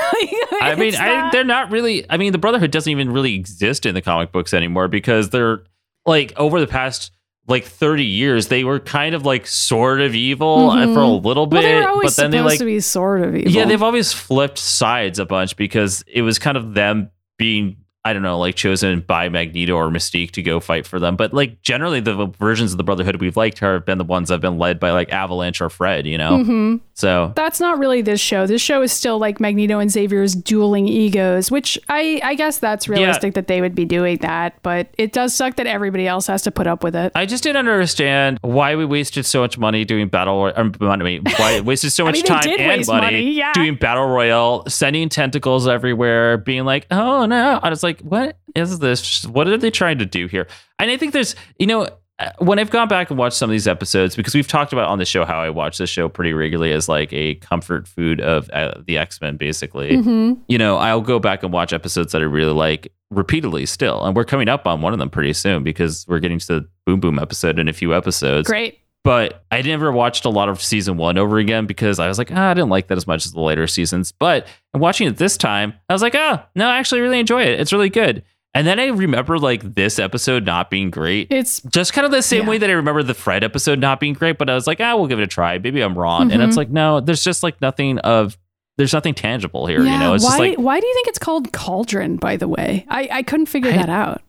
I 0.63 0.75
mean, 0.79 0.89
It's 0.89 0.99
I, 0.99 1.31
they're 1.31 1.45
not 1.45 1.71
really. 1.71 2.05
I 2.11 2.17
mean, 2.17 2.33
the 2.33 2.39
Brotherhood 2.39 2.71
doesn't 2.71 2.91
even 2.91 3.11
really 3.13 3.35
exist 3.35 3.87
in 3.87 3.95
the 3.95 4.03
comic 4.03 4.33
books 4.33 4.55
anymore 4.55 4.89
because 4.89 5.31
they're 5.31 5.65
like 6.07 6.33
over 6.37 6.61
the 6.61 6.67
past 6.67 7.11
like 7.47 7.65
30 7.65 8.05
years, 8.05 8.49
they 8.49 8.65
were 8.65 8.81
kind 8.81 9.15
of 9.15 9.25
like 9.27 9.47
sort 9.47 10.01
of 10.01 10.15
evil 10.15 10.71
uh, 10.71 10.93
for 10.95 11.01
a 11.01 11.07
little 11.07 11.47
bit, 11.47 11.57
well, 11.57 11.63
they 11.63 11.75
were 11.75 11.89
always 11.89 12.17
but 12.17 12.23
then 12.23 12.31
they 12.31 12.41
like 12.41 12.59
to 12.59 12.65
be 12.65 12.81
sort 12.81 13.23
of 13.23 13.37
evil. 13.37 13.53
Yeah, 13.53 13.65
they've 13.67 13.83
always 13.83 14.13
flipped 14.13 14.59
sides 14.59 15.19
a 15.19 15.27
bunch 15.27 15.57
because 15.57 16.03
it 16.07 16.23
was 16.23 16.39
kind 16.39 16.57
of 16.57 16.75
them 16.75 17.11
being, 17.37 17.77
I 18.05 18.13
don't 18.13 18.23
know, 18.23 18.39
like 18.39 18.55
chosen 18.55 19.01
by 19.01 19.29
Magneto 19.31 19.75
or 19.75 19.89
Mystique 19.89 20.33
to 20.33 20.43
go 20.43 20.61
fight 20.61 20.87
for 20.87 21.01
them. 21.01 21.17
But 21.17 21.33
like 21.33 21.63
generally, 21.63 22.01
the 22.01 22.27
versions 22.39 22.73
of 22.73 22.79
the 22.79 22.85
Brotherhood 22.85 23.17
we've 23.17 23.37
liked 23.37 23.61
have 23.61 23.85
been 23.87 23.99
the 23.99 24.05
ones 24.05 24.29
that 24.29 24.35
have 24.35 24.41
been 24.43 24.59
led 24.59 24.79
by 24.79 24.91
like 24.91 25.11
Avalanche 25.13 25.61
or 25.61 25.71
Fred, 25.71 26.07
you 26.07 26.19
know? 26.19 26.39
Mm-hmm. 26.39 26.77
So 26.95 27.33
That's 27.35 27.61
not 27.61 27.79
really 27.79 28.03
this 28.03 28.21
show. 28.21 28.47
This 28.47 28.63
show 28.63 28.83
is 28.83 28.93
still 28.93 29.19
like 29.19 29.41
Magneto 29.41 29.79
and 29.79 29.91
Xavier's 29.91 30.35
dueling 30.35 30.87
egos, 30.87 31.51
which 31.51 31.79
I 31.89 32.21
I 32.23 32.35
guess 32.35 32.59
that's 32.59 32.89
realistic 32.89 33.35
that 33.35 33.49
they 33.49 33.61
would 33.61 33.75
be 33.75 33.85
doing 33.85 34.19
that, 34.19 34.55
but 34.63 34.89
it 34.99 35.13
does 35.13 35.35
suck 35.35 35.57
that 35.57 35.67
everybody 35.67 36.07
else 36.07 36.27
has 36.29 36.43
to 36.43 36.51
put 36.51 36.67
up 36.67 36.85
with 36.85 36.95
it. 36.95 37.11
I 37.15 37.27
just 37.27 37.43
didn't 37.43 37.67
understand 37.69 38.39
why 38.43 38.77
we 38.77 38.85
wasted 38.85 39.27
so 39.27 39.41
much 39.41 39.59
money 39.59 39.85
doing 39.85 40.09
battle. 40.09 40.45
Roy- 40.45 40.53
um, 40.55 40.73
I 40.81 40.97
mean, 40.97 41.23
why 41.37 41.53
it 41.53 41.65
wasted 41.65 41.93
so 41.93 42.05
I 42.07 42.09
much 42.09 42.15
mean, 42.17 42.25
time 42.25 42.61
and 42.61 42.87
money, 42.87 43.01
money, 43.01 43.31
yeah. 43.33 43.53
doing 43.55 43.75
battle 43.75 44.07
royale, 44.07 44.65
sending 44.69 45.09
tentacles 45.09 45.67
everywhere, 45.67 46.39
being 46.39 46.65
like, 46.65 46.87
"Oh 46.91 47.27
no!" 47.27 47.59
I 47.63 47.71
was 47.71 47.83
like, 47.83 47.94
"What 48.03 48.37
is 48.55 48.79
this? 48.79 49.27
What 49.27 49.49
are 49.49 49.57
they 49.57 49.71
trying 49.71 49.99
to 49.99 50.07
do 50.07 50.27
here?" 50.27 50.47
And 50.79 50.91
I 50.91 50.97
think 50.97 51.13
there's, 51.13 51.35
you 51.59 51.67
know, 51.67 51.89
uh, 52.19 52.31
when 52.39 52.59
I've 52.61 52.71
gone 52.71 52.87
back 52.87 53.11
and 53.11 53.19
watched 53.19 53.37
some 53.37 53.51
of 53.51 53.53
these 53.53 53.67
episodes, 53.67 54.15
because 54.15 54.35
we've 54.35 54.47
talked 54.47 54.73
about 54.73 54.89
on 54.89 54.99
the 54.99 55.05
show 55.05 55.25
how 55.25 55.41
I 55.41 55.51
watch 55.51 55.79
this 55.79 55.91
show 55.91 56.09
pretty 56.09 56.33
regularly 56.33 56.73
as 56.73 56.89
like 56.89 57.13
a 57.13 57.35
comfort 57.37 57.89
food 57.89 58.21
of 58.21 58.49
uh, 58.51 58.75
the 58.87 58.99
X 58.99 59.21
Men, 59.21 59.37
basically 59.37 59.97
Mm-hmm. 59.97 60.35
you 60.47 60.59
know, 60.59 60.77
I'll 60.77 61.01
go 61.01 61.19
back 61.19 61.43
and 61.43 61.53
watch 61.53 61.73
episodes 61.73 62.13
that 62.13 62.23
I 62.23 62.25
really 62.25 62.53
like 62.53 62.93
repeatedly 63.11 63.67
still. 63.67 64.05
And 64.05 64.15
we're 64.15 64.25
coming 64.25 64.49
up 64.49 64.67
on 64.67 64.81
one 64.81 64.93
of 64.93 64.99
them 64.99 65.11
pretty 65.11 65.33
soon 65.33 65.65
because 65.65 66.05
we're 66.09 66.21
getting 66.21 66.39
to 66.39 66.47
the 66.47 66.69
Boom 66.87 67.01
Boom 67.01 67.19
episode 67.19 67.59
in 67.59 67.69
a 67.69 67.73
few 67.73 67.95
episodes. 67.95 68.49
Great. 68.49 68.79
But 69.05 69.45
I 69.51 69.61
never 69.63 69.93
watched 69.93 70.25
a 70.25 70.31
lot 70.31 70.49
of 70.49 70.63
season 70.63 70.97
one 70.97 71.19
over 71.19 71.39
again 71.39 71.67
because 71.67 71.99
I 71.99 72.09
was 72.09 72.17
like, 72.19 72.31
ah, 72.33 72.51
I 72.51 72.55
didn't 72.55 72.71
like 72.71 72.89
that 72.89 72.97
as 72.97 73.07
much 73.07 73.27
as 73.27 73.33
the 73.33 73.41
later 73.41 73.67
seasons. 73.67 74.13
But 74.13 74.47
watching 74.73 75.07
it 75.07 75.19
this 75.19 75.37
time, 75.37 75.75
I 75.89 75.93
was 75.93 76.01
like, 76.03 76.15
oh, 76.15 76.41
no, 76.55 76.67
I 76.69 76.79
actually 76.79 77.03
really 77.03 77.21
enjoy 77.21 77.43
it. 77.43 77.61
It's 77.61 77.73
really 77.73 77.91
good. 77.91 78.25
And 78.55 78.67
then 78.67 78.81
I 78.81 78.87
remember 78.87 79.39
like 79.39 79.75
this 79.75 79.99
episode 79.99 80.47
not 80.47 80.71
being 80.71 80.89
great. 80.91 81.27
It's 81.31 81.61
Just 81.63 81.93
kind 81.93 82.05
of 82.07 82.13
the 82.13 82.23
same 82.23 82.45
Yeah. 82.45 82.49
way 82.51 82.59
that 82.59 82.71
I 82.71 82.73
remember 82.75 83.03
the 83.03 83.13
Fred 83.13 83.45
episode 83.45 83.79
not 83.79 84.01
being 84.01 84.15
great, 84.15 84.39
but 84.39 84.49
I 84.49 84.55
was 84.55 84.67
like, 84.67 84.81
ah, 84.81 84.97
we'll 84.97 85.09
give 85.09 85.19
it 85.19 85.25
a 85.25 85.27
try. 85.27 85.59
Maybe 85.59 85.81
I'm 85.83 85.99
wrong. 85.99 86.33
And 86.33 86.41
Mhm. 86.41 86.49
it's 86.49 86.57
like, 86.57 86.71
no, 86.71 87.01
there's 87.01 87.23
just 87.25 87.43
like 87.43 87.61
nothing 87.61 87.99
of, 87.99 88.39
there's 88.79 88.93
nothing 88.95 89.13
tangible 89.15 89.67
here. 89.67 89.83
yeah. 89.83 89.93
you 89.95 89.99
know, 89.99 90.15
it's 90.15 90.25
why 90.25 90.31
just 90.31 90.39
like 90.39 90.57
why 90.59 90.81
do 90.81 90.87
you 90.87 90.95
think 90.95 91.09
it's 91.09 91.19
called 91.19 91.53
Cauldron? 91.53 92.17
By 92.17 92.37
the 92.37 92.49
way, 92.49 92.87
I 92.89 93.09
I 93.13 93.23
couldn't 93.23 93.47
figure 93.47 93.71
I- 93.73 93.77
that 93.77 93.89
out. 93.91 94.23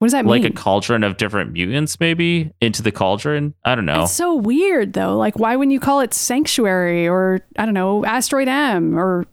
What 0.00 0.06
does 0.06 0.12
that 0.12 0.24
like 0.24 0.40
mean? 0.40 0.44
Like 0.44 0.52
a 0.52 0.56
cauldron 0.56 1.04
of 1.04 1.18
different 1.18 1.52
mutants, 1.52 2.00
maybe 2.00 2.54
into 2.58 2.80
the 2.82 2.90
cauldron. 2.90 3.52
I 3.66 3.74
don't 3.74 3.84
know. 3.84 4.04
It's 4.04 4.12
so 4.12 4.34
weird 4.34 4.94
though. 4.94 5.14
Like, 5.18 5.38
why 5.38 5.54
wouldn't 5.56 5.74
you 5.74 5.78
call 5.78 6.00
it 6.00 6.14
Sanctuary 6.14 7.06
or 7.06 7.40
I 7.58 7.66
don't 7.66 7.74
know, 7.74 8.02
Asteroid 8.06 8.48
M 8.48 8.98
or 8.98 9.26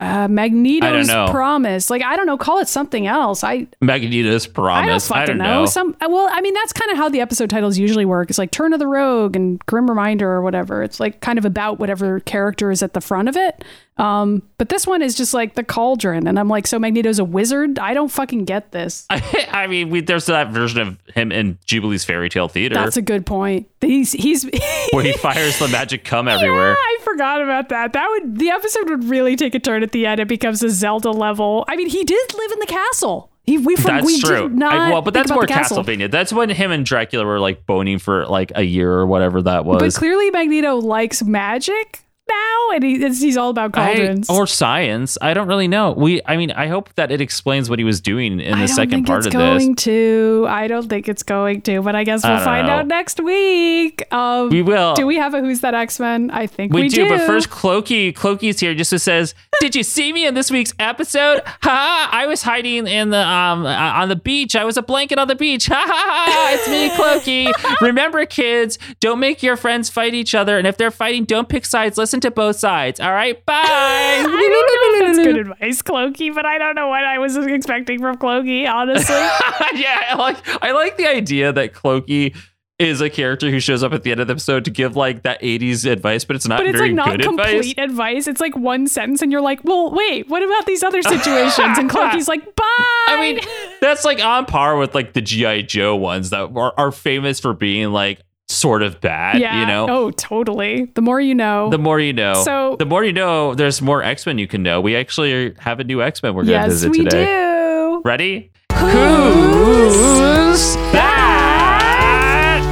uh, 0.00 0.26
Magneto's 0.26 1.06
know. 1.06 1.28
Promise? 1.30 1.90
Like, 1.90 2.02
I 2.02 2.16
don't 2.16 2.26
know. 2.26 2.36
Call 2.36 2.58
it 2.58 2.66
something 2.66 3.06
else. 3.06 3.44
I 3.44 3.68
Magneto's 3.80 4.48
promise. 4.48 5.12
I 5.12 5.26
don't 5.26 5.26
fucking 5.26 5.38
know. 5.38 5.66
Some 5.66 5.96
well, 6.00 6.28
I 6.28 6.40
mean, 6.40 6.54
that's 6.54 6.72
kind 6.72 6.90
of 6.90 6.96
how 6.96 7.08
the 7.08 7.20
episode 7.20 7.48
titles 7.48 7.78
usually 7.78 8.04
work. 8.04 8.30
It's 8.30 8.38
like 8.38 8.50
Turn 8.50 8.72
of 8.72 8.80
the 8.80 8.88
Rogue 8.88 9.36
and 9.36 9.64
Grim 9.66 9.88
Reminder 9.88 10.28
or 10.28 10.42
whatever. 10.42 10.82
It's 10.82 10.98
like 10.98 11.20
kind 11.20 11.38
of 11.38 11.44
about 11.44 11.78
whatever 11.78 12.18
character 12.18 12.72
is 12.72 12.82
at 12.82 12.94
the 12.94 13.00
front 13.00 13.28
of 13.28 13.36
it. 13.36 13.62
Um, 14.00 14.42
but 14.56 14.70
this 14.70 14.86
one 14.86 15.02
is 15.02 15.14
just 15.14 15.34
like 15.34 15.54
the 15.54 15.62
Cauldron, 15.62 16.26
and 16.26 16.38
I'm 16.38 16.48
like, 16.48 16.66
so 16.66 16.78
Magneto's 16.78 17.18
a 17.18 17.24
wizard? 17.24 17.78
I 17.78 17.92
don't 17.92 18.08
fucking 18.08 18.46
get 18.46 18.72
this. 18.72 19.06
I 19.10 19.66
mean, 19.66 19.90
we, 19.90 20.00
there's 20.00 20.24
that 20.26 20.48
version 20.48 20.80
of 20.80 20.98
him 21.14 21.30
in 21.30 21.58
Jubilee's 21.66 22.04
Fairy 22.04 22.30
Tale 22.30 22.48
Theater 22.48 22.74
That's 22.74 22.96
a 22.96 23.02
good 23.02 23.26
point. 23.26 23.68
He's 23.82 24.12
he's 24.12 24.44
where 24.92 25.04
he 25.04 25.12
fires 25.12 25.58
the 25.58 25.68
magic 25.68 26.04
cum 26.04 26.28
everywhere. 26.28 26.70
Yeah, 26.70 26.76
I 26.78 26.98
forgot 27.02 27.42
about 27.42 27.68
that. 27.68 27.92
That 27.92 28.08
would 28.08 28.38
the 28.38 28.48
episode 28.48 28.88
would 28.88 29.04
really 29.04 29.36
take 29.36 29.54
a 29.54 29.58
turn 29.60 29.82
at 29.82 29.92
the 29.92 30.06
end. 30.06 30.18
It 30.18 30.28
becomes 30.28 30.62
a 30.62 30.70
Zelda 30.70 31.10
level. 31.10 31.66
I 31.68 31.76
mean, 31.76 31.88
he 31.88 32.02
did 32.02 32.34
live 32.34 32.52
in 32.52 32.58
the 32.58 32.66
castle. 32.66 33.30
He 33.44 33.58
we 33.58 33.76
from 33.76 33.96
That's 33.96 34.06
we 34.06 34.20
true. 34.20 34.48
did 34.48 34.56
not. 34.56 34.72
I- 34.72 34.90
well, 34.92 35.02
but 35.02 35.12
that's 35.12 35.30
more 35.30 35.44
castle. 35.44 35.82
Castlevania. 35.82 36.10
That's 36.10 36.32
when 36.32 36.48
him 36.48 36.70
and 36.70 36.86
Dracula 36.86 37.26
were 37.26 37.40
like 37.40 37.66
boning 37.66 37.98
for 37.98 38.24
like 38.26 38.52
a 38.54 38.62
year 38.62 38.90
or 38.92 39.06
whatever 39.06 39.42
that 39.42 39.66
was. 39.66 39.80
But 39.82 39.94
clearly, 39.94 40.30
Magneto 40.30 40.76
likes 40.76 41.22
magic 41.22 42.04
now, 42.30 42.70
and 42.74 42.84
he, 42.84 42.94
it's- 42.96 43.20
he's 43.20 43.36
all 43.36 43.50
about 43.50 43.76
I- 43.76 44.16
or 44.28 44.46
science. 44.46 45.18
I 45.20 45.34
don't 45.34 45.48
really 45.48 45.68
know. 45.68 45.92
We, 45.92 46.20
I 46.26 46.36
mean, 46.36 46.50
I 46.52 46.66
hope 46.68 46.92
that 46.94 47.10
it 47.10 47.20
explains 47.20 47.68
what 47.68 47.78
he 47.78 47.84
was 47.84 48.00
doing 48.00 48.40
in 48.40 48.54
I 48.54 48.60
the 48.62 48.66
don't 48.66 48.76
second 48.76 48.90
think 48.90 49.06
part 49.06 49.18
it's 49.18 49.26
of 49.28 49.32
going 49.32 49.74
this. 49.74 49.84
to. 49.84 50.46
I 50.48 50.66
don't 50.68 50.88
think 50.88 51.08
it's 51.08 51.22
going 51.22 51.62
to, 51.62 51.82
but 51.82 51.94
I 51.96 52.04
guess 52.04 52.22
we'll 52.22 52.36
don't 52.36 52.44
find 52.44 52.66
know. 52.66 52.74
out 52.74 52.86
next 52.86 53.20
week. 53.20 54.02
Um, 54.12 54.48
We 54.50 54.62
will. 54.62 54.94
Do 54.94 55.06
we 55.06 55.16
have 55.16 55.34
a 55.34 55.40
Who's 55.40 55.60
That 55.60 55.74
X 55.74 55.98
Men? 56.00 56.30
I 56.30 56.46
think 56.46 56.72
we, 56.72 56.82
We, 56.82 56.88
do, 56.88 57.08
but 57.08 57.20
first 57.26 57.50
Clokey, 57.50 58.12
Clokey's 58.14 58.60
here 58.60 58.74
just 58.74 58.90
says, 58.98 59.34
"Did 59.60 59.74
you 59.74 59.82
see 59.82 60.12
me 60.12 60.26
in 60.26 60.34
this 60.34 60.50
week's 60.50 60.72
episode? 60.78 61.42
Ha! 61.62 62.08
I 62.12 62.26
was 62.26 62.42
hiding 62.42 62.86
in 62.86 63.10
the 63.10 63.18
um 63.26 63.64
uh, 63.66 63.68
on 63.70 64.08
the 64.08 64.16
beach. 64.16 64.54
I 64.56 64.64
was 64.64 64.76
a 64.76 64.82
blanket 64.82 65.18
on 65.18 65.28
the 65.28 65.34
beach. 65.34 65.66
Ha 65.66 65.74
ha 65.86 65.86
ha! 65.86 66.50
It's 66.54 66.68
me, 66.68 66.90
Clokey. 66.90 67.80
Remember, 67.80 68.24
kids, 68.26 68.78
don't 69.00 69.18
make 69.20 69.42
your 69.42 69.56
friends 69.56 69.88
fight 69.90 70.14
each 70.14 70.34
other, 70.34 70.58
and 70.58 70.66
if 70.66 70.76
they're 70.76 70.90
fighting, 70.90 71.24
don't 71.24 71.48
pick 71.48 71.64
sides. 71.64 71.96
Listen 71.98 72.19
to 72.20 72.30
both 72.30 72.56
sides. 72.56 73.00
All 73.00 73.12
right, 73.12 73.44
bye." 73.46 73.54
I 73.56 74.22
don't 74.22 74.30
know 74.30 75.06
if 75.08 75.16
that's 75.16 75.26
good 75.26 75.38
advice, 75.38 75.82
Clokey, 75.82 76.34
but 76.34 76.46
I 76.46 76.58
don't 76.58 76.74
know 76.74 76.88
what 76.88 77.04
I 77.04 77.18
was 77.18 77.36
expecting 77.36 78.00
from 78.00 78.16
Clokey, 78.16 78.68
honestly. 78.68 79.14
yeah, 79.74 80.00
I 80.10 80.14
like 80.16 80.36
I 80.62 80.72
like 80.72 80.96
the 80.96 81.06
idea 81.06 81.52
that 81.52 81.72
Clokey 81.72 82.34
is 82.80 83.02
a 83.02 83.10
character 83.10 83.50
who 83.50 83.60
shows 83.60 83.82
up 83.82 83.92
at 83.92 84.04
the 84.04 84.10
end 84.10 84.20
of 84.20 84.26
the 84.26 84.32
episode 84.32 84.64
to 84.64 84.70
give 84.70 84.96
like 84.96 85.22
that 85.22 85.40
80s 85.42 85.90
advice, 85.90 86.24
but 86.24 86.34
it's 86.34 86.48
not 86.48 86.60
but 86.60 86.66
it's 86.66 86.78
very 86.78 86.88
like 86.88 86.96
not 86.96 87.10
good 87.10 87.26
advice. 87.26 87.52
complete 87.52 87.78
advice. 87.78 88.26
It's 88.26 88.40
like 88.40 88.56
one 88.56 88.86
sentence, 88.86 89.20
and 89.20 89.30
you're 89.30 89.42
like, 89.42 89.62
well, 89.64 89.90
wait, 89.90 90.28
what 90.28 90.42
about 90.42 90.64
these 90.64 90.82
other 90.82 91.02
situations? 91.02 91.76
And 91.78 91.90
Clokey's 91.90 92.26
like, 92.26 92.56
bye. 92.56 92.64
I 93.08 93.18
mean, 93.20 93.40
that's 93.82 94.06
like 94.06 94.24
on 94.24 94.46
par 94.46 94.78
with 94.78 94.94
like 94.94 95.12
the 95.12 95.20
GI 95.20 95.64
Joe 95.64 95.94
ones 95.94 96.30
that 96.30 96.56
are, 96.56 96.72
are 96.76 96.90
famous 96.90 97.38
for 97.38 97.52
being 97.52 97.92
like 97.92 98.22
sort 98.50 98.82
of 98.82 99.00
bad. 99.00 99.38
yeah. 99.40 99.60
You 99.60 99.66
know, 99.66 99.86
Oh, 99.88 100.10
totally. 100.10 100.86
The 100.94 101.00
more 101.02 101.20
you 101.20 101.34
know. 101.34 101.70
the 101.70 101.78
more 101.78 102.00
you 102.00 102.12
know. 102.12 102.34
So- 102.44 102.76
the 102.78 102.86
more 102.86 103.04
you 103.04 103.12
know, 103.12 103.54
there's 103.54 103.80
more 103.80 104.02
X 104.02 104.26
Men 104.26 104.38
you 104.38 104.46
can 104.48 104.62
know. 104.62 104.80
We 104.80 104.96
actually 104.96 105.54
have 105.60 105.80
a 105.80 105.84
new 105.84 106.02
X 106.02 106.22
Men 106.22 106.34
we're 106.34 106.42
going 106.42 106.58
to 106.60 106.64
yes, 106.64 106.70
visit 106.72 106.90
we 106.90 107.04
today. 107.04 107.24
do. 107.26 108.02
Ready? 108.04 108.50
Who's 108.72 110.74
that 110.92 112.62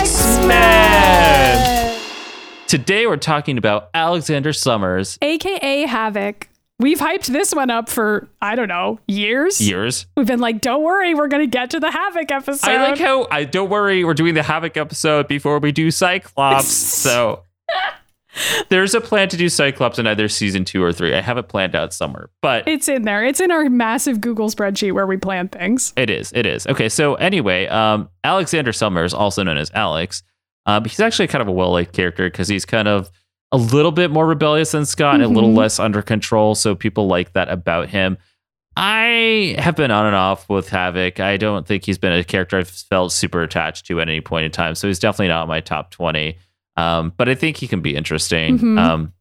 X 0.00 0.38
Men? 0.46 2.00
Today 2.66 3.06
we're 3.06 3.16
talking 3.16 3.58
about 3.58 3.90
Alexander 3.94 4.52
Summers. 4.52 5.18
AKA 5.22 5.86
Havok. 5.86 6.44
We've 6.80 6.98
hyped 6.98 7.26
this 7.26 7.54
one 7.54 7.70
up 7.70 7.88
for, 7.88 8.28
I 8.42 8.56
don't 8.56 8.68
know, 8.68 8.98
years. 9.06 9.60
Years. 9.60 10.06
We've 10.16 10.26
been 10.26 10.40
like, 10.40 10.60
don't 10.60 10.82
worry, 10.82 11.14
we're 11.14 11.28
going 11.28 11.42
to 11.42 11.50
get 11.50 11.70
to 11.70 11.80
the 11.80 11.86
Havok 11.86 12.32
episode. 12.32 12.68
I 12.68 12.90
like 12.90 12.98
how 12.98 13.28
I 13.30 13.44
don't 13.44 13.70
worry, 13.70 14.02
we're 14.02 14.14
doing 14.14 14.34
the 14.34 14.40
Havok 14.40 14.76
episode 14.76 15.28
before 15.28 15.60
we 15.60 15.70
do 15.70 15.92
Cyclops. 15.92 16.66
so 16.66 17.44
there's 18.70 18.92
a 18.94 19.00
plan 19.00 19.28
to 19.28 19.36
do 19.36 19.48
Cyclops 19.48 20.00
in 20.00 20.08
either 20.08 20.28
season 20.28 20.64
two 20.64 20.82
or 20.82 20.92
three. 20.92 21.14
I 21.14 21.20
have 21.20 21.38
it 21.38 21.44
planned 21.44 21.76
out 21.76 21.94
somewhere, 21.94 22.30
but 22.42 22.66
it's 22.66 22.88
in 22.88 23.02
there. 23.02 23.24
It's 23.24 23.38
in 23.38 23.52
our 23.52 23.70
massive 23.70 24.20
Google 24.20 24.48
spreadsheet 24.48 24.92
where 24.92 25.06
we 25.06 25.16
plan 25.16 25.48
things. 25.48 25.92
it 25.96 26.10
is. 26.10 26.32
It 26.34 26.44
is. 26.44 26.66
Okay, 26.66 26.88
so 26.88 27.14
anyway, 27.14 27.68
um, 27.68 28.08
Alexander 28.24 28.72
Summers, 28.72 29.14
also 29.14 29.44
known 29.44 29.58
as 29.58 29.70
Alex, 29.74 30.24
um, 30.66 30.84
he's 30.84 30.98
actually 31.00 31.28
kind 31.28 31.42
of 31.42 31.46
a 31.46 31.52
well 31.52 31.70
liked 31.70 31.92
character 31.92 32.28
because 32.28 32.48
he's 32.48 32.64
kind 32.64 32.88
of 32.88 33.10
a 33.52 33.56
little 33.56 33.92
bit 33.92 34.10
more 34.10 34.26
rebellious 34.26 34.72
than 34.72 34.84
Scott 34.86 35.14
and 35.16 35.24
a 35.24 35.28
little 35.28 35.52
Mhm. 35.52 35.56
less 35.58 35.78
under 35.78 36.02
control. 36.02 36.54
So 36.54 36.74
people 36.74 37.06
like 37.06 37.32
that 37.34 37.48
about 37.48 37.88
him. 37.88 38.16
I 38.76 39.54
have 39.58 39.76
been 39.76 39.92
on 39.92 40.06
and 40.06 40.16
off 40.16 40.48
with 40.48 40.70
Havok. 40.70 41.20
I 41.20 41.36
don't 41.36 41.64
think 41.66 41.84
he's 41.84 41.98
been 41.98 42.12
a 42.12 42.24
character 42.24 42.58
I've 42.58 42.68
felt 42.68 43.12
super 43.12 43.42
attached 43.42 43.86
to 43.86 44.00
at 44.00 44.08
any 44.08 44.20
point 44.20 44.46
in 44.46 44.50
time. 44.50 44.74
So 44.74 44.88
he's 44.88 44.98
definitely 44.98 45.28
not 45.28 45.42
in 45.42 45.48
my 45.48 45.60
top 45.60 45.90
20. 45.92 46.38
Um, 46.76 47.12
but 47.16 47.28
I 47.28 47.36
think 47.36 47.58
he 47.58 47.68
can 47.68 47.80
be 47.82 47.94
interesting. 47.94 48.58
Mhm. 48.58 48.78
Um, 48.78 49.12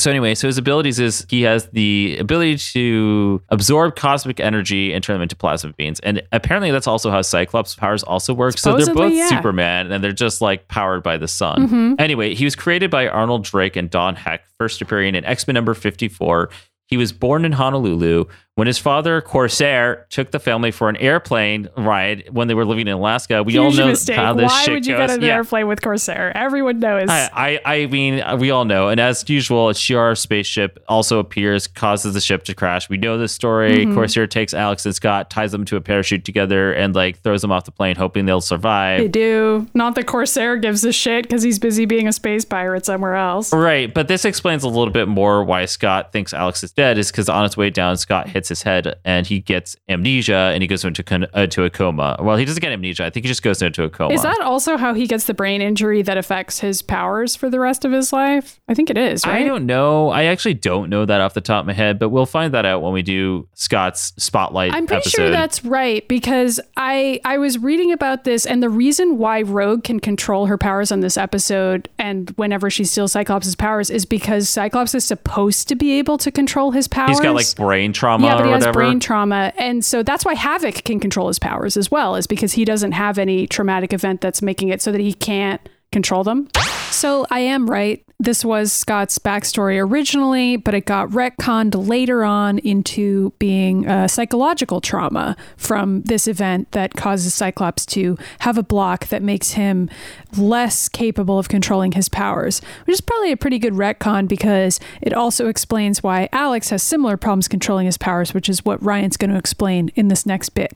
so 0.00 0.10
anyway, 0.10 0.34
so 0.34 0.46
his 0.46 0.58
abilities 0.58 0.98
is 0.98 1.26
he 1.28 1.42
has 1.42 1.66
the 1.68 2.16
ability 2.18 2.56
to 2.72 3.42
absorb 3.50 3.96
cosmic 3.96 4.40
energy 4.40 4.92
and 4.92 5.04
turn 5.04 5.14
them 5.14 5.22
into 5.22 5.36
plasma 5.36 5.72
beams. 5.74 6.00
And 6.00 6.22
apparently 6.32 6.70
that's 6.70 6.86
also 6.86 7.10
how 7.10 7.22
Cyclops 7.22 7.74
powers 7.74 8.02
also 8.02 8.32
work. 8.32 8.56
so 8.58 8.76
they're 8.76 8.94
both 8.94 9.12
yeah. 9.12 9.28
Superman 9.28 9.92
and 9.92 10.02
they're 10.02 10.12
just 10.12 10.40
like 10.40 10.68
powered 10.68 11.02
by 11.02 11.16
the 11.16 11.28
sun. 11.28 11.68
Mhm. 11.68 12.00
Anyway, 12.00 12.34
he 12.34 12.44
was 12.44 12.56
created 12.56 12.90
by 12.90 13.08
Arnold 13.08 13.44
Drake 13.44 13.76
and 13.76 13.90
Don 13.90 14.16
Heck, 14.16 14.42
first 14.58 14.80
appearing 14.80 15.14
in 15.14 15.24
X 15.24 15.46
Men 15.46 15.54
number 15.54 15.74
54. 15.74 16.48
He 16.86 16.96
was 16.96 17.12
born 17.12 17.44
in 17.44 17.52
Honolulu 17.52 18.24
when 18.56 18.66
his 18.66 18.78
father, 18.78 19.20
Corsair, 19.22 20.06
took 20.10 20.32
the 20.32 20.38
family 20.38 20.70
for 20.70 20.88
an 20.90 20.96
airplane 20.96 21.68
ride 21.78 22.24
when 22.30 22.46
they 22.48 22.52
were 22.52 22.66
living 22.66 22.88
in 22.88 22.92
Alaska. 22.94 23.42
We 23.42 23.56
all 23.56 23.70
know 23.72 23.86
mistake. 23.86 24.16
how 24.16 24.34
this 24.34 24.50
Why 24.50 24.62
shit 24.64 24.74
would 24.74 24.86
you 24.86 24.96
goes. 24.96 25.06
get 25.08 25.16
an 25.18 25.22
Yeah. 25.22 25.36
airplane 25.36 25.66
with 25.66 25.80
Corsair? 25.80 26.36
Everyone 26.36 26.78
knows. 26.78 27.08
I, 27.08 27.30
I 27.64 27.74
I 27.80 27.86
mean, 27.86 28.22
we 28.38 28.50
all 28.50 28.64
know. 28.66 28.88
And 28.88 29.00
as 29.00 29.26
usual, 29.30 29.70
a 29.70 29.72
Shi'ar 29.72 30.18
spaceship 30.18 30.82
also 30.88 31.20
appears, 31.20 31.68
causes 31.68 32.12
the 32.12 32.20
ship 32.20 32.42
to 32.44 32.54
crash. 32.54 32.90
We 32.90 32.98
know 32.98 33.16
this 33.16 33.32
story. 33.32 33.86
Mhm. 33.86 33.94
Corsair 33.94 34.26
takes 34.26 34.52
Alex 34.52 34.84
and 34.84 34.94
Scott, 34.94 35.30
ties 35.30 35.52
them 35.52 35.64
to 35.66 35.76
a 35.76 35.80
parachute 35.80 36.24
together, 36.26 36.72
and 36.72 36.94
like 36.94 37.20
throws 37.20 37.40
them 37.42 37.52
off 37.52 37.64
the 37.64 37.70
plane, 37.72 37.96
hoping 37.96 38.26
they'll 38.26 38.40
survive. 38.42 39.00
they 39.00 39.08
do. 39.08 39.66
Not 39.74 39.94
that 39.94 40.06
Corsair 40.06 40.56
gives 40.56 40.84
a 40.84 40.92
shit 40.92 41.22
because 41.22 41.42
he's 41.42 41.58
busy 41.58 41.86
being 41.86 42.08
a 42.08 42.12
space 42.12 42.44
pirate 42.44 42.84
somewhere 42.84 43.14
else. 43.14 43.52
Right, 43.54 43.92
but 43.94 44.08
this 44.08 44.24
explains 44.26 44.64
a 44.64 44.68
little 44.68 44.90
bit 44.92 45.08
more 45.08 45.44
why 45.44 45.64
Scott 45.64 46.12
thinks 46.12 46.34
Alex 46.34 46.62
is 46.62 46.72
dead. 46.72 46.98
Is 46.98 47.10
because 47.10 47.28
on 47.28 47.44
its 47.46 47.56
way 47.56 47.70
down, 47.70 47.96
Scott 47.96 48.28
hits 48.28 48.49
his 48.50 48.62
head 48.62 48.94
and 49.04 49.26
he 49.26 49.40
gets 49.40 49.76
amnesia 49.88 50.50
and 50.52 50.62
he 50.62 50.66
goes 50.66 50.84
into 50.84 51.02
con- 51.02 51.26
uh, 51.32 51.46
to 51.46 51.64
a 51.64 51.70
coma. 51.70 52.16
Well, 52.20 52.36
he 52.36 52.44
doesn't 52.44 52.60
get 52.60 52.72
amnesia. 52.72 53.04
I 53.06 53.10
think 53.10 53.24
he 53.24 53.28
just 53.28 53.42
goes 53.42 53.62
into 53.62 53.82
a 53.84 53.88
coma. 53.90 54.12
Is 54.14 54.22
that 54.22 54.40
also 54.42 54.76
how 54.76 54.92
he 54.92 55.06
gets 55.06 55.24
the 55.24 55.34
brain 55.34 55.62
injury 55.62 56.02
that 56.02 56.18
affects 56.18 56.60
his 56.60 56.82
powers 56.82 57.34
for 57.34 57.48
the 57.48 57.58
rest 57.58 57.84
of 57.84 57.92
his 57.92 58.12
life? 58.12 58.60
I 58.68 58.74
think 58.74 58.90
it 58.90 58.98
is, 58.98 59.26
right? 59.26 59.42
I 59.42 59.44
don't 59.44 59.64
know. 59.66 60.10
I 60.10 60.24
actually 60.24 60.54
don't 60.54 60.90
know 60.90 61.06
that 61.06 61.20
off 61.20 61.34
the 61.34 61.40
top 61.40 61.60
of 61.62 61.66
my 61.66 61.72
head, 61.72 61.98
but 61.98 62.10
we'll 62.10 62.26
find 62.26 62.52
that 62.54 62.66
out 62.66 62.82
when 62.82 62.92
we 62.92 63.02
do 63.02 63.48
Scott's 63.54 64.12
spotlight 64.18 64.74
I'm 64.74 64.86
pretty 64.86 65.00
episode. 65.00 65.16
sure 65.16 65.30
that's 65.30 65.64
right 65.64 66.06
because 66.08 66.60
I 66.76 67.20
I 67.24 67.38
was 67.38 67.58
reading 67.58 67.92
about 67.92 68.24
this 68.24 68.44
and 68.46 68.62
the 68.62 68.68
reason 68.68 69.16
why 69.18 69.42
Rogue 69.42 69.84
can 69.84 70.00
control 70.00 70.46
her 70.46 70.58
powers 70.58 70.90
on 70.92 71.00
this 71.00 71.16
episode 71.16 71.88
and 71.98 72.30
whenever 72.30 72.70
she 72.70 72.84
steals 72.84 73.12
Cyclops' 73.12 73.54
powers 73.54 73.90
is 73.90 74.04
because 74.04 74.48
Cyclops 74.48 74.94
is 74.94 75.04
supposed 75.04 75.68
to 75.68 75.74
be 75.76 75.92
able 75.92 76.18
to 76.18 76.30
control 76.30 76.70
his 76.72 76.88
powers. 76.88 77.10
He's 77.10 77.20
got 77.20 77.34
like 77.34 77.54
brain 77.56 77.92
trauma 77.92 78.26
yeah, 78.30 78.36
but 78.38 78.46
he 78.46 78.52
has 78.52 78.60
whatever. 78.62 78.78
brain 78.78 79.00
trauma, 79.00 79.52
and 79.56 79.84
so 79.84 80.02
that's 80.02 80.24
why 80.24 80.34
Havok 80.34 80.84
can 80.84 81.00
control 81.00 81.28
his 81.28 81.38
powers 81.38 81.76
as 81.76 81.90
well, 81.90 82.16
is 82.16 82.26
because 82.26 82.52
he 82.52 82.64
doesn't 82.64 82.92
have 82.92 83.18
any 83.18 83.46
traumatic 83.46 83.92
event 83.92 84.20
that's 84.20 84.42
making 84.42 84.68
it 84.68 84.80
so 84.82 84.92
that 84.92 85.00
he 85.00 85.12
can't 85.12 85.60
control 85.92 86.24
them. 86.24 86.48
So 86.90 87.26
I 87.30 87.40
am 87.40 87.68
right. 87.68 88.04
This 88.20 88.44
was 88.44 88.70
Scott's 88.70 89.18
backstory 89.18 89.82
originally, 89.82 90.58
but 90.58 90.74
it 90.74 90.84
got 90.84 91.08
retconned 91.08 91.88
later 91.88 92.22
on 92.22 92.58
into 92.58 93.32
being 93.38 93.88
a 93.88 94.10
psychological 94.10 94.82
trauma 94.82 95.38
from 95.56 96.02
this 96.02 96.28
event 96.28 96.70
that 96.72 96.94
causes 96.94 97.32
Cyclops 97.32 97.86
to 97.86 98.18
have 98.40 98.58
a 98.58 98.62
block 98.62 99.06
that 99.06 99.22
makes 99.22 99.52
him 99.52 99.88
less 100.36 100.86
capable 100.86 101.38
of 101.38 101.48
controlling 101.48 101.92
his 101.92 102.10
powers, 102.10 102.60
which 102.84 102.92
is 102.92 103.00
probably 103.00 103.32
a 103.32 103.38
pretty 103.38 103.58
good 103.58 103.72
retcon 103.72 104.28
because 104.28 104.80
it 105.00 105.14
also 105.14 105.48
explains 105.48 106.02
why 106.02 106.28
Alex 106.30 106.68
has 106.68 106.82
similar 106.82 107.16
problems 107.16 107.48
controlling 107.48 107.86
his 107.86 107.96
powers, 107.96 108.34
which 108.34 108.50
is 108.50 108.66
what 108.66 108.82
Ryan's 108.82 109.16
going 109.16 109.30
to 109.30 109.38
explain 109.38 109.90
in 109.94 110.08
this 110.08 110.26
next 110.26 110.50
bit. 110.50 110.74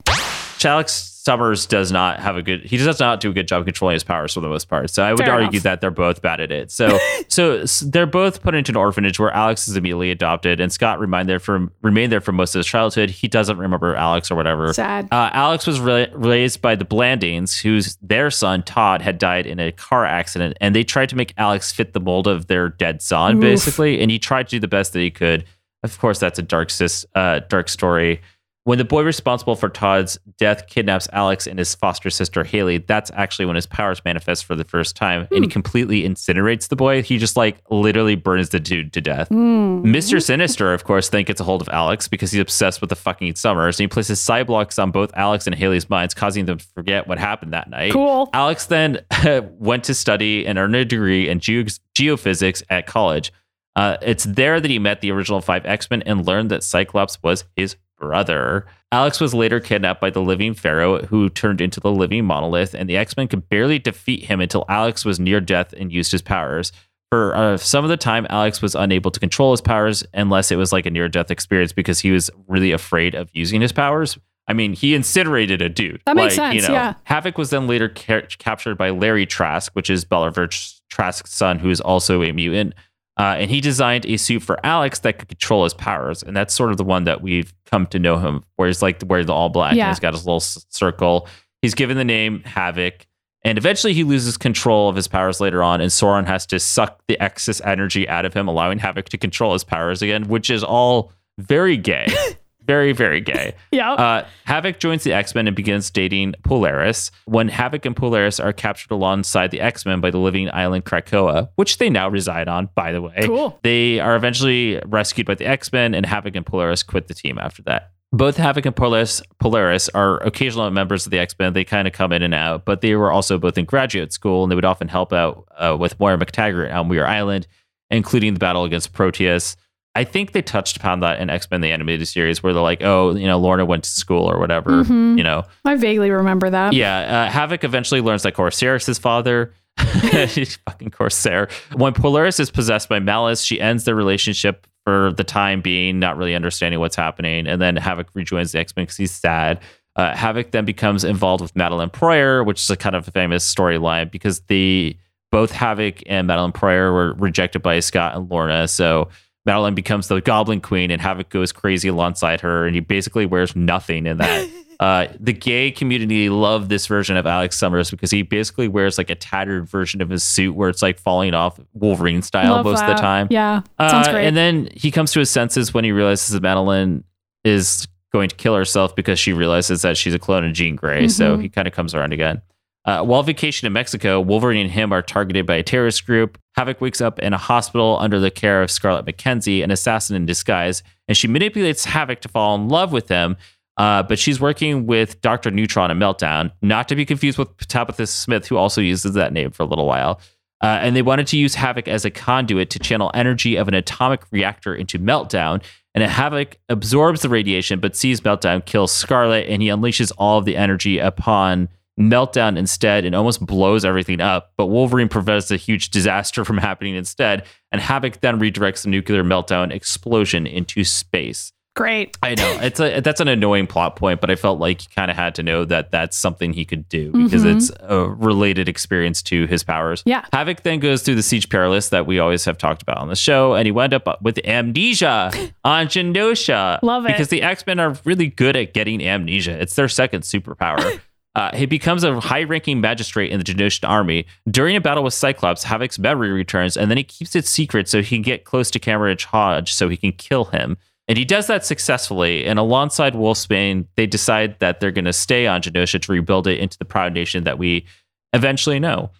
Alex 0.65 1.14
Summers 1.25 1.65
does 1.65 1.91
not 1.91 2.19
have 2.19 2.37
a 2.37 2.43
good. 2.43 2.63
He 2.65 2.77
does 2.77 2.99
not 2.99 3.19
do 3.19 3.31
a 3.31 3.33
good 3.33 3.47
job 3.47 3.65
controlling 3.65 3.95
his 3.95 4.03
powers 4.03 4.33
for 4.35 4.41
the 4.41 4.47
most 4.47 4.69
part. 4.69 4.91
So 4.91 5.03
I 5.03 5.11
would 5.11 5.25
Fair 5.25 5.33
argue 5.33 5.47
enough. 5.49 5.63
that 5.63 5.81
they're 5.81 5.89
both 5.89 6.21
bad 6.21 6.39
at 6.39 6.51
it. 6.51 6.69
So 6.69 6.99
so 7.29 7.63
they're 7.83 8.05
both 8.05 8.43
put 8.43 8.53
into 8.53 8.71
an 8.71 8.75
orphanage 8.75 9.19
where 9.19 9.31
Alex 9.31 9.67
is 9.67 9.75
immediately 9.75 10.11
adopted, 10.11 10.59
and 10.59 10.71
Scott 10.71 10.99
remained 10.99 11.27
there 11.27 11.39
for 11.39 11.67
remained 11.81 12.11
there 12.11 12.21
for 12.21 12.31
most 12.31 12.53
of 12.53 12.59
his 12.59 12.67
childhood. 12.67 13.09
He 13.09 13.27
doesn't 13.27 13.57
remember 13.57 13.95
Alex 13.95 14.29
or 14.29 14.35
whatever. 14.35 14.71
Sad. 14.71 15.07
Uh, 15.11 15.31
Alex 15.33 15.65
was 15.65 15.79
ra- 15.79 16.05
raised 16.13 16.61
by 16.61 16.75
the 16.75 16.85
Blandings, 16.85 17.57
whose 17.57 17.97
their 18.03 18.29
son 18.29 18.61
Todd 18.61 19.01
had 19.01 19.17
died 19.17 19.47
in 19.47 19.59
a 19.59 19.71
car 19.71 20.05
accident, 20.05 20.55
and 20.61 20.75
they 20.75 20.83
tried 20.83 21.09
to 21.09 21.15
make 21.15 21.33
Alex 21.37 21.71
fit 21.71 21.93
the 21.93 21.99
mold 21.99 22.27
of 22.27 22.45
their 22.45 22.69
dead 22.69 23.01
son, 23.01 23.37
Oof. 23.37 23.41
basically. 23.41 23.99
And 23.99 24.11
he 24.11 24.19
tried 24.19 24.47
to 24.49 24.57
do 24.57 24.59
the 24.59 24.67
best 24.67 24.93
that 24.93 24.99
he 24.99 25.09
could. 25.09 25.45
Of 25.81 25.97
course, 25.99 26.19
that's 26.19 26.37
a 26.37 26.43
dark, 26.43 26.69
sis, 26.69 27.03
uh, 27.15 27.39
dark 27.47 27.69
story. 27.69 28.21
When 28.65 28.79
the 28.79 28.83
boy 28.83 29.03
responsible 29.03 29.55
for 29.55 29.69
Todd's 29.69 30.17
death 30.39 30.65
kidnaps 30.65 31.07
Alex 31.13 31.45
and 31.45 31.59
his 31.59 31.75
foster 31.75 32.09
sister 32.09 32.43
Haley, 32.43 32.79
that's 32.79 33.11
actually 33.13 33.45
when 33.45 33.55
his 33.55 33.67
powers 33.67 34.01
manifest 34.03 34.43
for 34.43 34.55
the 34.55 34.63
first 34.63 34.95
time, 34.95 35.27
and 35.29 35.43
he 35.43 35.47
completely 35.47 36.01
incinerates 36.01 36.67
the 36.69 36.75
boy. 36.75 37.03
He 37.03 37.19
just 37.19 37.37
like 37.37 37.61
literally 37.69 38.15
burns 38.15 38.49
the 38.49 38.59
dude 38.59 38.91
to 38.93 39.01
death. 39.01 39.27
Hmm. 39.27 39.83
Mr. 39.85 40.19
Sinister, 40.19 40.73
of 40.73 40.83
course, 40.83 41.09
then 41.09 41.25
gets 41.25 41.39
a 41.39 41.43
hold 41.43 41.61
of 41.61 41.69
Alex 41.69 42.07
because 42.07 42.31
he's 42.31 42.41
obsessed 42.41 42.81
with 42.81 42.89
the 42.89 42.95
fucking 42.95 43.35
Summers, 43.35 43.79
and 43.79 43.83
he 43.83 43.87
places 43.87 44.19
psi-blocks 44.19 44.79
on 44.79 44.89
both 44.89 45.11
Alex 45.15 45.45
and 45.45 45.55
Haley's 45.55 45.87
minds, 45.87 46.15
causing 46.15 46.45
them 46.45 46.57
to 46.57 46.65
forget 46.73 47.07
what 47.07 47.19
happened 47.19 47.53
that 47.53 47.69
night. 47.69 47.93
Cool. 47.93 48.31
Alex 48.33 48.65
then 48.65 48.97
went 49.59 49.83
to 49.83 49.93
study 49.93 50.43
and 50.47 50.57
earned 50.57 50.75
a 50.75 50.85
degree 50.85 51.29
in 51.29 51.39
geo- 51.39 51.65
geophysics 51.93 52.63
at 52.71 52.87
college. 52.87 53.31
Uh, 53.75 53.97
it's 54.01 54.23
there 54.23 54.59
that 54.59 54.71
he 54.71 54.79
met 54.79 55.01
the 55.01 55.11
original 55.11 55.41
five 55.41 55.67
X 55.67 55.87
Men 55.91 56.01
and 56.03 56.25
learned 56.25 56.49
that 56.49 56.63
Cyclops 56.63 57.21
was 57.21 57.43
his 57.55 57.75
brother. 57.97 58.65
Alex 58.91 59.19
was 59.19 59.33
later 59.33 59.59
kidnapped 59.59 59.99
by 60.01 60.09
the 60.09 60.21
living 60.21 60.53
Pharaoh, 60.53 61.01
who 61.05 61.29
turned 61.29 61.61
into 61.61 61.79
the 61.79 61.91
living 61.91 62.25
monolith, 62.25 62.73
and 62.73 62.89
the 62.89 62.97
X 62.97 63.17
Men 63.17 63.27
could 63.27 63.49
barely 63.49 63.79
defeat 63.79 64.25
him 64.25 64.39
until 64.39 64.65
Alex 64.69 65.03
was 65.03 65.19
near 65.19 65.41
death 65.41 65.73
and 65.73 65.91
used 65.91 66.11
his 66.11 66.21
powers. 66.21 66.71
For 67.11 67.35
uh, 67.35 67.57
some 67.57 67.83
of 67.85 67.89
the 67.89 67.97
time, 67.97 68.25
Alex 68.29 68.61
was 68.61 68.75
unable 68.75 69.11
to 69.11 69.19
control 69.19 69.51
his 69.51 69.61
powers 69.61 70.03
unless 70.13 70.51
it 70.51 70.55
was 70.55 70.71
like 70.73 70.85
a 70.85 70.89
near 70.89 71.07
death 71.07 71.29
experience 71.31 71.71
because 71.71 71.99
he 71.99 72.11
was 72.11 72.29
really 72.47 72.71
afraid 72.71 73.15
of 73.15 73.29
using 73.33 73.61
his 73.61 73.71
powers. 73.71 74.17
I 74.47 74.53
mean, 74.53 74.73
he 74.73 74.93
incinerated 74.93 75.61
a 75.61 75.69
dude. 75.69 76.01
That 76.05 76.15
makes 76.15 76.37
Like, 76.37 76.53
you 76.53 76.59
sense, 76.61 76.69
know, 76.69 76.75
yeah. 76.75 76.93
Havoc 77.05 77.37
was 77.37 77.49
then 77.49 77.67
later 77.67 77.89
ca- 77.89 78.27
captured 78.37 78.75
by 78.77 78.91
Larry 78.91 79.25
Trask, 79.25 79.71
which 79.73 79.89
is 79.89 80.05
Bolivar 80.05 80.47
Trask's 80.89 81.33
son, 81.33 81.59
who 81.59 81.69
is 81.69 81.81
also 81.81 82.21
a 82.21 82.31
mutant. 82.31 82.73
Uh, 83.17 83.35
and 83.39 83.49
he 83.49 83.61
designed 83.61 84.05
a 84.05 84.17
suit 84.17 84.41
for 84.43 84.59
Alex 84.65 84.99
that 84.99 85.19
could 85.19 85.29
control 85.29 85.63
his 85.63 85.73
powers, 85.73 86.21
and 86.21 86.35
that's 86.35 86.53
sort 86.53 86.71
of 86.71 86.77
the 86.77 86.83
one 86.83 87.05
that 87.05 87.21
we've 87.21 87.53
come 87.65 87.85
to 87.87 87.97
know 87.99 88.17
him, 88.17 88.43
where 88.57 88.67
he's 88.67 88.81
like 88.81 89.01
wearing 89.05 89.25
the 89.25 89.33
all 89.33 89.47
black, 89.49 89.75
Yeah. 89.75 89.85
and 89.85 89.91
he's 89.91 89.99
got 90.01 90.13
his 90.13 90.25
little 90.25 90.37
s- 90.37 90.65
circle. 90.69 91.27
He's 91.61 91.73
given 91.73 91.95
the 91.97 92.03
name 92.03 92.41
Havok, 92.45 93.03
and 93.43 93.57
eventually 93.57 93.93
he 93.93 94.03
loses 94.03 94.35
control 94.37 94.89
of 94.89 94.95
his 94.97 95.07
powers 95.07 95.39
later 95.39 95.63
on, 95.63 95.79
and 95.79 95.89
Sauron 95.91 96.25
has 96.27 96.45
to 96.47 96.59
suck 96.59 97.01
the 97.07 97.17
excess 97.23 97.61
energy 97.61 98.07
out 98.09 98.25
of 98.25 98.33
him, 98.33 98.47
allowing 98.49 98.79
Havok 98.79 99.05
to 99.09 99.17
control 99.17 99.53
his 99.53 99.63
powers 99.63 100.01
again, 100.01 100.27
which 100.27 100.49
is 100.49 100.61
all 100.63 101.13
very 101.37 101.77
gay, 101.77 102.07
very 102.65 102.91
very 102.93 103.21
gay. 103.21 103.53
Yeah. 103.71 103.91
Uh, 103.93 104.25
Havok 104.47 104.79
joins 104.79 105.03
the 105.03 105.11
X 105.13 105.35
Men 105.35 105.47
and 105.47 105.55
begins 105.55 105.89
dating 105.89 106.35
Polaris. 106.43 107.11
When 107.25 107.49
Havok 107.49 107.85
and 107.85 107.95
Polaris 107.95 108.39
are 108.39 108.53
captured 108.53 108.91
alongside 108.91 109.51
the 109.51 109.59
X 109.61 109.85
Men 109.85 109.99
by 110.01 110.11
the 110.11 110.17
living 110.19 110.49
island 110.51 110.85
Krakoa, 110.85 111.49
which 111.55 111.77
they 111.77 111.89
now 111.89 112.07
reside 112.09 112.47
on, 112.47 112.69
by 112.75 112.91
the 112.91 113.01
way, 113.01 113.15
Cool. 113.25 113.59
they 113.63 113.99
are 113.99 114.15
eventually 114.15 114.79
rescued 114.85 115.27
by 115.27 115.35
the 115.35 115.45
X 115.45 115.71
Men, 115.73 115.93
and 115.93 116.05
Havok 116.05 116.35
and 116.35 116.45
Polaris 116.45 116.83
quit 116.83 117.07
the 117.07 117.13
team 117.13 117.37
after 117.37 117.61
that. 117.63 117.91
Both 118.13 118.37
Havok 118.37 118.65
and 118.67 118.75
Polaris, 118.75 119.21
Polaris 119.39 119.89
are 119.89 120.17
occasional 120.23 120.69
members 120.71 121.05
of 121.05 121.11
the 121.11 121.19
X 121.19 121.35
Men. 121.37 121.51
They 121.51 121.65
kind 121.65 121.85
of 121.87 121.93
come 121.93 122.13
in 122.13 122.21
and 122.21 122.33
out, 122.33 122.63
but 122.63 122.79
they 122.79 122.95
were 122.95 123.11
also 123.11 123.37
both 123.37 123.57
in 123.57 123.65
graduate 123.65 124.13
school, 124.13 124.43
and 124.43 124.51
they 124.51 124.55
would 124.55 124.63
often 124.63 124.87
help 124.87 125.11
out 125.11 125.45
uh, 125.57 125.75
with 125.77 125.99
Moira 125.99 126.17
MacTaggert 126.17 126.73
on 126.73 126.87
Muir 126.87 127.05
Island, 127.05 127.45
including 127.89 128.33
the 128.33 128.39
battle 128.39 128.63
against 128.63 128.93
Proteus. 128.93 129.57
I 129.95 130.03
think 130.03 130.33
they 130.33 130.41
touched 130.41 130.77
upon 130.77 130.99
that 130.99 131.19
in 131.19 131.29
X 131.29 131.49
Men 131.49 131.61
the 131.61 131.71
animated 131.71 132.07
series, 132.07 132.43
where 132.43 132.53
they're 132.53 132.61
like, 132.61 132.81
"Oh, 132.83 133.15
you 133.15 133.27
know, 133.27 133.37
Lorna 133.39 133.65
went 133.65 133.83
to 133.85 133.89
school 133.89 134.29
or 134.29 134.37
whatever." 134.39 134.83
Mhm. 134.83 135.17
You 135.17 135.23
know, 135.23 135.43
I 135.63 135.75
vaguely 135.75 136.11
remember 136.11 136.49
that. 136.49 136.73
yeah. 136.73 137.27
Uh, 137.27 137.31
Havok 137.31 137.63
eventually 137.63 138.01
learns 138.01 138.23
that 138.23 138.33
Corsair 138.33 138.75
is 138.75 138.85
his 138.85 138.99
father. 138.99 139.53
He's 140.27 140.55
fucking 140.57 140.91
Corsair. 140.91 141.47
When 141.75 141.93
Polaris 141.93 142.39
is 142.39 142.49
possessed 142.51 142.87
by 142.89 142.99
Malice, 142.99 143.41
she 143.43 143.59
ends 143.59 143.83
their 143.85 143.95
relationship 143.95 144.67
for 144.85 145.11
the 145.13 145.23
time 145.23 145.61
being, 145.61 145.99
not 145.99 146.15
really 146.17 146.35
understanding 146.35 146.79
what's 146.79 146.95
happening. 146.95 147.47
And 147.47 147.61
then 147.61 147.75
Havok 147.75 148.05
rejoins 148.13 148.51
the 148.51 148.59
X 148.59 148.73
Men 148.75 148.83
because 148.85 148.97
he's 148.97 149.11
sad. 149.11 149.59
Uh, 149.95 150.13
Havok 150.13 150.51
then 150.51 150.65
becomes 150.65 151.03
involved 151.05 151.41
with 151.41 151.53
Madelyne 151.55 151.91
Pryor, 151.91 152.43
which 152.43 152.59
is 152.61 152.69
a 152.69 152.75
kind 152.75 152.95
of 152.95 153.05
famous 153.07 153.51
storyline 153.53 154.11
because 154.11 154.41
the 154.47 154.95
both 155.31 155.51
Havok 155.53 156.03
and 156.05 156.27
Madelyne 156.29 156.53
Pryor 156.53 156.91
were 156.93 157.13
rejected 157.13 157.61
by 157.61 157.79
Scott 157.79 158.15
and 158.15 158.29
Lorna. 158.29 158.67
So 158.67 159.09
Madelyne 159.47 159.75
becomes 159.75 160.07
the 160.07 160.19
Goblin 160.21 160.59
Queen, 160.61 160.89
and 160.91 161.01
Havok 161.01 161.29
goes 161.29 161.51
crazy 161.51 161.87
alongside 161.87 162.41
her, 162.41 162.65
and 162.65 162.73
he 162.75 162.79
basically 162.81 163.25
wears 163.25 163.55
nothing 163.55 164.07
in 164.07 164.17
that. 164.17 164.49
uh, 164.79 165.07
the 165.19 165.33
gay 165.33 165.69
community 165.71 166.29
love 166.29 166.67
this 166.67 166.87
version 166.87 167.15
of 167.15 167.27
Alex 167.27 167.57
Summers 167.57 167.91
because 167.91 168.09
he 168.11 168.23
basically 168.23 168.67
wears 168.67 168.97
like 168.97 169.09
a 169.09 169.15
tattered 169.15 169.69
version 169.69 170.01
of 170.01 170.09
his 170.09 170.23
suit 170.23 170.55
where 170.55 170.69
it's 170.69 170.81
like 170.81 170.99
falling 170.99 171.33
off 171.33 171.59
Wolverine 171.73 172.21
style 172.23 172.53
Love 172.55 172.65
most 172.65 172.81
of 172.81 172.87
the 172.87 172.95
time. 173.01 173.27
Yeah, 173.29 173.61
sounds 173.79 174.07
Uh, 174.07 174.11
great. 174.13 174.25
And 174.27 174.35
then 174.35 174.67
he 174.73 174.89
comes 174.91 175.11
to 175.13 175.19
his 175.19 175.29
senses 175.29 175.73
when 175.73 175.83
he 175.83 175.91
realizes 175.91 176.29
that 176.29 176.41
Madelyne 176.43 177.03
is 177.43 177.87
going 178.11 178.29
to 178.29 178.35
kill 178.35 178.55
herself 178.55 178.95
because 178.95 179.19
she 179.19 179.31
realizes 179.33 179.83
that 179.83 179.95
she's 179.97 180.13
a 180.13 180.19
clone 180.19 180.43
of 180.45 180.53
Jean 180.53 180.75
Grey. 180.75 181.07
So 181.07 181.37
Mhm. 181.37 181.41
he 181.43 181.49
kind 181.49 181.67
of 181.67 181.73
comes 181.73 181.93
around 181.93 182.13
again. 182.13 182.41
Uh, 182.85 183.01
while 183.03 183.21
vacation 183.23 183.65
in 183.67 183.73
Mexico, 183.73 184.19
Wolverine 184.21 184.61
and 184.61 184.71
him 184.71 184.91
are 184.91 185.01
targeted 185.01 185.45
by 185.45 185.55
a 185.55 185.63
terrorist 185.63 186.05
group. 186.05 186.37
Havok 186.57 186.79
wakes 186.81 187.01
up 187.01 187.19
in 187.19 187.33
a 187.33 187.37
hospital 187.37 187.97
under 187.99 188.19
the 188.19 188.31
care 188.31 188.61
of 188.61 188.71
Scarlett 188.71 189.05
McKenzie, 189.05 189.63
an 189.63 189.71
assassin 189.71 190.15
in 190.15 190.25
disguise, 190.25 190.83
and 191.07 191.17
she 191.17 191.27
manipulates 191.27 191.85
Havok 191.85 192.21
to 192.21 192.29
fall 192.29 192.55
in 192.55 192.69
love 192.69 192.91
with 192.91 193.09
him. 193.09 193.37
Uh, 193.77 194.01
but 194.01 194.17
she's 194.17 194.39
working 194.39 194.85
with 194.85 195.19
Dr. 195.19 195.51
Neutron 195.51 195.91
and 195.91 196.01
Meltdown, 196.01 196.49
not 196.61 196.87
to 196.87 196.95
be 196.95 197.05
confused 197.05 197.37
with 197.37 197.57
Tabitha 197.67 198.07
Smith, 198.07 198.47
who 198.47 198.55
also 198.55 198.79
uses 198.79 199.15
that 199.15 199.33
name 199.33 199.51
for 199.51 199.63
a 199.63 199.65
little 199.65 199.85
while. 199.85 200.21
Uh, 200.63 200.79
and 200.81 200.95
they 200.95 201.01
wanted 201.01 201.27
to 201.27 201.37
use 201.37 201.55
Havok 201.55 201.89
as 201.89 202.05
a 202.05 202.09
conduit 202.09 202.69
to 202.69 202.79
channel 202.79 203.11
energy 203.13 203.57
of 203.57 203.67
an 203.67 203.73
atomic 203.73 204.21
reactor 204.31 204.73
into 204.73 204.97
Meltdown. 204.97 205.61
And 205.93 206.09
Havok 206.09 206.55
absorbs 206.69 207.21
the 207.21 207.29
radiation, 207.29 207.81
but 207.81 207.95
sees 207.95 208.21
Meltdown 208.21 208.63
kill 208.63 208.87
Scarlett, 208.87 209.49
and 209.49 209.61
he 209.61 209.67
unleashes 209.67 210.11
all 210.17 210.37
of 210.37 210.45
the 210.45 210.55
energy 210.55 210.99
upon 210.99 211.67
Meltdown 211.99 212.57
instead 212.57 213.05
and 213.05 213.15
almost 213.15 213.45
blows 213.45 213.85
everything 213.85 214.19
up. 214.21 214.51
But 214.57 214.67
Wolverine 214.67 215.07
prevents 215.09 215.49
a 215.51 215.57
huge 215.57 215.89
disaster 215.91 216.43
from 216.43 216.57
happening 216.57 216.95
instead, 216.95 217.45
and 217.71 217.81
Havok 217.81 218.19
then 218.19 218.39
redirects 218.39 218.83
the 218.83 218.89
nuclear 218.89 219.23
meltdown 219.23 219.71
explosion 219.71 220.45
into 220.45 220.83
space. 220.83 221.51
Great. 221.75 222.17
I 222.23 222.35
know 222.35 222.57
it's 222.61 222.79
a 222.79 223.01
that's 223.01 223.19
an 223.19 223.27
annoying 223.27 223.67
plot 223.67 223.97
point, 223.97 224.21
but 224.21 224.29
I 224.31 224.35
felt 224.35 224.59
like 224.59 224.81
he 224.81 224.87
kind 224.95 225.11
of 225.11 225.17
had 225.17 225.35
to 225.35 225.43
know 225.43 225.65
that 225.65 225.91
that's 225.91 226.15
something 226.15 226.53
he 226.53 226.63
could 226.63 226.87
do 226.87 227.11
because 227.11 227.43
Mhm. 227.43 227.55
it's 227.57 227.71
a 227.81 227.99
related 228.09 228.69
experience 228.69 229.21
to 229.23 229.45
his 229.47 229.61
powers. 229.63 230.01
Yeah. 230.05 230.23
Havok 230.31 230.63
then 230.63 230.79
goes 230.79 231.01
through 231.01 231.15
the 231.15 231.23
siege 231.23 231.49
perilous 231.49 231.89
that 231.89 232.05
we 232.05 232.17
always 232.19 232.45
have 232.45 232.57
talked 232.57 232.81
about 232.81 232.97
on 232.97 233.09
the 233.09 233.15
show, 233.17 233.55
and 233.55 233.65
he 233.65 233.71
wound 233.73 233.93
up 233.93 234.21
with 234.21 234.37
amnesia 234.45 235.31
on 235.65 235.87
Genosha. 235.87 236.79
Love 236.81 237.05
it. 237.05 237.09
because 237.09 237.27
the 237.27 237.41
X 237.41 237.65
Men 237.67 237.79
are 237.81 237.95
really 238.05 238.27
good 238.27 238.55
at 238.55 238.73
getting 238.73 239.01
amnesia. 239.05 239.51
It's 239.61 239.75
their 239.75 239.89
second 239.89 240.21
superpower. 240.23 240.99
Uh, 241.35 241.53
he 241.55 241.65
becomes 241.65 242.03
a 242.03 242.19
high-ranking 242.19 242.79
magistrate 242.79 243.31
in 243.31 243.39
the 243.39 243.43
Genoshan 243.43 243.87
army. 243.87 244.25
During 244.49 244.75
a 244.75 244.81
battle 244.81 245.03
with 245.03 245.13
Cyclops, 245.13 245.65
Havok's 245.65 245.99
memory 245.99 246.31
returns, 246.31 246.77
and 246.77 246.89
then 246.89 246.97
he 246.97 247.03
keeps 247.03 247.35
it 247.35 247.45
secret 247.45 247.89
so 247.89 248.01
he 248.01 248.15
can 248.15 248.21
get 248.21 248.45
close 248.45 248.71
to 248.71 248.79
Cameron 248.79 249.17
Hodge 249.19 249.73
so 249.73 249.89
he 249.89 249.97
can 249.97 250.13
kill 250.13 250.45
him. 250.45 250.77
And 251.07 251.17
he 251.17 251.25
does 251.25 251.47
that 251.47 251.65
successfully. 251.65 252.45
And 252.45 252.57
alongside 252.57 253.13
Wolfsbane, 253.13 253.85
they 253.95 254.07
decide 254.07 254.57
that 254.59 254.79
they're 254.79 254.91
going 254.91 255.05
to 255.05 255.13
stay 255.13 255.45
on 255.45 255.61
Genosha 255.61 256.01
to 256.01 256.11
rebuild 256.11 256.47
it 256.47 256.59
into 256.59 256.77
the 256.77 256.85
proud 256.85 257.13
nation 257.13 257.43
that 257.43 257.59
we 257.59 257.85
eventually 258.33 258.79
know. 258.79 259.11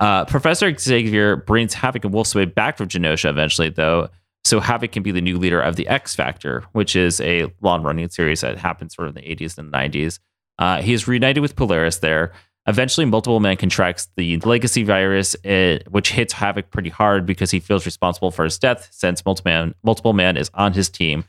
Uh, 0.00 0.24
Professor 0.24 0.76
Xavier 0.76 1.36
brings 1.36 1.74
Havok 1.74 2.04
and 2.04 2.14
Wolfsbane 2.14 2.54
back 2.54 2.76
from 2.76 2.88
Genosha 2.88 3.28
eventually, 3.28 3.68
though, 3.68 4.08
so 4.44 4.60
Havok 4.60 4.92
can 4.92 5.02
be 5.02 5.10
the 5.12 5.20
new 5.20 5.38
leader 5.38 5.60
of 5.60 5.76
the 5.76 5.86
X 5.88 6.14
Factor, 6.14 6.64
which 6.72 6.96
is 6.96 7.20
a 7.20 7.52
long-running 7.60 8.08
series 8.08 8.40
that 8.40 8.58
happens 8.58 8.94
sort 8.94 9.08
of 9.08 9.16
in 9.16 9.22
the 9.22 9.36
80s 9.36 9.58
and 9.58 9.72
90s. 9.72 10.18
Uh, 10.60 10.82
he 10.82 10.92
is 10.92 11.08
reunited 11.08 11.40
with 11.40 11.56
Polaris 11.56 11.98
there. 11.98 12.32
Eventually, 12.66 13.06
Multiple 13.06 13.40
Man 13.40 13.56
contracts 13.56 14.08
the 14.16 14.36
legacy 14.40 14.84
virus, 14.84 15.34
uh, 15.44 15.78
which 15.88 16.12
hits 16.12 16.34
Havok 16.34 16.70
pretty 16.70 16.90
hard 16.90 17.26
because 17.26 17.50
he 17.50 17.58
feels 17.58 17.86
responsible 17.86 18.30
for 18.30 18.44
his 18.44 18.58
death 18.58 18.88
since 18.92 19.24
Multiple 19.24 19.50
Man, 19.50 19.74
Multiple 19.82 20.12
Man 20.12 20.36
is 20.36 20.50
on 20.54 20.74
his 20.74 20.88
team. 20.88 21.24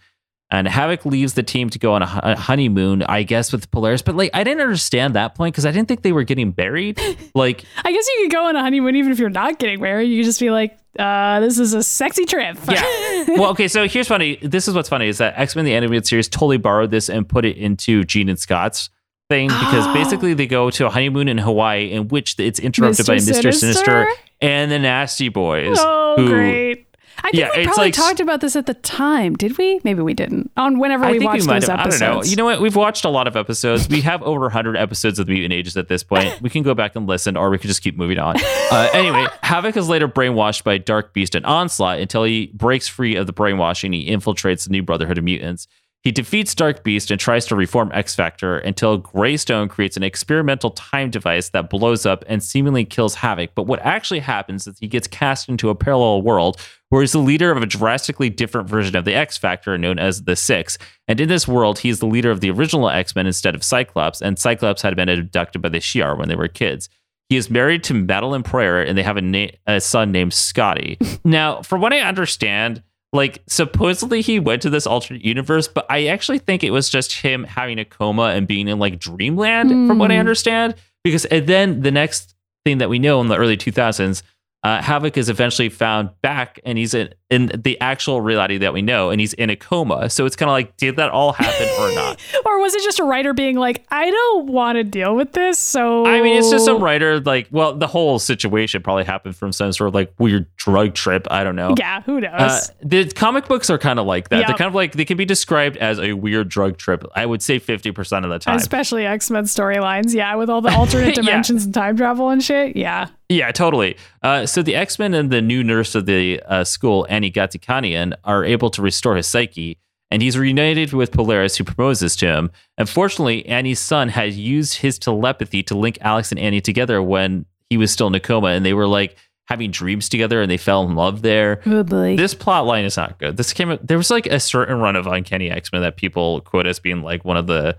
And 0.52 0.68
Havok 0.68 1.06
leaves 1.06 1.34
the 1.34 1.44
team 1.44 1.70
to 1.70 1.80
go 1.80 1.94
on 1.94 2.02
a, 2.02 2.20
a 2.24 2.36
honeymoon, 2.36 3.04
I 3.04 3.24
guess, 3.24 3.54
with 3.54 3.72
Polaris. 3.72 4.02
But 4.02 4.16
like, 4.18 4.32
I 4.34 4.44
didn't 4.44 4.60
understand 4.60 5.16
that 5.16 5.34
point 5.34 5.54
because 5.54 5.66
I 5.66 5.72
didn't 5.72 5.88
think 5.88 6.02
they 6.02 6.12
were 6.12 6.26
getting 6.26 6.52
buried. 6.52 7.00
Like, 7.34 7.64
I 7.86 7.94
guess 7.94 8.06
you 8.10 8.24
could 8.24 8.32
go 8.32 8.48
on 8.48 8.58
a 8.58 8.60
honeymoon 8.60 8.98
even 8.98 9.14
if 9.14 9.18
you're 9.18 9.30
not 9.30 9.58
getting 9.58 9.80
married. 9.80 10.10
You 10.10 10.20
could 10.20 10.26
just 10.26 10.40
be 10.42 10.50
like, 10.50 10.78
uh, 11.00 11.40
this 11.40 11.58
is 11.58 11.74
a 11.74 11.82
sexy 11.82 12.26
trip. 12.26 12.58
Yeah. 12.70 12.84
well, 13.30 13.52
okay. 13.52 13.70
So 13.70 13.88
here's 13.88 14.10
funny. 14.10 14.36
This 14.42 14.68
is 14.68 14.76
what's 14.76 14.90
funny 14.90 15.08
is 15.08 15.20
that 15.20 15.36
X 15.38 15.56
Men 15.56 15.64
the 15.64 15.74
animated 15.74 16.06
series 16.06 16.28
totally 16.28 16.58
borrowed 16.58 16.92
this 16.92 17.10
and 17.10 17.28
put 17.28 17.46
it 17.46 17.56
into 17.56 18.04
Jean 18.04 18.28
and 18.28 18.38
Scott's 18.38 18.90
thing 19.32 19.48
because 19.48 19.88
basically 19.94 20.34
they 20.34 20.48
go 20.48 20.70
to 20.72 20.86
a 20.86 20.90
honeymoon 20.90 21.28
in 21.28 21.38
Hawaii 21.38 21.92
in 21.92 22.08
which 22.10 22.36
it's 22.40 22.60
interrupted 22.60 23.06
Mr. 23.06 23.08
by 23.08 23.14
Mister 23.16 23.52
Sinister? 23.52 23.60
Sinister 23.86 24.08
and 24.42 24.70
the 24.72 24.80
Nasty 24.80 25.30
Boys. 25.30 25.78
oh, 25.80 26.16
who- 26.18 26.28
great. 26.30 26.88
I 27.24 27.30
think 27.30 27.34
Yeah, 27.36 27.50
we 27.56 27.66
probably 27.66 27.84
like- 27.86 27.94
talked 27.94 28.20
about 28.20 28.42
this 28.42 28.56
at 28.56 28.66
the 28.66 28.74
time. 28.74 29.36
Did 29.36 29.56
we? 29.60 29.80
Maybe 29.84 30.02
we 30.02 30.16
didn't. 30.16 30.50
On 30.58 30.80
whenever 30.80 31.08
we 31.08 31.20
watched 31.20 31.42
we 31.46 31.54
those 31.54 31.68
have. 31.68 31.80
episodes. 31.82 32.02
I 32.02 32.08
don't 32.08 32.16
know. 32.18 32.24
You 32.24 32.36
know 32.36 32.46
what? 32.46 32.62
We've 32.62 32.76
watched 32.76 33.06
a 33.06 33.10
lot 33.10 33.28
of 33.28 33.36
episodes. 33.36 33.88
We 33.88 34.02
have 34.02 34.24
over 34.24 34.42
100 34.46 34.76
episodes 34.76 35.20
of 35.20 35.28
the 35.28 35.34
Mutant 35.34 35.54
Ages 35.54 35.78
at 35.78 35.88
this 35.88 36.02
point. 36.04 36.42
We 36.42 36.50
can 36.50 36.64
go 36.64 36.74
back 36.74 36.96
and 36.96 37.06
listen, 37.06 37.38
or 37.38 37.52
we 37.52 37.60
could 37.60 37.68
just 37.68 37.84
keep 37.84 37.96
moving 37.96 38.18
on. 38.18 38.38
Uh, 38.72 38.90
anyway, 38.94 39.28
Havok 39.44 39.78
is 39.78 39.88
later 39.88 40.08
brainwashed 40.08 40.64
by 40.64 40.80
Dark 40.80 41.14
Beast 41.14 41.36
and 41.36 41.46
Onslaught 41.46 42.00
until 42.00 42.24
he 42.24 42.48
breaks 42.56 42.88
free 42.88 43.16
of 43.16 43.28
the 43.28 43.34
brainwashing. 43.34 43.94
He 43.94 44.10
infiltrates 44.10 44.64
the 44.64 44.72
new 44.72 44.82
Brotherhood 44.82 45.20
of 45.20 45.24
Mutants. 45.24 45.68
He 46.04 46.12
defeats 46.12 46.56
Dark 46.56 46.84
Beast 46.84 47.12
and 47.12 47.20
tries 47.20 47.46
to 47.46 47.56
reform 47.56 47.92
X 47.94 48.16
Factor 48.16 48.58
until 48.58 48.98
Greystone 48.98 49.68
creates 49.68 49.98
an 49.98 50.04
experimental 50.04 50.72
time 50.72 51.12
device 51.12 51.50
that 51.50 51.70
blows 51.70 52.08
up 52.08 52.24
and 52.28 52.42
seemingly 52.42 52.86
kills 52.86 53.18
Havok. 53.18 53.50
But 53.54 53.68
what 53.68 53.80
actually 53.82 54.22
happens 54.22 54.66
is 54.66 54.80
he 54.80 54.88
gets 54.88 55.08
cast 55.08 55.48
into 55.48 55.70
a 55.70 55.76
parallel 55.76 56.24
world 56.24 56.60
where 56.90 57.02
he's 57.02 57.12
the 57.12 57.20
leader 57.20 57.52
of 57.52 57.62
a 57.62 57.68
drastically 57.68 58.32
different 58.32 58.68
version 58.68 58.96
of 58.96 59.06
the 59.06 59.14
X 59.14 59.38
Factor 59.38 59.78
known 59.78 60.00
as 60.00 60.24
the 60.24 60.36
Six. 60.36 60.80
And 61.08 61.22
in 61.22 61.30
this 61.30 61.48
world, 61.48 61.78
he's 61.78 62.00
the 62.00 62.08
leader 62.08 62.32
of 62.32 62.42
the 62.42 62.50
original 62.50 62.90
X 62.90 63.16
Men 63.16 63.28
instead 63.28 63.54
of 63.54 63.64
Cyclops, 63.64 64.24
and 64.24 64.40
Cyclops 64.40 64.82
had 64.82 64.96
been 64.96 65.08
abducted 65.08 65.62
by 65.62 65.70
the 65.70 65.78
Shi'ar 65.78 66.18
when 66.18 66.30
they 66.30 66.36
were 66.36 66.48
kids. 66.48 66.90
He 67.30 67.38
is 67.38 67.50
married 67.50 67.84
to 67.86 67.94
Madelyne 67.94 68.44
Pryor, 68.44 68.82
and 68.82 68.98
they 68.98 69.04
have 69.04 69.18
a, 69.18 69.22
na- 69.22 69.48
a 69.68 69.80
son 69.80 70.12
named 70.12 70.34
Scotty. 70.34 70.98
now, 71.24 71.62
from 71.62 71.80
what 71.80 71.94
I 71.94 72.00
understand, 72.00 72.82
like 73.14 73.44
supposedly 73.48 74.22
he 74.22 74.40
went 74.40 74.62
to 74.62 74.70
this 74.70 74.88
alternate 74.88 75.24
universe, 75.26 75.68
but 75.68 75.86
I 75.90 76.06
actually 76.08 76.40
think 76.40 76.64
it 76.64 76.72
was 76.72 76.90
just 76.90 77.12
him 77.22 77.44
having 77.44 77.78
a 77.80 77.86
coma 77.86 78.24
and 78.28 78.48
being 78.48 78.68
in 78.68 78.80
like 78.80 79.00
dreamland, 79.00 79.70
from 79.88 80.00
what 80.00 80.12
I 80.12 80.16
Hmm. 80.16 80.20
understand. 80.22 80.76
Because 81.04 81.26
and 81.26 81.48
then 81.48 81.82
the 81.82 81.92
next 81.92 82.36
thing 82.64 82.78
that 82.78 82.90
we 82.90 83.00
know 83.00 83.20
in 83.22 83.28
the 83.28 83.36
early 83.38 83.58
2000s, 83.58 84.22
uh, 84.64 84.80
Havok 84.82 85.18
is 85.18 85.28
eventually 85.30 85.70
found 85.70 86.10
back, 86.22 86.60
and 86.66 86.78
he's 86.78 86.94
in, 86.94 87.14
in 87.32 87.52
the 87.64 87.80
actual 87.82 88.22
reality 88.22 88.60
that 88.60 88.74
we 88.74 88.82
know, 88.84 89.10
and 89.10 89.20
he's 89.20 89.34
in 89.34 89.50
a 89.50 89.56
coma. 89.56 90.10
So 90.10 90.26
it's 90.28 90.36
kind 90.36 90.50
of 90.50 90.54
like, 90.54 90.78
did 90.78 90.98
that 90.98 91.10
all 91.10 91.34
happen 91.34 91.68
or 91.80 91.96
not? 91.96 92.20
Or 92.46 92.60
was 92.60 92.76
it 92.76 92.84
just 92.84 93.00
a 93.00 93.04
writer 93.04 93.34
being 93.34 93.56
like, 93.58 93.86
I 93.90 94.10
don't 94.10 94.48
want 94.48 94.76
to 94.76 94.84
deal 94.84 95.16
with 95.16 95.32
this, 95.34 95.58
so 95.58 96.06
I 96.06 96.22
mean, 96.22 96.38
it's 96.38 96.50
just 96.52 96.66
some 96.66 96.82
writer 96.84 97.20
like, 97.22 97.48
well, 97.52 97.74
the 97.76 97.88
whole 97.88 98.20
situation 98.20 98.82
probably 98.84 99.04
happened 99.06 99.36
from 99.36 99.52
some 99.52 99.72
sort 99.74 99.88
of 99.90 99.94
like 99.96 100.14
weird 100.20 100.46
drug 100.58 100.94
trip. 100.94 101.28
I 101.32 101.44
don't 101.44 101.56
know. 101.56 101.74
Yeah, 101.78 102.02
who 102.02 102.20
knows? 102.22 102.32
Uh, 102.34 102.62
the 102.84 103.06
comic 103.12 103.48
books 103.48 103.70
are 103.70 103.78
kind 103.78 104.00
of 104.00 104.06
like 104.06 104.30
that. 104.30 104.48
They're 104.48 104.58
kind 104.58 104.68
of 104.68 104.76
like 104.76 104.94
they 104.94 105.06
can 105.06 105.18
be 105.18 105.26
described 105.26 105.78
as 105.78 106.00
a 106.00 106.14
weird 106.14 106.50
drug 106.50 106.78
trip. 106.78 107.04
I 107.16 107.26
would 107.26 107.42
say 107.42 107.58
fifty 107.60 107.92
percent 107.92 108.26
of 108.26 108.32
the 108.32 108.40
time. 108.40 108.58
Especially 108.58 109.06
X 109.06 109.32
Men 109.32 109.46
storylines, 109.46 110.14
yeah, 110.14 110.36
with 110.36 110.50
all 110.50 110.62
the 110.62 110.72
alternate 110.76 111.10
Yeah. 111.10 111.14
dimensions 111.24 111.66
and 111.66 111.74
time 111.74 111.96
travel 111.98 112.30
and 112.30 112.44
shit. 112.44 112.76
Yeah. 112.76 113.08
Yeah, 113.32 113.52
totally. 113.52 113.96
Uh, 114.22 114.46
so 114.46 114.62
the 114.62 114.76
X 114.76 115.00
Men 115.00 115.14
and 115.14 115.32
the 115.32 115.42
new 115.42 115.64
nurse 115.64 115.96
of 115.96 116.06
the 116.06 116.42
uh, 116.46 116.64
school, 116.66 117.08
Annie 117.10 117.32
Ghazikhanian, 117.32 118.14
are 118.26 118.44
able 118.44 118.70
to 118.72 118.82
restore 118.82 119.16
his 119.16 119.28
psyche, 119.28 119.78
and 120.10 120.22
he's 120.22 120.38
reunited 120.38 120.92
with 120.92 121.14
Polaris, 121.14 121.56
who 121.56 121.64
proposes 121.64 122.18
to 122.18 122.28
him. 122.28 122.52
Unfortunately, 122.78 123.46
Annie's 123.46 123.80
son 123.80 124.10
had 124.10 124.34
used 124.34 124.80
his 124.80 125.00
telepathy 125.00 125.64
to 125.64 125.78
link 125.78 125.98
Alex 126.02 126.32
and 126.32 126.40
Annie 126.40 126.60
together 126.60 127.02
when 127.02 127.46
he 127.70 127.78
was 127.78 127.92
still 127.92 128.08
in 128.08 128.16
a 128.16 128.20
coma, 128.20 128.50
and 128.50 128.66
they 128.66 128.74
were 128.74 128.88
like 128.88 129.16
having 129.46 129.72
dreams 129.72 130.10
together, 130.10 130.42
and 130.42 130.52
they 130.52 130.58
fell 130.58 130.84
in 130.84 130.96
love 130.96 131.22
there. 131.22 131.62
Oh. 131.66 131.84
This 132.18 132.34
plot 132.34 132.66
line 132.66 132.84
is 132.84 132.98
not 132.98 133.18
good. 133.18 133.38
This 133.38 133.54
came. 133.54 133.78
There 133.82 133.98
was 133.98 134.12
like 134.12 134.26
a 134.26 134.42
certain 134.42 134.80
run 134.80 134.98
of 134.98 135.08
Uncanny 135.08 135.50
X 135.50 135.72
Men 135.72 135.82
that 135.84 135.96
people 135.96 136.42
quote 136.42 136.68
as 136.68 136.80
being 136.80 137.02
like 137.02 137.24
one 137.24 137.38
of 137.38 137.48
the 137.48 137.78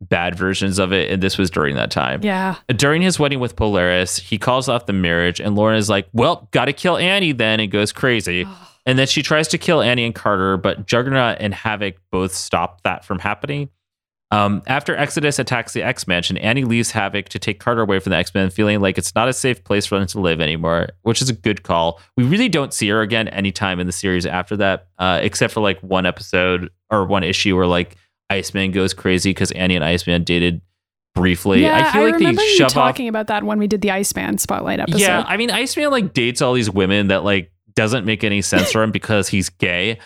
bad 0.00 0.36
versions 0.36 0.78
of 0.78 0.92
it, 0.92 1.10
and 1.10 1.22
this 1.22 1.38
was 1.38 1.50
during 1.50 1.74
that 1.76 1.90
time. 1.90 2.20
yeah. 2.22 2.56
During 2.68 3.02
his 3.02 3.18
wedding 3.18 3.40
with 3.40 3.56
Polaris, 3.56 4.18
he 4.18 4.38
calls 4.38 4.68
off 4.68 4.86
the 4.86 4.92
marriage, 4.92 5.40
and 5.40 5.56
Lauren 5.56 5.76
is 5.76 5.88
like, 5.88 6.08
"Well, 6.12 6.48
got 6.52 6.66
to 6.66 6.72
kill 6.72 6.96
Annie 6.96 7.32
then," 7.32 7.60
and 7.60 7.70
goes 7.70 7.92
crazy. 7.92 8.46
And 8.86 8.98
then 8.98 9.06
she 9.06 9.22
tries 9.22 9.48
to 9.48 9.58
kill 9.58 9.82
Annie 9.82 10.04
and 10.06 10.14
Carter, 10.14 10.56
but 10.56 10.86
Juggernaut 10.86 11.36
and 11.40 11.52
Havok 11.52 11.96
both 12.10 12.34
stop 12.34 12.82
that 12.84 13.04
from 13.04 13.18
happening. 13.18 13.68
Um, 14.30 14.62
after 14.66 14.94
Exodus 14.94 15.38
attacks 15.38 15.72
the 15.72 15.82
X 15.82 16.06
Mansion, 16.06 16.36
Annie 16.36 16.64
leaves 16.64 16.92
Havok 16.92 17.28
to 17.28 17.38
take 17.38 17.60
Carter 17.60 17.80
away 17.80 17.98
from 17.98 18.10
the 18.10 18.16
X 18.16 18.34
Men, 18.34 18.50
feeling 18.50 18.80
like 18.80 18.98
it's 18.98 19.14
not 19.14 19.26
a 19.28 19.32
safe 19.32 19.64
place 19.64 19.86
for 19.86 19.98
them 19.98 20.06
to 20.08 20.20
live 20.20 20.40
anymore, 20.40 20.88
which 21.02 21.22
is 21.22 21.30
a 21.30 21.34
good 21.34 21.62
call. 21.62 22.00
We 22.16 22.24
really 22.24 22.48
don't 22.48 22.72
see 22.74 22.88
her 22.88 23.00
again 23.00 23.28
anytime 23.28 23.80
in 23.80 23.86
the 23.86 23.92
series 23.92 24.26
after 24.26 24.56
that, 24.58 24.88
uh, 24.98 25.20
except 25.22 25.54
for 25.54 25.60
like 25.60 25.80
one 25.80 26.04
episode 26.06 26.70
or 26.90 27.06
one 27.06 27.24
issue 27.24 27.56
where 27.56 27.66
like 27.66 27.96
Iceman 28.30 28.70
goes 28.72 28.94
crazy 28.94 29.30
because 29.30 29.50
Annie 29.52 29.76
and 29.76 29.84
Iceman 29.84 30.24
dated 30.24 30.60
briefly. 31.14 31.62
yeah, 31.62 31.76
I 31.88 31.92
feel 31.92 32.04
like 32.04 32.14
remember 32.14 32.40
they 32.40 32.46
you 32.48 32.56
shove 32.56 32.66
off 32.68 32.72
talking 32.74 33.08
about 33.08 33.26
that 33.28 33.42
when 33.44 33.58
we 33.58 33.66
did 33.66 33.80
the 33.80 33.90
Iceman 33.90 34.38
spotlight 34.38 34.80
episode. 34.80 35.00
yeah, 35.00 35.24
I 35.26 35.36
mean, 35.36 35.50
Iceman 35.50 35.90
like 35.90 36.12
dates 36.12 36.42
all 36.42 36.52
these 36.52 36.70
women 36.70 37.08
that 37.08 37.24
like 37.24 37.50
doesn't 37.74 38.04
make 38.04 38.24
any 38.24 38.42
sense 38.42 38.70
for 38.72 38.82
him 38.82 38.90
because 38.92 39.28
he's 39.28 39.48
gay. 39.48 39.98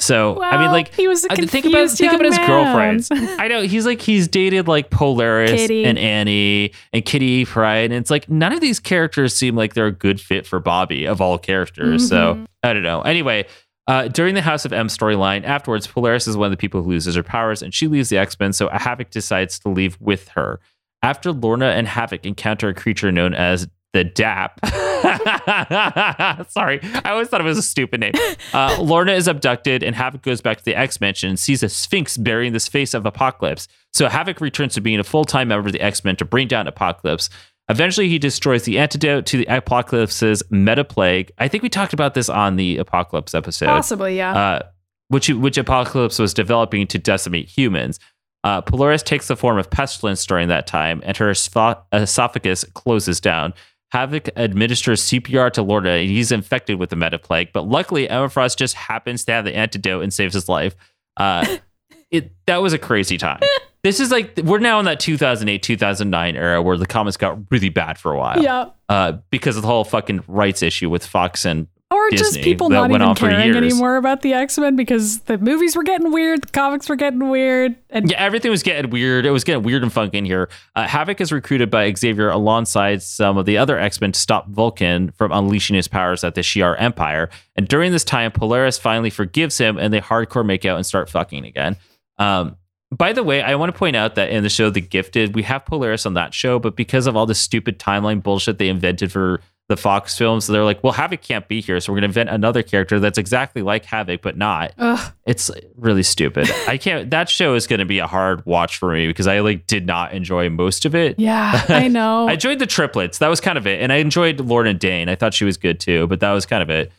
So 0.00 0.42
I 0.42 0.58
mean, 0.58 0.70
like, 0.70 0.92
he 0.94 1.08
was 1.08 1.24
I 1.30 1.36
think 1.36 1.64
about 1.64 1.88
think 1.90 2.12
about 2.12 2.26
his 2.26 2.36
man. 2.36 2.46
girlfriends. 2.46 3.08
I 3.12 3.48
know 3.48 3.62
he's 3.62 3.86
like 3.86 4.02
he's 4.02 4.28
dated 4.28 4.68
like 4.68 4.90
Polaris 4.90 5.50
Kitty. 5.52 5.84
and 5.84 5.98
Annie 5.98 6.72
and 6.92 7.04
Kitty 7.04 7.46
Pryde, 7.46 7.90
and 7.90 7.94
it's 7.94 8.10
like 8.10 8.28
none 8.28 8.52
of 8.52 8.60
these 8.60 8.80
characters 8.80 9.34
seem 9.34 9.54
like 9.56 9.72
they're 9.74 9.86
a 9.86 9.92
good 9.92 10.20
fit 10.20 10.46
for 10.46 10.58
Bobby 10.60 11.06
of 11.06 11.20
all 11.22 11.38
characters. 11.38 12.08
So 12.08 12.34
Mm-hmm. 12.34 12.44
I 12.64 12.72
don't 12.74 12.82
know. 12.82 13.00
Anyway. 13.02 13.46
Uh, 13.88 14.08
during 14.08 14.34
the 14.34 14.42
House 14.42 14.64
of 14.64 14.72
M 14.72 14.86
storyline, 14.88 15.44
afterwards, 15.44 15.86
Polaris 15.86 16.28
is 16.28 16.36
one 16.36 16.46
of 16.46 16.52
the 16.52 16.56
people 16.56 16.82
who 16.82 16.90
loses 16.90 17.16
her 17.16 17.22
powers, 17.22 17.62
and 17.62 17.74
she 17.74 17.88
leaves 17.88 18.08
the 18.08 18.18
X 18.18 18.38
Men. 18.38 18.52
So 18.52 18.68
Havok 18.68 19.10
decides 19.10 19.58
to 19.60 19.68
leave 19.68 19.98
with 20.00 20.28
her. 20.28 20.60
After 21.02 21.32
Lorna 21.32 21.66
and 21.66 21.88
Havok 21.88 22.24
encounter 22.24 22.68
a 22.68 22.74
creature 22.74 23.10
known 23.10 23.34
as 23.34 23.66
the 23.92 24.04
DAP. 24.04 24.58
Sorry, 26.50 26.80
I 26.82 27.10
always 27.10 27.28
thought 27.28 27.40
it 27.40 27.44
was 27.44 27.58
a 27.58 27.62
stupid 27.62 28.00
name. 28.00 28.12
Uh, 28.52 28.76
Lorna 28.80 29.12
is 29.12 29.28
abducted, 29.28 29.82
and 29.82 29.96
Havok 29.96 30.20
goes 30.22 30.42
back 30.42 30.58
to 30.58 30.64
the 30.64 30.74
X 30.76 31.00
Mansion 31.00 31.30
and 31.30 31.38
sees 31.38 31.62
a 31.62 31.70
Sphinx 31.70 32.18
burying 32.18 32.52
this 32.52 32.68
face 32.68 32.92
of 32.92 33.06
Apocalypse. 33.06 33.66
So 33.94 34.08
Havok 34.08 34.40
returns 34.40 34.74
to 34.74 34.82
being 34.82 35.00
a 35.00 35.04
full 35.04 35.24
time 35.24 35.48
member 35.48 35.68
of 35.68 35.72
the 35.72 35.80
X 35.80 36.04
Men 36.04 36.16
to 36.16 36.26
bring 36.26 36.48
down 36.48 36.66
Apocalypse. 36.66 37.30
Eventually, 37.68 38.08
he 38.08 38.18
destroys 38.18 38.64
the 38.64 38.78
antidote 38.78 39.24
to 39.26 39.38
the 39.38 39.46
Apocalypse's 39.46 40.42
meta 40.50 40.84
plague. 40.84 41.30
I 41.38 41.48
think 41.48 41.62
we 41.62 41.68
talked 41.68 41.92
about 41.92 42.14
this 42.14 42.28
on 42.28 42.56
the 42.56 42.76
Apocalypse 42.78 43.34
episode 43.34 43.66
Possibly, 43.66 44.16
yeah. 44.16 44.36
uh, 44.36 44.62
which 45.08 45.28
which 45.28 45.58
Apocalypse 45.58 46.18
was 46.18 46.34
developing 46.34 46.86
to 46.88 46.98
decimate 46.98 47.48
humans. 47.48 48.00
Uh, 48.44 48.60
Polaris 48.60 49.02
takes 49.02 49.28
the 49.28 49.36
form 49.36 49.58
of 49.58 49.70
pestilence 49.70 50.26
during 50.26 50.48
that 50.48 50.66
time, 50.66 51.00
and 51.04 51.16
her 51.16 51.30
espho- 51.30 51.80
esophagus 51.92 52.64
closes 52.74 53.20
down. 53.20 53.54
Havok 53.94 54.30
administers 54.36 55.02
CPR 55.02 55.52
to 55.52 55.62
Lorna, 55.62 55.90
and 55.90 56.08
he's 56.08 56.32
infected 56.32 56.78
with 56.78 56.90
the 56.90 56.96
meta 56.96 57.18
plague. 57.18 57.52
But 57.52 57.68
luckily, 57.68 58.08
Emma 58.08 58.28
Frost 58.28 58.58
just 58.58 58.74
happens 58.74 59.24
to 59.26 59.32
have 59.32 59.44
the 59.44 59.54
antidote 59.54 60.02
and 60.02 60.12
saves 60.12 60.34
his 60.34 60.48
life. 60.48 60.74
Uh, 61.16 61.58
it 62.10 62.32
that 62.46 62.56
was 62.56 62.72
a 62.72 62.78
crazy 62.78 63.18
time. 63.18 63.40
This 63.82 63.98
is 63.98 64.10
like 64.12 64.38
we're 64.44 64.60
now 64.60 64.78
in 64.78 64.84
that 64.84 65.00
2008 65.00 65.60
2009 65.62 66.36
era 66.36 66.62
where 66.62 66.76
the 66.76 66.86
comics 66.86 67.16
got 67.16 67.38
really 67.50 67.68
bad 67.68 67.98
for 67.98 68.12
a 68.12 68.18
while. 68.18 68.40
yeah. 68.42 68.66
Uh, 68.88 69.12
because 69.30 69.56
of 69.56 69.62
the 69.62 69.68
whole 69.68 69.84
fucking 69.84 70.22
rights 70.28 70.62
issue 70.62 70.88
with 70.88 71.04
Fox 71.04 71.44
and 71.44 71.66
Or 71.90 72.10
just 72.10 72.40
people 72.42 72.68
not 72.68 72.90
even 72.92 73.14
caring 73.16 73.56
anymore 73.56 73.96
about 73.96 74.22
the 74.22 74.34
X 74.34 74.56
Men 74.56 74.76
because 74.76 75.20
the 75.22 75.36
movies 75.38 75.74
were 75.74 75.82
getting 75.82 76.12
weird, 76.12 76.42
the 76.42 76.52
comics 76.52 76.88
were 76.88 76.94
getting 76.94 77.28
weird, 77.28 77.74
and 77.90 78.08
Yeah, 78.08 78.18
everything 78.18 78.52
was 78.52 78.62
getting 78.62 78.90
weird. 78.90 79.26
It 79.26 79.30
was 79.30 79.42
getting 79.42 79.64
weird 79.64 79.82
and 79.82 79.92
funky 79.92 80.18
in 80.18 80.26
here. 80.26 80.48
Uh, 80.76 80.86
Havok 80.86 81.20
is 81.20 81.32
recruited 81.32 81.68
by 81.70 81.92
Xavier 81.92 82.28
alongside 82.28 83.02
some 83.02 83.36
of 83.36 83.46
the 83.46 83.58
other 83.58 83.78
X 83.78 84.00
Men 84.00 84.12
to 84.12 84.20
stop 84.20 84.48
Vulcan 84.48 85.10
from 85.12 85.32
unleashing 85.32 85.74
his 85.74 85.88
powers 85.88 86.22
at 86.22 86.36
the 86.36 86.42
Shi'ar 86.42 86.76
Empire. 86.78 87.30
And 87.56 87.66
during 87.66 87.90
this 87.90 88.04
time, 88.04 88.30
Polaris 88.30 88.78
finally 88.78 89.10
forgives 89.10 89.58
him, 89.58 89.76
and 89.76 89.92
they 89.92 90.00
hardcore 90.00 90.46
make 90.46 90.64
out 90.64 90.76
and 90.76 90.86
start 90.86 91.10
fucking 91.10 91.44
again. 91.44 91.76
Um, 92.18 92.56
by 92.92 93.12
the 93.12 93.22
way, 93.22 93.42
I 93.42 93.54
want 93.54 93.72
to 93.72 93.78
point 93.78 93.96
out 93.96 94.14
that 94.16 94.30
in 94.30 94.42
the 94.42 94.48
show 94.50 94.68
The 94.70 94.80
Gifted, 94.80 95.34
we 95.34 95.42
have 95.44 95.64
Polaris 95.64 96.04
on 96.06 96.14
that 96.14 96.34
show, 96.34 96.58
but 96.58 96.76
because 96.76 97.06
of 97.06 97.16
all 97.16 97.26
the 97.26 97.34
stupid 97.34 97.78
timeline 97.78 98.22
bullshit 98.22 98.58
they 98.58 98.68
invented 98.68 99.10
for 99.10 99.40
the 99.68 99.76
Fox 99.76 100.18
films, 100.18 100.46
they're 100.48 100.64
like, 100.64 100.82
well, 100.84 100.92
Havok 100.92 101.22
can't 101.22 101.48
be 101.48 101.62
here, 101.62 101.80
so 101.80 101.90
we're 101.92 102.00
going 102.00 102.12
to 102.12 102.20
invent 102.20 102.28
another 102.28 102.62
character 102.62 103.00
that's 103.00 103.16
exactly 103.16 103.62
like 103.62 103.86
Havok, 103.86 104.20
but 104.20 104.36
not. 104.36 104.72
ugh, 104.76 105.12
It's 105.24 105.50
really 105.76 106.02
stupid. 106.02 106.50
I 106.68 106.76
can't. 106.76 107.08
That 107.10 107.30
show 107.30 107.54
is 107.54 107.66
going 107.66 107.78
to 107.78 107.86
be 107.86 107.98
a 108.00 108.06
hard 108.06 108.44
watch 108.44 108.76
for 108.76 108.92
me 108.92 109.06
because 109.06 109.26
I 109.26 109.38
like 109.40 109.66
did 109.66 109.86
not 109.86 110.12
enjoy 110.12 110.50
most 110.50 110.84
of 110.84 110.94
it. 110.94 111.18
yeah, 111.18 111.64
I 111.68 111.88
know. 111.88 112.28
I 112.28 112.32
enjoyed 112.32 112.58
the 112.58 112.66
triplets. 112.66 113.18
That 113.18 113.28
was 113.28 113.40
kind 113.40 113.56
of 113.56 113.66
it, 113.66 113.80
and 113.80 113.92
I 113.92 113.96
enjoyed 113.96 114.40
Lorna 114.40 114.74
Dane. 114.74 115.08
I 115.08 115.14
thought 115.14 115.32
she 115.32 115.44
was 115.46 115.56
good 115.56 115.80
too, 115.80 116.06
but 116.08 116.20
that 116.20 116.32
was 116.32 116.44
kind 116.44 116.62
of 116.62 116.68
it. 116.68 116.92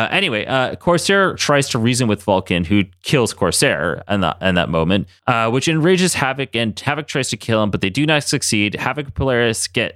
Uh, 0.00 0.08
anyway, 0.10 0.46
uh, 0.46 0.74
Corsair 0.76 1.34
tries 1.34 1.68
to 1.68 1.78
reason 1.78 2.08
with 2.08 2.22
Vulcan, 2.22 2.64
who 2.64 2.84
kills 3.02 3.34
Corsair 3.34 4.02
in 4.08 4.22
that 4.22 4.38
in 4.40 4.54
that 4.54 4.70
moment, 4.70 5.06
uh, 5.26 5.50
which 5.50 5.68
enrages 5.68 6.14
Havok, 6.14 6.54
and 6.54 6.74
Havok 6.74 7.06
tries 7.06 7.28
to 7.28 7.36
kill 7.36 7.62
him, 7.62 7.70
but 7.70 7.82
they 7.82 7.90
do 7.90 8.06
not 8.06 8.24
succeed. 8.24 8.76
Havoc 8.76 9.04
and 9.04 9.14
Polaris 9.14 9.68
get 9.68 9.94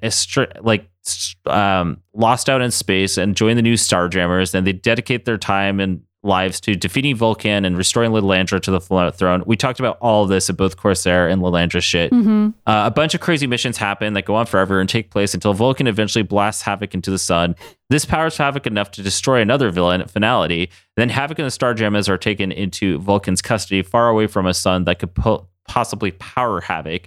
like 0.60 0.90
um, 1.46 2.02
lost 2.12 2.50
out 2.50 2.60
in 2.60 2.70
space 2.70 3.16
and 3.16 3.34
join 3.34 3.56
the 3.56 3.62
new 3.62 3.74
Starjammers, 3.74 4.54
and 4.54 4.66
they 4.66 4.74
dedicate 4.74 5.24
their 5.24 5.38
time 5.38 5.80
and 5.80 6.02
lives 6.24 6.60
to 6.62 6.74
defeating 6.74 7.14
Vulcan 7.14 7.64
and 7.64 7.76
restoring 7.76 8.10
Lilandra 8.10 8.60
to 8.62 8.70
the 8.70 8.80
throne. 9.12 9.42
We 9.46 9.56
talked 9.56 9.78
about 9.78 9.98
all 10.00 10.22
of 10.24 10.28
this 10.30 10.48
in 10.48 10.56
both 10.56 10.76
Corsair 10.76 11.28
and 11.28 11.42
Lilandra 11.42 11.82
shit. 11.82 12.10
hmm 12.10 12.48
Uh, 12.66 12.84
a 12.86 12.90
bunch 12.90 13.14
of 13.14 13.20
crazy 13.20 13.46
missions 13.46 13.76
happen 13.76 14.14
that 14.14 14.24
go 14.24 14.34
on 14.34 14.46
forever 14.46 14.80
and 14.80 14.88
take 14.88 15.10
place 15.10 15.34
until 15.34 15.52
Vulcan 15.52 15.86
eventually 15.86 16.22
blasts 16.22 16.62
Havok 16.64 16.94
into 16.94 17.10
the 17.10 17.18
sun. 17.18 17.54
This 17.90 18.04
powers 18.04 18.36
Havok 18.38 18.66
enough 18.66 18.90
to 18.92 19.02
destroy 19.02 19.40
another 19.40 19.70
villain 19.70 20.00
at 20.00 20.10
Finality. 20.10 20.70
Then 20.96 21.10
Havok 21.10 21.38
and 21.38 21.46
the 21.46 21.56
Starjammers 21.58 22.08
are 22.08 22.18
taken 22.18 22.50
into 22.50 22.98
Vulcan's 22.98 23.42
custody, 23.42 23.82
far 23.82 24.08
away 24.08 24.26
from 24.26 24.46
a 24.46 24.54
sun 24.54 24.84
that 24.84 24.98
could 24.98 25.14
po- 25.14 25.46
possibly 25.68 26.10
power 26.12 26.60
Havok. 26.62 27.04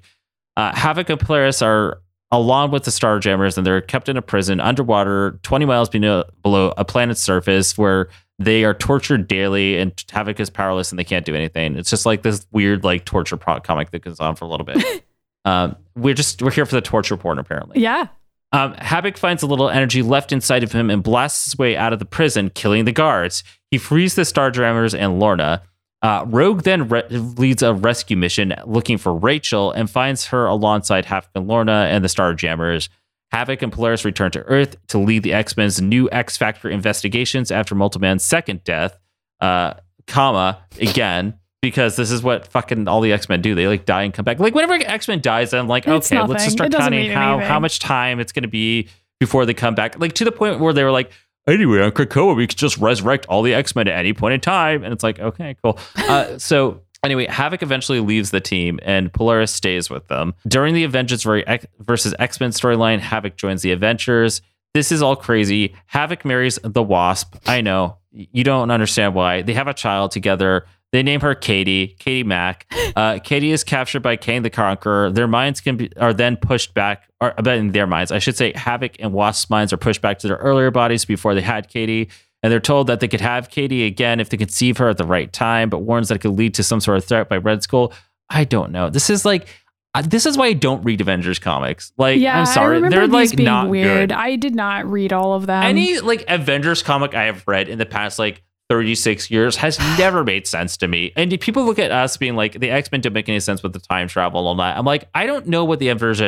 Uh, 0.55 0.72
Havok 0.74 1.09
and 1.09 1.20
Polaris 1.20 1.61
are 1.61 2.01
along 2.32 2.72
with 2.72 2.84
the 2.84 2.91
Starjammers, 2.91 3.57
and 3.57 3.65
they're 3.65 3.80
kept 3.82 4.09
in 4.09 4.18
a 4.18 4.22
prison 4.22 4.59
underwater, 4.59 5.39
20 5.43 5.65
miles 5.65 5.88
below 5.89 6.74
a 6.78 6.84
planet's 6.84 7.22
surface, 7.22 7.78
where 7.78 8.09
they 8.40 8.64
are 8.64 8.74
tortured 8.74 9.28
daily, 9.28 9.78
and 9.78 9.96
Havok 9.96 10.40
is 10.40 10.50
powerless, 10.50 10.92
and 10.92 11.00
they 11.00 11.04
can't 11.04 11.26
do 11.26 11.36
anything. 11.36 11.76
It's 11.76 11.90
just 11.90 12.06
like 12.06 12.22
this 12.22 12.46
weird, 12.52 12.84
like 12.84 13.06
torture 13.06 13.38
comic 13.38 13.92
that 13.92 14.04
goes 14.04 14.20
on 14.20 14.36
for 14.36 14.46
a 14.46 14.48
little 14.48 14.66
bit. 14.66 15.06
um, 15.46 15.76
we're 15.96 16.14
just 16.14 16.42
we're 16.42 16.52
here 16.52 16.66
for 16.66 16.76
the 16.76 16.82
torture 16.82 17.18
porn, 17.18 17.40
apparently. 17.40 17.82
Yeah. 17.82 18.08
Um, 18.54 18.76
Havok 18.76 19.18
finds 19.18 19.44
a 19.44 19.48
little 19.48 19.70
energy 19.70 20.02
left 20.02 20.32
inside 20.32 20.64
of 20.64 20.72
him 20.72 20.90
and 20.90 21.04
blasts 21.04 21.46
his 21.46 21.58
way 21.58 21.76
out 21.76 21.94
of 21.94 22.00
the 22.00 22.06
prison, 22.06 22.50
killing 22.50 22.86
the 22.86 22.92
guards. 22.92 23.44
He 23.72 23.78
frees 23.78 24.16
the 24.16 24.24
Star 24.24 24.52
Starjammers 24.52 24.98
and 24.98 25.20
Lorna. 25.20 25.64
Uh, 26.02 26.24
Rogue 26.28 26.62
then 26.62 26.88
re- 26.88 27.08
leads 27.10 27.64
a 27.64 27.74
rescue 27.74 28.16
mission 28.16 28.54
looking 28.66 28.98
for 28.98 29.14
Rachel 29.14 29.72
and 29.72 29.90
finds 29.90 30.28
her 30.28 30.46
alongside 30.46 31.06
Havok 31.06 31.30
and 31.36 31.48
Lorna 31.48 31.88
and 31.90 32.04
the 32.04 32.08
Starjammers. 32.08 32.88
Havok 33.34 33.62
and 33.62 33.72
Polaris 33.72 34.06
return 34.06 34.32
to 34.32 34.42
Earth 34.44 34.76
to 34.88 34.98
lead 34.98 35.24
the 35.24 35.34
X 35.34 35.58
Men's 35.58 35.82
new 35.82 36.10
X 36.12 36.38
Factor 36.38 36.70
investigations 36.70 37.52
after 37.52 37.76
Multiman's 37.76 38.24
second 38.24 38.64
death, 38.64 38.98
uh, 39.42 39.74
comma 40.08 40.60
again 40.80 41.38
because 41.62 41.96
this 41.96 42.12
is 42.12 42.24
what 42.24 42.48
fucking 42.48 42.88
all 42.88 43.02
the 43.02 43.12
X 43.12 43.28
Men 43.28 43.42
do. 43.42 43.56
They 43.56 43.68
like 43.68 43.86
die 43.86 44.04
and 44.04 44.14
come 44.14 44.24
back. 44.24 44.40
Like 44.40 44.56
whenever 44.56 44.74
X 44.74 45.08
Men 45.08 45.22
dies, 45.22 45.54
I'm 45.54 45.68
like, 45.68 45.88
It's 45.88 46.12
okay, 46.12 46.22
let's 46.26 46.46
just 46.46 46.56
start 46.58 46.72
counting 46.72 47.12
how 47.12 47.34
anything. 47.34 47.50
how 47.50 47.60
much 47.60 47.80
time 47.80 48.20
it's 48.20 48.32
going 48.32 48.44
to 48.44 48.50
be 48.50 48.88
before 49.20 49.46
they 49.46 49.54
come 49.54 49.76
back. 49.76 50.00
Like 50.00 50.14
to 50.14 50.24
the 50.24 50.32
point 50.32 50.60
where 50.60 50.74
they 50.74 50.84
were 50.84 50.92
like, 50.92 51.12
anyway, 51.48 51.82
on 51.82 51.92
Krakoa, 51.92 52.36
we 52.36 52.48
could 52.48 52.58
just 52.58 52.78
resurrect 52.78 53.26
all 53.28 53.42
the 53.42 53.54
X 53.54 53.76
Men 53.76 53.88
at 53.88 53.98
any 53.98 54.14
point 54.14 54.36
in 54.36 54.40
time, 54.40 54.84
and 54.84 54.94
it's 54.94 55.04
like, 55.04 55.20
okay, 55.20 55.56
cool. 55.64 55.78
Uh, 55.98 56.38
so. 56.38 56.82
Anyway, 57.08 57.26
Havok 57.28 57.64
eventually 57.64 58.01
leaves 58.01 58.32
the 58.32 58.41
team 58.41 58.82
and 58.84 59.14
Polaris 59.14 59.53
stays 59.53 59.89
with 59.89 60.10
them. 60.10 60.34
During 60.45 60.74
the 60.74 60.84
Avengers 60.84 61.24
versus 61.24 62.14
X 62.20 62.41
Men 62.41 62.49
storyline, 62.49 62.99
Havok 62.99 63.38
joins 63.38 63.62
the 63.62 63.72
Avengers. 63.72 64.41
This 64.74 64.91
is 64.91 65.01
all 65.01 65.16
crazy. 65.16 65.74
Havok 65.93 66.26
marries 66.26 66.60
the 66.66 66.84
Wasp. 66.84 67.38
I 67.47 67.62
know. 67.62 67.95
You 68.12 68.43
don't 68.43 68.72
understand 68.72 69.16
why. 69.16 69.41
They 69.41 69.53
have 69.53 69.70
a 69.70 69.74
child 69.74 70.12
together. 70.12 70.66
They 70.91 71.01
name 71.01 71.22
her 71.22 71.34
Katie, 71.34 71.95
Katie 71.97 72.26
Mack. 72.26 72.66
Uh, 72.97 73.20
Katie 73.24 73.51
is 73.51 73.64
captured 73.64 74.01
by 74.01 74.18
Kang 74.18 74.41
the 74.41 74.49
Conqueror. 74.49 75.10
Their 75.10 75.28
minds 75.28 75.62
can 75.62 75.78
be 75.78 75.89
are 75.95 76.14
then 76.14 76.36
pushed 76.36 76.74
back, 76.74 77.10
or 77.22 77.30
in 77.45 77.72
their 77.72 77.88
minds, 77.88 78.12
I 78.12 78.20
should 78.20 78.36
say, 78.36 78.51
Havok 78.51 78.97
and 78.99 79.14
Wasp's 79.14 79.49
minds 79.49 79.72
are 79.72 79.78
pushed 79.78 80.01
back 80.01 80.20
to 80.20 80.28
their 80.28 80.38
earlier 80.38 80.72
bodies 80.72 81.05
before 81.05 81.36
they 81.36 81.41
had 81.41 81.70
Katie. 81.70 82.10
And 82.44 82.52
they're 82.52 82.60
told 82.60 82.88
that 82.88 83.00
they 83.00 83.08
could 83.08 83.22
have 83.22 83.50
Katie 83.50 83.84
again 83.86 84.20
if 84.20 84.30
they 84.30 84.38
conceive 84.38 84.78
her 84.78 84.90
at 84.90 84.98
the 84.98 85.06
right 85.06 85.32
time, 85.34 85.70
but 85.70 85.80
warns 85.80 86.10
that 86.10 86.16
it 86.16 86.20
could 86.20 86.38
lead 86.38 86.54
to 86.56 86.64
some 86.64 86.80
sort 86.80 86.98
of 86.98 87.06
threat 87.06 87.30
by 87.30 87.38
Red 87.38 87.64
Skull. 87.64 87.92
I 88.30 88.44
don't 88.44 88.72
know. 88.72 88.90
This 88.90 89.10
is 89.10 89.26
like, 89.26 89.48
uh, 89.96 90.04
this 90.04 90.26
is 90.28 90.38
why 90.38 90.46
I 90.48 90.54
don't 90.54 90.84
read 90.84 91.02
Avengers 91.02 91.40
comics. 91.40 91.92
Like, 91.98 92.20
Yeah, 92.20 92.38
I'm 92.40 92.46
sorry, 92.46 92.80
they're 92.90 93.08
like 93.08 93.36
being 93.36 93.46
not 93.46 93.70
weird. 93.70 94.10
good. 94.10 94.16
I 94.16 94.36
did 94.36 94.54
not 94.54 94.86
read 94.86 95.14
all 95.14 95.34
of 95.34 95.48
them. 95.48 95.64
Any 95.64 96.00
like 96.00 96.26
Avengers 96.28 96.84
comic 96.84 97.16
I 97.16 97.24
have 97.26 97.44
read 97.48 97.70
in 97.70 97.80
the 97.80 97.86
past 97.86 98.20
like 98.20 98.44
36 98.70 99.32
years 99.32 99.55
has 99.55 99.80
never 99.97 100.24
made 100.24 100.45
sense 100.45 100.76
to 100.78 100.88
me. 100.88 101.13
And 101.15 101.39
people 101.39 101.65
look 101.65 101.80
at 101.80 101.91
us 101.91 102.18
being 102.18 102.36
like, 102.36 102.59
the 102.59 102.70
X 102.70 102.91
Men 102.91 102.99
don't 102.99 103.13
make 103.13 103.30
any 103.30 103.39
sense 103.39 103.63
with 103.63 103.72
the 103.72 103.80
time 103.80 104.07
travel 104.09 104.41
and 104.41 104.47
all 104.47 104.55
that. 104.55 104.78
I'm 104.78 104.86
like, 104.86 105.07
I 105.15 105.26
don't 105.26 105.47
know 105.47 105.63
what 105.63 105.80
the 105.80 105.88
Avengers, 105.89 106.20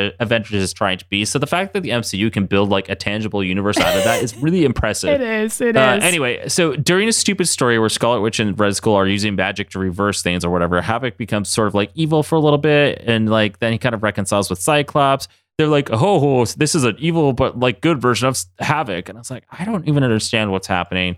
is 0.52 0.72
trying 0.72 0.98
to 0.98 1.04
be. 1.08 1.24
So 1.26 1.38
the 1.38 1.46
fact 1.46 1.74
that 1.74 1.82
the 1.82 1.90
MCU 1.90 2.32
can 2.32 2.46
build 2.46 2.70
like 2.70 2.88
a 2.88 2.94
tangible 2.94 3.44
universe 3.44 3.78
out 3.78 3.94
of 3.96 4.04
that 4.04 4.22
is 4.22 4.36
really 4.36 4.64
impressive. 4.70 5.10
It 5.10 5.20
is. 5.20 5.60
It 5.60 5.76
is. 5.76 5.80
Uh, 5.80 5.98
anyway, 6.02 6.48
so 6.48 6.74
during 6.76 7.08
a 7.08 7.12
stupid 7.12 7.46
story 7.46 7.78
where 7.78 7.90
Scarlet 7.90 8.20
Witch 8.22 8.40
and 8.40 8.58
Red 8.58 8.74
Skull 8.74 8.94
are 8.94 9.06
using 9.06 9.34
magic 9.36 9.70
to 9.70 9.78
reverse 9.78 10.22
things 10.22 10.44
or 10.44 10.50
whatever, 10.50 10.80
Havok 10.80 11.18
becomes 11.18 11.50
sort 11.50 11.68
of 11.68 11.74
like 11.74 11.90
evil 11.94 12.22
for 12.22 12.36
a 12.36 12.40
little 12.40 12.58
bit, 12.58 13.02
and 13.06 13.28
like 13.28 13.58
then 13.58 13.72
he 13.72 13.78
kind 13.78 13.94
of 13.94 14.02
reconciles 14.02 14.48
with 14.48 14.60
Cyclops. 14.60 15.28
They're 15.58 15.68
like, 15.68 15.90
oh, 15.92 16.46
this 16.46 16.74
is 16.74 16.84
an 16.84 16.96
evil 16.98 17.34
but 17.34 17.58
like 17.58 17.82
good 17.82 18.00
version 18.00 18.28
of 18.28 18.34
Havok, 18.62 19.10
and 19.10 19.18
I 19.18 19.20
was 19.20 19.30
like, 19.30 19.44
I 19.50 19.66
don't 19.66 19.86
even 19.86 20.02
understand 20.02 20.52
what's 20.52 20.66
happening. 20.66 21.16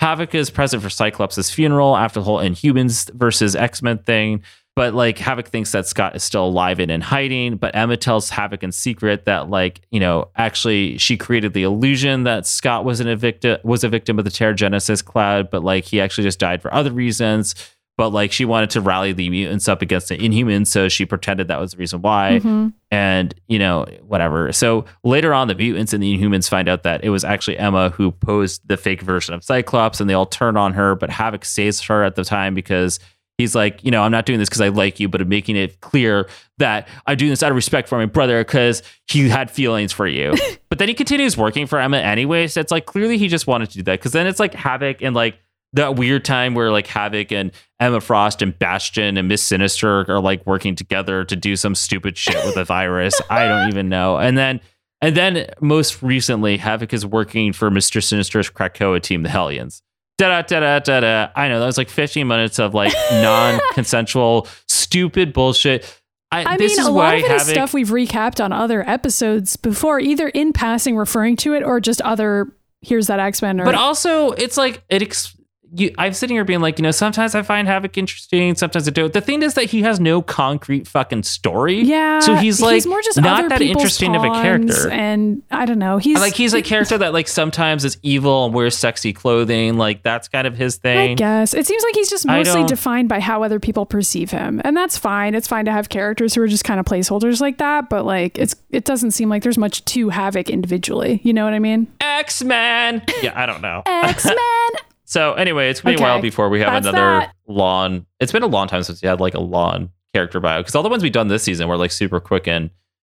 Havok 0.00 0.34
is 0.34 0.50
present 0.50 0.82
for 0.82 0.90
Cyclops' 0.90 1.50
funeral 1.50 1.96
after 1.96 2.20
the 2.20 2.24
whole 2.24 2.38
Inhumans 2.38 3.10
versus 3.12 3.54
X 3.54 3.82
Men 3.82 3.98
thing. 3.98 4.42
But 4.76 4.92
like 4.92 5.18
Havok 5.18 5.46
thinks 5.46 5.70
that 5.70 5.86
Scott 5.86 6.16
is 6.16 6.24
still 6.24 6.46
alive 6.46 6.80
and 6.80 6.90
in 6.90 7.00
hiding. 7.00 7.56
But 7.58 7.76
Emma 7.76 7.96
tells 7.96 8.28
Havok 8.30 8.64
in 8.64 8.72
secret 8.72 9.24
that 9.26 9.48
like 9.48 9.80
you 9.90 10.00
know 10.00 10.30
actually 10.36 10.98
she 10.98 11.16
created 11.16 11.52
the 11.52 11.62
illusion 11.62 12.24
that 12.24 12.44
Scott 12.44 12.84
was 12.84 12.98
a 12.98 13.14
victim 13.14 13.58
was 13.62 13.84
a 13.84 13.88
victim 13.88 14.18
of 14.18 14.24
the 14.24 14.32
Terrigenesis 14.32 15.04
cloud, 15.04 15.48
but 15.50 15.62
like 15.62 15.84
he 15.84 16.00
actually 16.00 16.24
just 16.24 16.40
died 16.40 16.60
for 16.60 16.74
other 16.74 16.90
reasons. 16.90 17.54
But 17.96 18.08
like 18.08 18.32
she 18.32 18.44
wanted 18.44 18.70
to 18.70 18.80
rally 18.80 19.12
the 19.12 19.30
mutants 19.30 19.68
up 19.68 19.80
against 19.80 20.08
the 20.08 20.16
Inhumans, 20.18 20.66
so 20.66 20.88
she 20.88 21.06
pretended 21.06 21.46
that 21.48 21.60
was 21.60 21.72
the 21.72 21.76
reason 21.76 22.02
why. 22.02 22.40
Mhm. 22.42 22.72
And 22.90 23.34
you 23.46 23.58
know 23.58 23.86
whatever. 24.06 24.50
So 24.52 24.84
later 25.04 25.32
on, 25.32 25.46
the 25.48 25.54
mutants 25.54 25.92
and 25.92 26.02
the 26.02 26.18
Inhumans 26.18 26.48
find 26.48 26.68
out 26.68 26.82
that 26.82 27.04
it 27.04 27.10
was 27.10 27.22
actually 27.24 27.56
Emma 27.58 27.90
who 27.90 28.10
posed 28.10 28.66
the 28.66 28.76
fake 28.76 29.00
version 29.00 29.32
of 29.34 29.44
Cyclops, 29.44 30.00
and 30.00 30.10
they 30.10 30.14
all 30.14 30.26
turn 30.26 30.56
on 30.56 30.72
her. 30.72 30.96
But 30.96 31.10
Havok 31.10 31.44
saves 31.44 31.82
her 31.82 32.02
at 32.02 32.16
the 32.16 32.24
time 32.24 32.54
because 32.54 32.98
he's 33.38 33.54
like, 33.54 33.82
you 33.84 33.90
know, 33.90 34.02
I'm 34.02 34.12
not 34.12 34.26
doing 34.26 34.38
this 34.38 34.48
because 34.48 34.60
I 34.60 34.68
like 34.68 34.98
you, 35.00 35.08
but 35.08 35.20
I'm 35.20 35.28
making 35.28 35.56
it 35.56 35.80
clear 35.80 36.28
that 36.58 36.86
I'm 37.06 37.16
doing 37.16 37.30
this 37.30 37.42
out 37.42 37.50
of 37.50 37.56
respect 37.56 37.88
for 37.88 37.98
my 37.98 38.06
brother 38.06 38.38
because 38.44 38.82
he 39.08 39.28
had 39.28 39.50
feelings 39.50 39.92
for 39.92 40.06
you. 40.06 40.34
but 40.68 40.78
then 40.78 40.86
he 40.88 40.94
continues 40.94 41.36
working 41.36 41.66
for 41.66 41.80
Emma 41.80 41.98
anyway. 41.98 42.46
So 42.48 42.60
it's 42.60 42.70
like 42.70 42.86
clearly 42.86 43.18
he 43.18 43.26
just 43.28 43.46
wanted 43.48 43.70
to 43.70 43.78
do 43.78 43.82
that 43.84 43.98
because 43.98 44.12
then 44.12 44.26
it's 44.28 44.38
like 44.40 44.52
Havok 44.52 44.98
and 45.00 45.14
like 45.16 45.38
that 45.74 45.96
weird 45.96 46.24
time 46.24 46.54
where 46.54 46.70
like 46.70 46.86
Havok 46.86 47.30
and 47.32 47.52
Emma 47.78 48.00
Frost 48.00 48.42
and 48.42 48.58
Bastion 48.58 49.16
and 49.16 49.28
Miss 49.28 49.42
Sinister 49.42 50.10
are 50.10 50.20
like 50.20 50.44
working 50.46 50.74
together 50.74 51.24
to 51.24 51.36
do 51.36 51.54
some 51.56 51.74
stupid 51.74 52.16
shit 52.16 52.44
with 52.46 52.56
a 52.56 52.64
virus. 52.76 53.20
I 53.30 53.46
don't 53.46 53.68
even 53.68 53.88
know. 53.88 54.16
And 54.18 54.36
then 54.38 54.60
and 55.00 55.14
then 55.16 55.46
most 55.60 56.02
recently, 56.02 56.56
Havok 56.56 56.92
is 56.94 57.04
working 57.04 57.52
for 57.52 57.70
Mr. 57.70 58.02
Sinister's 58.02 58.48
Krakoa 58.48 59.02
team, 59.02 59.22
the 59.22 59.28
Hellions. 59.28 59.82
Da 60.16 60.28
da 60.28 60.42
da 60.42 60.60
da 60.60 60.78
da 60.78 61.00
da. 61.00 61.28
I 61.36 61.48
know 61.48 61.60
that 61.60 61.66
was 61.66 61.76
like 61.76 61.90
15 61.90 62.26
minutes 62.26 62.58
of 62.58 62.72
like 62.72 62.92
non-consensual, 63.12 64.46
stupid 64.68 65.32
bullshit. 65.32 66.00
I, 66.30 66.54
I 66.54 66.56
this 66.56 66.72
mean, 66.72 66.80
is 66.80 66.86
a 66.86 66.90
lot 66.90 67.14
of 67.14 67.20
it 67.20 67.30
is 67.30 67.42
Havok. 67.42 67.50
stuff 67.50 67.74
we've 67.74 67.90
recapped 67.90 68.42
on 68.42 68.52
other 68.52 68.88
episodes 68.88 69.56
before, 69.56 70.00
either 70.00 70.28
in 70.28 70.52
passing 70.52 70.96
referring 70.96 71.36
to 71.36 71.54
it 71.54 71.62
or 71.62 71.80
just 71.80 72.00
other. 72.02 72.46
Here's 72.80 73.06
that 73.06 73.18
X 73.20 73.40
Men. 73.42 73.60
Or 73.60 73.64
But 73.64 73.74
also, 73.76 74.32
it's 74.32 74.56
like 74.56 74.82
it. 74.88 75.02
Ex- 75.02 75.36
you, 75.76 75.94
I'm 75.98 76.12
sitting 76.12 76.36
here 76.36 76.44
being 76.44 76.60
like, 76.60 76.78
you 76.78 76.82
know, 76.82 76.90
sometimes 76.90 77.34
I 77.34 77.42
find 77.42 77.66
Havok 77.68 77.96
interesting, 77.96 78.54
sometimes 78.54 78.86
I 78.86 78.90
don't. 78.90 79.12
The 79.12 79.20
thing 79.20 79.42
is 79.42 79.54
that 79.54 79.64
he 79.64 79.82
has 79.82 79.98
no 80.00 80.22
concrete 80.22 80.86
fucking 80.86 81.22
story. 81.24 81.80
yeah, 81.82 82.20
So 82.20 82.34
he's 82.36 82.60
like 82.60 82.74
he's 82.74 82.86
more 82.86 83.02
just 83.02 83.20
not 83.20 83.40
other 83.40 83.48
that 83.48 83.62
interesting 83.62 84.14
of 84.16 84.22
a 84.24 84.30
character. 84.30 84.88
and 84.90 85.42
I 85.50 85.66
don't 85.66 85.78
know. 85.78 85.98
He's 85.98 86.20
like 86.20 86.34
he's 86.34 86.54
a 86.54 86.62
character 86.62 86.96
that 86.98 87.12
like 87.12 87.28
sometimes 87.28 87.84
is 87.84 87.98
evil 88.02 88.44
and 88.46 88.54
wears 88.54 88.76
sexy 88.76 89.12
clothing. 89.12 89.76
Like 89.76 90.02
that's 90.02 90.28
kind 90.28 90.46
of 90.46 90.56
his 90.56 90.76
thing. 90.76 91.12
I 91.12 91.14
guess 91.14 91.54
it 91.54 91.66
seems 91.66 91.82
like 91.82 91.94
he's 91.94 92.10
just 92.10 92.26
mostly 92.26 92.64
defined 92.64 93.08
by 93.08 93.20
how 93.20 93.42
other 93.42 93.58
people 93.60 93.86
perceive 93.86 94.30
him, 94.30 94.60
and 94.64 94.76
that's 94.76 94.96
fine. 94.96 95.34
It's 95.34 95.48
fine 95.48 95.64
to 95.64 95.72
have 95.72 95.88
characters 95.88 96.34
who 96.34 96.42
are 96.42 96.48
just 96.48 96.64
kind 96.64 96.78
of 96.80 96.86
placeholders 96.86 97.40
like 97.40 97.58
that, 97.58 97.88
but 97.90 98.04
like 98.04 98.38
it's 98.38 98.54
it 98.70 98.84
doesn't 98.84 99.10
seem 99.12 99.28
like 99.28 99.42
there's 99.42 99.58
much 99.58 99.84
to 99.86 100.08
Havok 100.10 100.48
individually. 100.50 101.20
You 101.24 101.32
know 101.32 101.44
what 101.44 101.54
I 101.54 101.58
mean? 101.58 101.88
X 102.00 102.42
Men. 102.44 103.02
Yeah, 103.22 103.32
I 103.34 103.46
don't 103.46 103.60
know. 103.62 103.82
X 103.86 104.24
Men. 104.24 104.36
So 105.14 105.34
anyway, 105.34 105.70
it's 105.70 105.80
gonna 105.80 105.96
be 105.96 106.02
a 106.02 106.04
while 106.04 106.20
before 106.20 106.48
we 106.48 106.58
have 106.58 106.72
That's 106.72 106.88
another 106.88 107.20
that. 107.20 107.34
lawn. 107.46 108.04
It's 108.18 108.32
been 108.32 108.42
a 108.42 108.48
long 108.48 108.66
time 108.66 108.82
since 108.82 109.00
we 109.00 109.06
had 109.06 109.20
like 109.20 109.34
a 109.34 109.40
lawn 109.40 109.90
character 110.12 110.40
bio 110.40 110.58
because 110.58 110.74
all 110.74 110.82
the 110.82 110.88
ones 110.88 111.04
we've 111.04 111.12
done 111.12 111.28
this 111.28 111.44
season 111.44 111.68
were 111.68 111.76
like 111.76 111.92
super 111.92 112.18
quick 112.18 112.48
and 112.48 112.68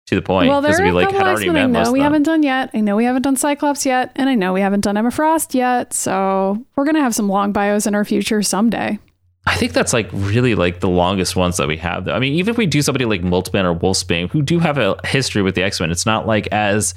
to 0.07 0.15
the 0.15 0.23
point. 0.23 0.49
well, 0.49 0.63
there 0.63 0.81
are 0.81 0.85
we 0.85 0.91
a 0.91 0.95
like 0.95 1.07
couple 1.07 1.19
had 1.19 1.27
X 1.27 1.35
already 1.39 1.51
Men 1.51 1.75
I 1.75 1.83
know 1.83 1.91
we 1.91 1.99
haven't 1.99 2.23
done 2.23 2.45
yet. 2.45 2.71
I 2.73 2.83
know 2.83 2.95
we 2.95 3.05
haven't 3.05 3.23
done 3.23 3.35
Cyclops 3.35 3.85
yet, 3.85 4.13
and 4.15 4.29
I 4.29 4.37
know 4.37 4.53
we 4.53 4.61
haven't 4.61 4.83
done 4.83 4.97
Emma 4.97 5.11
Frost 5.11 5.57
yet. 5.57 5.93
So 5.93 6.65
we're 6.77 6.85
gonna 6.85 7.03
have 7.03 7.17
some 7.17 7.29
long 7.29 7.51
bios 7.51 7.85
in 7.89 7.97
our 7.97 8.05
future 8.05 8.45
someday. 8.45 9.01
I 9.49 9.57
think 9.57 9.73
that's 9.73 9.93
like 9.93 10.09
really 10.13 10.55
like 10.55 10.79
the 10.79 10.89
longest 10.89 11.35
ones 11.35 11.57
that 11.57 11.67
we 11.67 11.79
have. 11.79 12.05
Though. 12.05 12.15
I 12.15 12.21
mean, 12.21 12.35
even 12.35 12.53
if 12.53 12.59
we 12.59 12.67
do 12.67 12.81
somebody 12.81 13.07
like 13.07 13.23
Multiman 13.23 13.65
or 13.65 13.75
Wolfsbane, 13.77 14.31
who 14.31 14.41
do 14.41 14.61
have 14.61 14.79
a 14.79 14.97
history 15.05 15.43
with 15.43 15.57
the 15.57 15.65
X 15.65 15.81
Men, 15.81 15.91
it's 15.91 16.07
not 16.07 16.29
like 16.29 16.47
as 16.53 16.95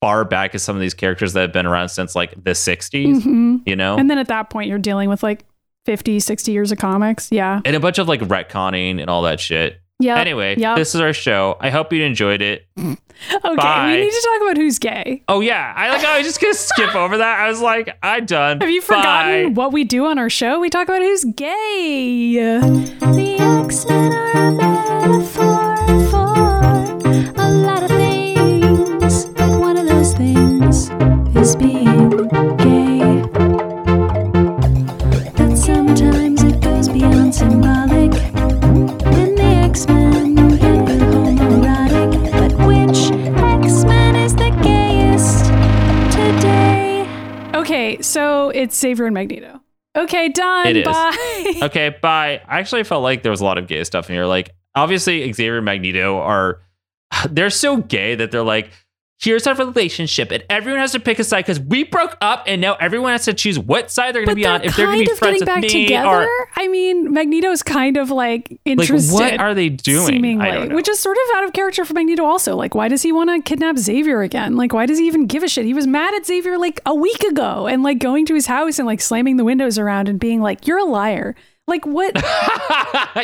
far 0.00 0.24
back 0.24 0.54
as 0.54 0.62
some 0.62 0.76
of 0.76 0.80
these 0.80 0.94
characters 0.94 1.32
that 1.34 1.40
have 1.42 1.52
been 1.52 1.66
around 1.66 1.88
since 1.90 2.14
like 2.14 2.32
the 2.42 2.52
60s. 2.52 3.22
hmm 3.22 3.56
You 3.66 3.76
know, 3.76 3.96
And 3.96 4.08
then 4.10 4.18
at 4.18 4.28
that 4.28 4.50
point, 4.50 4.68
you're 4.68 4.78
dealing 4.78 5.08
with 5.08 5.22
like 5.22 5.44
50, 5.86 6.20
60 6.20 6.52
years 6.52 6.72
of 6.72 6.78
comics. 6.78 7.28
Yeah. 7.30 7.60
and 7.64 7.74
a 7.76 7.80
bunch 7.80 7.98
of 7.98 8.08
like 8.08 8.20
retconning 8.20 9.00
and 9.00 9.08
all 9.10 9.22
that 9.22 9.40
shit. 9.40 9.80
Yeah. 9.98 10.16
Anyway, 10.18 10.54
Yep. 10.56 10.76
this 10.78 10.94
is 10.94 11.00
our 11.02 11.12
show. 11.12 11.58
I 11.60 11.68
hope 11.68 11.92
you 11.92 12.02
enjoyed 12.04 12.40
it. 12.42 12.66
Okay. 13.34 13.54
Bye. 13.54 13.92
We 13.96 14.00
need 14.04 14.10
to 14.12 14.28
talk 14.32 14.42
about 14.48 14.56
who's 14.56 14.78
gay. 14.78 15.22
Oh 15.28 15.40
yeah, 15.40 15.74
I 15.76 15.90
like. 15.90 16.02
I 16.02 16.16
was 16.16 16.26
just 16.26 16.40
gonna 16.40 16.54
skip 16.54 16.94
over 16.94 17.18
that. 17.18 17.40
I 17.40 17.50
was 17.50 17.60
like, 17.60 17.94
I'm 18.02 18.24
done. 18.24 18.62
Have 18.62 18.70
you 18.70 18.80
Bye. 18.80 18.86
forgotten 18.86 19.52
what 19.54 19.72
we 19.74 19.84
do 19.84 20.06
on 20.06 20.18
our 20.18 20.30
show? 20.30 20.58
We 20.58 20.70
talk 20.70 20.88
about 20.88 21.02
who's 21.02 21.24
gay. 21.24 22.32
The 22.32 23.36
X-Men 23.66 24.12
are 24.14 24.48
a 24.48 24.99
Okay, 47.94 48.02
so 48.02 48.50
it's 48.50 48.78
Xavier 48.78 49.06
and 49.06 49.14
Magneto. 49.14 49.60
Okay, 49.96 50.28
done. 50.28 50.66
It 50.68 50.76
is. 50.78 50.84
Bye. 50.84 51.16
Okay, 51.62 51.96
bye. 52.00 52.40
I 52.48 52.58
actually 52.60 52.84
felt 52.84 53.02
like 53.02 53.22
there 53.22 53.30
was 53.30 53.40
a 53.40 53.44
lot 53.44 53.58
of 53.58 53.66
gay 53.66 53.82
stuff 53.84 54.08
in 54.08 54.16
here. 54.16 54.26
Like, 54.26 54.50
obviously, 54.74 55.30
Xavier 55.32 55.56
and 55.56 55.64
Magneto 55.64 56.18
are 56.18 56.60
they're 57.30 57.50
so 57.50 57.78
gay 57.78 58.14
that 58.14 58.30
they're 58.30 58.42
like, 58.42 58.70
here's 59.20 59.46
our 59.46 59.54
relationship, 59.54 60.30
and 60.30 60.42
everyone 60.48 60.80
has 60.80 60.92
to 60.92 61.00
pick 61.00 61.18
a 61.18 61.24
side 61.24 61.44
because 61.44 61.60
we 61.60 61.84
broke 61.84 62.16
up, 62.20 62.44
and 62.46 62.60
now 62.60 62.74
everyone 62.74 63.12
has 63.12 63.24
to 63.26 63.34
choose 63.34 63.58
what 63.58 63.90
side 63.90 64.14
they're 64.14 64.24
going 64.24 64.34
to 64.36 64.40
be 64.40 64.46
on. 64.46 64.62
If 64.62 64.76
they're 64.76 64.86
going 64.86 65.04
to 65.04 65.10
be 65.10 65.16
friends 65.16 65.40
getting 65.40 65.40
with 65.40 65.46
back 65.46 65.62
me, 65.62 65.84
together. 65.86 66.08
or 66.08 66.48
I 66.56 66.68
mean, 66.68 67.12
Magneto's 67.12 67.62
kind 67.62 67.96
of 67.96 68.10
like 68.10 68.30
like, 68.30 68.60
interested. 68.64 69.12
what 69.12 69.40
are 69.40 69.54
they 69.54 69.68
doing? 69.68 70.06
Seemingly, 70.06 70.46
I 70.46 70.54
don't 70.54 70.68
know. 70.68 70.76
which 70.76 70.88
is 70.88 70.98
sort 70.98 71.16
of 71.16 71.36
out 71.36 71.44
of 71.44 71.52
character 71.52 71.84
for 71.84 71.94
Magneto. 71.94 72.24
Also, 72.24 72.56
like, 72.56 72.74
why 72.74 72.88
does 72.88 73.02
he 73.02 73.12
want 73.12 73.30
to 73.30 73.40
kidnap 73.48 73.78
Xavier 73.78 74.22
again? 74.22 74.56
Like, 74.56 74.72
why 74.72 74.86
does 74.86 74.98
he 74.98 75.06
even 75.06 75.26
give 75.26 75.42
a 75.42 75.48
shit? 75.48 75.64
He 75.64 75.74
was 75.74 75.86
mad 75.86 76.14
at 76.14 76.26
Xavier 76.26 76.58
like 76.58 76.80
a 76.86 76.94
week 76.94 77.22
ago, 77.24 77.66
and 77.66 77.82
like 77.82 77.98
going 77.98 78.26
to 78.26 78.34
his 78.34 78.46
house 78.46 78.78
and 78.78 78.86
like 78.86 79.00
slamming 79.00 79.36
the 79.36 79.44
windows 79.44 79.78
around 79.78 80.08
and 80.08 80.18
being 80.18 80.40
like, 80.40 80.66
"You're 80.66 80.78
a 80.78 80.84
liar." 80.84 81.34
Like, 81.70 81.86
what? 81.86 82.12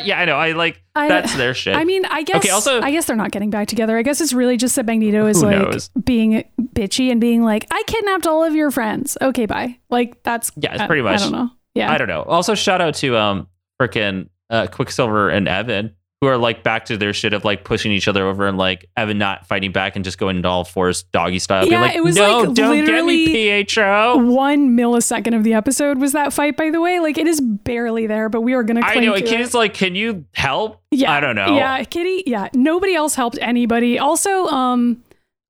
yeah, 0.04 0.18
I 0.18 0.24
know. 0.24 0.36
I 0.36 0.52
like 0.52 0.80
I- 0.94 1.08
that's 1.08 1.34
their 1.36 1.52
shit. 1.52 1.76
I 1.76 1.84
mean, 1.84 2.04
I 2.06 2.22
guess. 2.22 2.36
Okay, 2.36 2.50
also- 2.50 2.80
I 2.80 2.90
guess 2.92 3.04
they're 3.06 3.16
not 3.16 3.30
getting 3.32 3.50
back 3.50 3.68
together. 3.68 3.98
I 3.98 4.02
guess 4.02 4.20
it's 4.20 4.32
really 4.32 4.56
just 4.56 4.76
that 4.76 4.86
Magneto 4.86 5.26
is 5.26 5.42
like 5.42 5.58
knows? 5.58 5.88
being 6.02 6.44
bitchy 6.72 7.10
and 7.10 7.20
being 7.20 7.42
like, 7.42 7.66
"I 7.70 7.82
kidnapped 7.86 8.26
all 8.26 8.42
of 8.44 8.54
your 8.54 8.70
friends." 8.70 9.18
Okay, 9.20 9.46
bye. 9.46 9.78
Like 9.90 10.22
that's 10.22 10.50
Yeah, 10.56 10.72
it's 10.72 10.82
I- 10.82 10.86
pretty 10.86 11.02
much- 11.02 11.20
I 11.20 11.22
don't 11.24 11.32
know. 11.32 11.50
Yeah, 11.74 11.92
I 11.92 11.98
don't 11.98 12.08
know. 12.08 12.22
Also, 12.22 12.54
shout 12.54 12.80
out 12.80 12.94
to 12.96 13.16
um 13.18 13.48
freaking 13.82 14.28
uh, 14.48 14.66
Quicksilver 14.68 15.28
and 15.28 15.46
Evan, 15.48 15.94
who 16.26 16.32
are 16.32 16.38
like 16.38 16.62
back 16.64 16.86
to 16.86 16.96
their 16.96 17.12
shit 17.12 17.32
of 17.32 17.44
like 17.44 17.64
pushing 17.64 17.92
each 17.92 18.08
other 18.08 18.26
over 18.26 18.46
and 18.46 18.58
like 18.58 18.88
Evan 18.96 19.18
not 19.18 19.46
fighting 19.46 19.70
back 19.70 19.94
and 19.94 20.04
just 20.04 20.18
going 20.18 20.36
into 20.36 20.48
all 20.48 20.64
fours 20.64 21.04
doggy 21.04 21.38
style. 21.38 21.66
Yeah, 21.66 21.80
like, 21.80 21.94
it 21.94 22.02
was, 22.02 22.16
no, 22.16 22.40
like, 22.40 22.54
don't 22.54 22.84
get 22.84 23.04
me, 23.04 23.64
PHO. 23.64 24.18
one 24.18 24.76
millisecond 24.76 25.36
of 25.36 25.44
the 25.44 25.54
episode 25.54 25.98
was 25.98 26.12
that 26.12 26.32
fight. 26.32 26.56
By 26.56 26.70
the 26.70 26.80
way, 26.80 26.98
like 26.98 27.16
it 27.16 27.28
is 27.28 27.40
barely 27.40 28.06
there, 28.06 28.28
but 28.28 28.40
we 28.40 28.54
are 28.54 28.64
gonna. 28.64 28.80
I 28.82 28.96
know. 28.96 29.14
to 29.14 29.22
Kitty's 29.22 29.54
it. 29.54 29.58
like, 29.58 29.74
can 29.74 29.94
you 29.94 30.24
help? 30.34 30.82
Yeah, 30.90 31.12
I 31.12 31.20
don't 31.20 31.36
know. 31.36 31.56
Yeah, 31.56 31.82
Kitty. 31.84 32.24
Yeah, 32.26 32.48
nobody 32.54 32.94
else 32.94 33.14
helped 33.14 33.38
anybody. 33.40 33.98
Also, 33.98 34.46
um, 34.46 35.02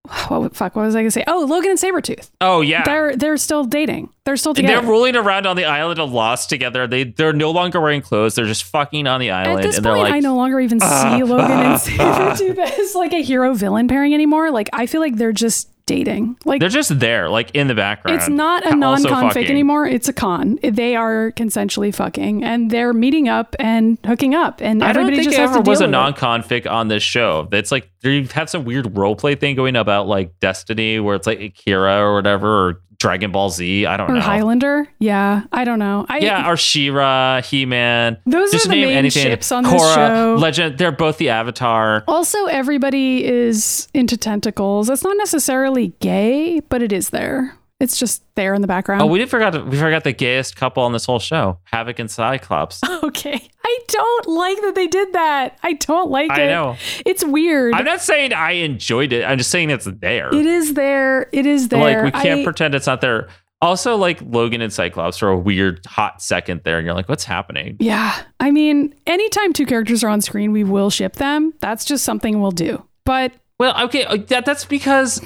what 0.29 0.55
fuck? 0.57 0.77
What 0.77 0.83
was 0.83 0.95
I 0.95 1.01
gonna 1.01 1.11
say? 1.11 1.25
Oh, 1.27 1.47
Logan 1.49 1.71
and 1.71 1.79
Sabretooth. 1.79 2.31
Oh 2.41 2.61
yeah. 2.61 2.83
They're 2.85 3.17
they're 3.17 3.37
still 3.37 3.65
dating. 3.65 4.11
They're 4.25 4.37
still 4.37 4.55
together. 4.55 4.81
they're 4.81 4.91
rolling 4.91 5.17
around 5.17 5.47
on 5.47 5.57
the 5.57 5.65
island 5.65 6.01
of 6.01 6.11
Lost 6.13 6.49
together. 6.49 6.87
They 6.87 7.05
they're 7.05 7.33
no 7.33 7.51
longer 7.51 7.81
wearing 7.81 8.03
clothes. 8.03 8.35
They're 8.35 8.47
just 8.47 8.65
fucking 8.65 9.07
on 9.07 9.21
the 9.21 9.31
island, 9.31 9.61
At 9.61 9.63
this 9.65 9.77
and 9.77 9.85
they're 9.85 9.93
point, 9.95 10.05
like, 10.05 10.15
I 10.15 10.21
no 10.21 10.37
longer 10.37 10.61
even 10.61 10.79
"Ah, 10.83 11.17
see 11.17 11.23
Logan 11.23 11.47
ah, 11.51 11.73
and 11.73 11.81
Sabretooth 11.81 12.59
as 12.81 12.95
like 12.95 13.13
a 13.13 13.23
hero 13.23 13.55
villain 13.55 13.89
pairing 13.89 14.15
anymore. 14.15 14.51
Like 14.51 14.69
I 14.73 14.87
feel 14.87 15.01
like 15.01 15.17
they're 15.17 15.33
just 15.33 15.69
dating. 15.87 16.37
Like 16.45 16.61
They're 16.61 16.69
just 16.69 16.99
there, 16.99 17.29
like 17.31 17.53
in 17.55 17.69
the 17.69 17.75
background. 17.75 18.19
it's 18.19 18.29
not 18.29 18.67
a 18.67 18.75
non-con 18.77 19.31
fucking. 19.31 19.49
anymore. 19.49 19.87
It's 19.87 20.09
a 20.09 20.13
con. 20.13 20.59
They 20.63 20.97
are 20.97 21.33
consensually 21.33 21.95
fucking, 21.95 22.45
and 22.45 22.71
they're 22.71 22.93
meeting 22.93 23.29
up 23.29 23.57
and 23.59 23.99
hooking 24.05 24.35
up, 24.35 24.61
and 24.61 24.83
I 24.83 24.93
don't 24.93 25.05
everybody 25.05 25.17
think 25.17 25.25
just 25.31 25.39
it 25.39 25.41
has 25.41 25.51
ever 25.57 25.61
was 25.63 25.81
a 25.81 25.87
non-con 25.87 26.43
fic 26.43 26.71
on 26.71 26.89
this 26.89 27.03
show. 27.03 27.49
It's 27.53 27.73
like 27.73 27.91
you 28.03 28.25
have 28.35 28.51
some 28.51 28.65
weird 28.65 28.97
role 28.97 29.17
play 29.17 29.35
thing 29.37 29.57
going 29.57 29.77
about 29.77 30.07
like 30.07 30.39
Destiny, 30.41 31.01
where 31.01 31.15
it's 31.15 31.27
like 31.27 31.41
Akira 31.41 31.99
or 32.01 32.15
whatever, 32.15 32.69
or 32.69 32.83
Dragon 32.99 33.31
Ball 33.33 33.51
Z. 33.51 33.87
I 33.87 33.97
don't 33.97 34.11
Or 34.11 34.15
know. 34.15 34.21
Highlander, 34.21 34.89
yeah, 34.99 35.43
I 35.53 35.65
don't 35.65 35.79
know. 35.79 36.07
I, 36.09 36.19
Yeah, 36.19 36.51
or 36.51 36.57
She-Ra, 36.57 37.43
He 37.43 37.67
Man. 37.67 38.17
Those 38.27 38.51
are 38.51 38.53
Just 38.53 38.65
the 38.69 38.71
name 38.75 38.89
main 38.89 38.97
anything. 38.97 39.23
ships 39.23 39.53
on 39.53 39.65
this 39.65 39.73
Korra, 39.73 39.95
show. 39.95 40.37
Legend. 40.39 40.79
They're 40.79 40.93
both 40.93 41.19
the 41.19 41.29
Avatar. 41.29 42.05
Also, 42.09 42.47
everybody 42.47 43.25
is 43.25 43.89
into 43.95 44.17
tentacles. 44.17 44.89
It's 44.89 45.05
not 45.05 45.17
necessarily 45.19 45.93
gay, 46.01 46.61
but 46.69 46.83
it 46.83 46.93
is 46.93 47.11
there. 47.11 47.57
It's 47.79 47.99
just 47.99 48.23
there 48.37 48.55
in 48.55 48.63
the 48.63 48.67
background. 48.67 49.03
Oh, 49.03 49.07
we 49.07 49.19
did 49.19 49.29
forgot. 49.29 49.67
We 49.67 49.77
forgot 49.77 50.03
the 50.03 50.13
gayest 50.13 50.57
couple 50.57 50.83
on 50.83 50.93
this 50.93 51.05
whole 51.05 51.19
show, 51.19 51.59
Havok 51.73 51.99
and 51.99 52.11
Cyclops. 52.11 52.81
okay. 53.03 53.49
I 53.65 53.79
don't 53.89 54.27
like 54.29 54.61
that 54.63 54.75
they 54.75 54.87
did 54.87 55.13
that. 55.13 55.59
I 55.63 55.75
don't 55.75 56.11
like 56.11 56.31
I 56.31 56.45
it. 56.45 56.47
know. 56.49 56.77
It's 57.05 57.23
weird. 57.23 57.75
I'm 57.75 57.85
not 57.85 58.01
saying 58.01 58.33
I 58.33 58.53
enjoyed 58.53 59.13
it. 59.13 59.25
I'm 59.25 59.37
just 59.37 59.51
saying 59.51 59.69
it's 59.71 59.85
there. 60.01 60.35
it 60.35 60.47
is 60.47 60.73
there. 60.73 61.29
It 61.33 61.45
is 61.45 61.69
there. 61.69 62.05
like 62.05 62.15
we 62.15 62.19
can't 62.23 62.41
I- 62.41 62.45
pretend 62.45 62.75
it's 62.75 62.87
not 62.87 63.03
there. 63.03 63.29
Also, 63.63 63.97
like 63.97 64.21
Logan 64.23 64.61
and 64.61 64.71
Cyclops 64.73 65.17
for 65.19 65.29
a 65.29 65.37
weird 65.39 65.85
hot 65.87 66.21
second 66.23 66.61
there, 66.65 66.77
and 66.79 66.85
you're 66.87 66.95
like, 66.95 67.09
what's 67.09 67.25
happening? 67.25 67.77
Yeah. 67.81 68.15
I 68.39 68.51
mean, 68.51 68.95
anytime 69.07 69.53
two 69.55 69.65
characters 69.67 70.05
are 70.05 70.09
on 70.09 70.21
screen, 70.21 70.53
we 70.53 70.63
will 70.63 70.91
ship 70.91 71.15
them. 71.15 71.53
That's 71.61 71.85
just 71.87 72.05
something 72.05 72.41
we'll 72.41 72.51
do. 72.51 72.85
But 73.07 73.33
Well, 73.59 73.85
okay, 73.87 74.05
uh, 74.05 74.19
that, 74.29 74.45
that's 74.45 74.67
because 74.67 75.21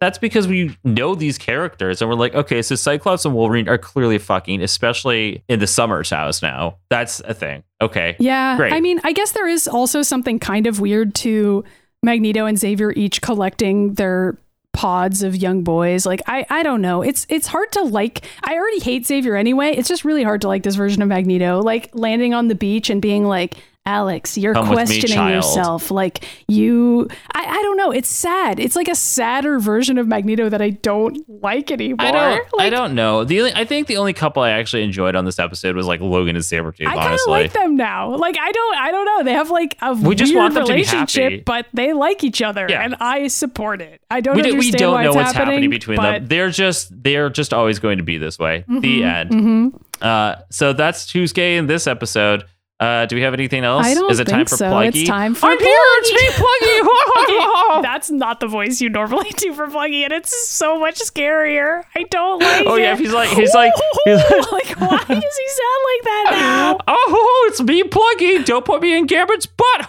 that's 0.00 0.18
because 0.18 0.48
we 0.48 0.76
know 0.82 1.14
these 1.14 1.38
characters, 1.38 2.02
and 2.02 2.10
we're 2.10 2.16
like, 2.16 2.34
okay, 2.34 2.60
so 2.60 2.74
Cyclops 2.74 3.24
and 3.24 3.34
Wolverine 3.34 3.68
are 3.68 3.78
clearly 3.78 4.18
fucking, 4.18 4.62
especially 4.62 5.44
in 5.48 5.60
the 5.60 5.66
Summers 5.66 6.10
house 6.10 6.42
now. 6.42 6.78
That's 6.90 7.20
a 7.20 7.34
thing. 7.34 7.62
Okay, 7.80 8.16
yeah, 8.18 8.56
Great. 8.56 8.72
I 8.72 8.80
mean, 8.80 9.00
I 9.04 9.12
guess 9.12 9.32
there 9.32 9.46
is 9.46 9.68
also 9.68 10.02
something 10.02 10.40
kind 10.40 10.66
of 10.66 10.80
weird 10.80 11.14
to 11.16 11.64
Magneto 12.02 12.46
and 12.46 12.58
Xavier 12.58 12.92
each 12.92 13.22
collecting 13.22 13.94
their 13.94 14.36
pods 14.72 15.22
of 15.22 15.34
young 15.34 15.64
boys. 15.64 16.06
Like 16.06 16.22
I 16.26 16.46
I 16.50 16.62
don't 16.62 16.80
know. 16.80 17.02
It's 17.02 17.26
it's 17.28 17.48
hard 17.48 17.72
to 17.72 17.82
like 17.82 18.24
I 18.44 18.54
already 18.54 18.80
hate 18.80 19.06
Xavier 19.06 19.34
anyway. 19.34 19.70
It's 19.70 19.88
just 19.88 20.04
really 20.04 20.22
hard 20.22 20.40
to 20.42 20.48
like 20.48 20.62
this 20.62 20.76
version 20.76 21.02
of 21.02 21.08
Magneto. 21.08 21.60
Like 21.60 21.90
landing 21.94 22.34
on 22.34 22.48
the 22.48 22.54
beach 22.54 22.90
and 22.90 23.02
being 23.02 23.24
like 23.24 23.56
Alex, 23.88 24.36
you're 24.36 24.52
Come 24.52 24.68
with 24.68 24.88
me, 24.90 25.00
questioning 25.00 25.28
yourself. 25.30 25.90
Like 25.90 26.24
you 26.46 27.08
I, 27.34 27.44
I 27.46 27.62
don't 27.62 27.76
know. 27.78 27.90
It's 27.90 28.08
sad. 28.10 28.60
It's 28.60 28.76
like 28.76 28.88
a 28.88 28.94
sadder 28.94 29.58
version 29.58 29.96
of 29.96 30.06
Magneto 30.06 30.50
that 30.50 30.60
I 30.60 30.70
don't 30.70 31.18
like 31.28 31.70
anymore. 31.70 31.96
I 32.06 32.10
don't. 32.10 32.44
I 32.60 32.68
don't 32.70 32.94
know. 32.94 33.24
The 33.24 33.40
only, 33.40 33.52
I 33.54 33.64
think 33.64 33.86
the 33.86 33.96
only 33.96 34.12
couple 34.12 34.42
I 34.42 34.50
actually 34.50 34.82
enjoyed 34.82 35.14
on 35.16 35.24
this 35.24 35.38
episode 35.38 35.74
was 35.74 35.86
like 35.86 36.00
Logan 36.00 36.36
and 36.36 36.44
Sabretooth. 36.44 36.86
I 36.86 36.94
kind 36.96 37.14
of 37.14 37.20
like 37.26 37.52
them 37.52 37.76
now. 37.76 38.14
Like 38.14 38.36
I 38.38 38.52
don't, 38.52 38.76
I 38.76 38.90
don't 38.90 39.06
know. 39.06 39.22
They 39.24 39.32
have 39.32 39.50
like 39.50 39.76
a 39.80 39.94
We 39.94 40.14
just 40.14 40.32
weird 40.32 40.42
want 40.42 40.54
them 40.54 40.64
to 40.66 40.72
be 40.72 40.80
relationship, 40.82 41.22
happy. 41.32 41.42
but 41.46 41.66
they 41.72 41.94
like 41.94 42.22
each 42.24 42.42
other, 42.42 42.66
Yeah. 42.68 42.82
and 42.82 42.94
I 43.00 43.28
support 43.28 43.80
it. 43.80 44.02
I 44.10 44.20
don't 44.20 44.36
we, 44.36 44.42
do, 44.42 44.56
we 44.58 44.70
don't 44.70 44.92
why 44.92 45.04
know 45.04 45.14
what's 45.14 45.32
happening, 45.32 45.70
between 45.70 45.96
but 45.96 46.12
them. 46.12 46.26
They're 46.26 46.50
just 46.50 46.90
they're 47.02 47.30
just 47.30 47.54
always 47.54 47.78
going 47.78 47.96
to 47.98 48.04
be 48.04 48.18
this 48.18 48.38
way. 48.38 48.64
Mm-hmm, 48.68 48.80
the 48.80 49.04
end. 49.04 49.80
Uh, 50.02 50.36
so 50.50 50.72
that's 50.74 51.10
who's 51.10 51.32
gay 51.32 51.56
in 51.56 51.66
this 51.66 51.86
episode. 51.86 52.44
Uh, 52.80 53.06
do 53.06 53.16
we 53.16 53.22
have 53.22 53.34
anything 53.34 53.64
else? 53.64 53.84
I 53.84 53.94
don't 53.94 54.08
Is 54.08 54.20
it 54.20 54.26
think 54.26 54.36
time 54.36 54.46
for 54.46 54.56
so. 54.56 54.66
Pluggy? 54.66 55.00
It's 55.00 55.08
time 55.08 55.34
for 55.34 55.46
I'm 55.50 55.58
here. 55.58 55.68
It's 55.96 56.12
me, 56.12 56.44
Pluggy. 56.44 57.24
Okay, 57.24 57.82
that's 57.82 58.08
not 58.08 58.38
the 58.38 58.46
voice 58.46 58.80
you 58.80 58.88
normally 58.88 59.30
do 59.30 59.52
for 59.52 59.66
Pluggy, 59.66 60.04
and 60.04 60.12
it's 60.12 60.48
so 60.48 60.78
much 60.78 61.00
scarier. 61.00 61.82
I 61.96 62.04
don't 62.04 62.40
like 62.40 62.66
Oh, 62.66 62.76
it. 62.76 62.82
yeah, 62.82 62.96
he's 62.96 63.12
like- 63.12 63.30
he's 63.30 63.52
like- 63.52 63.72
he's 64.04 64.18
like- 64.30 64.52
like, 64.52 64.80
why 64.80 64.96
does 64.98 65.08
he 65.08 65.48
sound 65.48 65.82
like 65.88 66.04
that 66.04 66.26
now? 66.32 66.78
oh, 66.86 67.46
it's 67.50 67.60
me, 67.60 67.82
Pluggy. 67.82 68.44
Don't 68.44 68.64
put 68.64 68.80
me 68.80 68.96
in 68.96 69.06
Gambit's 69.06 69.46
butt. 69.46 69.88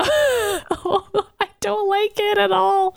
I 0.00 1.48
don't 1.60 1.88
like 1.88 2.12
it 2.18 2.38
at 2.38 2.52
all. 2.52 2.94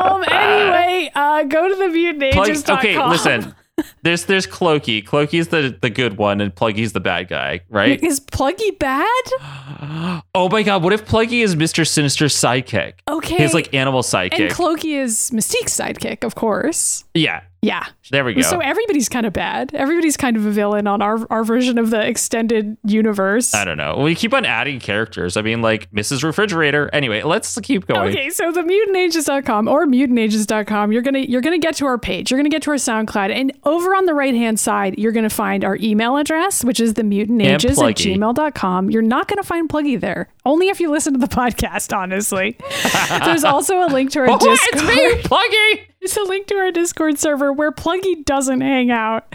Um. 0.00 0.24
Anyway, 0.26 1.10
uh, 1.14 1.44
go 1.44 1.68
to 1.68 1.74
the 1.76 1.84
mutantages.com. 1.84 2.64
Plug, 2.64 2.78
okay, 2.78 3.08
listen. 3.08 3.54
There's 4.02 4.24
there's 4.26 4.46
Clokey. 4.46 5.04
Clokey's 5.04 5.48
the 5.48 5.76
the 5.80 5.90
good 5.90 6.16
one, 6.16 6.40
and 6.40 6.54
Pluggy's 6.54 6.92
the 6.92 7.00
bad 7.00 7.28
guy, 7.28 7.60
right? 7.68 8.02
Is 8.02 8.20
Pluggy 8.20 8.78
bad? 8.78 9.06
Oh 10.34 10.48
my 10.48 10.62
god, 10.62 10.82
what 10.82 10.92
if 10.92 11.06
Pluggy 11.06 11.42
is 11.42 11.56
Mr. 11.56 11.86
Sinister's 11.86 12.34
sidekick? 12.34 12.94
Okay. 13.08 13.36
His 13.36 13.52
like 13.54 13.74
animal 13.74 14.02
sidekick. 14.02 14.40
And 14.40 14.50
Clokey 14.50 14.96
is 15.00 15.30
Mystique's 15.32 15.76
sidekick, 15.76 16.22
of 16.24 16.34
course. 16.34 17.04
yeah, 17.14 17.40
Yeah. 17.62 17.84
there 18.10 18.24
we 18.24 18.32
go. 18.34 18.40
So 18.42 18.58
everybody's 18.60 19.08
kind 19.10 19.26
of 19.26 19.32
bad. 19.34 19.74
Everybody's 19.74 20.16
kind 20.16 20.36
of 20.36 20.46
a 20.46 20.50
villain 20.50 20.86
on 20.86 21.02
our 21.02 21.26
our 21.30 21.44
version 21.44 21.76
of 21.78 21.90
the 21.90 22.00
extended 22.06 22.78
universe. 22.84 23.52
I 23.52 23.64
don't 23.66 23.76
know. 23.76 23.98
We 23.98 24.14
keep 24.14 24.32
on 24.32 24.46
adding 24.46 24.80
characters. 24.80 25.36
I 25.36 25.42
mean, 25.42 25.60
like 25.60 25.90
Mrs. 25.90 26.22
Refrigerator. 26.24 26.88
Anyway, 26.94 27.22
let's 27.22 27.58
keep 27.60 27.86
going. 27.86 28.10
Okay, 28.10 28.30
so 28.30 28.50
the 28.50 28.62
mutantages.com 28.62 29.68
or 29.68 29.86
mutantages.com, 29.86 30.92
you're 30.92 31.02
gonna 31.02 31.18
you're 31.18 31.42
gonna 31.42 31.58
get 31.58 31.74
to 31.76 31.86
our 31.86 31.98
page. 31.98 32.30
You're 32.30 32.38
gonna 32.38 32.48
get 32.48 32.62
to 32.62 32.70
our 32.70 32.76
SoundCloud, 32.76 33.30
and 33.30 33.52
over 33.64 33.94
on 33.94 34.06
the 34.06 34.14
right 34.14 34.34
hand 34.34 34.58
side, 34.58 34.98
you're 34.98 35.12
gonna 35.12 35.28
find 35.30 35.62
our 35.64 35.76
email 35.82 36.16
address, 36.16 36.64
which 36.64 36.80
is 36.80 36.94
the 36.94 37.02
mutantages 37.02 37.76
at 37.78 37.96
gmail.com. 37.96 38.90
You're 38.90 39.02
not 39.02 39.28
gonna 39.28 39.42
find 39.42 39.68
Pluggy 39.68 40.00
there. 40.00 40.28
Only 40.46 40.68
if 40.68 40.80
you 40.80 40.90
listen 40.90 41.12
to 41.12 41.18
the 41.18 41.26
podcast, 41.34 41.94
honestly. 41.96 42.56
There's 43.24 43.44
also 43.44 43.84
a 43.84 43.88
link 43.88 44.10
to 44.12 44.20
our 44.20 44.30
Oh, 44.30 44.38
Discord. 44.38 44.58
it's 44.72 44.82
me, 44.82 45.22
Pluggy. 45.22 45.86
There's 46.00 46.16
a 46.16 46.22
link 46.24 46.46
to 46.46 46.54
our 46.56 46.70
Discord 46.72 47.18
server 47.18 47.52
where 47.52 47.70
Pluggy 47.70 48.24
doesn't 48.24 48.62
hang 48.62 48.90
out. 48.90 49.34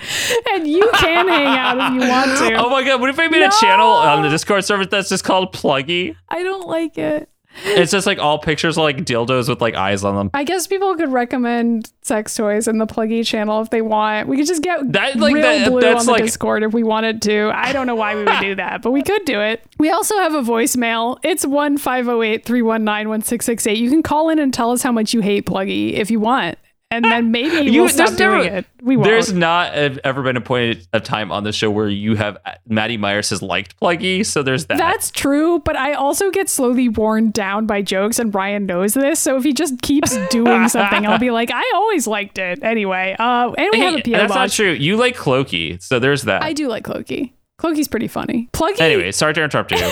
And 0.52 0.68
you 0.68 0.90
can 0.96 1.28
hang 1.28 1.46
out 1.58 1.78
if 1.78 2.02
you 2.04 2.10
want 2.10 2.38
to. 2.40 2.56
Oh 2.66 2.70
my 2.72 2.84
god, 2.84 3.00
what 3.00 3.10
if 3.12 3.20
I 3.20 3.28
made 3.28 3.42
No. 3.42 3.48
a 3.48 3.52
channel 3.62 3.88
on 3.88 4.24
the 4.24 4.30
Discord 4.30 4.66
server 4.66 4.86
that's 4.86 5.10
just 5.10 5.24
called 5.24 5.54
Pluggy? 5.54 6.16
I 6.30 6.42
don't 6.42 6.68
like 6.68 6.98
it. 6.98 7.30
It's 7.64 7.92
just 7.92 8.06
like 8.06 8.20
all 8.20 8.38
pictures 8.40 8.78
of 8.78 8.84
like 8.84 8.98
dildos 8.98 9.48
with 9.50 9.62
like 9.62 9.76
eyes 9.76 10.04
on 10.04 10.16
them. 10.16 10.30
I 10.34 10.44
guess 10.44 10.68
people 10.68 10.96
could 10.96 11.12
recommend 11.12 11.92
sex 12.02 12.36
toys 12.36 12.68
in 12.68 12.78
the 12.78 12.86
Pluggy 12.88 13.26
channel 13.26 13.62
if 13.62 13.70
they 13.70 13.82
want. 13.82 14.28
We 14.28 14.38
could 14.38 14.46
just 14.48 14.62
get 14.62 14.92
That- 14.92 15.16
like, 15.18 15.34
real 15.34 15.44
that- 15.44 15.70
blue 15.70 15.82
that's 15.82 16.02
on 16.02 16.06
the 16.08 16.12
like- 16.14 16.24
Discord 16.24 16.64
if 16.64 16.74
we 16.74 16.84
wanted 16.84 17.22
to. 17.24 17.52
I 17.54 17.72
don't 17.72 17.88
know 17.88 17.96
why 17.96 18.16
we 18.16 18.24
would 18.24 18.40
do 18.42 18.56
that, 18.56 18.82
but 18.82 18.92
we 18.92 19.02
could 19.02 19.24
do 19.26 19.40
it. 19.40 19.64
We 19.78 19.90
also 19.90 20.16
have 20.18 20.34
a 20.34 20.42
voicemail. 20.42 21.18
It's 21.24 21.46
1 21.46 21.78
508 21.78 22.46
319 22.46 23.10
1668. 23.10 23.78
You 23.78 23.90
can 23.90 24.04
call 24.04 24.30
in 24.30 24.40
and 24.40 24.54
tell 24.54 24.72
us 24.72 24.82
how 24.84 24.92
much 24.92 25.14
you 25.14 25.22
hate 25.22 25.46
Pluggy 25.46 25.94
if 25.94 26.12
you 26.12 26.20
want. 26.20 26.58
And 26.92 27.04
then 27.04 27.32
maybe 27.32 27.70
You- 27.72 27.82
we'll 27.82 27.90
stop 27.90 28.12
never- 28.18 28.38
doing 28.38 28.54
it. 28.54 28.66
We 28.82 28.96
won't. 28.96 29.10
There's 29.10 29.34
not 29.34 29.74
ever 29.74 30.22
been 30.22 30.38
a 30.38 30.42
point 30.42 30.88
of 30.94 31.04
time 31.04 31.32
on 31.32 31.44
the 31.44 31.52
show 31.52 31.70
where 31.70 31.90
you 31.90 32.16
have 32.16 32.38
Maddy 32.70 32.96
Myers 32.96 33.32
has 33.32 33.42
liked 33.42 33.78
Pluggy, 33.82 34.26
so 34.26 34.44
there's 34.44 34.66
that. 34.68 34.78
That's 34.78 35.10
true, 35.12 35.60
but 35.66 35.76
I 35.76 35.94
also 35.94 36.30
get 36.32 36.48
slowly 36.48 36.88
worn 36.88 37.32
down 37.32 37.66
by 37.66 37.82
jokes, 37.82 38.20
and 38.20 38.34
Ryan 38.34 38.66
knows 38.68 38.94
this. 38.94 39.20
So 39.20 39.36
if 39.36 39.44
he 39.44 39.52
just 39.52 39.82
keeps 39.82 40.16
doing 40.30 40.70
something, 40.70 41.06
I'll 41.08 41.18
be 41.20 41.32
like, 41.32 41.50
I 41.52 41.64
always 41.74 42.06
liked 42.08 42.38
it 42.38 42.60
anyway. 42.64 43.16
Uh, 43.20 43.52
and 43.58 43.68
we 43.74 43.80
have 43.80 43.96
a 43.96 43.98
Hey, 43.98 44.04
PO 44.04 44.12
that's 44.18 44.36
not 44.36 44.52
true. 44.52 44.72
You 44.72 44.96
like 44.96 45.18
Clokey, 45.18 45.82
so 45.82 46.00
there's 46.00 46.24
that. 46.24 46.44
I 46.44 46.54
do 46.54 46.68
like 46.68 46.84
Clokey. 46.86 47.32
Clokey's 47.60 47.88
pretty 47.88 48.08
funny. 48.08 48.48
Pluggy 48.54 48.80
anyway, 48.80 49.12
sorry 49.12 49.34
to 49.34 49.44
interrupt 49.44 49.72
you. 49.72 49.78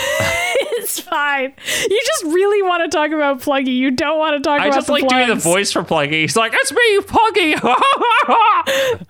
it's 0.97 1.07
fine. 1.07 1.53
You 1.89 2.01
just 2.05 2.23
really 2.23 2.61
want 2.61 2.89
to 2.89 2.95
talk 2.95 3.11
about 3.11 3.41
Pluggy. 3.41 3.75
You 3.75 3.91
don't 3.91 4.19
want 4.19 4.37
to 4.37 4.47
talk 4.47 4.61
I 4.61 4.67
about 4.67 4.75
just 4.75 4.87
the 4.87 4.93
like 4.93 5.07
doing 5.07 5.27
the 5.27 5.35
voice 5.35 5.71
for 5.71 5.83
Pluggy. 5.83 6.11
He's 6.11 6.35
like, 6.35 6.53
it's 6.55 6.71
me, 6.71 6.99
Pluggy. 6.99 7.59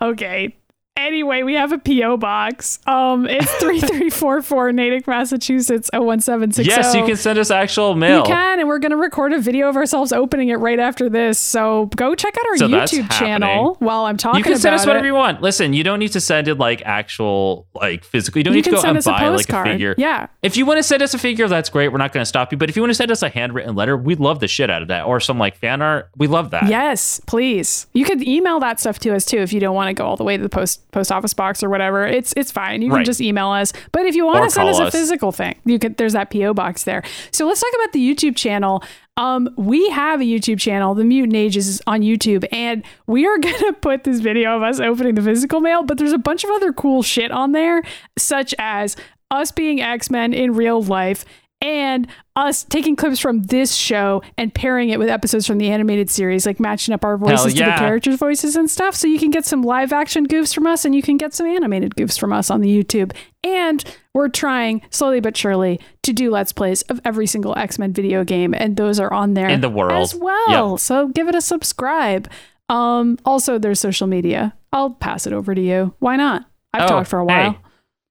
Okay. 0.00 0.56
Anyway, 0.96 1.42
we 1.42 1.54
have 1.54 1.72
a 1.72 1.78
PO 1.78 2.16
box. 2.18 2.78
Um, 2.86 3.26
it's 3.26 3.50
three 3.60 3.80
three 3.80 4.10
four 4.10 4.40
four 4.42 4.70
Natick, 4.70 5.08
Massachusetts. 5.08 5.90
Oh 5.92 6.02
one 6.02 6.20
seven 6.20 6.52
six 6.52 6.68
yes, 6.68 6.94
you 6.94 7.04
can 7.04 7.16
send 7.16 7.36
us 7.36 7.50
actual 7.50 7.96
mail. 7.96 8.18
You 8.18 8.24
can, 8.24 8.60
and 8.60 8.68
we're 8.68 8.78
going 8.78 8.92
to 8.92 8.96
record 8.96 9.32
a 9.32 9.40
video 9.40 9.68
of 9.68 9.76
ourselves 9.76 10.12
opening 10.12 10.50
it 10.50 10.54
right 10.56 10.78
after 10.78 11.08
this. 11.08 11.40
So 11.40 11.86
go 11.96 12.14
check 12.14 12.36
out 12.38 12.46
our 12.46 12.56
So 12.58 12.68
YouTube 12.68 13.10
channel 13.10 13.74
while 13.80 14.04
I'm 14.04 14.16
talking 14.16 14.38
You 14.38 14.44
can 14.44 14.56
send 14.56 14.76
us 14.76 14.86
whatever 14.86 15.04
it. 15.04 15.08
you 15.08 15.14
want. 15.14 15.42
Listen, 15.42 15.72
you 15.72 15.82
don't 15.82 15.98
need 15.98 16.12
to 16.12 16.20
send 16.20 16.46
it 16.46 16.58
like 16.58 16.80
actual, 16.82 17.66
like 17.74 18.04
physically. 18.04 18.38
You 18.40 18.44
don't 18.44 18.52
You 18.54 18.58
need 18.58 18.64
to 18.66 18.70
go 18.70 18.76
send 18.76 18.90
and 18.90 18.98
us 18.98 19.06
a 19.08 19.10
buy 19.10 19.28
like 19.30 19.50
a 19.50 19.64
figure. 19.64 19.96
Yeah. 19.98 20.28
If 20.42 20.56
you 20.56 20.64
want 20.64 20.78
to 20.78 20.84
send 20.84 21.02
us 21.02 21.12
a 21.12 21.18
figure, 21.18 21.48
that's 21.48 21.70
great. 21.70 21.88
We're 21.88 21.98
not 21.98 22.12
going 22.12 22.22
to 22.22 22.28
stop 22.28 22.52
you. 22.52 22.58
But 22.58 22.70
if 22.70 22.76
you 22.76 22.82
want 22.82 22.90
to 22.90 22.94
send 22.94 23.10
us 23.10 23.24
a 23.24 23.28
handwritten 23.28 23.74
letter, 23.74 23.96
we'd 23.96 24.20
love 24.20 24.38
the 24.38 24.46
shit 24.48 24.70
out 24.70 24.80
of 24.80 24.86
that. 24.88 25.06
Or 25.06 25.18
some 25.18 25.38
like 25.40 25.56
fan 25.56 25.82
art. 25.82 26.08
We 26.16 26.28
love 26.28 26.52
that. 26.52 26.68
Yes, 26.68 27.20
please. 27.26 27.88
You 27.94 28.04
could 28.04 28.22
email 28.22 28.60
that 28.60 28.78
stuff 28.78 29.00
to 29.00 29.12
us 29.12 29.24
too 29.24 29.38
if 29.38 29.52
you 29.52 29.58
don't 29.58 29.74
want 29.74 29.88
to 29.88 29.94
go 29.94 30.06
all 30.06 30.16
the 30.16 30.22
way 30.24 30.36
to 30.36 30.42
the 30.42 30.48
post 30.48 30.82
post 30.94 31.12
office 31.12 31.34
box 31.34 31.62
or 31.62 31.68
whatever. 31.68 32.06
It's 32.06 32.32
it's 32.36 32.50
fine. 32.50 32.80
You 32.80 32.88
can 32.88 32.98
Right. 32.98 33.06
just 33.06 33.20
email 33.20 33.48
us. 33.50 33.72
But 33.92 34.06
if 34.06 34.14
you 34.14 34.24
want 34.24 34.38
Or 34.38 34.44
to 34.44 34.50
send 34.50 34.68
us 34.70 34.78
a 34.78 34.84
us. 34.84 34.92
physical 34.94 35.32
thing, 35.32 35.56
you 35.66 35.78
could 35.78 35.98
there's 35.98 36.14
that 36.14 36.30
PO 36.30 36.54
box 36.54 36.84
there. 36.84 37.02
So 37.32 37.46
let's 37.46 37.60
talk 37.60 37.70
about 37.82 37.92
the 37.92 38.00
YouTube 38.00 38.36
channel. 38.36 38.82
Um, 39.16 39.48
we 39.56 39.88
have 39.90 40.20
a 40.20 40.24
YouTube 40.24 40.58
channel, 40.58 40.94
The 40.94 41.04
Mutant 41.04 41.36
Ages, 41.36 41.68
is 41.68 41.82
on 41.86 42.00
YouTube, 42.00 42.44
and 42.52 42.82
we 43.06 43.26
are 43.26 43.38
gonna 43.46 43.72
put 43.74 44.04
this 44.04 44.20
video 44.20 44.56
of 44.56 44.62
us 44.62 44.80
opening 44.80 45.14
the 45.16 45.22
physical 45.22 45.60
mail. 45.60 45.82
But 45.82 45.98
there's 45.98 46.12
a 46.12 46.18
bunch 46.18 46.44
of 46.44 46.50
other 46.50 46.72
cool 46.72 47.02
shit 47.02 47.30
on 47.30 47.52
there, 47.52 47.82
such 48.16 48.54
as 48.58 48.96
us 49.30 49.50
being 49.52 49.80
X 49.82 50.10
Men 50.10 50.32
in 50.32 50.54
real 50.54 50.82
life 50.82 51.24
and 51.60 52.06
us 52.36 52.64
taking 52.64 52.96
clips 52.96 53.20
from 53.20 53.42
this 53.44 53.74
show 53.74 54.20
and 54.36 54.52
pairing 54.52 54.88
it 54.90 54.98
with 54.98 55.08
episodes 55.08 55.46
from 55.46 55.58
the 55.58 55.70
animated 55.70 56.10
series, 56.10 56.46
like 56.46 56.58
matching 56.58 56.92
up 56.92 57.04
our 57.04 57.16
voices 57.16 57.54
to 57.54 57.60
the 57.64 57.70
characters' 57.72 58.16
voices 58.16 58.56
and 58.56 58.68
stuff. 58.68 58.94
So 58.96 59.06
you 59.06 59.18
can 59.20 59.30
get 59.30 59.44
some 59.44 59.62
live 59.62 59.92
action 59.92 60.26
goofs 60.26 60.52
from 60.54 60.66
us 60.66 60.84
and 60.84 60.94
you 60.94 61.02
can 61.02 61.16
get 61.16 61.32
some 61.32 61.46
animated 61.46 61.94
goofs 61.94 62.18
from 62.18 62.32
us 62.32 62.50
on 62.50 62.60
the 62.60 62.68
YouTube. 62.82 63.12
And 63.44 63.84
we're 64.14 64.28
trying 64.28 64.82
slowly 64.90 65.20
but 65.20 65.36
surely 65.36 65.78
to 66.02 66.12
do 66.12 66.30
Let's 66.30 66.52
Plays 66.52 66.82
of 66.82 67.00
every 67.04 67.26
single 67.26 67.56
X 67.56 67.78
Men 67.78 67.92
video 67.92 68.24
game, 68.24 68.52
and 68.54 68.76
those 68.76 68.98
are 68.98 69.12
on 69.12 69.34
there 69.34 69.48
In 69.48 69.60
the 69.60 69.68
world. 69.68 69.92
as 70.02 70.14
well. 70.14 70.70
Yep. 70.72 70.80
So 70.80 71.08
give 71.08 71.28
it 71.28 71.34
a 71.34 71.40
subscribe. 71.40 72.28
Um, 72.68 73.18
also, 73.24 73.58
there's 73.58 73.78
social 73.78 74.06
media. 74.06 74.54
I'll 74.72 74.90
pass 74.90 75.26
it 75.26 75.32
over 75.32 75.54
to 75.54 75.60
you. 75.60 75.94
Why 75.98 76.16
not? 76.16 76.46
I've 76.72 76.84
Oh, 76.84 76.88
talked 76.88 77.08
for 77.10 77.18
a 77.20 77.24
while. 77.24 77.52
hey. 77.52 77.58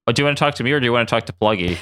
Oh, 0.08 0.12
do 0.12 0.22
you 0.22 0.26
want 0.26 0.38
to 0.38 0.40
talk 0.44 0.56
to 0.56 0.64
me 0.64 0.72
or 0.72 0.80
do 0.80 0.86
you 0.86 0.94
want 0.94 1.10
to 1.10 1.14
talk 1.14 1.26
to 1.26 1.34
Pluggy? 1.34 1.78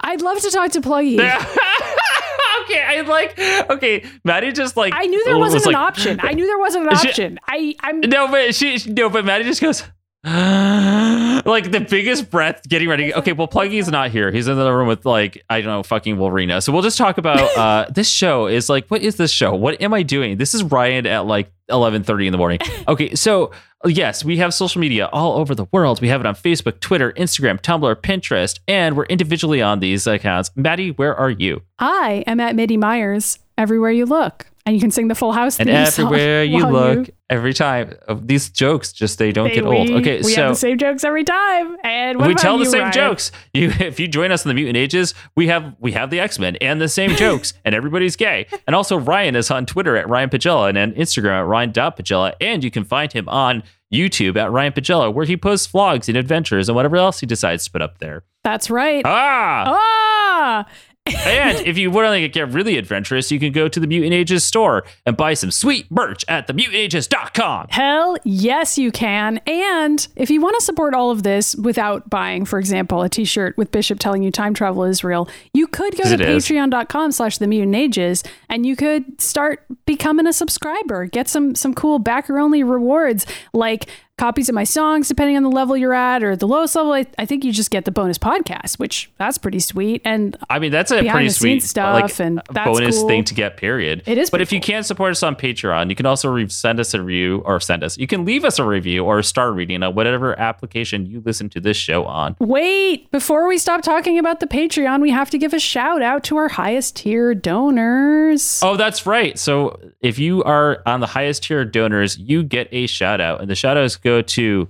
I'd 0.00 0.22
love 0.22 0.40
to 0.40 0.50
talk 0.50 0.70
to 0.72 0.80
Pluggy. 0.80 1.14
okay, 2.62 2.82
I 2.82 3.02
like. 3.06 3.38
Okay, 3.70 4.04
Maddy 4.24 4.52
just 4.52 4.76
like. 4.76 4.92
I 4.94 5.06
knew 5.06 5.24
there 5.24 5.38
was 5.38 5.54
wasn't 5.54 5.66
an 5.74 5.80
like- 5.80 5.88
option. 5.88 6.20
I 6.22 6.32
knew 6.32 6.46
there 6.46 6.58
wasn't 6.58 6.86
an 6.90 6.96
She- 6.98 7.08
option. 7.08 7.38
I 7.48 7.74
I'm 7.80 8.00
No, 8.00 8.28
but 8.28 8.54
she 8.54 8.78
no, 8.86 9.08
but 9.08 9.24
Maddy 9.24 9.44
just 9.44 9.60
goes 9.60 9.82
like 10.24 11.70
the 11.70 11.86
biggest 11.88 12.30
breath 12.30 12.62
getting 12.68 12.88
ready. 12.88 13.14
Okay, 13.14 13.32
well, 13.32 13.48
Pluggy's 13.48 13.88
not 13.88 14.10
here. 14.10 14.30
He's 14.32 14.48
in 14.48 14.56
the 14.56 14.72
room 14.72 14.88
with 14.88 15.06
like 15.06 15.42
I 15.48 15.60
don't 15.60 15.70
know, 15.70 15.82
fucking 15.82 16.16
Wolverina. 16.16 16.62
So 16.62 16.72
we'll 16.72 16.82
just 16.82 16.98
talk 16.98 17.18
about 17.18 17.38
uh 17.56 17.90
this 17.90 18.08
show 18.10 18.46
is 18.46 18.68
like 18.68 18.88
what 18.88 19.02
is 19.02 19.16
this 19.16 19.30
show? 19.30 19.54
What 19.54 19.80
am 19.80 19.94
I 19.94 20.02
doing? 20.02 20.36
This 20.36 20.52
is 20.54 20.62
Ryan 20.64 21.06
at 21.06 21.26
like 21.26 21.50
eleven 21.68 22.02
thirty 22.02 22.26
in 22.26 22.32
the 22.32 22.38
morning. 22.38 22.58
Okay, 22.88 23.14
so 23.14 23.52
yes, 23.86 24.24
we 24.24 24.36
have 24.38 24.52
social 24.54 24.80
media 24.80 25.08
all 25.12 25.38
over 25.38 25.54
the 25.54 25.66
world. 25.72 26.00
We 26.00 26.08
have 26.08 26.20
it 26.20 26.26
on 26.26 26.34
Facebook, 26.34 26.80
Twitter, 26.80 27.12
Instagram, 27.12 27.60
Tumblr, 27.60 27.94
Pinterest, 28.02 28.58
and 28.68 28.96
we're 28.96 29.04
individually 29.06 29.62
on 29.62 29.80
these 29.80 30.06
accounts. 30.06 30.50
Maddy, 30.56 30.90
where 30.90 31.14
are 31.14 31.30
you? 31.30 31.62
I 31.78 32.24
am 32.26 32.40
at 32.40 32.54
MIDI 32.54 32.76
Myers 32.76 33.38
everywhere 33.58 33.90
you 33.90 34.04
look, 34.06 34.46
and 34.66 34.74
you 34.74 34.80
can 34.80 34.90
sing 34.90 35.08
the 35.08 35.14
Full 35.14 35.32
House 35.32 35.58
And 35.58 35.68
theme 35.68 35.76
everywhere 35.76 36.44
you 36.44 36.66
look, 36.66 37.08
every 37.30 37.54
time 37.54 37.94
uh, 38.08 38.16
these 38.20 38.50
jokes 38.50 38.92
just 38.92 39.18
they 39.18 39.32
don't 39.32 39.48
They- 39.48 39.54
get 39.56 39.64
old. 39.64 39.88
we- 39.88 39.94
Okay, 39.96 40.16
we 40.18 40.32
so 40.32 40.42
have 40.42 40.50
the 40.52 40.56
same 40.56 40.76
jokes 40.78 41.04
every 41.04 41.24
time, 41.24 41.76
and 41.84 42.18
we 42.20 42.34
tell 42.34 42.58
the 42.58 42.64
you, 42.64 42.70
same 42.70 42.80
Ryan? 42.82 42.92
jokes. 42.92 43.32
You, 43.54 43.72
if 43.80 43.98
you 44.00 44.08
join 44.08 44.30
us 44.32 44.44
in 44.44 44.48
the 44.50 44.54
Mutant 44.54 44.76
Ages, 44.76 45.14
we 45.36 45.46
have 45.48 45.74
we 45.80 45.92
have 45.92 46.10
the 46.10 46.20
X 46.20 46.38
Men 46.38 46.56
and 46.60 46.80
the 46.80 46.88
same 46.88 47.10
jokes, 47.16 47.54
and 47.64 47.74
everybody's 47.74 48.16
gay. 48.16 48.46
And 48.66 48.74
also, 48.74 48.96
Ryan 48.98 49.36
is 49.36 49.50
on 49.50 49.64
Twitter 49.64 49.96
at 49.96 50.08
Ryan 50.08 50.28
Pagella 50.28 50.68
and 50.70 50.76
on 50.78 50.92
Instagram 50.92 51.38
at 51.40 51.46
Ryan.Pagella, 51.46 52.34
and 52.40 52.64
you 52.64 52.70
can 52.70 52.84
find 52.84 53.12
him 53.12 53.28
on 53.28 53.62
YouTube 53.92 54.36
at 54.36 54.50
Ryan 54.50 54.72
Pagella, 54.72 55.12
where 55.12 55.26
he 55.26 55.36
posts 55.36 55.70
vlogs 55.70 56.08
and 56.08 56.16
adventures 56.16 56.68
and 56.68 56.76
whatever 56.76 56.96
else 56.96 57.20
he 57.20 57.26
decides 57.26 57.64
to 57.64 57.70
put 57.70 57.82
up 57.82 57.98
there. 57.98 58.24
That's 58.42 58.70
right. 58.70 59.04
Ah! 59.04 59.64
ah, 59.68 60.66
and 61.06 61.58
if 61.66 61.78
you 61.78 61.90
want 61.90 62.12
to 62.14 62.28
get 62.28 62.52
really 62.52 62.76
adventurous, 62.78 63.30
you 63.30 63.38
can 63.38 63.52
go 63.52 63.68
to 63.68 63.80
the 63.80 63.86
Mutant 63.86 64.12
Ages 64.12 64.44
store 64.44 64.84
and 65.04 65.16
buy 65.16 65.34
some 65.34 65.50
sweet 65.50 65.90
merch 65.90 66.24
at 66.28 66.46
themutantages.com. 66.46 67.68
Hell 67.70 68.16
yes, 68.24 68.78
you 68.78 68.90
can. 68.90 69.38
And 69.46 70.06
if 70.16 70.30
you 70.30 70.40
want 70.40 70.56
to 70.58 70.64
support 70.64 70.94
all 70.94 71.10
of 71.10 71.22
this 71.22 71.54
without 71.56 72.08
buying, 72.10 72.44
for 72.44 72.58
example, 72.58 73.02
a 73.02 73.08
t-shirt 73.08 73.56
with 73.56 73.70
Bishop 73.70 73.98
telling 73.98 74.22
you 74.22 74.30
time 74.30 74.54
travel 74.54 74.84
is 74.84 75.04
real, 75.04 75.28
you 75.52 75.66
could 75.66 75.96
go 75.96 76.04
to 76.04 76.16
patreon.com 76.16 77.12
slash 77.12 77.38
the 77.38 77.46
mutant 77.46 77.76
ages 77.76 78.22
and 78.48 78.66
you 78.66 78.76
could 78.76 79.20
start 79.20 79.64
becoming 79.86 80.26
a 80.26 80.32
subscriber. 80.32 81.06
Get 81.06 81.28
some 81.28 81.54
some 81.54 81.74
cool 81.74 81.98
backer 81.98 82.38
only 82.38 82.62
rewards 82.62 83.26
like 83.52 83.88
copies 84.18 84.48
of 84.48 84.54
my 84.54 84.64
songs 84.64 85.08
depending 85.08 85.36
on 85.36 85.42
the 85.42 85.50
level 85.50 85.76
you're 85.76 85.92
at 85.92 86.22
or 86.22 86.34
the 86.36 86.46
lowest 86.48 86.74
level 86.74 86.92
I, 86.92 87.06
I 87.18 87.26
think 87.26 87.44
you 87.44 87.52
just 87.52 87.70
get 87.70 87.84
the 87.84 87.90
bonus 87.90 88.16
podcast 88.16 88.78
which 88.78 89.10
that's 89.18 89.36
pretty 89.36 89.60
sweet 89.60 90.02
and 90.04 90.36
I 90.48 90.58
mean, 90.58 90.70
that's 90.70 90.90
a 90.90 91.02
pretty 91.02 91.30
sweet 91.30 91.62
stuff, 91.62 92.00
like, 92.00 92.20
and 92.20 92.40
that's 92.50 92.66
bonus 92.68 92.98
cool. 92.98 93.08
thing 93.08 93.24
to 93.24 93.34
get. 93.34 93.56
Period. 93.56 94.02
It 94.06 94.18
is 94.18 94.30
But 94.30 94.40
if 94.40 94.52
you 94.52 94.60
can't 94.60 94.86
support 94.86 95.10
us 95.10 95.22
on 95.22 95.34
Patreon, 95.34 95.90
you 95.90 95.96
can 95.96 96.06
also 96.06 96.30
re- 96.30 96.48
send 96.48 96.78
us 96.78 96.94
a 96.94 97.02
review 97.02 97.42
or 97.44 97.60
send 97.60 97.82
us. 97.82 97.98
You 97.98 98.06
can 98.06 98.24
leave 98.24 98.44
us 98.44 98.58
a 98.58 98.64
review 98.64 99.04
or 99.04 99.18
a 99.18 99.24
star 99.24 99.52
reading 99.52 99.82
on 99.82 99.94
whatever 99.94 100.38
application 100.38 101.06
you 101.06 101.22
listen 101.24 101.48
to 101.50 101.60
this 101.60 101.76
show 101.76 102.04
on. 102.04 102.36
Wait, 102.38 103.10
before 103.10 103.48
we 103.48 103.58
stop 103.58 103.82
talking 103.82 104.18
about 104.18 104.40
the 104.40 104.46
Patreon, 104.46 105.00
we 105.00 105.10
have 105.10 105.30
to 105.30 105.38
give 105.38 105.52
a 105.52 105.58
shout 105.58 106.02
out 106.02 106.22
to 106.24 106.36
our 106.36 106.48
highest 106.48 106.96
tier 106.96 107.34
donors. 107.34 108.60
Oh, 108.62 108.76
that's 108.76 109.06
right. 109.06 109.38
So 109.38 109.78
if 110.00 110.18
you 110.18 110.42
are 110.44 110.82
on 110.86 111.00
the 111.00 111.06
highest 111.06 111.44
tier 111.44 111.64
donors, 111.64 112.18
you 112.18 112.42
get 112.42 112.68
a 112.72 112.86
shout 112.86 113.20
out, 113.20 113.40
and 113.40 113.50
the 113.50 113.54
shout 113.54 113.76
outs 113.76 113.96
go 114.06 114.22
to. 114.22 114.68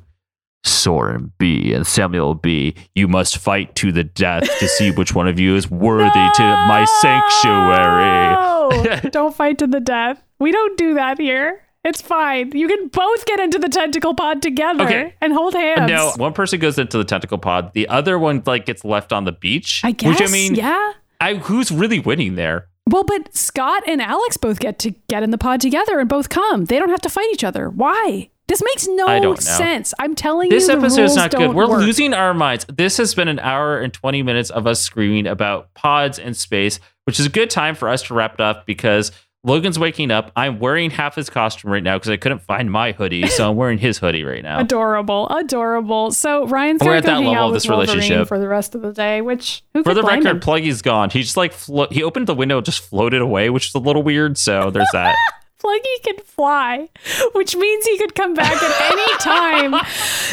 Soren 0.64 1.30
B 1.38 1.72
and 1.72 1.86
Samuel 1.86 2.34
B. 2.34 2.74
You 2.96 3.06
must 3.06 3.38
fight 3.38 3.76
to 3.76 3.92
the 3.92 4.02
death 4.02 4.42
to 4.58 4.66
see 4.66 4.90
which 4.90 5.14
one 5.14 5.28
of 5.28 5.38
you 5.38 5.54
is 5.54 5.70
worthy 5.70 6.08
to 6.10 6.42
my 6.42 6.84
sanctuary. 7.02 9.00
Don't 9.10 9.34
fight 9.34 9.58
to 9.58 9.66
the 9.68 9.78
death. 9.80 10.20
We 10.38 10.50
don't 10.52 10.76
do 10.76 10.94
that 10.94 11.18
here. 11.20 11.62
It's 11.84 12.02
fine. 12.02 12.50
You 12.52 12.66
can 12.66 12.88
both 12.88 13.24
get 13.26 13.38
into 13.38 13.58
the 13.60 13.68
tentacle 13.68 14.12
pod 14.14 14.42
together 14.42 14.84
Okay. 14.84 15.14
and 15.20 15.32
hold 15.32 15.54
hands. 15.54 15.88
No, 15.88 16.12
one 16.16 16.32
person 16.32 16.58
goes 16.58 16.78
into 16.78 16.98
the 16.98 17.04
tentacle 17.04 17.38
pod. 17.38 17.72
The 17.74 17.88
other 17.88 18.18
one 18.18 18.42
like 18.44 18.66
gets 18.66 18.84
left 18.84 19.12
on 19.12 19.22
the 19.24 19.32
beach. 19.32 19.82
I 19.84 19.92
guess. 19.92 20.18
Which 20.18 20.28
I 20.28 20.32
mean, 20.32 20.56
yeah. 20.56 20.92
I, 21.20 21.34
who's 21.34 21.70
really 21.70 22.00
winning 22.00 22.34
there? 22.34 22.66
Well, 22.90 23.04
but 23.04 23.34
Scott 23.36 23.84
and 23.86 24.02
Alex 24.02 24.36
both 24.36 24.58
get 24.58 24.80
to 24.80 24.90
get 25.08 25.22
in 25.22 25.30
the 25.30 25.38
pod 25.38 25.60
together 25.60 26.00
and 26.00 26.08
both 26.08 26.28
come. 26.28 26.64
They 26.64 26.78
don't 26.80 26.88
have 26.90 27.00
to 27.02 27.08
fight 27.08 27.28
each 27.32 27.44
other. 27.44 27.70
Why? 27.70 28.30
This 28.48 28.62
makes 28.62 28.86
no 28.86 29.35
sense. 29.36 29.93
I'm 29.98 30.14
telling 30.14 30.51
This 30.51 30.68
you, 30.68 30.74
the 30.74 30.78
episode 30.81 31.02
is 31.05 31.16
not 31.16 31.31
good. 31.32 31.52
We're 31.55 31.68
work. 31.68 31.81
losing 31.81 32.14
our 32.14 32.32
minds. 32.32 32.64
This 32.73 32.97
has 32.98 33.14
been 33.14 33.28
an 33.28 33.40
hour 33.40 33.78
and 33.81 33.93
20 33.93 34.23
minutes 34.23 34.51
of 34.51 34.66
us 34.66 34.81
screaming 34.81 35.27
about 35.27 35.74
pods 35.74 36.18
and 36.18 36.36
space, 36.36 36.78
which 37.05 37.18
is 37.18 37.27
a 37.27 37.31
good 37.31 37.51
time 37.51 37.74
for 37.74 37.89
us 37.89 38.02
to 38.05 38.14
wrap 38.14 38.35
it 38.35 38.40
up 38.40 38.64
because 38.64 39.10
Logan's 39.43 39.78
waking 39.78 40.10
up. 40.12 40.31
I'm 40.36 40.59
wearing 40.60 40.90
half 40.90 41.14
his 41.16 41.28
costume 41.31 41.70
right 41.73 41.82
now 41.82 41.97
because 41.97 42.10
I 42.10 42.16
couldn't 42.16 42.40
find 42.43 42.70
my 42.70 42.93
hoodie, 42.93 43.27
so 43.28 43.51
I'm 43.51 43.56
wearing 43.56 43.78
his 43.78 43.98
hoodie 43.98 44.24
right 44.24 44.43
now. 44.43 44.60
Adorable, 44.60 45.28
adorable. 45.28 46.10
So 46.12 46.47
Ryan's 46.47 46.82
gonna 46.82 46.97
at 46.97 47.02
go 47.05 47.06
that 47.10 47.14
hang 47.16 47.24
level 47.27 47.43
out 47.43 47.47
with 47.52 47.62
this 47.62 47.68
Wolverine 47.68 47.89
relationship. 47.97 48.28
for 48.28 48.39
the 48.40 48.48
rest 48.48 48.74
of 48.74 48.82
the 48.82 48.93
day. 48.93 49.20
Which 49.23 49.62
who 49.74 49.82
For 49.85 49.94
the 49.94 50.02
record, 50.02 50.27
him? 50.27 50.40
Pluggy's 50.40 50.82
gone. 50.82 51.10
He 51.10 51.23
just 51.23 51.36
like 51.36 51.52
flo- 51.52 51.86
he 51.90 52.02
opened 52.02 52.27
the 52.27 52.35
window, 52.35 52.60
just 52.60 52.81
floated 52.81 53.23
away, 53.23 53.51
which 53.51 53.66
is 53.68 53.74
a 53.74 53.78
little 53.81 54.02
weird. 54.02 54.36
So 54.39 54.70
there's 54.70 54.89
that. 54.93 55.14
Pluggy 55.62 56.02
can 56.04 56.18
fly, 56.24 56.88
which 57.34 57.56
means 57.56 57.86
he 57.86 57.98
could 57.98 58.14
come 58.14 58.34
back 58.34 58.52
at 58.52 58.92
any 58.92 59.18
time. 59.20 59.74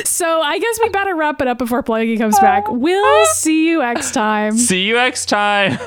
so 0.04 0.42
I 0.42 0.60
guess 0.60 0.80
we 0.82 0.90
better 0.90 1.16
wrap 1.16 1.42
it 1.42 1.48
up 1.48 1.58
before 1.58 1.82
Pluggy 1.82 2.18
comes 2.18 2.40
back. 2.40 2.66
We'll 2.70 3.26
see 3.28 3.68
you 3.70 3.80
next 3.80 4.12
time. 4.12 4.58
See 4.58 4.84
you 4.84 4.96
next 4.96 5.28
time. 5.28 5.78